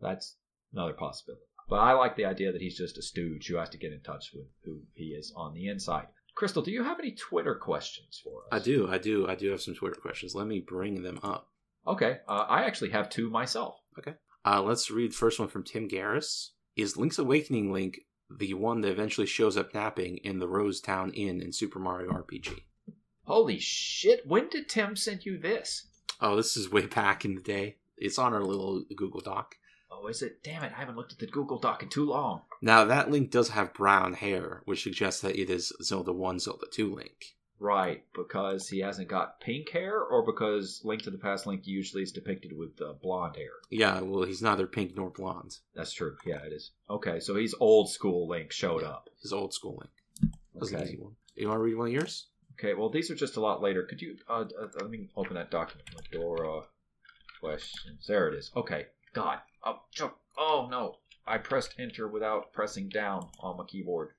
That's 0.00 0.36
another 0.72 0.94
possibility. 0.94 1.44
But 1.70 1.78
I 1.78 1.92
like 1.92 2.16
the 2.16 2.24
idea 2.24 2.50
that 2.50 2.60
he's 2.60 2.76
just 2.76 2.98
a 2.98 3.02
stooge 3.02 3.46
who 3.46 3.56
has 3.56 3.70
to 3.70 3.78
get 3.78 3.92
in 3.92 4.00
touch 4.00 4.32
with 4.34 4.46
who 4.64 4.80
he 4.92 5.10
is 5.10 5.32
on 5.36 5.54
the 5.54 5.68
inside. 5.68 6.08
Crystal, 6.34 6.62
do 6.62 6.72
you 6.72 6.82
have 6.82 6.98
any 6.98 7.12
Twitter 7.12 7.54
questions 7.54 8.20
for 8.24 8.42
us? 8.42 8.48
I 8.50 8.58
do, 8.58 8.88
I 8.90 8.98
do, 8.98 9.28
I 9.28 9.36
do 9.36 9.50
have 9.50 9.60
some 9.60 9.74
Twitter 9.74 10.00
questions. 10.00 10.34
Let 10.34 10.48
me 10.48 10.58
bring 10.58 11.04
them 11.04 11.20
up. 11.22 11.46
Okay, 11.86 12.18
uh, 12.28 12.46
I 12.48 12.64
actually 12.64 12.90
have 12.90 13.08
two 13.08 13.30
myself. 13.30 13.76
Okay, 13.98 14.14
uh, 14.44 14.60
let's 14.62 14.90
read 14.90 15.14
first 15.14 15.38
one 15.38 15.48
from 15.48 15.62
Tim 15.62 15.88
Garris. 15.88 16.48
Is 16.76 16.96
Link's 16.96 17.18
Awakening 17.18 17.72
Link 17.72 18.00
the 18.36 18.54
one 18.54 18.80
that 18.80 18.90
eventually 18.90 19.26
shows 19.26 19.56
up 19.56 19.72
napping 19.72 20.18
in 20.18 20.40
the 20.40 20.48
Rose 20.48 20.80
Town 20.80 21.12
Inn 21.12 21.40
in 21.40 21.52
Super 21.52 21.78
Mario 21.78 22.10
RPG? 22.10 22.62
Holy 23.24 23.60
shit! 23.60 24.26
When 24.26 24.48
did 24.48 24.68
Tim 24.68 24.96
send 24.96 25.24
you 25.24 25.38
this? 25.38 25.86
Oh, 26.20 26.36
this 26.36 26.56
is 26.56 26.70
way 26.70 26.86
back 26.86 27.24
in 27.24 27.36
the 27.36 27.40
day. 27.40 27.76
It's 28.00 28.18
on 28.18 28.32
our 28.34 28.42
little 28.42 28.84
Google 28.96 29.20
Doc. 29.20 29.54
Oh, 29.90 30.06
is 30.06 30.22
it? 30.22 30.42
Damn 30.42 30.62
it! 30.64 30.72
I 30.74 30.80
haven't 30.80 30.96
looked 30.96 31.12
at 31.12 31.18
the 31.18 31.26
Google 31.26 31.58
Doc 31.58 31.82
in 31.82 31.88
too 31.88 32.06
long. 32.06 32.42
Now, 32.62 32.84
that 32.84 33.10
Link 33.10 33.30
does 33.30 33.50
have 33.50 33.74
brown 33.74 34.14
hair, 34.14 34.62
which 34.64 34.82
suggests 34.82 35.20
that 35.22 35.36
it 35.38 35.50
is 35.50 35.72
Zelda 35.82 36.12
1, 36.12 36.38
Zelda 36.40 36.66
2 36.72 36.94
Link. 36.94 37.36
Right, 37.58 38.04
because 38.14 38.68
he 38.68 38.78
hasn't 38.78 39.08
got 39.08 39.38
pink 39.40 39.68
hair, 39.70 40.00
or 40.00 40.24
because 40.24 40.80
Link 40.82 41.02
to 41.02 41.10
the 41.10 41.18
Past 41.18 41.46
Link 41.46 41.66
usually 41.66 42.02
is 42.02 42.10
depicted 42.12 42.56
with 42.56 42.80
uh, 42.80 42.94
blonde 43.02 43.36
hair. 43.36 43.50
Yeah, 43.68 44.00
well, 44.00 44.22
he's 44.24 44.40
neither 44.40 44.66
pink 44.66 44.96
nor 44.96 45.10
blonde. 45.10 45.58
That's 45.74 45.92
true. 45.92 46.16
Yeah, 46.24 46.38
it 46.46 46.54
is. 46.54 46.70
Okay, 46.88 47.20
so 47.20 47.36
he's 47.36 47.54
old 47.60 47.90
school 47.90 48.26
Link 48.28 48.50
showed 48.50 48.80
Yeah. 48.82 48.88
up. 48.88 49.10
His 49.20 49.34
old 49.34 49.52
school 49.52 49.76
Link. 49.78 50.32
That 50.54 50.60
was 50.60 50.72
an 50.72 50.82
easy 50.84 50.96
one. 50.96 51.16
You 51.34 51.48
want 51.48 51.58
to 51.58 51.62
read 51.62 51.76
one 51.76 51.88
of 51.88 51.92
yours? 51.92 52.28
Okay, 52.58 52.72
well, 52.74 52.88
these 52.88 53.10
are 53.10 53.14
just 53.14 53.36
a 53.36 53.40
lot 53.40 53.60
later. 53.60 53.82
Could 53.82 54.00
you, 54.00 54.16
uh, 54.28 54.44
uh, 54.58 54.68
let 54.80 54.88
me 54.88 55.10
open 55.16 55.34
that 55.34 55.50
document. 55.50 55.86
Mudora 56.14 56.64
questions. 57.40 58.06
There 58.06 58.28
it 58.28 58.34
is. 58.34 58.50
Okay. 58.56 58.86
God. 59.14 59.38
Oh, 59.64 59.80
oh 60.38 60.68
no. 60.70 60.96
I 61.26 61.38
pressed 61.38 61.74
enter 61.78 62.08
without 62.08 62.52
pressing 62.52 62.88
down 62.88 63.28
on 63.40 63.56
my 63.56 63.64
keyboard. 63.64 64.10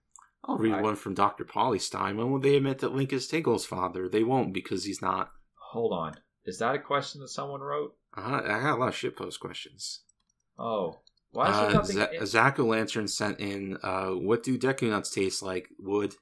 I'll 0.45 0.57
read 0.57 0.73
I- 0.73 0.81
one 0.81 0.95
from 0.95 1.13
Dr. 1.13 1.45
Polystein. 1.45 2.15
When 2.17 2.31
will 2.31 2.39
they 2.39 2.55
admit 2.57 2.79
that 2.79 2.93
Link 2.95 3.13
is 3.13 3.27
Tingle's 3.27 3.65
father? 3.65 4.07
They 4.09 4.23
won't 4.23 4.53
because 4.53 4.85
he's 4.85 5.01
not. 5.01 5.31
Hold 5.71 5.93
on. 5.93 6.15
Is 6.45 6.57
that 6.59 6.75
a 6.75 6.79
question 6.79 7.21
that 7.21 7.29
someone 7.29 7.61
wrote? 7.61 7.95
Uh, 8.17 8.41
I 8.43 8.59
got 8.61 8.75
a 8.75 8.79
lot 8.79 8.89
of 8.89 8.95
shitpost 8.95 9.39
questions. 9.39 10.01
Oh. 10.57 10.99
Why 11.31 11.49
is 11.49 11.55
Uh, 11.55 11.71
nothing 11.71 11.95
Z- 12.27 12.57
in- 12.59 12.67
Lantern 12.67 13.07
sent 13.07 13.39
in, 13.39 13.77
uh, 13.83 14.09
what 14.09 14.43
do 14.43 14.57
Deku 14.57 14.89
Nuts 14.89 15.11
taste 15.11 15.41
like? 15.41 15.69
Wood. 15.79 16.15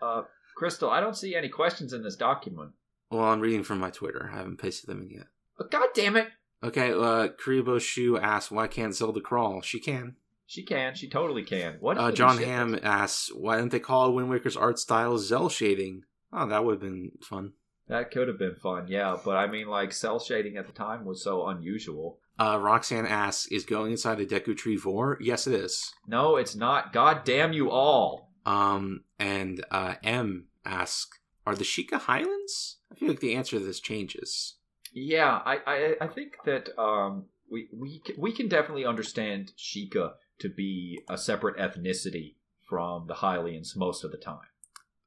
Uh, 0.00 0.22
Crystal, 0.56 0.88
I 0.90 1.00
don't 1.00 1.16
see 1.16 1.34
any 1.34 1.48
questions 1.48 1.92
in 1.92 2.02
this 2.02 2.14
document. 2.14 2.72
Well, 3.10 3.24
I'm 3.24 3.40
reading 3.40 3.64
from 3.64 3.78
my 3.80 3.90
Twitter. 3.90 4.30
I 4.32 4.36
haven't 4.36 4.58
pasted 4.58 4.88
them 4.88 5.02
in 5.02 5.10
yet. 5.10 5.26
But 5.58 5.70
God 5.70 5.88
damn 5.94 6.16
it! 6.16 6.28
Okay, 6.62 6.92
uh, 6.92 7.28
Kuribo 7.28 7.80
Shu 7.80 8.18
asks, 8.18 8.50
why 8.50 8.68
can't 8.68 8.94
Zelda 8.94 9.20
crawl? 9.20 9.62
She 9.62 9.80
can. 9.80 10.16
She 10.46 10.62
can. 10.62 10.94
She 10.94 11.08
totally 11.08 11.42
can. 11.42 11.76
What? 11.80 11.98
Uh, 11.98 12.12
John 12.12 12.38
Hamm 12.38 12.78
asks, 12.82 13.32
why 13.34 13.56
didn't 13.56 13.72
they 13.72 13.80
call 13.80 14.12
Wind 14.12 14.28
Waker's 14.28 14.56
art 14.56 14.78
style 14.78 15.18
Zell 15.18 15.48
shading? 15.48 16.04
Oh, 16.32 16.46
that 16.46 16.64
would 16.64 16.72
have 16.72 16.80
been 16.80 17.12
fun. 17.20 17.52
That 17.88 18.10
could 18.10 18.28
have 18.28 18.38
been 18.38 18.54
fun, 18.54 18.86
yeah. 18.88 19.16
But 19.22 19.36
I 19.36 19.46
mean, 19.48 19.66
like, 19.66 19.92
cell 19.92 20.20
shading 20.20 20.56
at 20.56 20.66
the 20.66 20.72
time 20.72 21.04
was 21.04 21.22
so 21.22 21.46
unusual. 21.48 22.18
Uh, 22.38 22.58
Roxanne 22.60 23.06
asks, 23.06 23.46
is 23.46 23.64
going 23.64 23.92
inside 23.92 24.18
the 24.18 24.26
Deku 24.26 24.56
Tree 24.56 24.76
Vor? 24.76 25.18
Yes, 25.20 25.46
it 25.46 25.54
is. 25.54 25.92
No, 26.06 26.36
it's 26.36 26.54
not. 26.54 26.92
God 26.92 27.24
damn 27.24 27.52
you 27.52 27.70
all. 27.70 28.30
Um, 28.46 29.04
and 29.18 29.64
uh, 29.70 29.94
M 30.02 30.46
asks, 30.64 31.18
are 31.46 31.54
the 31.54 31.64
Sheikah 31.64 32.02
Hylians? 32.02 32.76
I 32.90 32.94
feel 32.94 33.08
like 33.08 33.20
the 33.20 33.34
answer 33.34 33.58
to 33.58 33.64
this 33.64 33.80
changes. 33.80 34.54
Yeah, 34.92 35.40
I, 35.44 35.58
I, 35.66 35.94
I 36.02 36.06
think 36.08 36.34
that 36.44 36.68
um, 36.78 37.26
we 37.50 37.68
we 37.72 38.00
can, 38.00 38.16
we 38.18 38.32
can 38.32 38.48
definitely 38.48 38.84
understand 38.84 39.52
Sheikah 39.58 40.12
to 40.40 40.48
be 40.48 41.00
a 41.08 41.16
separate 41.16 41.56
ethnicity 41.56 42.34
from 42.68 43.06
the 43.06 43.14
Hylians 43.14 43.76
most 43.76 44.04
of 44.04 44.10
the 44.10 44.18
time. 44.18 44.48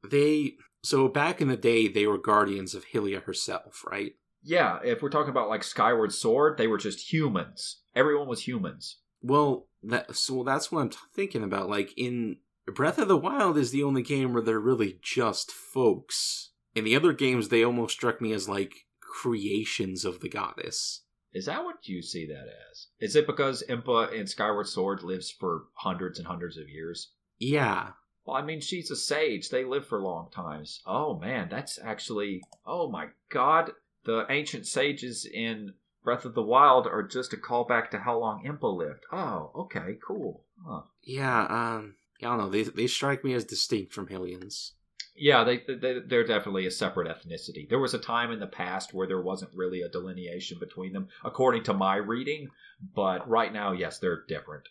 They 0.09 0.53
so 0.83 1.07
back 1.07 1.41
in 1.41 1.47
the 1.47 1.57
day 1.57 1.87
they 1.87 2.07
were 2.07 2.17
guardians 2.17 2.75
of 2.75 2.85
Hylia 2.93 3.23
herself, 3.23 3.83
right? 3.89 4.13
Yeah, 4.43 4.79
if 4.83 5.01
we're 5.01 5.09
talking 5.09 5.31
about 5.31 5.49
like 5.49 5.63
Skyward 5.63 6.13
Sword, 6.13 6.57
they 6.57 6.67
were 6.67 6.77
just 6.77 7.11
humans. 7.11 7.81
Everyone 7.95 8.27
was 8.27 8.47
humans. 8.47 8.97
Well, 9.21 9.67
that 9.83 10.15
so 10.15 10.43
that's 10.43 10.71
what 10.71 10.81
I'm 10.81 10.89
t- 10.89 10.97
thinking 11.13 11.43
about. 11.43 11.69
Like 11.69 11.91
in 11.97 12.37
Breath 12.67 12.99
of 12.99 13.07
the 13.07 13.17
Wild 13.17 13.57
is 13.57 13.71
the 13.71 13.83
only 13.83 14.03
game 14.03 14.33
where 14.33 14.43
they're 14.43 14.59
really 14.59 14.99
just 15.01 15.51
folks. 15.51 16.51
In 16.75 16.83
the 16.83 16.95
other 16.95 17.13
games, 17.13 17.49
they 17.49 17.63
almost 17.63 17.93
struck 17.93 18.21
me 18.21 18.33
as 18.33 18.49
like 18.49 18.84
creations 19.21 20.03
of 20.05 20.19
the 20.19 20.29
goddess. 20.29 21.01
Is 21.33 21.45
that 21.45 21.63
what 21.63 21.87
you 21.87 22.01
see 22.01 22.25
that 22.27 22.47
as? 22.71 22.87
Is 22.99 23.15
it 23.15 23.27
because 23.27 23.63
Impa 23.69 24.13
in 24.13 24.27
Skyward 24.27 24.67
Sword 24.67 25.03
lives 25.03 25.29
for 25.31 25.63
hundreds 25.73 26.17
and 26.19 26.27
hundreds 26.27 26.57
of 26.57 26.69
years? 26.69 27.11
Yeah, 27.39 27.91
Well, 28.25 28.37
I 28.37 28.41
mean, 28.41 28.61
she's 28.61 28.89
a 28.91 28.95
sage. 28.95 29.49
They 29.49 29.65
live 29.65 29.85
for 29.85 29.99
long 30.01 30.29
times. 30.31 30.81
Oh 30.85 31.19
man, 31.19 31.47
that's 31.49 31.77
actually. 31.83 32.41
Oh 32.65 32.89
my 32.89 33.07
god, 33.29 33.71
the 34.05 34.25
ancient 34.29 34.65
sages 34.67 35.25
in 35.25 35.73
Breath 36.03 36.25
of 36.25 36.35
the 36.35 36.41
Wild 36.41 36.87
are 36.87 37.03
just 37.03 37.33
a 37.33 37.37
callback 37.37 37.89
to 37.91 37.99
how 37.99 38.17
long 38.19 38.43
Impa 38.45 38.73
lived. 38.73 39.03
Oh, 39.11 39.51
okay, 39.55 39.97
cool. 40.07 40.43
Huh. 40.65 40.81
yeah. 41.03 41.45
Um, 41.49 41.95
I 42.21 42.25
don't 42.27 42.37
know. 42.37 42.49
They 42.49 42.63
they 42.63 42.87
strike 42.87 43.23
me 43.25 43.33
as 43.33 43.43
distinct 43.43 43.91
from 43.93 44.07
Hylians. 44.07 44.71
Yeah, 45.17 45.45
they, 45.45 45.61
they 45.67 45.99
they're 46.05 46.27
definitely 46.27 46.65
a 46.65 46.71
separate 46.71 47.07
ethnicity. 47.07 47.69
There 47.69 47.79
was 47.79 47.93
a 47.93 47.99
time 47.99 48.31
in 48.31 48.39
the 48.39 48.47
past 48.47 48.93
where 48.93 49.07
there 49.07 49.21
wasn't 49.21 49.51
really 49.55 49.81
a 49.81 49.89
delineation 49.89 50.59
between 50.59 50.91
them, 50.91 51.07
according 51.23 51.63
to 51.63 51.73
my 51.73 51.95
reading. 51.95 52.49
But 52.93 53.27
right 53.29 53.53
now, 53.53 53.71
yes, 53.71 53.99
they're 53.99 54.23
different. 54.27 54.67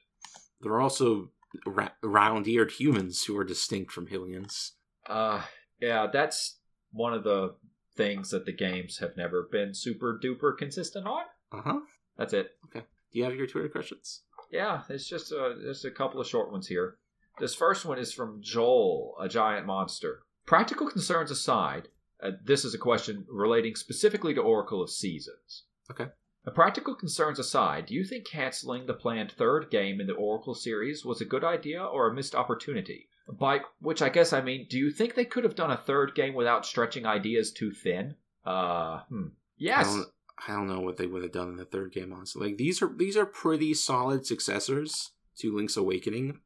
There 0.60 0.72
are 0.72 0.82
also 0.82 1.30
ra- 1.66 1.92
round-eared 2.02 2.72
humans 2.72 3.24
who 3.24 3.36
are 3.38 3.44
distinct 3.44 3.92
from 3.92 4.06
Hylians. 4.06 4.72
Uh, 5.06 5.42
yeah, 5.80 6.08
that's 6.12 6.58
one 6.92 7.14
of 7.14 7.24
the 7.24 7.54
things 7.96 8.30
that 8.30 8.44
the 8.44 8.52
games 8.52 8.98
have 8.98 9.16
never 9.16 9.48
been 9.50 9.72
super 9.72 10.20
duper 10.22 10.56
consistent 10.56 11.06
on. 11.06 11.24
Uh 11.52 11.62
huh. 11.62 11.80
That's 12.18 12.32
it. 12.34 12.50
Okay. 12.66 12.84
Do 13.12 13.18
you 13.18 13.24
have 13.24 13.34
your 13.34 13.46
Twitter 13.46 13.68
questions? 13.68 14.22
Yeah, 14.50 14.82
it's 14.90 15.08
just 15.08 15.32
a, 15.32 15.56
just 15.62 15.84
a 15.84 15.90
couple 15.90 16.20
of 16.20 16.26
short 16.26 16.52
ones 16.52 16.66
here. 16.66 16.96
This 17.38 17.54
first 17.54 17.84
one 17.84 17.98
is 17.98 18.12
from 18.12 18.40
Joel, 18.42 19.16
a 19.20 19.28
giant 19.28 19.66
monster. 19.66 20.20
Practical 20.46 20.88
concerns 20.90 21.30
aside, 21.30 21.88
uh, 22.22 22.32
this 22.44 22.64
is 22.64 22.74
a 22.74 22.78
question 22.78 23.24
relating 23.28 23.74
specifically 23.74 24.34
to 24.34 24.40
Oracle 24.40 24.82
of 24.82 24.90
Seasons. 24.90 25.64
Okay. 25.90 26.06
Uh, 26.46 26.50
practical 26.50 26.94
concerns 26.94 27.38
aside, 27.38 27.86
do 27.86 27.94
you 27.94 28.04
think 28.04 28.26
canceling 28.26 28.86
the 28.86 28.94
planned 28.94 29.32
third 29.32 29.70
game 29.70 30.00
in 30.00 30.06
the 30.06 30.14
Oracle 30.14 30.54
series 30.54 31.04
was 31.04 31.20
a 31.20 31.26
good 31.26 31.44
idea 31.44 31.82
or 31.82 32.08
a 32.08 32.14
missed 32.14 32.34
opportunity? 32.34 33.08
By 33.26 33.60
which 33.80 34.02
I 34.02 34.10
guess 34.10 34.34
I 34.34 34.42
mean, 34.42 34.66
do 34.68 34.78
you 34.78 34.90
think 34.90 35.14
they 35.14 35.24
could 35.24 35.44
have 35.44 35.54
done 35.54 35.70
a 35.70 35.78
third 35.78 36.14
game 36.14 36.34
without 36.34 36.66
stretching 36.66 37.06
ideas 37.06 37.52
too 37.52 37.72
thin? 37.72 38.16
Uh, 38.44 39.00
hmm. 39.08 39.28
Yes. 39.56 39.86
I 39.86 39.90
don't, 39.90 40.08
I 40.48 40.52
don't 40.52 40.68
know 40.68 40.80
what 40.80 40.98
they 40.98 41.06
would 41.06 41.22
have 41.22 41.32
done 41.32 41.48
in 41.48 41.56
the 41.56 41.64
third 41.64 41.92
game. 41.92 42.12
Honestly, 42.12 42.48
like 42.48 42.58
these 42.58 42.82
are 42.82 42.92
these 42.94 43.16
are 43.16 43.24
pretty 43.24 43.72
solid 43.72 44.26
successors 44.26 45.12
to 45.38 45.54
Link's 45.54 45.78
Awakening. 45.78 46.40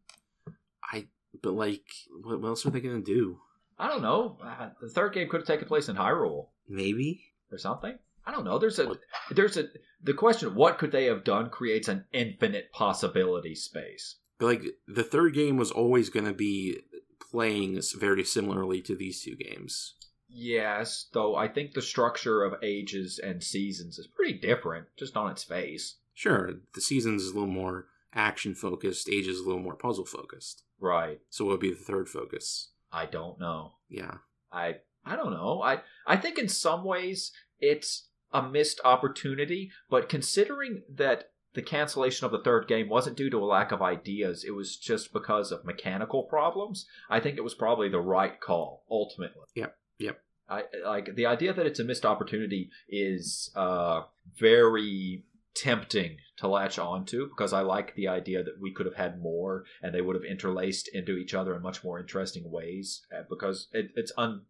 I 0.93 1.09
but 1.43 1.55
like, 1.55 1.85
what, 2.23 2.41
what 2.41 2.49
else 2.49 2.67
are 2.67 2.71
they 2.71 2.81
gonna 2.81 3.01
do? 3.01 3.41
I 3.79 3.89
don't 3.89 4.03
know. 4.03 4.39
Uh, 4.43 4.71
the 4.81 4.89
third 4.89 5.15
game 5.15 5.29
could 5.29 5.41
have 5.41 5.47
taken 5.47 5.69
place 5.69 5.89
in 5.89 5.97
Hyrule. 5.97 6.49
Maybe 6.69 7.23
or 7.51 7.59
something. 7.59 7.99
I 8.27 8.31
don't 8.31 8.45
know. 8.45 8.59
There's 8.59 8.79
a 8.79 8.95
there's 9.31 9.57
a 9.57 9.69
the 10.03 10.13
question 10.13 10.55
what 10.55 10.79
could 10.79 10.93
they 10.93 11.07
have 11.07 11.25
done 11.25 11.49
creates 11.49 11.89
an 11.89 12.05
infinite 12.13 12.73
possibility 12.73 13.55
space. 13.55 14.17
Like 14.41 14.63
the 14.87 15.03
third 15.03 15.35
game 15.35 15.57
was 15.57 15.71
always 15.71 16.11
going 16.11 16.27
to 16.27 16.35
be 16.35 16.79
playing 17.31 17.81
very 17.97 18.25
similarly 18.25 18.83
to 18.83 18.95
these 18.95 19.23
two 19.23 19.37
games. 19.37 19.95
Yes, 20.29 21.07
though 21.13 21.37
I 21.37 21.49
think 21.49 21.73
the 21.73 21.83
structure 21.83 22.45
of 22.45 22.63
ages 22.63 23.19
and 23.19 23.43
seasons 23.43 23.99
is 23.99 24.07
pretty 24.07 24.35
different 24.35 24.87
just 24.99 25.17
on 25.17 25.31
its 25.31 25.43
face. 25.43 25.97
Sure, 26.15 26.51
the 26.75 26.81
seasons 26.81 27.23
is 27.23 27.31
a 27.31 27.35
little 27.35 27.49
more 27.49 27.87
action 28.13 28.55
focused, 28.55 29.09
ages 29.09 29.37
is 29.37 29.41
a 29.41 29.47
little 29.47 29.63
more 29.63 29.75
puzzle 29.75 30.05
focused. 30.05 30.65
Right. 30.79 31.21
So 31.31 31.47
what 31.47 31.53
would 31.53 31.61
be 31.61 31.71
the 31.71 31.77
third 31.77 32.09
focus? 32.09 32.69
I 32.93 33.07
don't 33.07 33.39
know. 33.39 33.75
Yeah, 33.89 34.15
I 34.53 34.77
I 35.05 35.17
don't 35.17 35.33
know. 35.33 35.63
I 35.63 35.81
I 36.07 36.17
think 36.17 36.39
in 36.39 36.49
some 36.49 36.85
ways 36.85 37.33
it's 37.61 38.09
a 38.33 38.43
missed 38.43 38.81
opportunity, 38.85 39.71
but 39.89 40.09
considering 40.09 40.83
that 40.95 41.31
the 41.55 41.63
cancellation 41.63 42.27
of 42.27 42.31
the 42.33 42.43
third 42.43 42.69
game 42.69 42.89
wasn't 42.89 43.17
due 43.17 43.31
to 43.31 43.39
a 43.39 43.45
lack 43.45 43.73
of 43.73 43.83
ideas, 43.83 44.45
it 44.45 44.51
was 44.53 44.77
just 44.77 45.13
because 45.13 45.51
of 45.51 45.65
mechanical 45.65 46.23
problems. 46.25 46.87
I 47.09 47.21
think 47.21 47.37
it 47.37 47.45
was 47.45 47.55
probably 47.55 47.89
the 47.89 48.01
right 48.01 48.39
call 48.41 48.85
ultimately. 48.91 49.47
Yep, 49.55 49.77
yep. 49.99 50.21
I 50.49 50.65
like 50.85 51.15
the 51.15 51.27
idea 51.27 51.53
that 51.53 51.67
it's 51.67 51.81
a 51.81 51.85
missed 51.85 52.07
opportunity 52.07 52.71
is 52.89 53.51
uh 53.55 54.03
very 54.39 55.25
tempting 55.59 56.19
to 56.37 56.47
latch 56.47 56.79
onto 56.79 57.29
because 57.29 57.53
I 57.53 57.63
like 57.63 57.95
the 57.95 58.09
idea 58.09 58.45
that 58.45 58.61
we 58.61 58.73
could 58.73 58.87
have 58.87 58.95
had 58.95 59.21
more 59.21 59.65
and 59.83 59.93
they 59.93 60.01
would 60.01 60.15
have 60.15 60.25
interlaced 60.25 60.89
into 60.95 61.17
each 61.17 61.35
other 61.35 61.55
in 61.55 61.63
much 61.63 61.83
more 61.83 61.99
interesting 61.99 62.51
ways 62.51 63.03
uh, 63.13 63.23
because 63.29 63.69
it, 63.73 63.91
it's 63.97 64.13
un 64.17 64.43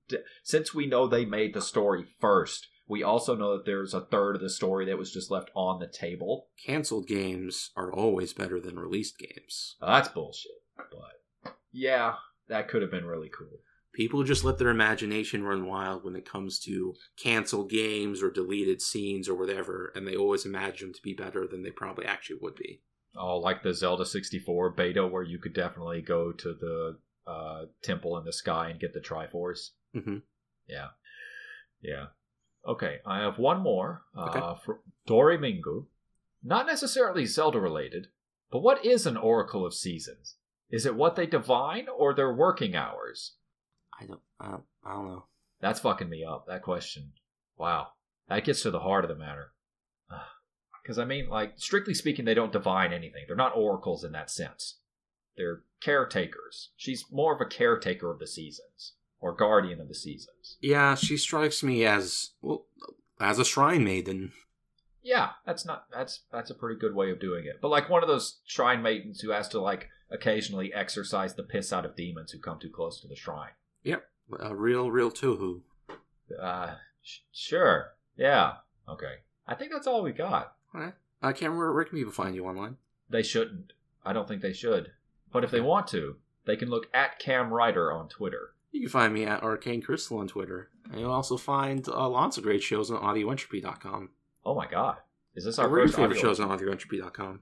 since 0.43 0.74
we 0.74 0.86
know 0.86 1.06
they 1.06 1.24
made 1.24 1.55
the 1.55 1.62
story 1.62 2.05
first 2.20 2.68
we 2.86 3.02
also 3.02 3.35
know 3.35 3.56
that 3.56 3.66
there's 3.66 3.94
a 3.94 4.01
third 4.01 4.36
of 4.36 4.43
the 4.43 4.51
story 4.51 4.86
that 4.86 4.98
was 4.98 5.12
just 5.12 5.30
left 5.30 5.51
on 5.55 5.80
the 5.80 5.86
table 5.89 6.48
canceled 6.64 7.06
games 7.06 7.70
are 7.74 7.93
always 7.93 8.32
better 8.32 8.60
than 8.60 8.78
released 8.78 9.18
games. 9.18 9.76
Uh, 9.80 9.94
that's 9.94 10.09
bullshit 10.09 10.52
but 10.76 11.55
yeah 11.72 12.14
that 12.48 12.68
could 12.68 12.82
have 12.82 12.90
been 12.90 13.06
really 13.06 13.30
cool 13.36 13.60
People 13.94 14.23
just 14.23 14.44
let 14.44 14.59
their 14.59 14.69
imagination 14.69 15.43
run 15.43 15.66
wild 15.66 16.05
when 16.05 16.15
it 16.15 16.28
comes 16.28 16.59
to 16.60 16.94
canceled 17.16 17.70
games 17.70 18.23
or 18.23 18.31
deleted 18.31 18.81
scenes 18.81 19.28
or 19.28 19.35
whatever, 19.35 19.93
and 19.97 20.06
they 20.06 20.15
always 20.15 20.44
imagine 20.47 20.89
them 20.89 20.94
to 20.94 21.02
be 21.02 21.15
better 21.15 21.47
than 21.47 21.62
they 21.62 21.70
probably 21.70 22.05
actually 22.05 22.39
would 22.40 22.55
be. 22.55 22.82
Oh, 23.16 23.39
like 23.39 23.62
the 23.62 23.74
Zelda 23.74 24.05
64 24.06 24.70
beta 24.70 25.06
where 25.06 25.23
you 25.23 25.39
could 25.39 25.55
definitely 25.55 26.02
go 26.02 26.31
to 26.32 26.55
the 26.55 26.98
uh, 27.27 27.65
temple 27.82 28.16
in 28.19 28.24
the 28.24 28.32
sky 28.32 28.69
and 28.70 28.78
get 28.78 28.93
the 28.94 29.01
Triforce. 29.01 29.70
hmm 29.93 30.19
Yeah. 30.69 30.89
Yeah. 31.82 32.06
Okay, 32.66 32.98
I 33.06 33.20
have 33.20 33.39
one 33.39 33.60
more 33.62 34.02
uh, 34.16 34.27
Okay. 34.27 34.60
from 34.65 34.78
Dory 35.06 35.39
Mingu. 35.39 35.86
Not 36.43 36.66
necessarily 36.66 37.24
Zelda 37.27 37.59
related, 37.59 38.09
but 38.51 38.60
what 38.60 38.85
is 38.85 39.06
an 39.06 39.16
Oracle 39.16 39.65
of 39.66 39.74
Seasons? 39.74 40.36
Is 40.70 40.85
it 40.86 40.94
what 40.94 41.16
they 41.16 41.27
divine 41.27 41.86
or 41.89 42.15
their 42.15 42.32
working 42.32 42.77
hours? 42.77 43.36
I 44.00 44.06
don't. 44.06 44.20
Uh, 44.40 44.58
I 44.84 44.92
don't 44.92 45.06
know. 45.06 45.24
That's 45.60 45.80
fucking 45.80 46.08
me 46.08 46.24
up, 46.24 46.46
that 46.46 46.62
question. 46.62 47.12
Wow. 47.56 47.88
That 48.28 48.44
gets 48.44 48.62
to 48.62 48.70
the 48.70 48.80
heart 48.80 49.04
of 49.04 49.08
the 49.08 49.16
matter. 49.16 49.52
Because, 50.82 50.98
I 50.98 51.04
mean, 51.04 51.28
like, 51.28 51.54
strictly 51.56 51.94
speaking, 51.94 52.24
they 52.24 52.34
don't 52.34 52.52
divine 52.52 52.92
anything. 52.92 53.24
They're 53.26 53.36
not 53.36 53.56
oracles 53.56 54.04
in 54.04 54.12
that 54.12 54.30
sense. 54.30 54.78
They're 55.36 55.62
caretakers. 55.80 56.70
She's 56.76 57.04
more 57.10 57.34
of 57.34 57.40
a 57.40 57.46
caretaker 57.46 58.10
of 58.10 58.18
the 58.18 58.26
seasons, 58.26 58.94
or 59.20 59.34
guardian 59.34 59.80
of 59.80 59.88
the 59.88 59.94
seasons. 59.94 60.56
Yeah, 60.60 60.94
she 60.94 61.16
strikes 61.16 61.62
me 61.62 61.84
as 61.84 62.30
well 62.40 62.66
as 63.20 63.38
a 63.38 63.44
shrine 63.44 63.84
maiden. 63.84 64.32
Yeah, 65.02 65.30
that's 65.46 65.64
not 65.64 65.84
that's 65.92 66.22
that's 66.32 66.50
a 66.50 66.54
pretty 66.54 66.78
good 66.78 66.94
way 66.94 67.10
of 67.10 67.20
doing 67.20 67.44
it. 67.44 67.60
But 67.62 67.68
like 67.68 67.88
one 67.88 68.02
of 68.02 68.08
those 68.08 68.40
shrine 68.46 68.82
maidens 68.82 69.20
who 69.20 69.30
has 69.30 69.48
to 69.48 69.60
like 69.60 69.88
occasionally 70.10 70.72
exorcise 70.74 71.34
the 71.34 71.44
piss 71.44 71.72
out 71.72 71.84
of 71.84 71.96
demons 71.96 72.32
who 72.32 72.40
come 72.40 72.58
too 72.58 72.70
close 72.70 73.00
to 73.00 73.08
the 73.08 73.14
shrine. 73.16 73.52
Yep, 73.84 74.05
a 74.40 74.55
real, 74.55 74.90
real 74.90 75.10
Touhou. 75.10 75.60
Uh, 76.40 76.74
sh- 77.02 77.18
sure. 77.32 77.94
Yeah. 78.16 78.55
Okay. 78.88 79.14
I 79.46 79.55
think 79.55 79.72
that's 79.72 79.86
all 79.86 80.02
we 80.02 80.12
got. 80.12 80.55
Alright. 80.74 80.94
Uh, 81.22 81.32
Cameron, 81.32 81.59
where, 81.59 81.72
where 81.72 81.84
can 81.84 81.96
people 81.98 82.12
find 82.12 82.34
you 82.34 82.46
online? 82.46 82.76
They 83.10 83.22
shouldn't. 83.22 83.72
I 84.05 84.12
don't 84.12 84.28
think 84.28 84.42
they 84.42 84.52
should. 84.52 84.92
But 85.32 85.44
if 85.44 85.50
they 85.50 85.60
want 85.60 85.86
to, 85.88 86.16
they 86.46 86.56
can 86.56 86.68
look 86.70 86.86
at 86.94 87.18
Cam 87.18 87.52
Ryder 87.52 87.92
on 87.92 88.09
Twitter. 88.09 88.55
You 88.72 88.80
can 88.82 88.90
find 88.90 89.12
me 89.14 89.24
at 89.24 89.42
Arcane 89.42 89.80
Crystal 89.82 90.18
on 90.18 90.28
Twitter. 90.28 90.68
And 90.90 91.00
you'll 91.00 91.10
also 91.12 91.36
find 91.36 91.86
uh, 91.88 92.09
lots 92.09 92.36
of 92.38 92.44
great 92.44 92.62
shows 92.62 92.90
on 92.90 93.00
audioentropy.com. 93.02 94.10
Oh 94.44 94.55
my 94.55 94.66
god. 94.66 94.98
Is 95.34 95.44
this 95.44 95.59
Our 95.59 95.68
first 95.68 95.94
favorite 95.94 96.16
audio? 96.18 96.22
shows 96.28 96.40
on 96.40 96.48
audioentropy.com. 96.56 97.40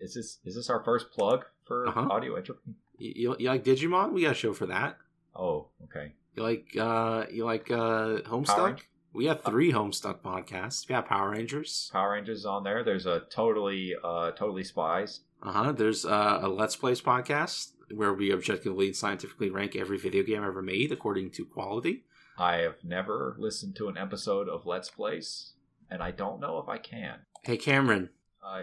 Is 0.00 0.14
this 0.14 0.38
is 0.44 0.54
this 0.54 0.70
our 0.70 0.82
first 0.84 1.10
plug 1.10 1.44
for 1.66 1.88
Uh-huh. 1.88 2.08
audio 2.10 2.36
entropy? 2.36 2.60
You, 2.98 3.12
you, 3.16 3.36
you 3.40 3.48
like 3.48 3.64
Digimon? 3.64 4.12
We 4.12 4.22
got 4.22 4.32
a 4.32 4.34
show 4.34 4.52
for 4.52 4.66
that. 4.66 4.98
Oh, 5.36 5.68
okay. 5.84 6.12
You 6.36 6.42
like 6.42 6.76
uh 6.78 7.24
you 7.30 7.44
like 7.44 7.70
uh 7.70 8.20
Homestuck? 8.26 8.80
We 9.12 9.26
have 9.26 9.42
three 9.44 9.72
Homestuck 9.72 10.20
podcasts. 10.20 10.88
We 10.88 10.94
have 10.94 11.06
Power 11.06 11.30
Rangers. 11.30 11.88
Power 11.92 12.12
Rangers 12.12 12.44
on 12.44 12.64
there. 12.64 12.82
There's 12.82 13.06
a 13.06 13.22
totally 13.30 13.94
uh 14.02 14.32
totally 14.32 14.64
spies. 14.64 15.20
Uh 15.42 15.52
huh. 15.52 15.72
There's 15.72 16.04
uh, 16.04 16.40
a 16.42 16.48
Let's 16.48 16.74
Plays 16.76 17.00
podcast 17.00 17.72
where 17.94 18.12
we 18.14 18.32
objectively 18.32 18.86
and 18.86 18.96
scientifically 18.96 19.50
rank 19.50 19.76
every 19.76 19.98
video 19.98 20.22
game 20.22 20.42
ever 20.42 20.62
made 20.62 20.90
according 20.90 21.30
to 21.32 21.44
quality. 21.44 22.04
I 22.38 22.56
have 22.56 22.82
never 22.82 23.36
listened 23.38 23.76
to 23.76 23.88
an 23.88 23.96
episode 23.96 24.48
of 24.48 24.66
Let's 24.66 24.90
Plays, 24.90 25.52
and 25.90 26.02
I 26.02 26.10
don't 26.10 26.40
know 26.40 26.58
if 26.58 26.68
I 26.68 26.78
can. 26.78 27.18
Hey 27.42 27.56
Cameron, 27.58 28.08
Uh, 28.42 28.62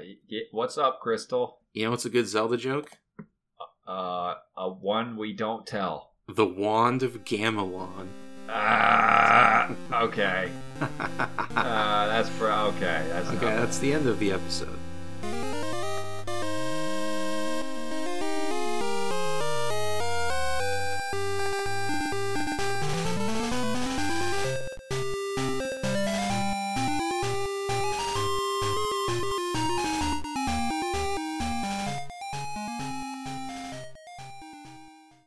what's 0.52 0.78
up, 0.78 1.00
Crystal? 1.02 1.60
you 1.74 1.86
know 1.86 1.92
what's 1.92 2.04
a 2.06 2.10
good 2.10 2.28
Zelda 2.28 2.58
joke? 2.58 2.90
Uh, 3.88 4.36
a 4.58 4.70
one 4.70 5.16
we 5.18 5.34
don't 5.34 5.66
tell. 5.66 6.11
The 6.28 6.46
Wand 6.46 7.04
of 7.04 7.26
Gamelon. 7.26 8.08
Ah, 8.48 9.72
okay. 9.92 10.52
Uh, 10.80 10.88
That's 11.56 12.30
for 12.30 12.52
okay. 12.52 13.06
That's 13.10 13.30
Okay, 13.30 13.56
that's 13.56 13.78
the 13.80 13.94
end 13.94 14.08
of 14.08 14.20
the 14.20 14.32
episode. 14.32 14.78